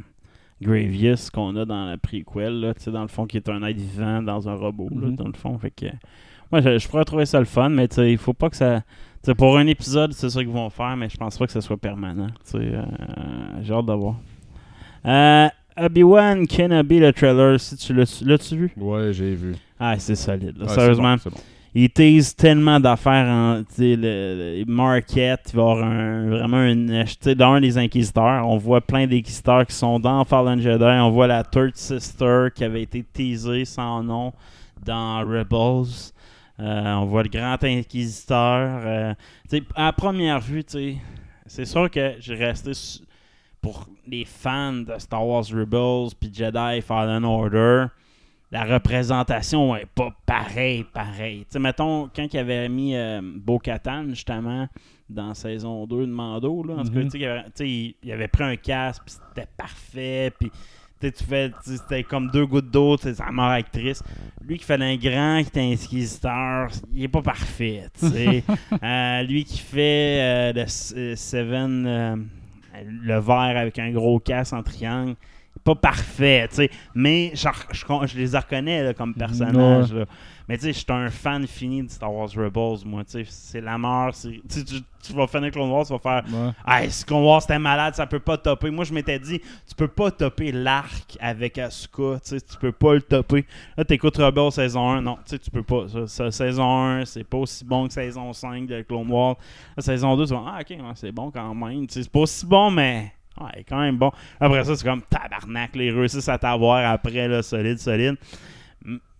Gravius 0.61 1.31
qu'on 1.31 1.55
a 1.57 1.65
dans 1.65 1.85
la 1.87 1.97
prequel, 1.99 2.61
là, 2.61 2.75
tu 2.75 2.83
sais, 2.85 2.91
dans 2.91 3.03
le 3.03 3.09
fond, 3.09 3.27
qui 3.27 3.37
est 3.37 3.49
un 3.49 3.63
être 3.63 3.77
vivant 3.77 4.23
dans 4.23 4.49
un 4.49 4.55
robot, 4.55 4.89
là, 4.91 5.09
Mhm. 5.09 5.17
dans 5.17 5.27
le 5.27 5.35
fond. 5.35 5.57
Fait 5.59 5.71
que, 5.71 5.87
moi, 6.51 6.61
je, 6.61 6.79
je 6.79 6.89
pourrais 6.89 7.05
trouver 7.05 7.27
ça 7.27 7.39
le 7.39 7.45
fun, 7.45 7.69
mais 7.69 7.87
tu 7.89 7.97
sais, 7.97 8.11
il 8.11 8.19
faut 8.19 8.33
pas 8.33 8.49
que 8.51 8.57
ça. 8.57 8.81
tu 8.81 9.27
sais, 9.31 9.35
pour 9.35 9.57
un 9.59 9.67
épisode, 9.67 10.13
c'est 10.15 10.31
ça 10.31 10.41
qu'ils 10.41 10.49
vont 10.53 10.71
faire, 10.71 10.97
mais 10.97 11.09
je 11.09 11.17
pense 11.17 11.37
pas 11.39 11.47
que 11.47 11.53
ça 11.53 11.61
soit 11.61 11.77
permanent. 11.77 12.29
tu 12.45 12.53
sais, 12.53 12.59
euh, 12.59 12.83
J'ai 13.63 13.75
hâte 13.75 13.87
de 13.87 13.93
voir. 13.93 14.17
Euh, 15.07 15.49
Obi-Wan 15.81 16.47
Kenobi, 16.49 16.99
le 16.99 17.13
trailer, 17.13 17.61
si 17.61 17.77
tu 17.77 17.95
l'as- 17.95 18.23
l'as-tu 18.25 18.57
vu? 18.57 18.73
Ouais, 18.77 19.13
j'ai 19.13 19.35
vu. 19.35 19.55
Ah, 19.79 19.97
c'est 19.99 20.17
solide. 20.17 20.57
là, 20.59 20.65
Ouais, 20.67 20.75
sérieusement. 20.75 21.17
c'est 21.19 21.31
bon. 21.31 21.41
Il 21.75 21.91
tease 21.91 22.35
tellement 22.35 22.81
d'affaires 22.81 23.27
en 23.27 23.63
le, 23.79 24.65
market. 24.67 25.51
Il 25.53 25.57
va 25.57 25.63
un, 25.63 26.29
vraiment 26.29 26.63
une. 26.63 27.05
Dans 27.37 27.61
des 27.61 27.77
Inquisiteurs, 27.77 28.49
on 28.49 28.57
voit 28.57 28.81
plein 28.81 29.07
d'Inquisiteurs 29.07 29.67
qui 29.67 29.75
sont 29.75 30.01
dans 30.01 30.25
Fallen 30.25 30.61
Jedi. 30.61 30.85
On 30.85 31.11
voit 31.11 31.27
la 31.27 31.45
Third 31.45 31.77
Sister 31.77 32.47
qui 32.55 32.65
avait 32.65 32.83
été 32.83 33.05
teasée 33.05 33.65
sans 33.65 34.03
nom 34.03 34.33
dans 34.85 35.21
Rebels. 35.21 36.13
Euh, 36.61 36.95
on 36.95 37.05
voit 37.05 37.23
le 37.23 37.29
Grand 37.29 37.63
Inquisiteur. 37.63 38.81
euh, 38.85 39.15
à 39.77 39.93
première 39.93 40.41
vue, 40.41 40.65
c'est 41.47 41.65
sûr 41.65 41.91
que 41.91 42.15
j'ai 42.19 42.35
resté 42.35 42.73
pour 43.61 43.87
les 44.07 44.25
fans 44.25 44.73
de 44.73 44.95
Star 44.99 45.27
Wars 45.27 45.45
Rebels 45.53 46.15
puis 46.19 46.33
Jedi 46.33 46.81
Fallen 46.81 47.25
Order 47.25 47.87
la 48.51 48.65
représentation 48.65 49.77
est 49.77 49.87
pas 49.87 50.11
pareil, 50.25 50.85
pareil. 50.85 51.41
Tu 51.41 51.47
sais, 51.51 51.59
mettons, 51.59 52.09
quand 52.15 52.27
il 52.33 52.39
avait 52.39 52.69
mis 52.69 52.97
euh, 52.97 53.21
Bo-Katan, 53.23 54.09
justement, 54.11 54.67
dans 55.09 55.35
saison 55.35 55.87
2 55.87 56.07
de 56.07 56.13
Mando, 56.13 56.63
là, 56.65 56.75
en 56.77 56.83
tout 56.85 56.93
cas, 56.93 56.99
Mhm. 57.01 57.05
tu 57.05 57.11
sais, 57.11 57.19
il 58.03 58.11
avait- 58.13 58.25
il, 58.25 58.29
pris 58.29 58.45
un 58.45 58.57
casque, 58.57 59.03
puis 59.07 59.15
c'était 59.35 59.49
parfait, 59.57 60.33
puis 60.39 60.51
tu 61.01 61.25
fais, 61.25 61.51
c'était 61.63 62.03
comme 62.03 62.29
deux 62.31 62.45
gouttes 62.47 62.71
d'eau, 62.71 62.97
c'est 62.97 63.19
la 63.19 63.31
mort 63.31 63.51
actrice. 63.51 64.03
Lui 64.47 64.59
qui 64.59 64.65
fait 64.65 64.75
un 64.83 64.97
grand, 64.97 65.43
qui 65.45 65.59
est 65.59 65.73
inquisiteur, 65.75 66.69
il 66.95 67.05
est 67.05 67.09
pas 67.09 67.23
parfait, 67.23 67.85
tu 67.99 68.09
sais. 68.09 68.45
Euh, 68.83 69.23
lui 69.23 69.45
qui 69.45 69.59
fait 69.59 70.21
euh, 70.21 70.53
le 70.55 70.65
euh, 70.97 71.17
Seven, 71.17 72.29
le 72.85 73.19
vert 73.21 73.57
avec 73.57 73.79
un 73.79 73.91
gros 73.93 74.19
casse 74.21 74.53
en 74.53 74.63
triangle, 74.63 75.15
pas 75.69 75.75
parfait, 75.75 76.47
tu 76.49 76.57
sais. 76.57 76.71
Mais 76.95 77.33
je, 77.35 77.49
je, 77.73 77.85
je 78.07 78.19
les 78.19 78.37
reconnais 78.37 78.83
là, 78.83 78.95
comme 78.95 79.15
personnages. 79.15 79.93
là. 79.93 80.05
Mais 80.49 80.57
tu 80.57 80.63
sais, 80.63 80.73
je 80.73 80.79
suis 80.79 80.87
un 80.89 81.11
fan 81.11 81.47
fini 81.47 81.83
de 81.83 81.91
Star 81.91 82.13
Wars 82.13 82.31
Rebels, 82.35 82.87
moi, 82.87 83.05
tu 83.05 83.13
sais. 83.13 83.27
C'est 83.29 83.61
la 83.61 83.77
mort. 83.77 84.15
Tu, 84.15 84.41
tu, 85.03 85.13
vas 85.13 85.27
finir 85.27 85.51
Clone 85.51 85.71
Wars, 85.71 85.87
tu 85.87 85.93
vas 85.93 85.99
faire 85.99 86.25
Ouais. 86.33 86.51
Hey, 86.67 86.91
Clone 87.07 87.23
Wars 87.23 87.43
c'était 87.43 87.59
malade, 87.59 87.95
ça 87.95 88.07
peut 88.07 88.19
pas 88.19 88.39
topper. 88.39 88.71
Moi, 88.71 88.85
je 88.85 88.95
m'étais 88.95 89.19
dit, 89.19 89.41
tu 89.41 89.75
peux 89.77 89.89
pas 89.89 90.11
topper 90.11 90.53
l'arc 90.53 91.19
avec 91.21 91.59
Asuka, 91.59 92.15
tu 92.15 92.21
sais, 92.23 92.41
tu 92.41 92.57
peux 92.57 92.73
pas 92.73 92.95
le 92.95 93.03
topper. 93.03 93.45
Là, 93.77 93.85
t'écoutes 93.85 94.17
Rebels 94.17 94.53
saison 94.53 94.89
1, 94.91 95.03
non, 95.03 95.17
tu 95.17 95.23
sais, 95.27 95.39
tu 95.39 95.51
peux 95.51 95.63
pas. 95.63 95.87
Ça, 95.89 96.07
ça, 96.07 96.31
saison 96.31 96.83
1, 96.83 97.05
c'est 97.05 97.25
pas 97.25 97.39
aussi 97.39 97.65
bon 97.65 97.87
que 97.87 97.93
saison 97.93 98.33
5 98.33 98.67
de 98.67 98.81
Clone 98.83 99.11
Wars. 99.11 99.37
La 99.77 99.83
saison 99.83 100.17
2, 100.17 100.27
tu 100.27 100.33
vas, 100.33 100.45
ah, 100.47 100.61
ok, 100.63 100.71
ouais, 100.71 100.93
c'est 100.95 101.13
bon 101.13 101.31
quand 101.31 101.55
même. 101.55 101.87
Tu 101.87 101.95
sais, 101.95 102.03
c'est 102.05 102.13
pas 102.13 102.21
aussi 102.21 102.47
bon, 102.47 102.71
mais. 102.71 103.13
Ouais, 103.41 103.65
quand 103.69 103.81
même 103.81 103.97
bon. 103.97 104.11
Après 104.41 104.65
ça, 104.65 104.75
c'est 104.77 104.85
comme 104.85 105.03
tabarnak, 105.03 105.77
les 105.77 105.91
réussissent 105.91 106.29
à 106.29 106.39
t'avoir 106.39 106.91
après, 106.91 107.29
là, 107.29 107.43
solide, 107.43 107.79
solide. 107.79 108.17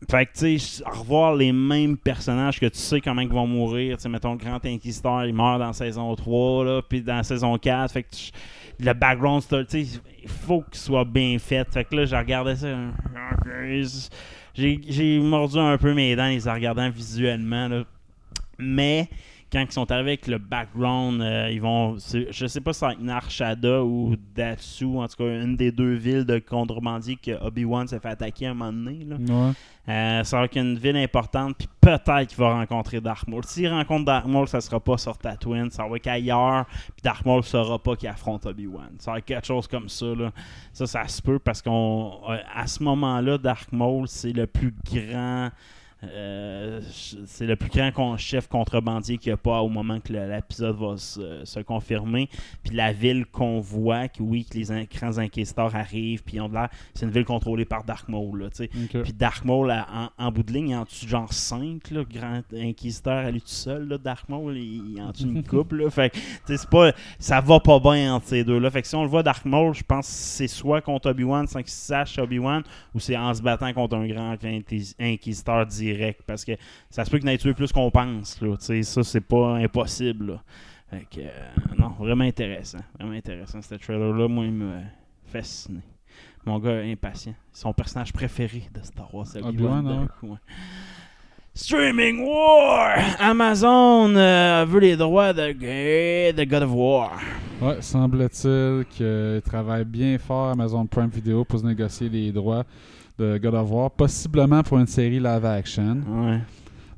Fait 0.09 0.27
que, 0.27 0.33
tu 0.33 0.59
sais, 0.59 0.85
revoir 0.85 1.35
les 1.35 1.51
mêmes 1.51 1.97
personnages 1.97 2.61
que 2.61 2.67
tu 2.67 2.79
sais 2.79 3.01
comment 3.01 3.21
ils 3.21 3.29
vont 3.29 3.47
mourir. 3.49 3.97
Tu 3.97 4.05
sais, 4.05 4.09
mettons, 4.09 4.37
Grand 4.37 4.65
Inquisiteur, 4.65 5.25
il 5.25 5.35
meurt 5.35 5.59
dans 5.59 5.73
saison 5.73 6.15
3, 6.15 6.65
là, 6.65 6.83
puis 6.89 7.03
dans 7.03 7.23
saison 7.23 7.59
4. 7.59 7.93
Fait 7.93 8.05
que 8.05 8.09
le 8.79 8.93
background, 8.93 9.43
il 9.73 10.29
faut 10.29 10.63
qu'il 10.63 10.79
soit 10.79 11.05
bien 11.05 11.37
fait. 11.41 11.69
Fait 11.73 11.85
que 11.85 11.97
là, 11.97 12.05
j'ai 12.05 12.17
regardé 12.17 12.55
ça. 12.55 12.69
J'ai 14.55 15.19
mordu 15.19 15.59
un 15.59 15.77
peu 15.79 15.93
mes 15.95 16.15
dents 16.15 16.29
les 16.29 16.49
en 16.49 16.55
regardant 16.55 16.89
visuellement, 16.91 17.67
là. 17.67 17.83
Mais 18.57 19.09
quand 19.51 19.61
ils 19.61 19.73
sont 19.73 19.91
arrivés 19.91 20.11
avec 20.11 20.27
le 20.27 20.39
background, 20.39 21.23
euh, 21.23 21.51
ils 21.51 21.61
vont. 21.61 21.97
Je 21.97 22.47
sais 22.47 22.61
pas 22.61 22.73
si 22.73 22.81
c'est 22.81 22.99
Narshada 23.01 23.83
ou 23.83 24.15
Datsu, 24.35 24.85
en 24.85 25.09
tout 25.09 25.17
cas 25.17 25.43
une 25.43 25.57
des 25.57 25.73
deux 25.73 25.95
villes 25.95 26.25
de 26.25 26.39
contrebandiers 26.39 27.17
que 27.17 27.33
Obi-Wan 27.43 27.87
s'est 27.89 28.01
fait 28.01 28.09
attaquer 28.09 28.47
un 28.47 28.55
moment 28.55 28.73
donné. 28.73 29.05
Là. 29.05 29.17
Ouais. 29.17 29.53
Euh, 29.89 30.23
ça 30.23 30.39
va 30.39 30.45
être 30.45 30.57
une 30.57 30.77
ville 30.77 30.99
importante, 30.99 31.57
puis 31.57 31.69
peut-être 31.81 32.27
qu'il 32.27 32.37
va 32.37 32.53
rencontrer 32.53 33.01
Dark 33.01 33.27
Maul. 33.27 33.43
S'il 33.47 33.69
rencontre 33.69 34.05
Dark 34.05 34.27
Maul, 34.27 34.47
ça 34.47 34.61
sera 34.61 34.79
pas 34.81 34.99
sur 34.99 35.17
Tatooine, 35.17 35.71
ça 35.71 35.87
va 35.89 35.97
être 35.97 36.07
ailleurs, 36.09 36.67
puis 36.67 37.03
Dark 37.03 37.25
Maul 37.25 37.43
saura 37.43 37.79
pas 37.79 37.97
qu'il 37.97 38.09
affronte 38.09 38.45
Obi-Wan. 38.45 38.97
Ça 38.99 39.13
va 39.13 39.19
être 39.19 39.25
quelque 39.25 39.47
chose 39.47 39.67
comme 39.67 39.89
ça. 39.89 40.07
Là. 40.07 40.31
Ça, 40.75 40.87
ça 40.87 41.09
se 41.09 41.23
peut 41.23 41.39
parce 41.39 41.63
qu'on 41.63 42.21
euh, 42.29 42.37
à 42.55 42.67
ce 42.67 42.83
moment-là, 42.83 43.39
Dark 43.39 43.73
Maul, 43.73 44.07
c'est 44.09 44.33
le 44.33 44.47
plus 44.47 44.75
grand. 44.85 45.49
Euh, 46.05 46.81
c'est 47.27 47.47
le 47.47 47.57
plus 47.57 47.71
grand 47.71 47.91
con- 47.93 48.17
chef 48.17 48.47
contrebandier 48.49 49.19
qu'il 49.19 49.31
n'y 49.31 49.35
a 49.35 49.37
pas 49.37 49.61
au 49.63 49.69
moment 49.69 49.99
que 50.01 50.13
l'épisode 50.13 50.77
va 50.77 50.97
se, 50.97 51.45
se 51.45 51.61
confirmer. 51.61 52.29
Puis 52.63 52.75
la 52.77 52.93
ville 52.93 53.27
qu'on 53.27 53.61
voit, 53.61 54.09
que 54.09 54.23
oui, 54.23 54.45
que 54.49 54.57
les 54.57 54.71
in- 54.71 54.85
grands 54.85 55.19
inquisiteurs 55.19 55.75
arrivent, 55.75 56.23
puis 56.23 56.41
ont 56.41 56.49
de 56.49 56.55
l'air, 56.55 56.69
c'est 56.95 57.05
une 57.07 57.11
ville 57.13 57.25
contrôlée 57.25 57.65
par 57.65 57.83
Dark 57.85 58.09
Maul. 58.09 58.43
Là. 58.43 58.49
Puis 59.03 59.13
Dark 59.13 59.45
Maul, 59.45 59.71
en, 59.73 60.11
en 60.17 60.31
bout 60.33 60.43
de 60.45 60.53
ligne, 60.53 60.69
il 60.71 60.77
en 60.77 60.85
tue 60.85 61.09
genre 61.09 61.33
5, 61.33 61.91
là, 61.91 62.03
grand 62.09 62.43
inquisiteur 62.55 63.25
à 63.27 63.31
lui 63.31 63.41
tout 63.41 63.49
seul, 63.49 63.89
là, 63.89 63.99
Dark 63.99 64.29
Maul, 64.29 64.57
il, 64.57 64.93
il 64.95 65.03
en 65.03 65.13
tue 65.13 65.25
une 65.25 65.43
couple, 65.47 65.83
là, 65.83 65.91
fait 65.91 66.13
c'est 66.47 66.69
pas, 66.71 66.93
ça 67.19 67.41
va 67.41 67.59
pas 67.61 67.81
bien 67.81 68.15
entre 68.15 68.27
ces 68.29 68.45
deux-là, 68.45 68.71
fait 68.71 68.83
que 68.83 68.89
si 68.89 68.95
on 68.95 69.03
le 69.03 69.09
voit 69.09 69.23
Dark 69.23 69.45
Maul, 69.45 69.75
je 69.75 69.83
pense 69.83 70.07
que 70.07 70.13
c'est 70.13 70.49
soit 70.49 70.81
contre 70.81 71.11
Obi-Wan 71.11 71.47
sans 71.49 71.61
qu'il 71.61 71.71
sache 71.71 72.19
Obi-Wan, 72.19 72.63
ou 72.95 73.01
c'est 73.01 73.17
en 73.17 73.35
se 73.35 73.43
battant 73.43 73.73
contre 73.73 73.97
un 73.97 74.07
grand 74.07 74.35
inquis- 74.45 74.95
inquisiteur 75.01 75.67
direct, 75.67 75.88
parce 76.27 76.45
que 76.45 76.53
ça 76.91 77.05
se 77.05 77.11
peut 77.11 77.19
qu'il 77.19 77.29
en 77.29 77.33
ait 77.33 77.39
tué 77.39 77.55
plus 77.55 77.73
qu'on 77.73 77.91
pense, 77.91 78.41
là, 78.41 78.55
ça, 78.59 79.03
c'est 79.05 79.21
pas 79.21 79.57
impossible, 79.57 80.33
là. 80.33 80.43
Fait 80.91 81.07
que, 81.11 81.21
euh, 81.21 81.77
non, 81.79 81.91
vraiment 81.99 82.25
intéressant, 82.25 82.79
vraiment 82.99 83.15
intéressant, 83.17 83.61
ce 83.61 83.75
trailer-là, 83.75 84.27
moi, 84.29 84.45
il 84.45 84.53
me 84.53 84.81
fasciné. 85.27 85.81
Mon 86.47 86.59
gars 86.59 86.79
impatient. 86.81 87.35
Son 87.53 87.73
personnage 87.75 88.13
préféré 88.13 88.63
de 88.73 88.81
Star 88.83 89.15
Wars, 89.15 89.27
c'est 89.27 89.43
Obi-Wan, 89.43 89.87
Obi-Wan. 89.87 90.09
hein? 90.33 90.39
Streaming 91.55 92.21
War! 92.25 92.99
Amazon 93.19 94.15
euh, 94.15 94.65
veut 94.67 94.81
les 94.81 94.97
droits 94.97 95.33
de, 95.33 95.53
de 96.33 96.45
God 96.45 96.63
of 96.63 96.71
War. 96.73 97.21
Ouais, 97.61 97.83
semble-t-il 97.83 98.85
qu'il 98.91 99.43
travaille 99.45 99.85
bien 99.85 100.17
fort 100.19 100.51
Amazon 100.51 100.87
Prime 100.87 101.09
Video 101.09 101.45
pour 101.45 101.59
se 101.59 101.67
négocier 101.67 102.09
les 102.09 102.31
droits 102.31 102.65
de 103.19 103.39
God 103.39 103.55
of 103.55 103.71
War, 103.71 103.91
possiblement 103.91 104.63
pour 104.63 104.79
une 104.79 104.87
série 104.87 105.19
live 105.19 105.45
action. 105.45 106.03
Ouais. 106.07 106.41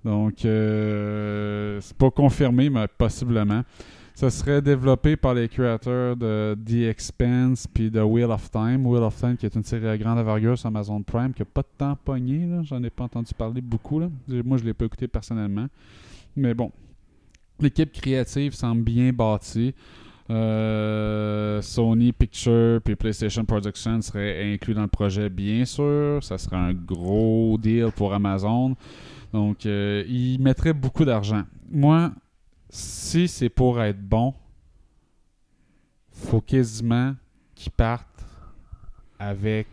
Donc, 0.05 0.44
euh, 0.44 1.78
c'est 1.80 1.97
pas 1.97 2.10
confirmé, 2.10 2.70
mais 2.70 2.86
possiblement. 2.88 3.62
Ça 4.14 4.28
serait 4.28 4.60
développé 4.60 5.16
par 5.16 5.32
les 5.32 5.48
créateurs 5.48 6.14
de 6.16 6.55
The 6.66 6.90
Expanse 6.90 7.66
puis 7.66 7.90
de 7.90 8.01
Wheel 8.01 8.30
of 8.30 8.51
Time. 8.51 8.86
Wheel 8.86 9.02
of 9.02 9.16
Time, 9.16 9.36
qui 9.36 9.47
est 9.47 9.55
une 9.55 9.64
série 9.64 9.88
à 9.88 9.97
grande 9.97 10.18
envergure 10.18 10.59
sur 10.59 10.66
Amazon 10.66 11.02
Prime, 11.02 11.32
qui 11.32 11.42
a 11.42 11.47
pas 11.47 11.62
de 11.62 11.68
temps 11.78 11.97
pogné. 12.05 12.47
J'en 12.64 12.82
ai 12.82 12.90
pas 12.90 13.05
entendu 13.05 13.32
parler 13.34 13.62
beaucoup. 13.62 13.98
Là. 13.98 14.10
Moi, 14.44 14.59
je 14.59 14.64
l'ai 14.64 14.74
pas 14.74 14.84
écouté 14.84 15.09
personnellement. 15.09 15.66
Mais 16.36 16.52
bon, 16.52 16.70
l'équipe 17.60 17.92
créative 17.92 18.52
semble 18.52 18.82
bien 18.82 19.10
bâtie. 19.12 19.74
Euh, 20.31 21.61
Sony 21.61 22.12
Pictures 22.12 22.81
puis 22.85 22.94
PlayStation 22.94 23.44
Production 23.44 24.01
seraient 24.01 24.52
inclus 24.52 24.74
dans 24.74 24.82
le 24.82 24.89
projet, 24.89 25.28
bien 25.28 25.65
sûr. 25.65 26.23
Ça 26.23 26.39
serait 26.39 26.57
un 26.57 26.73
gros 26.73 27.59
deal 27.59 27.89
pour 27.97 28.15
Amazon. 28.15 28.77
Donc, 29.32 29.66
euh, 29.66 30.05
ils 30.07 30.39
mettraient 30.40 30.73
beaucoup 30.73 31.05
d'argent. 31.05 31.43
Moi, 31.69 32.12
si 32.69 33.27
c'est 33.27 33.48
pour 33.48 33.82
être 33.82 34.01
bon, 34.01 34.32
faut 36.12 36.40
quasiment 36.40 37.15
qu'ils 37.57 37.73
partent 37.73 38.24
avec 39.19 39.66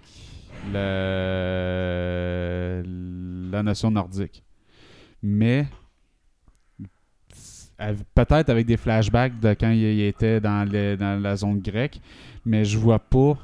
le- 0.73 2.81
la 3.51 3.61
nation 3.63 3.91
nordique. 3.91 4.43
Mais 5.21 5.67
peut-être 8.15 8.49
avec 8.49 8.65
des 8.65 8.77
flashbacks 8.77 9.39
de 9.39 9.53
quand 9.53 9.69
il, 9.71 10.01
était 10.01 10.39
dans, 10.39 10.67
la 10.69 11.35
zone 11.35 11.59
grecque, 11.59 11.99
mais 12.45 12.65
je 12.65 12.77
vois 12.77 12.99
pas 12.99 13.37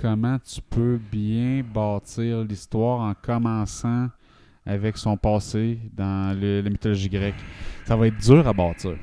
comment 0.00 0.38
tu 0.38 0.60
peux 0.60 0.98
bien 1.10 1.62
bâtir 1.62 2.44
l'histoire 2.44 3.00
en 3.00 3.14
commençant 3.14 4.08
avec 4.66 4.98
son 4.98 5.16
passé 5.16 5.78
dans 5.96 6.38
la 6.38 6.68
mythologie 6.68 7.08
grecque. 7.08 7.42
Ça 7.86 7.96
va 7.96 8.06
être 8.06 8.18
dur 8.18 8.46
à 8.46 8.52
bâtir. 8.52 8.96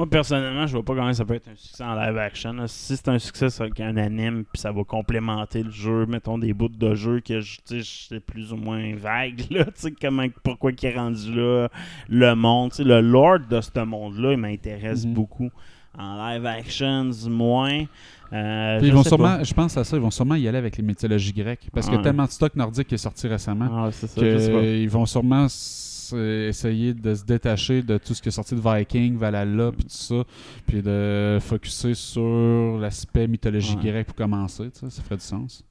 Moi, 0.00 0.08
personnellement, 0.08 0.66
je 0.66 0.72
vois 0.72 0.82
pas 0.82 0.94
comment 0.94 1.12
ça 1.12 1.26
peut 1.26 1.34
être 1.34 1.48
un 1.48 1.56
succès 1.56 1.84
en 1.84 1.94
live 1.94 2.16
action. 2.16 2.54
là. 2.54 2.66
Si 2.68 2.96
c'est 2.96 3.08
un 3.08 3.18
succès 3.18 3.48
avec 3.60 3.78
un 3.80 3.98
anime, 3.98 4.44
puis 4.50 4.58
ça 4.58 4.72
va 4.72 4.82
complémenter 4.82 5.62
le 5.62 5.70
jeu, 5.70 6.06
mettons 6.06 6.38
des 6.38 6.54
bouts 6.54 6.68
de 6.70 6.94
jeu 6.94 7.20
que 7.20 7.40
je 7.42 7.58
sais, 7.66 7.80
c'est 7.84 8.20
plus 8.20 8.50
ou 8.50 8.56
moins 8.56 8.94
vague, 8.96 9.42
là, 9.50 9.66
comment, 10.00 10.24
pourquoi 10.42 10.70
il 10.72 10.86
est 10.86 10.96
rendu 10.96 11.34
là, 11.34 11.68
le 12.08 12.32
monde, 12.34 12.72
le 12.78 13.02
lord 13.02 13.40
de 13.50 13.60
ce 13.60 13.84
monde-là, 13.84 14.32
il 14.32 14.38
m'intéresse 14.38 15.04
Mhm. 15.04 15.12
beaucoup. 15.12 15.50
En 15.98 16.16
live 16.30 16.46
action, 16.46 17.10
moins. 17.28 17.84
Euh, 18.32 18.78
ils 18.82 18.94
vont 18.94 19.02
sûrement, 19.02 19.44
je 19.44 19.52
pense 19.52 19.76
à 19.76 19.84
ça, 19.84 19.98
ils 19.98 20.02
vont 20.02 20.10
sûrement 20.10 20.36
y 20.36 20.48
aller 20.48 20.56
avec 20.56 20.78
les 20.78 20.82
mythologies 20.82 21.34
grecques. 21.34 21.68
Parce 21.74 21.88
Ouais. 21.88 22.00
tellement 22.00 22.24
de 22.24 22.30
stock 22.30 22.56
nordique 22.56 22.86
qui 22.88 22.94
est 22.94 22.98
sorti 22.98 23.28
récemment. 23.28 23.68
Ah, 23.70 23.88
c'est 23.92 24.06
ça, 24.06 24.18
qu'ils 24.18 24.88
vont 24.88 25.04
sûrement 25.04 25.46
essayer 26.16 26.94
de 26.94 27.14
se 27.14 27.24
détacher 27.24 27.82
de 27.82 27.98
tout 27.98 28.14
ce 28.14 28.22
qui 28.22 28.28
est 28.28 28.32
sorti 28.32 28.54
de 28.54 28.60
Viking, 28.60 29.16
Valhalla, 29.16 29.72
puis 29.72 29.84
tout 29.84 29.90
ça, 29.90 30.24
puis 30.66 30.82
de 30.82 31.38
focuser 31.40 31.94
sur 31.94 32.78
l'aspect 32.78 33.26
mythologie 33.28 33.76
Ouais. 33.76 33.90
grecque 33.90 34.06
pour 34.08 34.16
commencer, 34.16 34.68
ça 34.72 34.90
ferait 35.02 35.16
du 35.16 35.22
sens. 35.22 35.64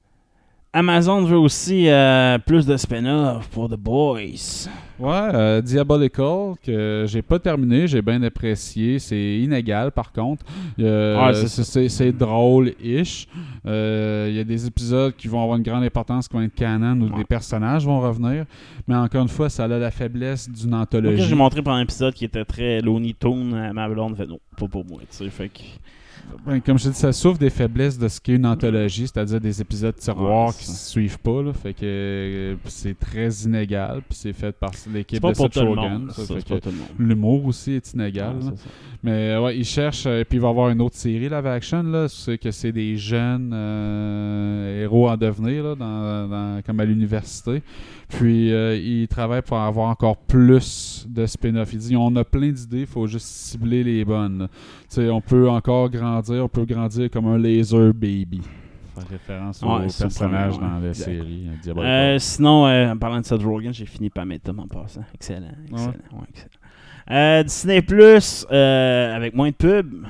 Amazon 0.71 1.23
veut 1.23 1.37
aussi 1.37 1.89
euh, 1.89 2.37
plus 2.37 2.67
de 2.67 2.77
spin-off 2.77 3.47
pour 3.49 3.67
The 3.69 3.75
Boys. 3.75 4.67
Ouais, 4.99 5.09
euh, 5.33 5.61
Diabolical, 5.61 6.53
que 6.63 7.05
j'ai 7.07 7.23
pas 7.23 7.39
terminé, 7.39 7.87
j'ai 7.87 8.03
bien 8.03 8.21
apprécié. 8.21 8.99
C'est 8.99 9.37
inégal 9.39 9.91
par 9.91 10.11
contre. 10.11 10.45
Euh, 10.79 11.17
Ouais, 11.31 11.33
c'est 11.89 12.11
drôle-ish. 12.11 13.27
Il 13.65 14.33
y 14.35 14.39
a 14.39 14.43
des 14.43 14.67
épisodes 14.67 15.15
qui 15.15 15.27
vont 15.27 15.41
avoir 15.41 15.57
une 15.57 15.63
grande 15.63 15.83
importance, 15.83 16.27
qui 16.27 16.35
vont 16.37 16.43
être 16.43 16.53
canon, 16.53 17.01
où 17.01 17.05
Ouais. 17.09 17.17
des 17.17 17.23
personnages 17.25 17.83
vont 17.85 17.99
revenir. 18.01 18.45
Mais 18.87 18.95
encore 18.95 19.23
une 19.23 19.27
fois, 19.27 19.49
ça 19.49 19.63
a 19.63 19.67
la 19.67 19.89
faiblesse 19.91 20.47
d'une 20.49 20.75
anthologie. 20.75 21.23
j'ai 21.23 21.35
montré 21.35 21.63
pendant 21.63 21.77
un 21.77 21.81
épisode 21.83 22.13
qui 22.13 22.25
était 22.25 22.45
très 22.45 22.79
Looney 22.81 23.15
Tunes 23.19 23.55
à 23.55 23.73
ma 23.73 23.89
blonde. 23.89 24.15
Fait 24.15 24.27
non, 24.27 24.39
pas 24.55 24.67
pour 24.67 24.85
moi, 24.85 24.99
tu 25.09 25.17
sais. 25.17 25.29
Fait 25.29 25.49
que. 25.49 25.61
Ben, 26.45 26.61
comme 26.61 26.77
je 26.79 26.85
te 26.85 26.89
dis, 26.89 26.95
ça 26.99 27.11
souffre 27.11 27.37
des 27.37 27.49
faiblesses 27.49 27.97
de 27.97 28.07
ce 28.07 28.19
qu'est 28.21 28.35
une 28.35 28.45
anthologie, 28.45 29.07
c'est-à-dire 29.07 29.39
des 29.41 29.61
épisodes 29.61 29.95
tiroirs 29.95 30.47
Ouais, 30.47 30.53
qui 30.57 30.65
c'est 30.65 30.71
se 30.73 30.89
suivent 30.91 31.19
pas. 31.19 31.41
Là, 31.43 31.53
fait 31.53 31.73
que 31.73 31.79
euh, 31.83 32.55
c'est 32.65 32.97
très 32.97 33.29
inégal, 33.43 34.01
puis 34.07 34.17
c'est 34.17 34.33
fait 34.33 34.51
par 34.53 34.71
l'équipe 34.93 35.21
de 35.21 35.33
Seth 35.33 35.57
Rogen. 35.75 36.07
L'humour 36.97 37.45
aussi 37.45 37.73
est 37.73 37.93
inégal. 37.93 38.37
Ouais. 38.41 38.51
Mais 39.03 39.11
euh, 39.31 39.41
ouais, 39.43 39.57
il 39.57 39.65
cherche, 39.65 40.03
euh, 40.07 40.23
puis 40.27 40.37
il 40.37 40.41
va 40.41 40.47
y 40.47 40.51
avoir 40.51 40.69
une 40.69 40.81
autre 40.81 40.95
série 40.95 41.29
live 41.29 41.45
action. 41.45 41.83
Là, 41.83 42.07
c'est 42.09 42.37
que 42.37 42.51
c'est 42.51 42.71
des 42.71 42.97
jeunes 42.97 43.51
euh, 43.53 44.83
héros 44.83 45.09
en 45.09 45.17
devenir, 45.17 45.63
là, 45.63 45.75
dans, 45.75 46.27
dans- 46.27 46.61
comme 46.65 46.79
à 46.79 46.85
l'université. 46.85 47.61
Puis 48.09 48.51
euh, 48.51 48.75
il 48.75 49.07
travaille 49.07 49.43
pour 49.43 49.59
avoir 49.59 49.87
encore 49.89 50.17
plus 50.17 51.05
de 51.07 51.25
spin-off. 51.27 51.71
Il 51.73 51.79
dit 51.79 51.95
on 51.95 52.15
a 52.15 52.23
plein 52.23 52.49
d'idées, 52.49 52.81
il 52.81 52.87
faut 52.87 53.05
juste 53.05 53.27
cibler 53.27 53.83
les 53.83 54.03
bonnes. 54.03 54.39
là. 54.39 54.47
Tu 54.47 54.55
sais, 54.89 55.09
on 55.09 55.21
peut 55.21 55.47
encore 55.47 55.89
grandir, 55.89 56.43
on 56.43 56.47
peut 56.49 56.65
grandir 56.65 57.09
comme 57.11 57.27
un 57.27 57.37
laser 57.37 57.93
baby. 57.93 58.41
Faire 58.95 59.07
référence 59.09 59.61
Ouais, 59.61 59.85
au 59.85 60.01
personnage 60.01 60.57
dans 60.59 60.79
la 60.79 60.87
exact. 60.89 61.05
série. 61.05 61.47
euh. 61.67 61.73
Euh, 61.77 62.19
sinon, 62.19 62.65
euh, 62.65 62.91
en 62.91 62.97
parlant 62.97 63.21
de 63.21 63.25
Seth 63.25 63.43
Rogen, 63.43 63.71
j'ai 63.73 63.85
fini 63.85 64.09
par 64.09 64.25
mettre 64.25 64.45
Tom 64.45 64.59
en 64.59 64.67
passant. 64.67 65.03
Excellent. 65.13 65.45
Excellent. 65.71 65.87
ouais, 65.91 66.25
excellent. 66.29 66.49
Euh, 67.11 67.43
Disney 67.43 67.81
Plus 67.83 68.45
avec 68.49 69.35
moins 69.35 69.49
de 69.49 69.55
pub. 69.55 70.03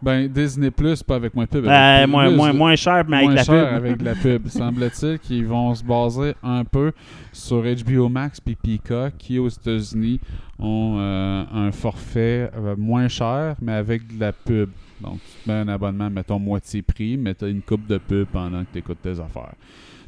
Ben, 0.00 0.28
Disney 0.28 0.70
Plus, 0.70 1.02
pas 1.02 1.16
avec 1.16 1.34
moins 1.34 1.44
de 1.44 1.50
pub. 1.50 1.66
Euh, 1.66 2.02
plus- 2.04 2.10
moins, 2.10 2.30
moins, 2.30 2.52
moins 2.52 2.76
cher, 2.76 3.04
mais 3.08 3.16
avec 3.16 3.26
moins 3.28 3.34
la 3.34 3.44
cher 3.44 3.66
pub. 3.68 3.76
avec 3.76 3.96
de 3.98 4.04
la 4.04 4.14
pub. 4.14 4.46
Semble-t-il 4.48 5.18
qu'ils 5.18 5.46
vont 5.46 5.74
se 5.74 5.82
baser 5.82 6.34
un 6.42 6.64
peu 6.64 6.92
sur 7.32 7.62
HBO 7.64 8.08
Max 8.08 8.40
puis 8.40 8.54
Peacock 8.54 9.14
qui 9.18 9.38
aux 9.38 9.48
États-Unis 9.48 10.20
ont 10.58 10.96
euh, 10.98 11.44
un 11.52 11.72
forfait 11.72 12.50
euh, 12.56 12.76
moins 12.76 13.08
cher 13.08 13.56
mais 13.60 13.72
avec 13.72 14.06
de 14.16 14.20
la 14.20 14.32
pub. 14.32 14.70
Donc 15.00 15.18
tu 15.24 15.44
te 15.44 15.48
mets 15.50 15.58
un 15.58 15.68
abonnement 15.68 16.10
mettons 16.10 16.38
moitié 16.38 16.82
prix 16.82 17.16
mais 17.16 17.34
tu 17.34 17.44
as 17.44 17.48
une 17.48 17.62
coupe 17.62 17.86
de 17.86 17.98
pub 17.98 18.26
pendant 18.32 18.60
que 18.62 18.68
tu 18.72 18.78
écoutes 18.78 19.02
tes 19.02 19.18
affaires. 19.20 19.54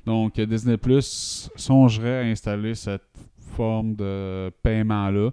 Donc 0.06 0.38
euh, 0.38 0.46
Disney 0.46 0.76
Plus 0.76 1.50
songerait 1.56 2.20
à 2.20 2.22
installer 2.30 2.74
cette 2.74 3.02
forme 3.56 3.94
de 3.96 4.50
paiement 4.62 5.10
là. 5.10 5.30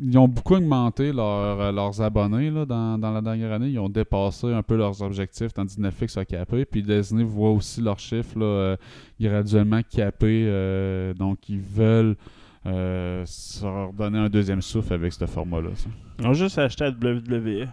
Ils 0.00 0.18
ont 0.18 0.28
beaucoup 0.28 0.54
augmenté 0.54 1.12
euh, 1.14 1.72
leurs 1.72 2.00
abonnés 2.00 2.50
là, 2.50 2.64
dans, 2.64 2.98
dans 2.98 3.12
la 3.12 3.20
dernière 3.20 3.52
année. 3.52 3.68
Ils 3.68 3.78
ont 3.78 3.88
dépassé 3.88 4.52
un 4.52 4.62
peu 4.62 4.76
leurs 4.76 5.02
objectifs, 5.02 5.52
tandis 5.52 5.76
que 5.76 5.82
Netflix 5.82 6.16
a 6.16 6.24
capé. 6.24 6.64
Puis 6.64 6.82
Disney 6.82 7.24
voit 7.24 7.50
aussi 7.50 7.80
leurs 7.80 7.98
chiffres 7.98 8.38
là, 8.38 8.44
euh, 8.46 8.76
graduellement 9.20 9.80
capés. 9.88 10.46
euh, 10.48 11.14
donc, 11.14 11.48
ils 11.48 11.60
veulent 11.60 12.16
euh, 12.66 13.22
se 13.26 13.64
redonner 13.64 14.18
un 14.18 14.28
deuxième 14.28 14.62
souffle 14.62 14.94
avec 14.94 15.12
ce 15.12 15.26
format-là. 15.26 15.70
Ils 16.18 16.26
ont 16.26 16.32
juste 16.32 16.58
acheté 16.58 16.84
à 16.84 16.90
WWE. 16.90 17.68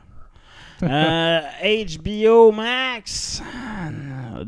Euh, 0.83 1.41
HBO 1.97 2.51
Max. 2.51 3.41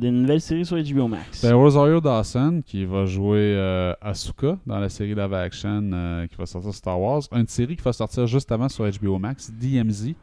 Une 0.01 0.21
nouvelle 0.21 0.41
série 0.41 0.65
sur 0.65 0.77
HBO 0.77 1.07
Max. 1.07 1.43
Ben, 1.43 1.53
Rosario 1.53 2.01
Dawson, 2.01 2.61
qui 2.65 2.85
va 2.85 3.05
jouer 3.05 3.55
euh, 3.55 3.93
Asuka 4.01 4.57
dans 4.65 4.79
la 4.79 4.89
série 4.89 5.13
live 5.13 5.33
action 5.33 5.91
euh, 5.93 6.27
qui 6.27 6.35
va 6.35 6.45
sortir 6.45 6.73
Star 6.73 6.99
Wars. 6.99 7.21
Une 7.31 7.47
série 7.47 7.75
qui 7.75 7.83
va 7.83 7.93
sortir 7.93 8.25
juste 8.25 8.51
avant 8.51 8.69
sur 8.69 8.85
HBO 8.89 9.19
Max, 9.19 9.51
DMZ, 9.51 10.13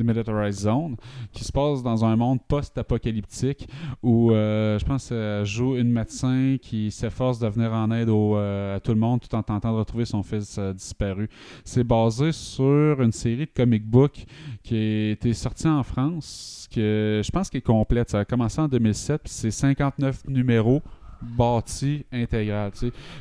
Demilitarized 0.00 0.60
Zone, 0.60 0.96
qui 1.32 1.44
se 1.44 1.52
passe 1.52 1.82
dans 1.82 2.04
un 2.04 2.16
monde 2.16 2.40
post-apocalyptique 2.48 3.68
où 4.02 4.32
euh, 4.32 4.78
je 4.78 4.84
pense 4.84 5.08
qu'elle 5.08 5.44
joue 5.44 5.76
une 5.76 5.92
médecin 5.92 6.56
qui 6.60 6.90
s'efforce 6.90 7.38
de 7.38 7.48
venir 7.48 7.72
en 7.72 7.90
aide 7.90 8.08
euh, 8.08 8.76
à 8.76 8.80
tout 8.80 8.92
le 8.92 8.98
monde 9.00 9.20
tout 9.20 9.34
en 9.34 9.42
tentant 9.42 9.72
de 9.72 9.78
retrouver 9.78 10.04
son 10.04 10.22
fils 10.22 10.56
euh, 10.58 10.72
disparu. 10.72 11.28
C'est 11.64 11.84
basé 11.84 12.32
sur 12.32 13.00
une 13.00 13.12
série 13.12 13.46
de 13.46 13.52
comic 13.54 13.84
book 13.84 14.24
qui 14.62 14.74
a 14.74 15.10
été 15.12 15.32
sortie 15.34 15.68
en 15.68 15.82
France, 15.82 16.68
que 16.74 17.20
je 17.24 17.30
pense 17.30 17.50
qu'elle 17.50 17.58
est 17.58 17.62
complète. 17.62 18.10
Ça 18.10 18.20
a 18.20 18.24
commencé 18.24 18.60
en 18.60 18.68
2007, 18.68 19.22
puis 19.22 19.32
c'est 19.32 19.50
59 19.50 20.28
numéros 20.28 20.82
bâtis 21.22 22.04
intégral. 22.12 22.72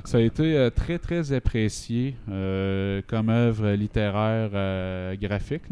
Ça 0.03 0.17
a 0.17 0.21
été 0.21 0.55
euh, 0.55 0.69
très 0.69 0.99
très 0.99 1.33
apprécié 1.33 2.15
euh, 2.29 3.01
comme 3.07 3.29
œuvre 3.29 3.71
littéraire 3.71 4.51
euh, 4.53 5.15
graphique. 5.15 5.63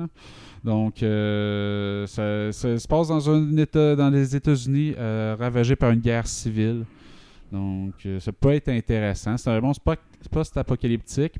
Donc, 0.67 1.01
euh, 1.01 2.05
ça, 2.07 2.51
ça 2.51 2.77
se 2.77 2.85
passe 2.89 3.07
dans 3.07 3.29
un 3.29 3.55
état, 3.55 3.95
dans 3.95 4.09
les 4.09 4.35
États-Unis 4.35 4.95
euh, 4.97 5.33
ravagé 5.39 5.77
par 5.77 5.91
une 5.91 6.01
guerre 6.01 6.27
civile. 6.27 6.83
Donc, 7.53 7.93
euh, 8.05 8.19
ça 8.19 8.33
peut 8.33 8.51
être 8.51 8.67
intéressant. 8.67 9.37
C'est 9.37 9.49
un 9.49 9.61
bon, 9.61 9.71
c'est 9.71 9.81
pas, 9.81 9.95
c'est 10.19 10.29
pas 10.29 10.43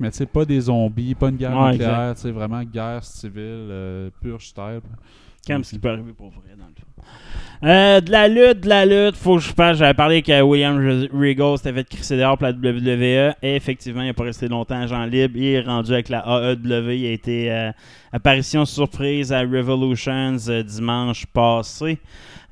mais 0.00 0.10
des 0.46 0.62
zombies, 0.62 1.14
pas 1.14 1.28
une 1.28 1.36
guerre 1.36 1.54
Ouais, 1.54 1.72
nucléaire, 1.72 2.16
sais, 2.16 2.30
vraiment 2.30 2.62
guerre 2.62 3.04
civile, 3.04 3.68
euh, 3.68 4.10
pure 4.22 4.40
style. 4.40 4.80
Comme 5.46 5.62
ce 5.62 5.72
qui 5.72 5.78
peut 5.78 5.90
arriver 5.90 6.14
pour 6.14 6.30
vrai 6.30 6.56
dans 6.58 6.64
le. 6.64 6.72
Euh, 7.64 8.00
de 8.00 8.12
la 8.12 8.28
lutte, 8.28 8.60
de 8.60 8.68
la 8.68 8.86
lutte, 8.86 9.16
faut 9.16 9.36
que 9.36 9.42
je 9.42 9.52
parle. 9.52 9.74
J'avais 9.74 9.94
parlé 9.94 10.22
que 10.22 10.40
William 10.42 10.76
Regal 11.12 11.56
s'était 11.56 11.72
fait 11.72 11.88
crisser 11.88 12.16
dehors 12.16 12.38
pour 12.38 12.46
la 12.46 12.52
WWE. 12.52 13.34
Et 13.42 13.56
effectivement, 13.56 14.02
il 14.02 14.06
n'a 14.06 14.14
pas 14.14 14.24
resté 14.24 14.46
longtemps 14.46 14.80
agent 14.80 15.04
libre. 15.06 15.36
Il 15.36 15.44
est 15.44 15.60
rendu 15.60 15.92
avec 15.92 16.08
la 16.08 16.24
AEW. 16.24 16.90
Il 16.92 17.06
a 17.06 17.10
été 17.10 17.50
euh, 17.50 17.72
apparition 18.12 18.64
surprise 18.64 19.32
à 19.32 19.40
Revolutions 19.40 20.36
euh, 20.48 20.62
dimanche 20.62 21.26
passé. 21.26 21.98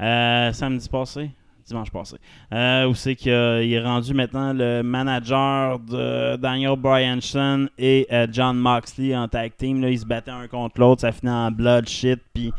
Samedi 0.00 0.88
passé? 0.88 1.30
Dimanche 1.68 1.90
passé. 1.90 2.16
Euh, 2.52 2.88
où 2.88 2.94
c'est 2.94 3.14
qu'il 3.14 3.32
est 3.32 3.82
rendu 3.82 4.12
maintenant 4.12 4.52
le 4.52 4.82
manager 4.82 5.78
de 5.80 6.36
Daniel 6.36 6.76
Bryanson 6.76 7.68
et 7.78 8.08
John 8.32 8.56
Moxley 8.56 9.16
en 9.16 9.28
tag 9.28 9.52
team. 9.56 9.82
Là, 9.82 9.90
ils 9.90 10.00
se 10.00 10.06
battaient 10.06 10.30
un 10.32 10.48
contre 10.48 10.80
l'autre, 10.80 11.00
ça 11.02 11.12
finit 11.12 11.32
en 11.32 11.50
blood 11.50 11.88
shit, 11.88 12.20
puis 12.34 12.52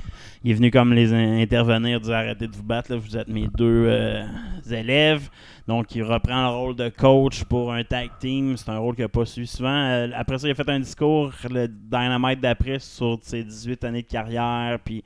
il 0.48 0.52
est 0.52 0.54
venu 0.54 0.72
comme 0.72 0.94
les 0.94 1.14
in- 1.14 1.40
intervenir, 1.42 2.00
dire 2.00 2.16
arrêtez 2.16 2.48
de 2.48 2.56
vous 2.56 2.64
battre, 2.64 2.94
là, 2.94 2.98
vous 2.98 3.18
êtes 3.18 3.28
mes 3.28 3.50
deux 3.50 3.86
euh, 3.86 4.24
élèves. 4.72 5.30
Donc 5.68 5.94
il 5.94 6.04
reprend 6.04 6.44
le 6.44 6.56
rôle 6.56 6.76
de 6.78 6.88
coach 6.88 7.44
pour 7.44 7.74
un 7.74 7.84
tag 7.84 8.12
team. 8.22 8.56
C'est 8.56 8.70
un 8.70 8.78
rôle 8.78 8.96
qu'il 8.96 9.04
n'a 9.04 9.10
pas 9.10 9.26
su 9.26 9.46
souvent. 9.46 9.76
Euh, 9.76 10.08
après 10.16 10.38
ça, 10.38 10.48
il 10.48 10.52
a 10.52 10.56
fait 10.56 10.70
un 10.70 10.80
discours, 10.80 11.34
le 11.50 11.68
Dynamite 11.68 12.40
d'après, 12.40 12.80
sur 12.80 13.20
ses 13.24 13.44
18 13.44 13.84
années 13.84 14.04
de 14.04 14.08
carrière, 14.08 14.80
puis 14.82 15.04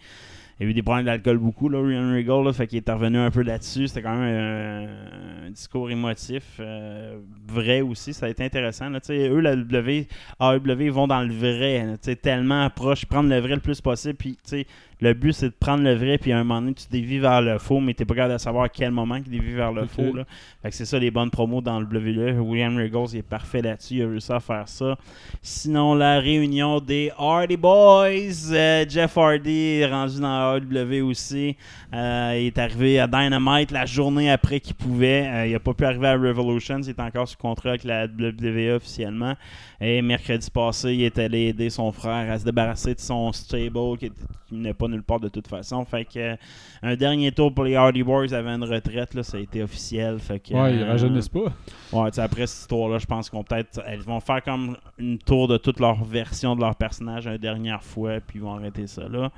il 0.62 0.68
a 0.68 0.70
eu 0.70 0.74
des 0.76 0.84
problèmes 0.84 1.06
d'alcool 1.06 1.40
beaucoup, 1.40 1.70
là, 1.70 1.82
Ryan 1.82 2.14
Regal, 2.14 2.44
là, 2.44 2.54
fait 2.54 2.68
qu'il 2.68 2.78
est 2.78 2.92
revenu 2.92 3.18
un 3.18 3.32
peu 3.32 3.42
là-dessus. 3.42 3.88
C'était 3.88 4.04
quand 4.04 4.16
même 4.16 4.88
un, 5.48 5.50
discours 5.50 5.90
émotif, 5.90 6.44
euh, 6.60 7.18
vrai 7.48 7.82
aussi. 7.82 8.14
Ça 8.14 8.28
a 8.28 8.30
été 8.30 8.46
intéressant. 8.46 8.88
Là, 8.90 9.00
eux, 9.10 9.40
la 9.40 9.56
W, 9.56 10.08
AEW, 10.40 10.82
ils 10.82 10.92
vont 10.92 11.08
dans 11.08 11.24
le 11.24 11.34
vrai, 11.34 11.84
là, 11.84 12.16
tellement 12.16 12.70
proche, 12.70 13.06
prendre 13.06 13.28
le 13.28 13.40
vrai 13.40 13.56
le 13.56 13.60
plus 13.60 13.82
possible. 13.82 14.14
Puis, 14.14 14.34
tu 14.34 14.40
sais, 14.44 14.68
le 15.02 15.14
but, 15.16 15.34
c'est 15.34 15.48
de 15.50 15.56
prendre 15.60 15.84
le 15.84 15.96
vrai, 15.96 16.18
puis 16.20 16.32
à 16.32 16.38
un 16.40 16.44
moment 16.44 16.62
donné, 16.62 16.76
tu 16.76 16.86
dévies 16.92 17.18
vers 17.18 17.42
le 17.42 17.58
faux, 17.58 17.80
mais 17.80 17.96
tu 17.96 18.06
pas 18.06 18.14
capable 18.14 18.34
de 18.34 18.38
savoir 18.38 18.66
à 18.66 18.70
quel 18.70 18.92
moment 18.92 19.20
qu'il 19.20 19.32
dévie 19.32 19.54
vers 19.54 19.72
le 19.72 19.88
faux. 19.88 20.14
Là. 20.14 20.26
Fait 20.62 20.70
que 20.70 20.76
c'est 20.76 20.86
ça, 20.86 21.00
les 21.00 21.10
bonnes 21.10 21.32
promos 21.32 21.60
dans 21.62 21.80
le 21.80 21.88
WWE. 21.88 22.40
William 22.40 22.78
Regal, 22.78 23.06
il 23.14 23.18
est 23.18 23.24
parfait 23.24 23.62
là-dessus. 23.64 23.96
Il 23.96 24.04
a 24.04 24.08
réussi 24.08 24.32
à 24.32 24.40
faire 24.40 24.68
ça. 24.68 24.96
Sinon, 25.42 25.96
la 25.96 26.20
réunion 26.20 26.80
des 26.80 27.12
Hardy 27.18 27.58
Boys. 27.58 28.52
euh, 28.52 28.86
Jeff 28.88 29.18
Hardy 29.18 29.80
est 29.80 29.88
rendu 29.88 30.20
dans 30.22 30.54
la 30.54 30.58
AEW 30.60 31.02
aussi. 31.04 31.56
Euh, 31.94 32.38
il 32.40 32.46
est 32.48 32.58
arrivé 32.60 33.00
à 33.00 33.08
Dynamite 33.08 33.72
la 33.72 33.86
journée 33.88 34.30
après 34.32 34.60
qu'il 34.60 34.76
pouvait. 34.76 35.28
Euh, 35.28 35.48
il 35.48 35.54
n'a 35.54 35.60
pas 35.60 35.74
pu 35.74 35.84
arriver 35.84 36.08
à 36.10 36.14
Revolution. 36.16 36.80
Il 36.80 36.90
est 36.90 37.00
encore 37.00 37.28
sous 37.28 37.38
contrat 37.38 37.70
avec 37.70 37.84
la 37.84 38.06
WWE 38.06 38.76
officiellement. 38.76 39.34
Et 39.80 40.02
mercredi 40.04 40.48
passé, 40.52 40.94
il 40.94 41.04
est 41.04 41.18
allé 41.18 41.48
aider 41.48 41.72
son 41.72 41.92
frère 41.92 42.32
à 42.32 42.38
se 42.38 42.46
débarrasser 42.46 42.94
de 42.94 43.00
son 43.00 43.32
stable 43.32 43.98
qui, 43.98 44.06
était- 44.06 44.16
qui 44.52 44.58
n'est 44.58 44.74
pas 44.74 44.88
nulle 44.88 45.04
part 45.04 45.20
de 45.20 45.30
toute 45.30 45.48
façon. 45.48 45.84
Fait 45.86 46.06
que 46.06 46.20
euh, 46.20 46.36
un 46.84 46.96
dernier 46.96 47.32
tour 47.32 47.54
pour 47.54 47.64
les 47.64 47.76
Hardy 47.76 48.04
Boys 48.04 48.34
avant 48.34 48.56
une 48.56 48.64
retraite, 48.64 49.14
là, 49.14 49.24
ça 49.24 49.38
a 49.38 49.40
été 49.40 49.64
officiel. 49.64 50.20
Fait 50.20 50.40
que, 50.40 50.54
Ouais, 50.54 50.76
ils 50.76 50.82
euh, 50.82 50.88
rajeunissent 50.88 51.30
pas. 51.30 51.54
Ouais, 51.92 52.20
après 52.20 52.48
cette 52.48 52.62
histoire-là, 52.62 52.98
je 52.98 53.06
pense 53.06 53.30
qu'on 53.30 53.44
peut-être. 53.44 53.82
Elles 53.88 54.02
vont 54.02 54.20
faire 54.20 54.44
comme 54.44 54.78
une 54.98 55.18
tour 55.18 55.48
de 55.48 55.58
toute 55.58 55.80
leur 55.80 56.04
version 56.04 56.56
de 56.56 56.62
leur 56.62 56.76
personnage 56.76 57.28
une 57.28 57.38
dernière 57.38 57.84
fois, 57.84 58.20
puis 58.26 58.40
ils 58.40 58.42
vont 58.42 58.56
arrêter 58.56 58.88
ça 58.88 59.08
là. 59.08 59.32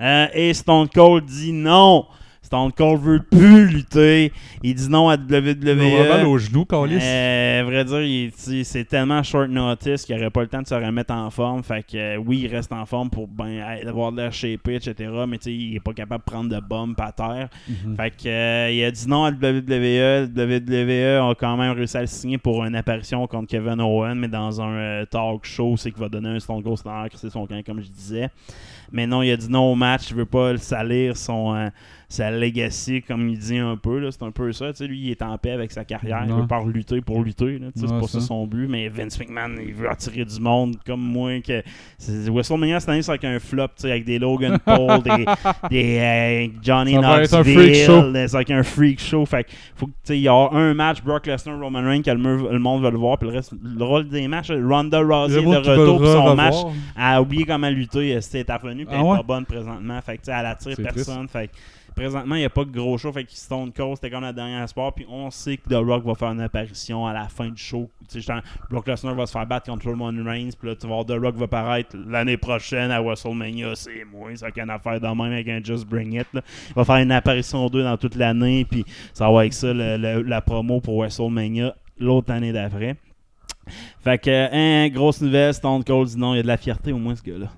Euh, 0.00 0.26
et 0.34 0.52
Stone 0.52 0.88
Cold 0.88 1.24
dit 1.24 1.52
non! 1.52 2.06
Stone 2.46 2.70
Cold 2.72 3.00
veut 3.02 3.20
plus 3.28 3.66
lutter. 3.66 4.32
Il 4.62 4.74
dit 4.74 4.88
non 4.88 5.08
à 5.08 5.14
WWE. 5.16 5.80
On 5.82 6.02
va 6.04 6.08
mal 6.18 6.26
aux 6.26 6.38
genoux, 6.38 6.64
Calis. 6.64 6.98
Euh, 7.02 7.62
vrai 7.66 7.84
dire, 7.84 8.00
il- 8.02 8.64
c'est 8.64 8.84
tellement 8.84 9.22
short 9.22 9.48
notice 9.50 10.04
qu'il 10.04 10.14
n'aurait 10.16 10.30
pas 10.30 10.42
le 10.42 10.46
temps 10.46 10.62
de 10.62 10.66
se 10.68 10.74
remettre 10.74 11.12
en 11.12 11.28
forme. 11.30 11.62
Fait 11.64 11.82
que 11.84 11.96
euh, 11.96 12.16
oui, 12.16 12.42
il 12.44 12.48
reste 12.54 12.72
en 12.72 12.86
forme 12.86 13.10
pour 13.10 13.26
ben, 13.26 13.60
avoir 13.86 14.12
de 14.12 14.18
l'air 14.18 14.32
shapé, 14.32 14.76
etc. 14.76 14.94
Mais 15.28 15.36
il 15.46 15.74
est 15.76 15.80
pas 15.80 15.92
capable 15.92 16.24
de 16.24 16.30
prendre 16.30 16.48
de 16.54 16.60
bump 16.60 17.00
à 17.00 17.10
terre. 17.12 17.48
Mhm. 17.68 17.96
Fait 17.96 18.10
que 18.10 18.28
euh, 18.28 18.70
il 18.70 18.84
a 18.84 18.90
dit 18.90 19.08
non 19.08 19.24
à 19.24 19.30
WWE. 19.30 20.28
WWE 20.34 21.30
a 21.30 21.34
quand 21.38 21.56
même 21.56 21.72
réussi 21.72 21.96
à 21.96 22.02
le 22.02 22.06
signer 22.06 22.38
pour 22.38 22.64
une 22.64 22.76
apparition 22.76 23.26
contre 23.26 23.48
Kevin 23.48 23.80
Owen, 23.80 24.14
mais 24.18 24.28
dans 24.28 24.60
un 24.60 24.72
euh, 24.76 25.04
talk 25.04 25.44
show, 25.44 25.76
c'est 25.76 25.90
qu'il 25.90 26.00
va 26.00 26.08
donner 26.08 26.28
un 26.28 26.38
Stone 26.38 26.62
Cold 26.62 26.78
Stunner, 26.78 27.08
c'est 27.14 27.30
son 27.30 27.46
camp, 27.46 27.60
comme 27.66 27.80
je 27.82 27.88
disais. 27.88 28.28
Mais 28.92 29.06
non, 29.06 29.22
il 29.22 29.30
a 29.30 29.36
dit 29.36 29.50
non 29.50 29.72
au 29.72 29.74
match. 29.74 30.10
Il 30.10 30.16
veut 30.16 30.26
pas 30.26 30.52
le 30.52 30.58
salir 30.58 31.16
son, 31.16 31.54
euh, 31.54 31.68
sa 32.08 32.30
legacy, 32.30 33.02
comme 33.02 33.28
il 33.28 33.38
dit 33.38 33.58
un 33.58 33.76
peu. 33.76 34.10
C'est 34.10 34.22
un 34.22 34.30
peu 34.30 34.52
ça. 34.52 34.70
tu 34.72 34.78
sais, 34.78 34.86
Lui, 34.86 35.00
il 35.00 35.10
est 35.10 35.22
en 35.22 35.36
paix 35.38 35.50
avec 35.52 35.72
sa 35.72 35.84
carrière. 35.84 36.22
Il 36.24 36.32
Ouais. 36.32 36.40
veut 36.40 36.46
pas 36.46 36.62
lutter 36.64 37.00
pour 37.00 37.22
lutter. 37.22 37.60
C'est 37.74 37.88
pas 37.88 38.06
ça 38.06 38.20
son 38.20 38.46
but. 38.46 38.68
Mais 38.68 38.88
Vince 38.88 39.18
McMahon, 39.18 39.56
il 39.60 39.74
veut 39.74 39.90
attirer 39.90 40.24
du 40.24 40.40
monde 40.40 40.76
comme 40.86 41.00
moi. 41.00 41.40
Que... 41.40 41.62
WrestleMania 42.30 42.80
cette 42.80 42.88
année, 42.90 43.02
c'est 43.02 43.10
avec 43.10 43.24
un 43.24 43.38
flop. 43.38 43.68
tu 43.68 43.82
sais, 43.82 43.90
Avec 43.90 44.04
des 44.04 44.18
Logan 44.18 44.58
Paul, 44.64 45.02
des, 45.02 45.24
des 45.70 45.98
euh, 45.98 46.48
Johnny 46.62 46.94
Knoxville. 46.94 47.74
C'est 48.28 48.34
avec 48.34 48.50
un 48.50 48.62
freak 48.62 49.00
show. 49.00 49.24
Fait 49.26 49.46
faut 49.74 49.86
que, 49.86 49.92
tu 49.92 49.98
sais, 50.04 50.18
il 50.18 50.22
y 50.22 50.28
a 50.28 50.34
un 50.34 50.74
match, 50.74 51.02
Brock 51.02 51.26
Lesnar, 51.26 51.58
Roman 51.58 51.82
Reigns, 51.82 52.02
que 52.02 52.10
le, 52.10 52.58
monde 52.58 52.82
veut 52.82 52.90
le 52.90 52.98
voir. 52.98 53.18
Puis 53.18 53.28
le 53.28 53.34
reste, 53.34 53.52
le 53.62 53.84
rôle 53.84 54.08
des 54.08 54.28
matchs, 54.28 54.50
Ronda 54.50 55.00
Rousey 55.00 55.40
Le 55.42 55.62
de 55.62 55.70
retour 55.70 55.98
pour 55.98 56.06
son 56.06 56.36
match. 56.36 56.54
Elle 56.96 57.02
a 57.02 57.22
oublié 57.22 57.44
comment 57.44 57.68
lutter, 57.68 58.10
elle 58.10 58.22
s'était 58.22 58.44
puis 58.84 58.94
Ah 58.96 59.00
elle 59.00 59.06
est 59.06 59.10
ouais? 59.10 59.16
pas 59.18 59.22
bonne 59.22 59.46
présentement. 59.46 60.00
Fait 60.02 60.16
que, 60.18 60.22
tu 60.22 60.30
sais, 60.30 60.38
elle 60.38 60.46
attire 60.46 60.76
personne. 60.76 61.28
Fait 61.28 61.48
que, 61.48 61.52
présentement, 61.94 62.34
il 62.34 62.40
n'y 62.40 62.44
a 62.44 62.50
pas 62.50 62.64
de 62.64 62.70
gros 62.70 62.98
show. 62.98 63.12
Fait 63.12 63.24
que 63.24 63.30
Stone 63.32 63.72
Cold, 63.72 63.94
c'était 63.96 64.10
comme 64.10 64.22
la 64.24 64.32
dernière 64.32 64.68
sport. 64.68 64.92
Puis 64.94 65.06
on 65.08 65.30
sait 65.30 65.56
que 65.56 65.68
The 65.68 65.74
Rock 65.84 66.04
va 66.04 66.14
faire 66.14 66.30
une 66.32 66.40
apparition 66.40 67.06
à 67.06 67.12
la 67.12 67.28
fin 67.28 67.48
du 67.48 67.56
show. 67.62 67.88
Tu 68.10 68.20
sais, 68.22 68.32
Brock 68.70 68.86
Lesnar 68.86 69.14
va 69.14 69.26
se 69.26 69.32
faire 69.32 69.46
battre 69.46 69.70
contre 69.70 69.86
Roman 69.88 70.12
Reigns. 70.24 70.50
Puis 70.58 70.68
là, 70.68 70.76
tu 70.76 70.86
vas 70.86 70.94
voir 70.94 71.06
The 71.06 71.12
Rock 71.20 71.36
va 71.36 71.48
paraître 71.48 71.96
l'année 72.06 72.36
prochaine 72.36 72.90
à 72.90 73.00
WrestleMania. 73.00 73.74
C'est 73.74 74.04
moi, 74.04 74.30
ça 74.36 74.48
n'a 74.54 74.74
affaire 74.74 75.00
de 75.00 75.06
même 75.06 75.20
avec 75.32 75.48
un 75.48 75.60
Just 75.62 75.86
Bring 75.86 76.12
It. 76.14 76.26
là. 76.34 76.42
Il 76.68 76.74
va 76.74 76.84
faire 76.84 76.96
une 76.96 77.12
apparition 77.12 77.64
ou 77.64 77.70
deux 77.70 77.82
dans 77.82 77.96
toute 77.96 78.14
l'année. 78.14 78.64
Puis 78.64 78.84
ça 79.14 79.30
va 79.30 79.46
être 79.46 79.54
ça, 79.54 79.72
le- 79.72 79.96
le- 79.96 80.22
la 80.22 80.40
promo 80.40 80.80
pour 80.80 80.98
WrestleMania 80.98 81.74
l'autre 81.98 82.30
année 82.32 82.52
d'après. 82.52 82.96
Fait 84.04 84.18
que, 84.18 84.30
hein, 84.52 84.88
grosse 84.90 85.20
nouvelle, 85.20 85.52
Stone 85.52 85.82
Cold 85.82 86.08
dit 86.08 86.18
non, 86.18 86.34
il 86.34 86.36
y 86.36 86.40
a 86.40 86.42
de 86.42 86.46
la 86.46 86.56
fierté 86.56 86.92
au 86.92 86.98
moins, 86.98 87.16
ce 87.16 87.22
gars-là. 87.22 87.48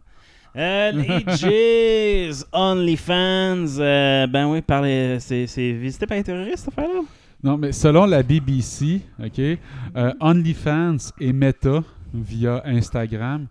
Euh, 0.58 0.90
les 0.92 1.36
Jays, 1.36 2.44
OnlyFans, 2.52 3.78
euh, 3.78 4.26
ben 4.26 4.50
oui, 4.50 4.60
par 4.60 4.82
les- 4.82 5.20
c'est 5.20 5.46
c'est 5.46 5.72
visité 5.72 6.06
par 6.06 6.16
les 6.16 6.24
terroristes, 6.24 6.58
cette 6.64 6.68
affaire-là? 6.76 7.00
Non, 7.44 7.56
mais 7.56 7.70
selon 7.70 8.06
la 8.06 8.22
BBC, 8.24 9.00
OK, 9.24 9.38
euh, 9.38 10.12
OnlyFans 10.20 10.96
et 11.20 11.32
Meta, 11.32 11.84
via 12.12 12.60
Instagram, 12.66 13.46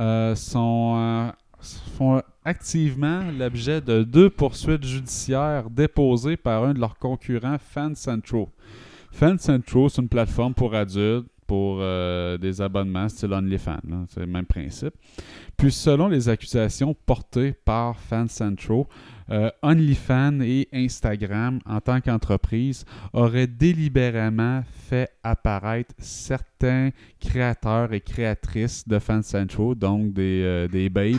euh, 0.00 0.34
sont, 0.34 1.30
font 1.96 2.20
activement 2.44 3.20
l'objet 3.38 3.80
de 3.80 4.02
deux 4.02 4.28
poursuites 4.30 4.84
judiciaires 4.84 5.70
déposées 5.70 6.36
par 6.36 6.64
un 6.64 6.74
de 6.74 6.80
leurs 6.80 6.96
concurrents, 6.98 7.58
Fan 7.60 7.94
Central. 7.94 8.46
Fan 9.12 9.38
Central, 9.38 9.90
c'est 9.90 10.02
une 10.02 10.08
plateforme 10.08 10.54
pour 10.54 10.74
adultes, 10.74 11.26
pour 11.48 11.78
euh, 11.80 12.38
des 12.38 12.60
abonnements, 12.60 13.08
style 13.08 13.32
OnlyFans. 13.32 14.06
C'est 14.10 14.20
le 14.20 14.26
même 14.26 14.46
principe. 14.46 14.94
Puis, 15.56 15.72
selon 15.72 16.06
les 16.06 16.28
accusations 16.28 16.94
portées 16.94 17.52
par 17.64 17.98
Fan 17.98 18.28
Central, 18.28 18.84
euh, 19.30 19.50
OnlyFans 19.62 20.40
et 20.42 20.68
Instagram, 20.72 21.58
en 21.66 21.80
tant 21.80 22.00
qu'entreprise, 22.00 22.84
auraient 23.12 23.46
délibérément 23.48 24.62
fait 24.88 25.10
apparaître 25.24 25.94
certains 25.98 26.90
créateurs 27.18 27.92
et 27.92 28.00
créatrices 28.00 28.86
de 28.86 28.98
Fan 28.98 29.22
Central, 29.22 29.74
donc 29.74 30.12
des, 30.12 30.42
euh, 30.44 30.68
des 30.68 30.88
babes, 30.90 31.16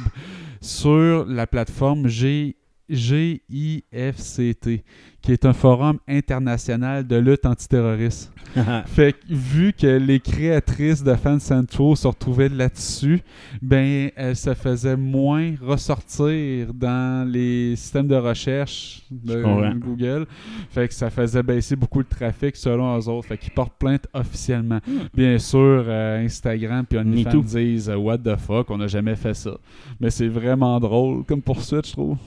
sur 0.61 1.25
la 1.25 1.47
plateforme 1.47 2.07
G- 2.07 2.55
GIFCT, 2.89 4.83
qui 5.21 5.31
est 5.31 5.45
un 5.45 5.53
forum 5.53 5.99
international 6.07 7.05
de 7.05 7.15
lutte 7.17 7.45
antiterroriste. 7.45 8.31
Fait 8.87 9.13
que 9.13 9.19
vu 9.29 9.73
que 9.73 9.87
les 9.87 10.19
créatrices 10.19 11.03
de 11.03 11.13
Fan 11.13 11.39
Central 11.39 11.95
se 11.95 12.07
retrouvaient 12.07 12.49
là-dessus, 12.49 13.21
ben 13.61 14.09
elles 14.15 14.35
se 14.35 14.53
faisaient 14.53 14.97
moins 14.97 15.53
ressortir 15.61 16.73
dans 16.73 17.29
les 17.29 17.75
systèmes 17.75 18.07
de 18.07 18.15
recherche 18.15 19.03
de. 19.11 19.43
Google. 19.79 20.25
Fait 20.71 20.87
que 20.87 20.93
ça 20.93 21.09
faisait 21.09 21.43
baisser 21.43 21.75
beaucoup 21.75 21.99
le 21.99 22.05
trafic 22.05 22.55
selon 22.55 22.97
eux 22.97 23.07
autres. 23.07 23.27
Fait 23.27 23.37
qu'ils 23.37 23.53
portent 23.53 23.77
plainte 23.77 24.07
officiellement. 24.13 24.79
Bien 25.13 25.37
sûr, 25.37 25.83
euh, 25.87 26.23
Instagram 26.23 26.85
puis 26.85 26.97
OnlyFans 26.97 27.41
disent 27.41 27.89
euh, 27.89 27.95
What 27.95 28.19
the 28.19 28.35
fuck, 28.37 28.69
on 28.69 28.77
n'a 28.77 28.87
jamais 28.87 29.15
fait 29.15 29.33
ça. 29.33 29.57
Mais 29.99 30.09
c'est 30.09 30.27
vraiment 30.27 30.79
drôle 30.79 31.23
comme 31.25 31.41
poursuite, 31.41 31.87
je 31.87 31.91
trouve. 31.93 32.17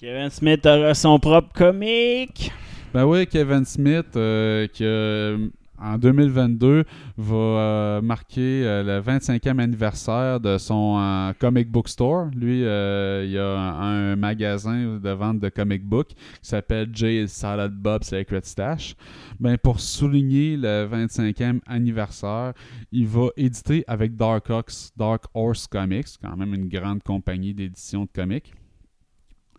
Kevin 0.00 0.30
Smith 0.30 0.64
aura 0.64 0.94
son 0.94 1.18
propre 1.18 1.52
comique. 1.52 2.52
Ben 2.94 3.04
oui, 3.04 3.26
Kevin 3.26 3.64
Smith, 3.64 4.14
euh, 4.14 4.68
qui 4.68 4.84
euh, 4.84 5.48
en 5.76 5.98
2022 5.98 6.84
va 7.16 7.34
euh, 7.34 8.00
marquer 8.00 8.62
le 8.62 9.00
25e 9.00 9.58
anniversaire 9.58 10.38
de 10.38 10.56
son 10.56 11.34
comic 11.40 11.68
book 11.68 11.88
store. 11.88 12.26
Lui, 12.26 12.60
il 12.60 13.30
y 13.32 13.38
a 13.38 13.58
un, 13.58 14.14
magasin 14.14 15.00
de 15.02 15.10
vente 15.10 15.40
de 15.40 15.48
comic 15.48 15.84
book 15.84 16.10
qui 16.10 16.16
s'appelle 16.42 16.90
J. 16.92 17.26
Salad 17.26 17.72
Bob 17.72 18.04
Secret 18.04 18.42
Stash. 18.44 18.94
Ben, 19.40 19.58
pour 19.58 19.80
souligner 19.80 20.56
le 20.56 20.86
25e 20.86 21.58
anniversaire, 21.66 22.52
il 22.92 23.08
va 23.08 23.30
éditer 23.36 23.82
avec 23.88 24.14
Dark 24.14 24.48
Horse, 24.48 24.92
Dark 24.96 25.24
Horse 25.34 25.66
Comics, 25.66 26.18
quand 26.22 26.36
même 26.36 26.54
une 26.54 26.68
grande 26.68 27.02
compagnie 27.02 27.52
d'édition 27.52 28.02
de 28.02 28.10
comics. 28.14 28.54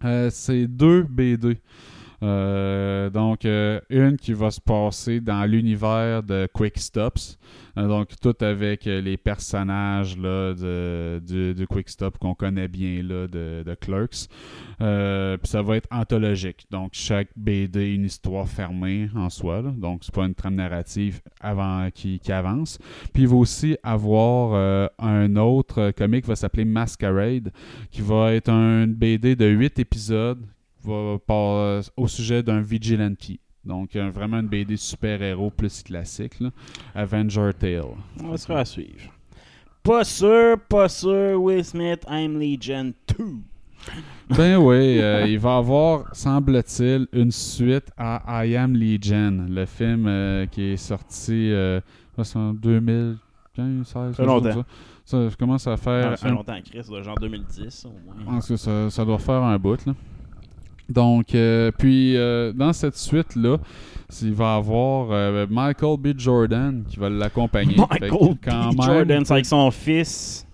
Euh, 0.04 0.30
c'est 0.32 0.68
deux 0.68 1.04
BD. 1.04 1.58
Euh, 2.22 3.10
donc, 3.10 3.46
euh, 3.46 3.80
une 3.90 4.18
qui 4.18 4.34
va 4.34 4.52
se 4.52 4.60
passer 4.60 5.22
dans 5.22 5.46
l'univers 5.46 6.22
de 6.22 6.48
Quick 6.54 6.78
Stops. 6.78 7.38
Euh, 7.80 7.88
donc, 7.88 8.10
tout 8.22 8.36
avec 8.42 8.88
euh, 8.88 9.02
les 9.02 9.18
personnages 9.18 10.18
là, 10.18 10.54
de, 10.54 11.66
Quick 11.70 11.90
Stop 11.90 12.18
qu'on 12.18 12.34
connaît 12.36 12.68
bien 12.68 13.02
là, 13.02 13.28
de, 13.28 13.64
de 13.66 13.76
Clerks. 13.76 14.28
Euh, 14.82 15.38
Puis 15.38 15.48
ça 15.50 15.62
va 15.62 15.78
être 15.78 15.88
anthologique. 15.92 16.66
Donc, 16.72 16.92
chaque 16.94 17.30
BD, 17.36 17.94
une 17.94 18.06
histoire 18.06 18.48
fermée 18.48 19.10
en 19.16 19.30
soi. 19.30 19.62
là. 19.62 19.72
Donc, 19.72 20.04
c'est 20.04 20.14
pas 20.14 20.26
une 20.26 20.36
trame 20.36 20.56
narrative 20.56 21.22
avant, 21.40 21.90
qui, 21.94 22.20
qui 22.20 22.32
avance. 22.32 22.80
Puis, 23.14 23.24
il 23.24 23.30
va 23.30 23.36
aussi 23.36 23.78
avoir 23.84 24.90
un 25.00 25.36
autre 25.36 25.92
comic 25.92 26.24
qui 26.24 26.30
va 26.30 26.36
s'appeler 26.36 26.66
Masquerade, 26.66 27.52
qui 27.92 28.02
va 28.02 28.34
être 28.34 28.50
un 28.50 28.88
BD 28.88 29.36
de 29.36 29.46
8 29.46 29.80
épisodes 29.80 30.46
va 30.84 31.18
par- 31.20 31.82
au 31.98 32.08
sujet 32.08 32.42
d'un 32.42 32.62
vigilante. 32.62 33.32
Donc, 33.66 33.96
euh, 33.96 34.10
vraiment 34.10 34.40
une 34.40 34.48
BD 34.48 34.78
super-héros 34.78 35.52
plus 35.52 35.84
classique. 35.84 36.40
là. 36.40 36.50
Avenger 36.96 37.52
Tale. 37.58 37.84
On 38.24 38.30
va 38.30 38.38
se 38.38 38.46
faire 38.46 38.58
à 38.58 38.66
suivre. 38.66 39.12
Pas 39.84 40.04
sûr, 40.04 40.58
pas 40.68 40.90
sûr, 40.90 41.42
Will 41.42 41.64
Smith, 41.64 42.04
I'm 42.10 42.40
Legion 42.40 42.94
2. 43.18 43.26
Ben 44.30 44.58
oui, 44.58 44.76
euh, 45.02 45.26
il 45.28 45.40
va 45.40 45.58
avoir, 45.58 46.14
semble-t-il, 46.14 47.08
une 47.14 47.32
suite 47.32 47.90
à 47.98 48.46
I 48.46 48.56
Am 48.56 48.76
Legion, 48.76 49.46
le 49.50 49.66
film 49.66 50.06
euh, 50.08 50.46
qui 50.46 50.74
est 50.74 50.78
sorti 50.78 51.52
euh, 51.52 51.80
en 52.36 52.54
2015, 52.54 53.88
16, 53.88 54.16
Ça 54.16 54.24
longtemps. 54.24 54.66
Ça, 55.06 55.28
commence 55.40 55.66
à 55.66 55.76
faire 55.78 56.12
Ah, 56.12 56.18
ça 56.18 56.28
fait 56.28 56.32
un 56.32 56.36
longtemps, 56.36 56.60
Chris, 56.64 56.84
genre 57.04 57.18
2010 57.20 57.86
au 57.86 57.90
moins. 57.90 58.38
En 58.38 58.40
tout 58.42 58.48
cas, 58.50 58.58
ça, 58.58 58.90
ça 58.92 59.06
doit 59.06 59.18
faire 59.18 59.42
un 59.42 59.58
bout. 59.58 59.84
Là. 59.86 59.94
Donc, 60.90 61.36
euh, 61.36 61.72
puis 61.78 62.18
euh, 62.18 62.52
dans 62.52 62.74
cette 62.74 62.98
suite-là, 62.98 63.58
il 64.22 64.34
va 64.34 64.56
avoir 64.56 65.10
euh, 65.12 65.46
Michael 65.50 65.98
B. 65.98 66.08
Jordan 66.18 66.84
qui 66.90 66.98
va 66.98 67.10
l'accompagner. 67.10 67.76
Michael 67.78 68.36
B. 68.76 68.82
Jordan, 68.82 69.24
c'est 69.24 69.34
avec 69.34 69.46
son 69.46 69.70
fils. 69.70 70.46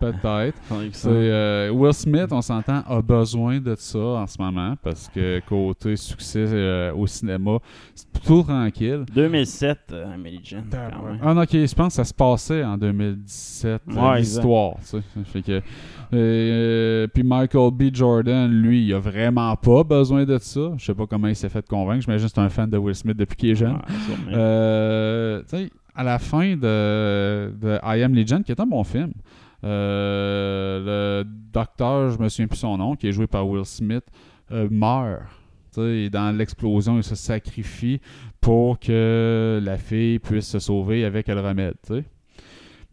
Peut-être. 0.00 0.58
Euh, 1.06 1.70
Will 1.70 1.92
Smith, 1.92 2.28
on 2.30 2.40
s'entend, 2.40 2.82
a 2.88 3.02
besoin 3.02 3.60
de 3.60 3.74
ça 3.76 3.98
en 3.98 4.26
ce 4.26 4.40
moment 4.40 4.74
parce 4.82 5.08
que 5.08 5.40
côté 5.48 5.94
succès 5.96 6.46
euh, 6.48 6.92
au 6.94 7.06
cinéma, 7.06 7.58
c'est 7.94 8.08
plutôt 8.10 8.42
tranquille. 8.42 9.04
2007, 9.14 9.78
euh, 9.92 10.04
I'm 10.14 10.24
Legion. 10.24 10.64
quand 10.70 11.04
même. 11.06 11.18
Ah 11.22 11.34
non, 11.34 11.42
ok, 11.42 11.50
je 11.52 11.74
pense 11.74 11.88
que 11.88 11.92
ça 11.94 12.04
se 12.04 12.14
passait 12.14 12.64
en 12.64 12.76
2017, 12.78 13.82
euh, 13.88 13.94
Ouais, 13.94 14.18
l'histoire. 14.20 14.74
tu 14.80 14.86
sais. 14.86 15.02
Fait 15.24 15.42
que, 15.42 15.60
euh, 16.12 17.06
puis 17.12 17.22
Michael 17.22 17.70
B. 17.72 17.94
Jordan, 17.94 18.50
lui, 18.50 18.86
il 18.86 18.94
a 18.94 18.98
vraiment 18.98 19.54
pas 19.56 19.84
besoin 19.84 20.24
de 20.24 20.38
ça. 20.38 20.72
Je 20.76 20.84
sais 20.84 20.94
pas 20.94 21.06
comment 21.06 21.28
il 21.28 21.36
s'est 21.36 21.48
fait 21.48 21.66
convaincre. 21.66 22.02
J'imagine 22.02 22.26
que 22.26 22.32
c'est 22.34 22.40
un 22.40 22.48
fan 22.48 22.68
de 22.70 22.78
Will 22.78 22.94
Smith 22.94 23.16
depuis 23.16 23.36
qu'il 23.36 23.50
est 23.50 23.54
jeune. 23.54 23.74
Ouais. 23.74 24.32
Euh, 24.32 25.42
à 25.94 26.04
la 26.04 26.18
fin 26.18 26.56
de, 26.56 27.52
de 27.60 27.78
I 27.84 28.02
Am 28.02 28.14
Legend, 28.14 28.42
qui 28.44 28.52
est 28.52 28.60
un 28.60 28.66
bon 28.66 28.84
film, 28.84 29.12
le 29.62 31.24
docteur, 31.52 32.10
je 32.10 32.18
me 32.18 32.28
souviens 32.28 32.46
plus 32.48 32.58
son 32.58 32.76
nom, 32.78 32.96
qui 32.96 33.08
est 33.08 33.12
joué 33.12 33.26
par 33.26 33.46
Will 33.48 33.64
Smith, 33.64 34.04
euh, 34.52 34.68
meurt. 34.70 35.22
Et 35.78 36.10
dans 36.10 36.36
l'explosion, 36.36 36.96
il 36.96 37.04
se 37.04 37.14
sacrifie 37.14 38.00
pour 38.40 38.78
que 38.80 39.60
la 39.62 39.78
fille 39.78 40.18
puisse 40.18 40.48
se 40.48 40.58
sauver 40.58 41.04
avec 41.04 41.28
le 41.28 41.40
remède. 41.40 41.74
tu 41.86 41.94
sais. 41.94 42.04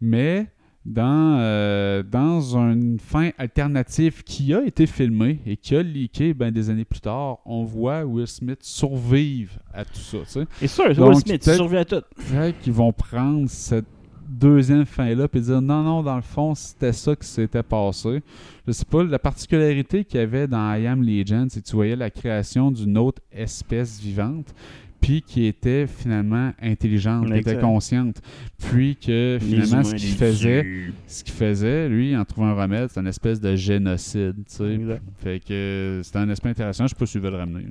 Mais 0.00 0.46
dans, 0.84 1.36
euh, 1.40 2.04
dans 2.04 2.40
une 2.56 2.98
fin 3.00 3.30
alternative 3.36 4.22
qui 4.22 4.54
a 4.54 4.62
été 4.64 4.86
filmée 4.86 5.40
et 5.44 5.56
qui 5.56 5.74
a 5.74 5.82
leaké 5.82 6.32
ben, 6.34 6.52
des 6.52 6.70
années 6.70 6.84
plus 6.84 7.00
tard, 7.00 7.38
on 7.44 7.64
voit 7.64 8.04
Will 8.04 8.28
Smith 8.28 8.60
survivre 8.62 9.58
à 9.74 9.84
tout 9.84 9.98
ça. 9.98 10.18
tu 10.18 10.26
sais. 10.26 10.46
Et 10.62 10.68
sûr, 10.68 10.84
Will 10.86 10.96
Donc, 10.96 11.14
Smith, 11.16 11.26
il 11.26 11.38
peut-être- 11.40 11.56
survit 11.56 11.76
à 11.78 11.84
tout. 11.84 12.02
Peut-être 12.30 12.60
qu'ils 12.60 12.72
vont 12.72 12.92
prendre 12.92 13.48
cette 13.50 13.86
deuxième 14.28 14.84
fin-là, 14.84 15.28
puis 15.28 15.40
dire 15.40 15.60
non, 15.60 15.82
non, 15.82 16.02
dans 16.02 16.16
le 16.16 16.22
fond, 16.22 16.54
c'était 16.54 16.92
ça 16.92 17.16
qui 17.16 17.26
s'était 17.26 17.62
passé. 17.62 18.22
Je 18.66 18.72
sais 18.72 18.84
pas, 18.84 19.02
la 19.02 19.18
particularité 19.18 20.04
qu'il 20.04 20.20
y 20.20 20.22
avait 20.22 20.46
dans 20.46 20.74
I 20.74 20.86
Am 20.86 21.02
Legend, 21.02 21.50
c'est 21.50 21.62
que 21.62 21.66
tu 21.66 21.74
voyais 21.74 21.96
la 21.96 22.10
création 22.10 22.70
d'une 22.70 22.98
autre 22.98 23.22
espèce 23.32 24.00
vivante, 24.00 24.54
puis 25.00 25.22
qui 25.22 25.46
était 25.46 25.86
finalement 25.86 26.52
intelligente, 26.60 27.26
qui 27.26 27.38
était 27.38 27.58
consciente. 27.58 28.20
Puis 28.58 28.96
que 28.96 29.38
finalement, 29.40 29.84
ce 29.84 29.94
qu'il 29.94 30.10
faisait, 30.10 30.66
ce 31.06 31.24
qu'il 31.24 31.34
faisait, 31.34 31.88
lui, 31.88 32.16
en 32.16 32.24
trouvant 32.24 32.48
un 32.48 32.54
remède, 32.54 32.88
c'est 32.90 33.00
une 33.00 33.06
espèce 33.06 33.40
de 33.40 33.56
génocide, 33.56 34.36
tu 34.48 34.56
sais. 34.56 34.78
Fait 35.18 35.40
que 35.40 36.00
c'était 36.02 36.18
un 36.18 36.28
aspect 36.28 36.50
intéressant, 36.50 36.84
je 36.84 36.90
sais 36.90 36.98
pas 36.98 37.06
si 37.06 37.18
veux 37.18 37.30
le 37.30 37.36
ramener. 37.36 37.66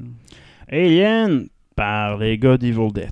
Alien 0.69 1.47
par 1.75 2.17
les 2.17 2.37
gars 2.37 2.57
d'Evil 2.57 2.91
Dead. 2.91 3.11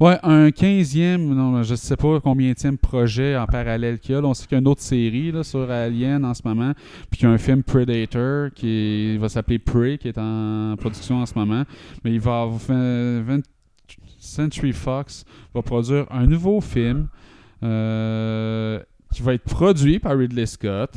Ouais, 0.00 0.18
un 0.22 0.48
15e, 0.48 1.18
non, 1.18 1.62
je 1.62 1.74
sais 1.74 1.94
pas 1.94 2.20
combien 2.20 2.52
de 2.52 2.76
projet 2.76 3.36
en 3.36 3.44
parallèle 3.44 3.98
qu'il 3.98 4.14
y 4.14 4.18
a. 4.18 4.22
On 4.22 4.32
sait 4.32 4.46
qu'il 4.46 4.54
y 4.54 4.56
a 4.56 4.60
une 4.60 4.68
autre 4.68 4.80
série 4.80 5.30
là, 5.30 5.44
sur 5.44 5.70
Alien 5.70 6.24
en 6.24 6.32
ce 6.32 6.40
moment, 6.42 6.72
puis 7.10 7.18
qu'il 7.18 7.28
y 7.28 7.30
a 7.30 7.34
un 7.34 7.36
film 7.36 7.62
Predator 7.62 8.48
qui 8.54 9.18
va 9.18 9.28
s'appeler 9.28 9.58
Prey, 9.58 9.98
qui 9.98 10.08
est 10.08 10.16
en 10.16 10.74
production 10.78 11.18
en 11.18 11.26
ce 11.26 11.34
moment. 11.34 11.64
Mais 12.02 12.14
il 12.14 12.20
va 12.20 12.40
avoir 12.40 12.58
20 12.58 13.20
20 13.20 13.40
Century 14.18 14.72
Fox 14.72 15.26
va 15.54 15.60
produire 15.60 16.06
un 16.10 16.26
nouveau 16.26 16.62
film 16.62 17.08
euh, 17.62 18.80
qui 19.12 19.20
va 19.20 19.34
être 19.34 19.44
produit 19.44 19.98
par 19.98 20.16
Ridley 20.16 20.46
Scott, 20.46 20.94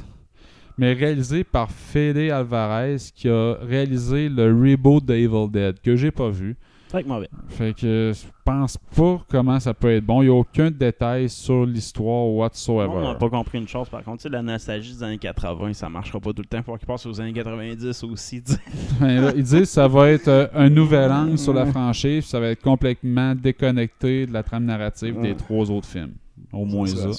mais 0.78 0.94
réalisé 0.94 1.44
par 1.44 1.72
Fede 1.72 2.32
Alvarez, 2.32 2.98
qui 3.14 3.28
a 3.28 3.56
réalisé 3.62 4.30
le 4.30 4.46
reboot 4.46 5.04
de 5.04 5.14
Evil 5.14 5.52
Dead, 5.52 5.82
que 5.82 5.98
j'ai 5.98 6.12
pas 6.12 6.30
vu. 6.30 6.56
Fait 6.94 7.02
que 7.02 7.08
mauvais. 7.08 7.30
Fait 7.48 7.74
que 7.74 8.12
je 8.14 8.28
pense 8.46 8.78
pas 8.96 9.20
comment 9.28 9.60
ça 9.60 9.74
peut 9.74 9.96
être 9.96 10.06
bon. 10.06 10.22
Il 10.22 10.26
n'y 10.26 10.32
a 10.32 10.36
aucun 10.36 10.70
détail 10.70 11.28
sur 11.28 11.66
l'histoire 11.66 12.28
whatsoever. 12.28 12.88
On 12.88 13.02
n'a 13.02 13.16
pas 13.16 13.32
compris 13.32 13.58
une 13.58 13.68
chose, 13.68 13.90
par 13.90 14.04
contre, 14.04 14.18
tu 14.18 14.24
sais, 14.24 14.30
la 14.30 14.44
nostalgie 14.44 14.94
des 14.94 15.02
années 15.02 15.18
80, 15.18 15.74
ça 15.74 15.90
marchera 15.90 16.20
pas 16.20 16.34
tout 16.34 16.44
le 16.44 16.48
temps. 16.48 16.62
Faut 16.62 16.78
qu'il 16.78 16.86
passe 16.86 17.08
aux 17.08 17.20
années 17.20 17.34
90 17.34 18.04
aussi. 18.04 18.44
Ben 19.00 19.22
là, 19.22 19.34
ils 19.36 19.42
disent 19.42 19.62
que 19.62 19.66
ça 19.66 19.88
va 19.88 20.12
être 20.12 20.28
euh, 20.28 20.48
un 20.54 20.70
nouvel 20.70 21.12
angle 21.12 21.40
sur 21.40 21.54
la 21.54 21.66
franchise, 21.66 22.20
puis 22.20 22.30
ça 22.30 22.40
va 22.40 22.50
être 22.50 22.62
complètement 22.62 23.34
déconnecté 23.34 24.28
de 24.28 24.34
la 24.34 24.44
trame 24.44 24.66
narrative 24.66 25.20
des 25.20 25.36
trois 25.36 25.72
autres 25.72 25.88
films. 25.88 26.14
Au 26.52 26.64
moins 26.64 26.86
ça. 26.86 27.10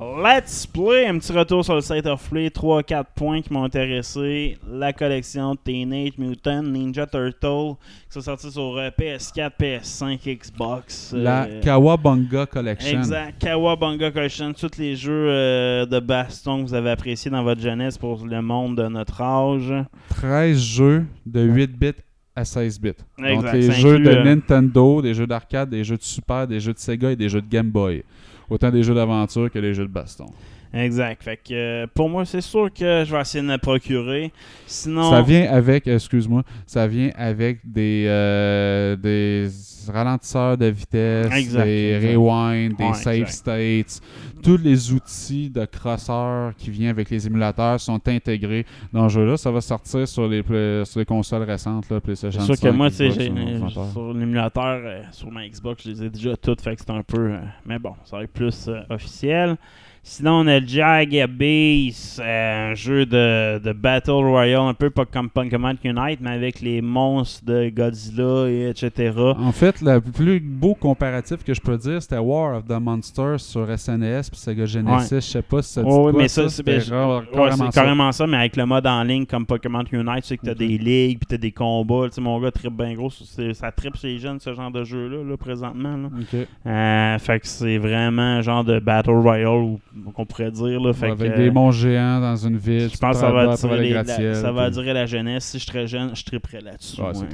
Let's 0.00 0.64
Play, 0.64 1.08
un 1.08 1.18
petit 1.18 1.32
retour 1.32 1.64
sur 1.64 1.74
le 1.74 1.80
site 1.80 2.06
of 2.06 2.30
Play, 2.30 2.50
3-4 2.50 3.04
points 3.16 3.42
qui 3.42 3.52
m'ont 3.52 3.64
intéressé. 3.64 4.56
La 4.70 4.92
collection 4.92 5.56
Teenage 5.56 6.16
Mutant 6.18 6.62
Ninja 6.62 7.04
Turtle 7.04 7.74
qui 8.06 8.12
sont 8.12 8.20
sortis 8.20 8.52
sur 8.52 8.76
euh, 8.76 8.90
PS4, 8.96 9.50
PS5, 9.60 10.38
Xbox. 10.38 11.12
La 11.16 11.46
euh, 11.46 11.60
Kawabunga 11.60 12.46
Collection. 12.46 12.96
Exact. 12.96 13.40
Kawabunga 13.40 14.12
Collection, 14.12 14.52
tous 14.52 14.78
les 14.78 14.94
jeux 14.94 15.30
euh, 15.30 15.84
de 15.84 15.98
baston 15.98 16.62
que 16.62 16.68
vous 16.68 16.74
avez 16.74 16.90
appréciés 16.90 17.32
dans 17.32 17.42
votre 17.42 17.60
jeunesse 17.60 17.98
pour 17.98 18.24
le 18.24 18.40
monde 18.40 18.76
de 18.76 18.86
notre 18.86 19.20
âge. 19.20 19.74
13 20.10 20.56
jeux 20.56 21.06
de 21.26 21.40
8 21.40 21.76
bits 21.76 21.92
à 22.36 22.44
16 22.44 22.80
bits. 22.80 22.92
Donc 23.18 23.26
Exact, 23.26 23.52
les 23.52 23.62
ça 23.62 23.72
jeux 23.72 23.94
inclut, 23.94 24.04
de 24.04 24.10
euh, 24.10 24.24
Nintendo, 24.24 25.02
des 25.02 25.12
jeux 25.14 25.26
d'arcade, 25.26 25.70
des 25.70 25.82
jeux 25.82 25.96
de 25.96 26.02
Super, 26.02 26.46
des 26.46 26.60
jeux 26.60 26.72
de 26.72 26.78
Sega 26.78 27.10
et 27.10 27.16
des 27.16 27.28
jeux 27.28 27.42
de 27.42 27.48
Game 27.48 27.68
Boy. 27.68 28.04
Autant 28.50 28.70
des 28.70 28.82
jeux 28.82 28.94
d'aventure 28.94 29.50
que 29.50 29.58
des 29.58 29.74
jeux 29.74 29.86
de 29.86 29.92
baston. 29.92 30.26
Exact. 30.74 31.22
Fait 31.22 31.36
que 31.36 31.52
euh, 31.54 31.86
pour 31.94 32.08
moi, 32.10 32.24
c'est 32.24 32.40
sûr 32.42 32.72
que 32.72 33.04
je 33.06 33.14
vais 33.14 33.20
essayer 33.20 33.42
de 33.42 33.48
me 33.48 33.56
procurer. 33.58 34.32
Sinon. 34.66 35.10
Ça 35.10 35.22
vient 35.22 35.50
avec, 35.50 35.86
excuse-moi, 35.86 36.42
ça 36.66 36.86
vient 36.86 37.10
avec 37.16 37.60
des, 37.64 38.04
euh, 38.06 38.94
des 38.96 39.48
ralentisseurs 39.90 40.58
de 40.58 40.66
vitesse, 40.66 41.32
Exact, 41.32 41.64
des 41.64 41.94
exact. 41.94 42.14
rewind, 42.16 42.76
des 42.76 42.84
Ouais, 42.84 42.92
save 42.94 43.14
exact. 43.14 43.30
states. 43.30 44.00
Tous 44.42 44.58
les 44.58 44.92
outils 44.92 45.48
de 45.50 45.64
crosseur 45.64 46.54
qui 46.56 46.70
viennent 46.70 46.90
avec 46.90 47.08
les 47.10 47.26
émulateurs 47.26 47.80
sont 47.80 48.00
intégrés 48.06 48.66
dans 48.92 49.04
le 49.04 49.08
jeu-là. 49.08 49.36
Ça 49.38 49.50
va 49.50 49.60
sortir 49.62 50.06
sur 50.06 50.28
les, 50.28 50.42
sur 50.84 50.98
les 51.00 51.06
consoles 51.06 51.42
récentes, 51.44 51.88
là, 51.90 51.96
C'est 51.96 52.00
PlayStation 52.02 52.40
sûr 52.42 52.54
que 52.54 52.60
5, 52.60 52.72
moi, 52.72 52.88
Xbox, 52.90 53.14
s'entend. 53.74 53.90
sur 53.92 54.12
l'émulateur, 54.12 54.80
euh, 54.84 55.02
sur 55.12 55.30
ma 55.30 55.48
Xbox, 55.48 55.82
je 55.84 55.90
les 55.90 56.04
ai 56.04 56.10
déjà 56.10 56.36
toutes, 56.36 56.60
fait 56.60 56.76
que 56.76 56.82
c'est 56.82 56.90
un 56.92 57.02
peu. 57.02 57.32
mais 57.64 57.78
bon, 57.78 57.94
ça 58.04 58.18
va 58.18 58.24
être 58.24 58.32
plus 58.32 58.68
officiel. 58.90 59.56
Sinon, 60.02 60.40
on 60.40 60.46
a 60.46 60.58
Jag 60.64 61.14
Abyss, 61.16 62.18
euh, 62.22 62.70
un 62.70 62.74
jeu 62.74 63.04
de, 63.04 63.58
de 63.58 63.72
Battle 63.72 64.10
Royale, 64.12 64.62
un 64.62 64.72
peu 64.74 64.88
pas 64.88 65.04
comme 65.04 65.28
Pokémon 65.28 65.74
Unite, 65.84 66.20
mais 66.20 66.30
avec 66.30 66.60
les 66.60 66.80
monstres 66.80 67.44
de 67.44 67.68
Godzilla, 67.68 68.48
et 68.48 68.70
etc. 68.70 69.12
En 69.38 69.52
fait, 69.52 69.82
le 69.82 70.00
plus 70.00 70.40
beau 70.40 70.74
comparatif 70.74 71.44
que 71.44 71.52
je 71.52 71.60
peux 71.60 71.76
dire, 71.76 72.00
c'était 72.00 72.16
War 72.18 72.56
of 72.56 72.64
the 72.66 72.80
Monsters 72.80 73.40
sur 73.40 73.66
SNES 73.78 74.22
puis 74.30 74.38
Sega 74.40 74.64
Genesis. 74.64 75.16
Je 75.16 75.20
sais 75.20 75.42
pas 75.42 75.60
si 75.60 75.74
ça 75.74 75.82
dit 75.82 75.88
Ouais, 75.88 75.96
ouais, 75.96 76.12
quoi, 76.12 76.22
mais 76.22 76.28
ça, 76.28 76.48
c'est 76.48 76.66
ouais, 76.66 76.78
carrément 76.80 77.20
c'est 77.56 77.64
ça. 77.64 77.70
carrément 77.82 78.12
ça, 78.12 78.26
mais 78.26 78.36
avec 78.38 78.56
le 78.56 78.64
mode 78.66 78.86
en 78.86 79.02
ligne 79.02 79.26
comme 79.26 79.44
Pokémon 79.44 79.84
Unite, 79.92 80.22
tu 80.22 80.28
sais 80.28 80.36
que 80.38 80.46
t'as 80.46 80.54
des 80.54 80.78
ligues, 80.78 81.18
puis 81.18 81.26
t'as 81.28 81.36
des 81.36 81.52
combats. 81.52 82.06
Tu 82.08 82.14
sais, 82.14 82.20
mon 82.22 82.40
gars 82.40 82.50
tripe 82.50 82.72
bien 82.76 82.94
gros, 82.94 83.10
ça 83.10 83.72
tripe 83.72 83.96
chez 83.96 84.08
les 84.08 84.18
jeunes, 84.18 84.40
ce 84.40 84.54
genre 84.54 84.70
de 84.70 84.84
jeu-là, 84.84 85.22
là, 85.22 85.36
présentement. 85.36 85.96
Là. 85.96 86.08
Euh, 86.66 87.18
fait 87.18 87.40
que 87.40 87.46
c'est 87.46 87.76
vraiment 87.78 88.22
un 88.22 88.40
genre 88.40 88.64
de 88.64 88.78
Battle 88.80 89.10
Royale, 89.10 89.48
ou- 89.48 89.80
qu'on 90.14 90.26
pourrait 90.26 90.50
dire. 90.50 90.80
Là, 90.80 90.92
fait 90.92 91.10
avec 91.10 91.32
que, 91.32 91.38
des 91.38 91.50
monstres 91.50 91.82
géants 91.82 92.20
dans 92.20 92.36
une 92.36 92.56
ville. 92.56 92.90
Je 92.92 92.98
pense 92.98 93.16
que 93.16 93.20
ça 93.20 93.30
va, 93.30 93.52
attirer 93.52 93.90
la, 93.90 94.34
ça 94.34 94.52
va 94.52 94.62
attirer 94.64 94.92
la 94.92 95.06
jeunesse. 95.06 95.44
Si 95.44 95.58
je 95.58 95.64
serais 95.64 95.86
jeune, 95.86 96.14
je 96.14 96.24
triperais 96.24 96.60
là-dessus. 96.60 97.00
Ouais, 97.00 97.16
ouais. 97.16 97.26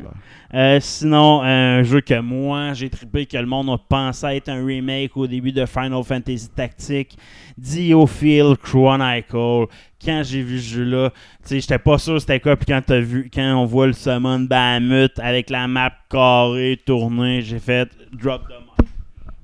Euh, 0.54 0.78
sinon, 0.80 1.42
un 1.42 1.82
jeu 1.82 2.00
que 2.00 2.20
moi, 2.20 2.72
j'ai 2.74 2.90
trippé, 2.90 3.26
que 3.26 3.36
le 3.36 3.46
monde 3.46 3.70
a 3.70 3.78
pensé 3.78 4.26
être 4.26 4.48
un 4.48 4.64
remake 4.64 5.16
au 5.16 5.26
début 5.26 5.52
de 5.52 5.66
Final 5.66 6.02
Fantasy 6.04 6.48
Tactique, 6.48 7.16
Diophile 7.58 8.56
Chronicle. 8.62 9.66
Quand 10.04 10.22
j'ai 10.22 10.42
vu 10.42 10.60
ce 10.60 10.74
jeu-là, 10.74 11.10
tu 11.10 11.16
sais, 11.44 11.60
j'étais 11.60 11.78
pas 11.78 11.96
sûr 11.96 12.20
c'était 12.20 12.38
quoi. 12.38 12.56
Puis 12.56 12.66
quand 12.66 12.82
t'as 12.84 13.00
vu, 13.00 13.30
quand 13.32 13.56
on 13.56 13.64
voit 13.64 13.86
le 13.86 13.94
summon 13.94 14.40
Bahamut 14.40 15.18
avec 15.18 15.48
la 15.48 15.66
map 15.66 15.92
carrée 16.10 16.78
tournée, 16.84 17.40
j'ai 17.40 17.58
fait 17.58 17.88
drop 18.12 18.42
the 18.48 18.63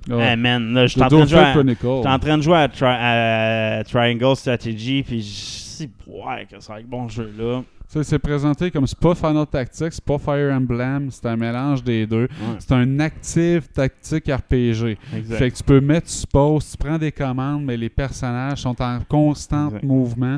Ouais. 0.09 0.31
Hey 0.31 0.37
man, 0.37 0.73
là, 0.73 0.87
je 0.87 0.93
suis 0.93 1.03
en 1.03 1.09
train 1.09 1.25
de 1.25 1.29
jouer 1.29 1.39
à- 1.41 1.53
Chronicle. 1.53 1.87
J'étais 1.97 2.09
en 2.09 2.19
train 2.19 2.37
de 2.39 2.43
jouer 2.43 2.57
à, 2.57 2.69
Tri- 2.69 2.87
à 2.87 3.83
Triangle 3.85 4.37
Strategy, 4.37 5.03
puis 5.03 5.21
je 5.23 5.85
ouais, 6.07 6.47
que 6.51 6.59
ça 6.61 6.75
va 6.75 6.81
être 6.81 6.89
bon 6.89 7.09
ce 7.09 7.17
jeu-là. 7.17 7.63
Ça, 7.87 8.05
C'est 8.05 8.21
présenté 8.21 8.71
comme 8.71 8.87
c'est 8.87 8.99
pas 9.01 9.17
Final 9.17 9.45
Tactics, 9.49 9.93
c'est 9.93 10.05
pas 10.05 10.17
Fire 10.17 10.55
Emblem, 10.55 11.09
c'est 11.11 11.27
un 11.27 11.37
mélange 11.37 11.83
des 11.83 12.07
deux. 12.07 12.29
C'est 12.61 12.71
un 12.73 13.01
active 13.01 13.67
tactique 13.69 14.27
RPG. 14.31 14.97
exact. 15.17 15.39
Fait 15.39 15.51
que 15.51 15.57
tu 15.57 15.63
peux 15.65 15.81
mettre, 15.81 16.07
tu 16.07 16.25
poses, 16.33 16.71
tu 16.71 16.77
prends 16.77 16.99
des 16.99 17.11
commandes, 17.11 17.65
mais 17.65 17.77
les 17.77 17.89
personnages 17.89 18.59
sont 18.59 18.81
en 18.81 19.01
constant 19.09 19.67
Exact. 19.67 19.83
mouvement. 19.83 20.37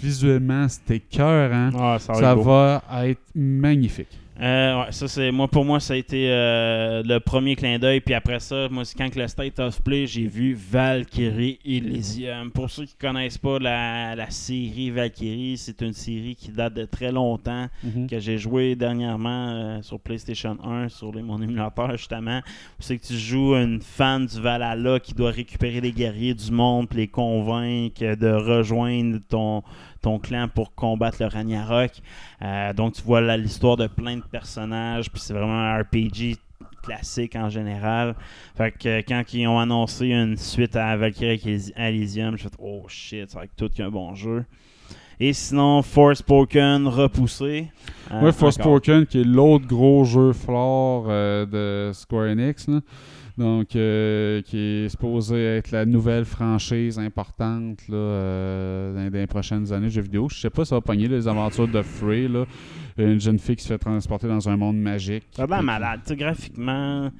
Visuellement, 0.00 0.66
c'est 0.68 0.94
écœurant. 0.94 1.70
Ah, 1.76 1.96
ça 1.98 2.12
va 2.12 2.20
Ça 2.20 2.34
va 2.36 2.82
être 3.08 3.20
magnifique. 3.34 4.16
Euh, 4.38 4.82
ouais, 4.82 4.92
ça 4.92 5.08
c'est 5.08 5.30
moi 5.30 5.48
pour 5.48 5.64
moi 5.64 5.80
ça 5.80 5.94
a 5.94 5.96
été 5.96 6.28
euh, 6.30 7.02
le 7.02 7.18
premier 7.20 7.56
clin 7.56 7.78
d'œil. 7.78 8.00
Puis 8.00 8.12
après 8.12 8.38
ça 8.38 8.68
moi 8.70 8.84
c'est 8.84 8.96
quand 8.96 9.08
que 9.08 9.18
le 9.18 9.28
State 9.28 9.58
of 9.60 9.82
Play 9.82 10.06
j'ai 10.06 10.26
vu 10.26 10.54
Valkyrie 10.54 11.58
Elysium. 11.64 12.50
Pour 12.50 12.68
ceux 12.68 12.84
qui 12.84 12.96
connaissent 12.96 13.38
pas 13.38 13.58
la, 13.58 14.14
la 14.14 14.28
série 14.28 14.90
Valkyrie 14.90 15.56
c'est 15.56 15.80
une 15.80 15.94
série 15.94 16.36
qui 16.36 16.50
date 16.50 16.74
de 16.74 16.84
très 16.84 17.10
longtemps 17.10 17.68
que 18.10 18.18
j'ai 18.18 18.36
joué 18.36 18.76
dernièrement 18.76 19.48
euh, 19.48 19.82
sur 19.82 19.98
PlayStation 19.98 20.58
1 20.62 20.88
sur 20.90 21.12
les, 21.12 21.22
mon 21.22 21.40
émulateur 21.40 21.96
justement. 21.96 22.40
C'est 22.78 22.98
que 22.98 23.06
tu 23.06 23.16
joues 23.16 23.54
une 23.54 23.80
fan 23.80 24.26
du 24.26 24.40
Valhalla 24.40 25.00
qui 25.00 25.14
doit 25.14 25.30
récupérer 25.30 25.80
les 25.80 25.92
guerriers 25.92 26.34
du 26.34 26.50
monde 26.50 26.88
puis 26.88 26.98
les 26.98 27.08
convaincre 27.08 28.16
de 28.16 28.30
rejoindre 28.30 29.18
ton 29.28 29.62
ton 30.06 30.18
clan 30.20 30.46
pour 30.54 30.74
combattre 30.74 31.18
le 31.20 31.26
Ragnarok 31.26 31.90
euh, 32.42 32.72
donc 32.72 32.92
tu 32.94 33.02
vois 33.02 33.20
l'histoire 33.36 33.76
de 33.76 33.86
plein 33.88 34.16
de 34.18 34.22
personnages, 34.22 35.10
puis 35.10 35.20
c'est 35.20 35.32
vraiment 35.34 35.58
un 35.60 35.80
RPG 35.82 36.36
classique 36.82 37.34
en 37.34 37.48
général. 37.48 38.14
Fait 38.56 38.70
que 38.70 38.88
euh, 38.88 39.02
quand 39.06 39.22
ils 39.32 39.46
ont 39.48 39.58
annoncé 39.58 40.06
une 40.06 40.36
suite 40.36 40.76
à 40.76 40.96
Valkyrie 40.96 41.38
Elysi- 41.44 41.72
Elysium, 41.76 42.36
je 42.36 42.44
fait 42.44 42.54
oh 42.60 42.84
shit, 42.88 43.28
ça 43.30 43.38
va 43.40 43.44
être 43.46 43.56
tout 43.56 43.68
qu'un 43.68 43.90
bon 43.90 44.14
jeu. 44.14 44.44
Et 45.18 45.32
sinon, 45.32 45.82
Forspoken 45.82 46.86
repoussé. 46.86 47.68
Euh, 48.12 48.14
Ouais, 48.20 48.28
encore. 48.28 48.34
Forspoken, 48.34 49.06
qui 49.06 49.22
est 49.22 49.24
l'autre 49.24 49.66
gros 49.66 50.04
jeu 50.04 50.32
flore 50.32 51.06
euh, 51.08 51.46
de 51.46 51.92
Square 51.94 52.26
Enix. 52.30 52.68
là. 52.68 52.80
Donc, 53.38 53.76
euh, 53.76 54.40
qui 54.42 54.58
est 54.58 54.88
supposé 54.88 55.36
être 55.58 55.70
la 55.70 55.84
nouvelle 55.84 56.24
franchise 56.24 56.98
importante 56.98 57.86
là, 57.88 57.96
euh, 57.96 59.10
dans, 59.10 59.18
les 59.18 59.26
prochaines 59.26 59.72
années 59.72 59.86
de 59.86 59.92
jeux 59.92 60.02
vidéo. 60.02 60.28
Je 60.30 60.40
sais 60.40 60.50
pas 60.50 60.64
si 60.64 60.70
ça 60.70 60.76
va 60.76 60.80
pogner 60.80 61.06
les 61.06 61.28
aventures 61.28 61.68
de 61.68 61.82
Frey. 61.82 62.28
Là. 62.28 62.46
Une 62.96 63.20
jeune 63.20 63.38
fille 63.38 63.56
qui 63.56 63.64
se 63.64 63.68
fait 63.68 63.78
transporter 63.78 64.26
dans 64.26 64.48
un 64.48 64.56
monde 64.56 64.78
magique. 64.78 65.24
L'air 65.36 65.62
malade, 65.62 66.00
graphiquement. 66.12 67.10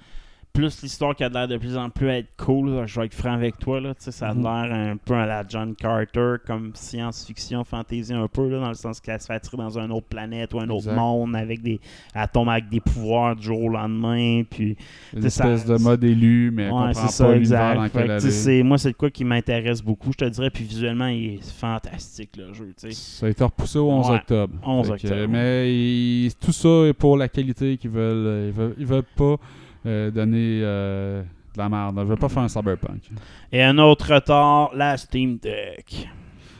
Plus 0.57 0.83
l'histoire 0.83 1.15
qui 1.15 1.23
a 1.25 1.29
l'air 1.29 1.47
de 1.49 1.57
plus 1.59 1.77
en 1.77 1.91
plus 1.91 2.09
être 2.09 2.29
cool. 2.37 2.71
là. 2.71 2.87
Je 2.87 2.99
vais 2.99 3.07
être 3.07 3.15
franc 3.15 3.33
avec 3.35 3.59
toi. 3.59 3.81
Là. 3.81 3.93
Ça 3.99 4.31
a 4.31 4.35
Mhm. 4.35 4.43
l'air 4.43 4.73
un 4.93 4.97
peu 4.97 5.15
à 5.15 5.27
la 5.27 5.45
John 5.47 5.75
Carter, 5.75 6.37
comme 6.47 6.71
science-fiction, 6.75 7.63
fantasy 7.65 8.13
un 8.13 8.27
peu, 8.29 8.49
là, 8.49 8.61
dans 8.61 8.69
le 8.69 8.75
sens 8.75 9.01
qu'elle 9.01 9.21
se 9.21 9.27
fait 9.27 9.35
attirer 9.35 9.59
dans 9.59 9.79
une 9.79 9.93
autre 9.93 10.07
planète 10.07 10.55
ou 10.55 10.61
un 10.61 10.69
autre 10.71 10.89
Exact. 10.89 10.97
monde. 10.97 11.37
avec 11.37 11.63
des 11.63 11.79
Elle 12.15 12.29
tombe 12.33 12.49
avec 12.49 12.69
des 12.69 12.81
pouvoirs 12.81 13.37
du 13.37 13.43
jour 13.43 13.61
au 13.65 13.69
lendemain. 13.69 14.43
Puis, 14.49 14.77
Une 15.15 15.23
ça. 15.29 15.45
espèce 15.53 15.67
de 15.67 15.77
mode 15.83 16.03
élu, 16.05 16.51
mais 16.53 16.71
ouais, 16.71 16.95
c'est 16.95 17.01
pas 17.03 17.09
ça, 17.09 17.25
dans 17.29 17.33
exact. 17.35 17.75
Fait 17.75 18.03
lequel 18.03 18.07
que, 18.21 18.49
elle 18.49 18.55
est. 18.55 18.63
moi, 18.63 18.79
c'est 18.79 18.91
de 18.93 18.97
quoi 18.97 19.11
qui 19.11 19.25
m'intéresse 19.25 19.83
beaucoup, 19.83 20.13
je 20.13 20.19
te 20.19 20.25
dirais. 20.25 20.51
Puis 20.51 20.65
visuellement, 20.65 21.07
il 21.09 21.35
est 21.35 21.51
fantastique, 21.61 22.31
le 22.39 22.53
jeu. 22.55 22.73
tu 22.81 22.91
sais. 22.91 22.93
Ça 22.93 23.27
a 23.27 23.29
été 23.29 23.45
repoussé 23.45 23.79
au 23.79 23.91
11 23.91 24.09
Ouais, 24.09 24.17
octobre. 24.17 24.55
11 24.65 24.87
Fait 24.93 24.99
que, 24.99 25.07
octobre. 25.09 25.29
mais 25.33 26.29
tout 26.41 26.53
ça 26.53 26.87
est 26.87 26.93
pour 26.95 27.17
la 27.17 27.29
qualité 27.29 27.77
qu'ils 27.77 27.91
veulent. 27.91 28.27
euh, 28.27 28.47
Ils 28.49 28.53
veulent, 28.55 28.75
ils 28.79 28.87
veulent 28.87 29.03
pas 29.17 29.37
euh, 29.87 30.11
donner 30.11 30.61
euh, 30.63 31.23
de 31.23 31.59
la 31.59 31.69
merde. 31.69 31.97
Ils 31.99 32.05
veulent 32.05 32.19
pas 32.19 32.29
faire 32.29 32.43
un 32.43 32.49
cyberpunk. 32.49 33.03
Et 33.53 33.63
un 33.63 33.79
autre 33.79 34.15
retard, 34.15 34.71
la 34.75 34.97
Steam 34.97 35.39
Deck. 35.39 36.09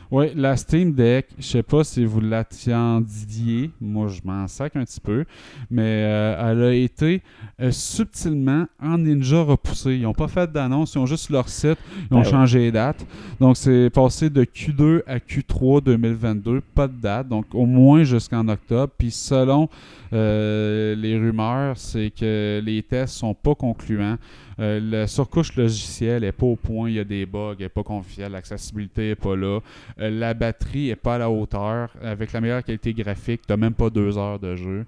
Oui, 0.09 0.27
la 0.35 0.55
Steam 0.55 0.93
Deck, 0.93 1.27
je 1.37 1.45
sais 1.45 1.63
pas 1.63 1.83
si 1.83 2.05
vous 2.05 2.21
l'attendiez, 2.21 3.71
moi 3.81 4.07
je 4.07 4.21
m'en 4.23 4.47
sac 4.47 4.77
un 4.77 4.85
petit 4.85 5.01
peu, 5.01 5.25
mais 5.69 5.83
euh, 5.83 6.51
elle 6.51 6.63
a 6.63 6.73
été 6.73 7.21
euh, 7.59 7.71
subtilement 7.71 8.67
en 8.81 8.99
ninja 8.99 9.41
repoussée. 9.41 9.95
Ils 9.95 10.03
n'ont 10.03 10.13
pas 10.13 10.29
fait 10.29 10.49
d'annonce, 10.49 10.93
ils 10.93 10.99
ont 10.99 11.05
juste 11.05 11.29
leur 11.29 11.49
site, 11.49 11.77
ils 12.09 12.15
ont 12.15 12.21
Ben 12.21 12.23
changé 12.23 12.59
les 12.59 12.71
dates. 12.71 13.05
Donc 13.41 13.57
c'est 13.57 13.89
passé 13.89 14.29
de 14.29 14.45
Q2 14.45 15.01
à 15.07 15.17
Q3 15.17 15.83
2022, 15.83 16.61
pas 16.73 16.87
de 16.87 16.95
date, 17.01 17.27
donc 17.27 17.47
au 17.53 17.65
moins 17.65 18.03
jusqu'en 18.03 18.47
octobre. 18.47 18.93
Puis 18.97 19.11
selon 19.11 19.67
euh, 20.13 20.95
les 20.95 21.17
rumeurs, 21.17 21.77
c'est 21.77 22.11
que 22.11 22.61
les 22.63 22.83
tests 22.83 23.15
sont 23.15 23.33
pas 23.33 23.55
concluants. 23.55 24.17
Euh, 24.59 24.79
la 24.79 25.07
surcouche 25.07 25.55
logicielle 25.55 26.23
est 26.23 26.31
pas 26.31 26.45
au 26.45 26.55
point, 26.55 26.89
il 26.89 26.95
y 26.95 26.99
a 26.99 27.03
des 27.03 27.25
bugs, 27.25 27.55
elle 27.57 27.65
n'est 27.65 27.69
pas 27.69 27.83
confiable, 27.83 28.33
l'accessibilité 28.33 29.09
n'est 29.09 29.15
pas 29.15 29.35
là. 29.35 29.59
Euh, 29.99 30.09
la 30.09 30.33
batterie 30.33 30.89
est 30.89 30.95
pas 30.95 31.15
à 31.15 31.17
la 31.19 31.29
hauteur. 31.29 31.89
Avec 32.01 32.33
la 32.33 32.41
meilleure 32.41 32.63
qualité 32.63 32.93
graphique, 32.93 33.41
tu 33.47 33.55
même 33.55 33.73
pas 33.73 33.89
deux 33.89 34.17
heures 34.17 34.39
de 34.39 34.55
jeu. 34.55 34.85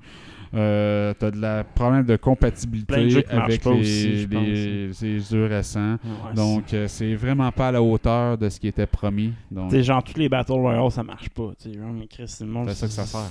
Euh, 0.56 1.14
tu 1.20 1.26
as 1.26 1.32
de 1.32 1.40
la 1.40 1.64
problème 1.64 2.04
de 2.06 2.16
compatibilité 2.16 2.96
de 3.22 3.26
avec 3.30 3.64
les, 3.66 3.72
aussi, 3.72 4.28
les- 4.32 4.88
les 5.02 5.20
jeux 5.20 5.46
récents. 5.46 5.94
Ouais, 5.94 6.34
Donc, 6.36 6.74
euh, 6.74 6.88
c'est 6.88 7.14
vraiment 7.16 7.52
pas 7.52 7.68
à 7.68 7.72
la 7.72 7.84
hauteur 7.84 8.36
de 8.38 8.50
ce 8.50 8.60
qui 8.60 8.68
était 8.68 8.88
promis. 8.88 9.34
Donc, 9.52 9.76
genre, 9.76 10.04
tous 10.04 10.18
les 10.18 10.28
Battle 10.28 10.54
Royale, 10.54 10.90
ça 10.92 11.04
marche 11.04 11.30
pas. 11.30 11.52
Tu 11.62 11.70
sais, 11.72 11.78
genre, 11.78 11.92
mais 11.94 12.08
Chris, 12.08 12.36
le 12.42 12.48
monde. 12.48 12.70
C'est 12.70 12.88
ça 12.88 12.88
que 12.88 12.94
ça 12.94 13.06
sert. 13.06 13.30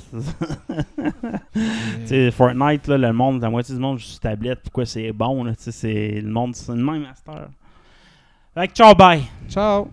Fortnite, 2.32 2.86
là, 2.86 2.99
le 2.99 3.12
monde, 3.12 3.43
la 3.43 3.51
moitié 3.51 3.74
du 3.74 3.81
monde 3.81 3.99
joue 3.99 4.05
sur 4.05 4.20
tablette. 4.20 4.61
Pourquoi 4.62 4.86
c'est 4.86 5.11
bon, 5.12 5.43
là? 5.45 5.53
C'est 5.57 6.20
le 6.20 6.31
monde, 6.31 6.55
c'est 6.55 6.73
le 6.73 6.85
même 6.85 7.03
master. 7.03 7.49
Fait 8.55 8.69
que 8.69 8.74
ciao, 8.74 8.95
bye! 8.95 9.23
ciao! 9.49 9.89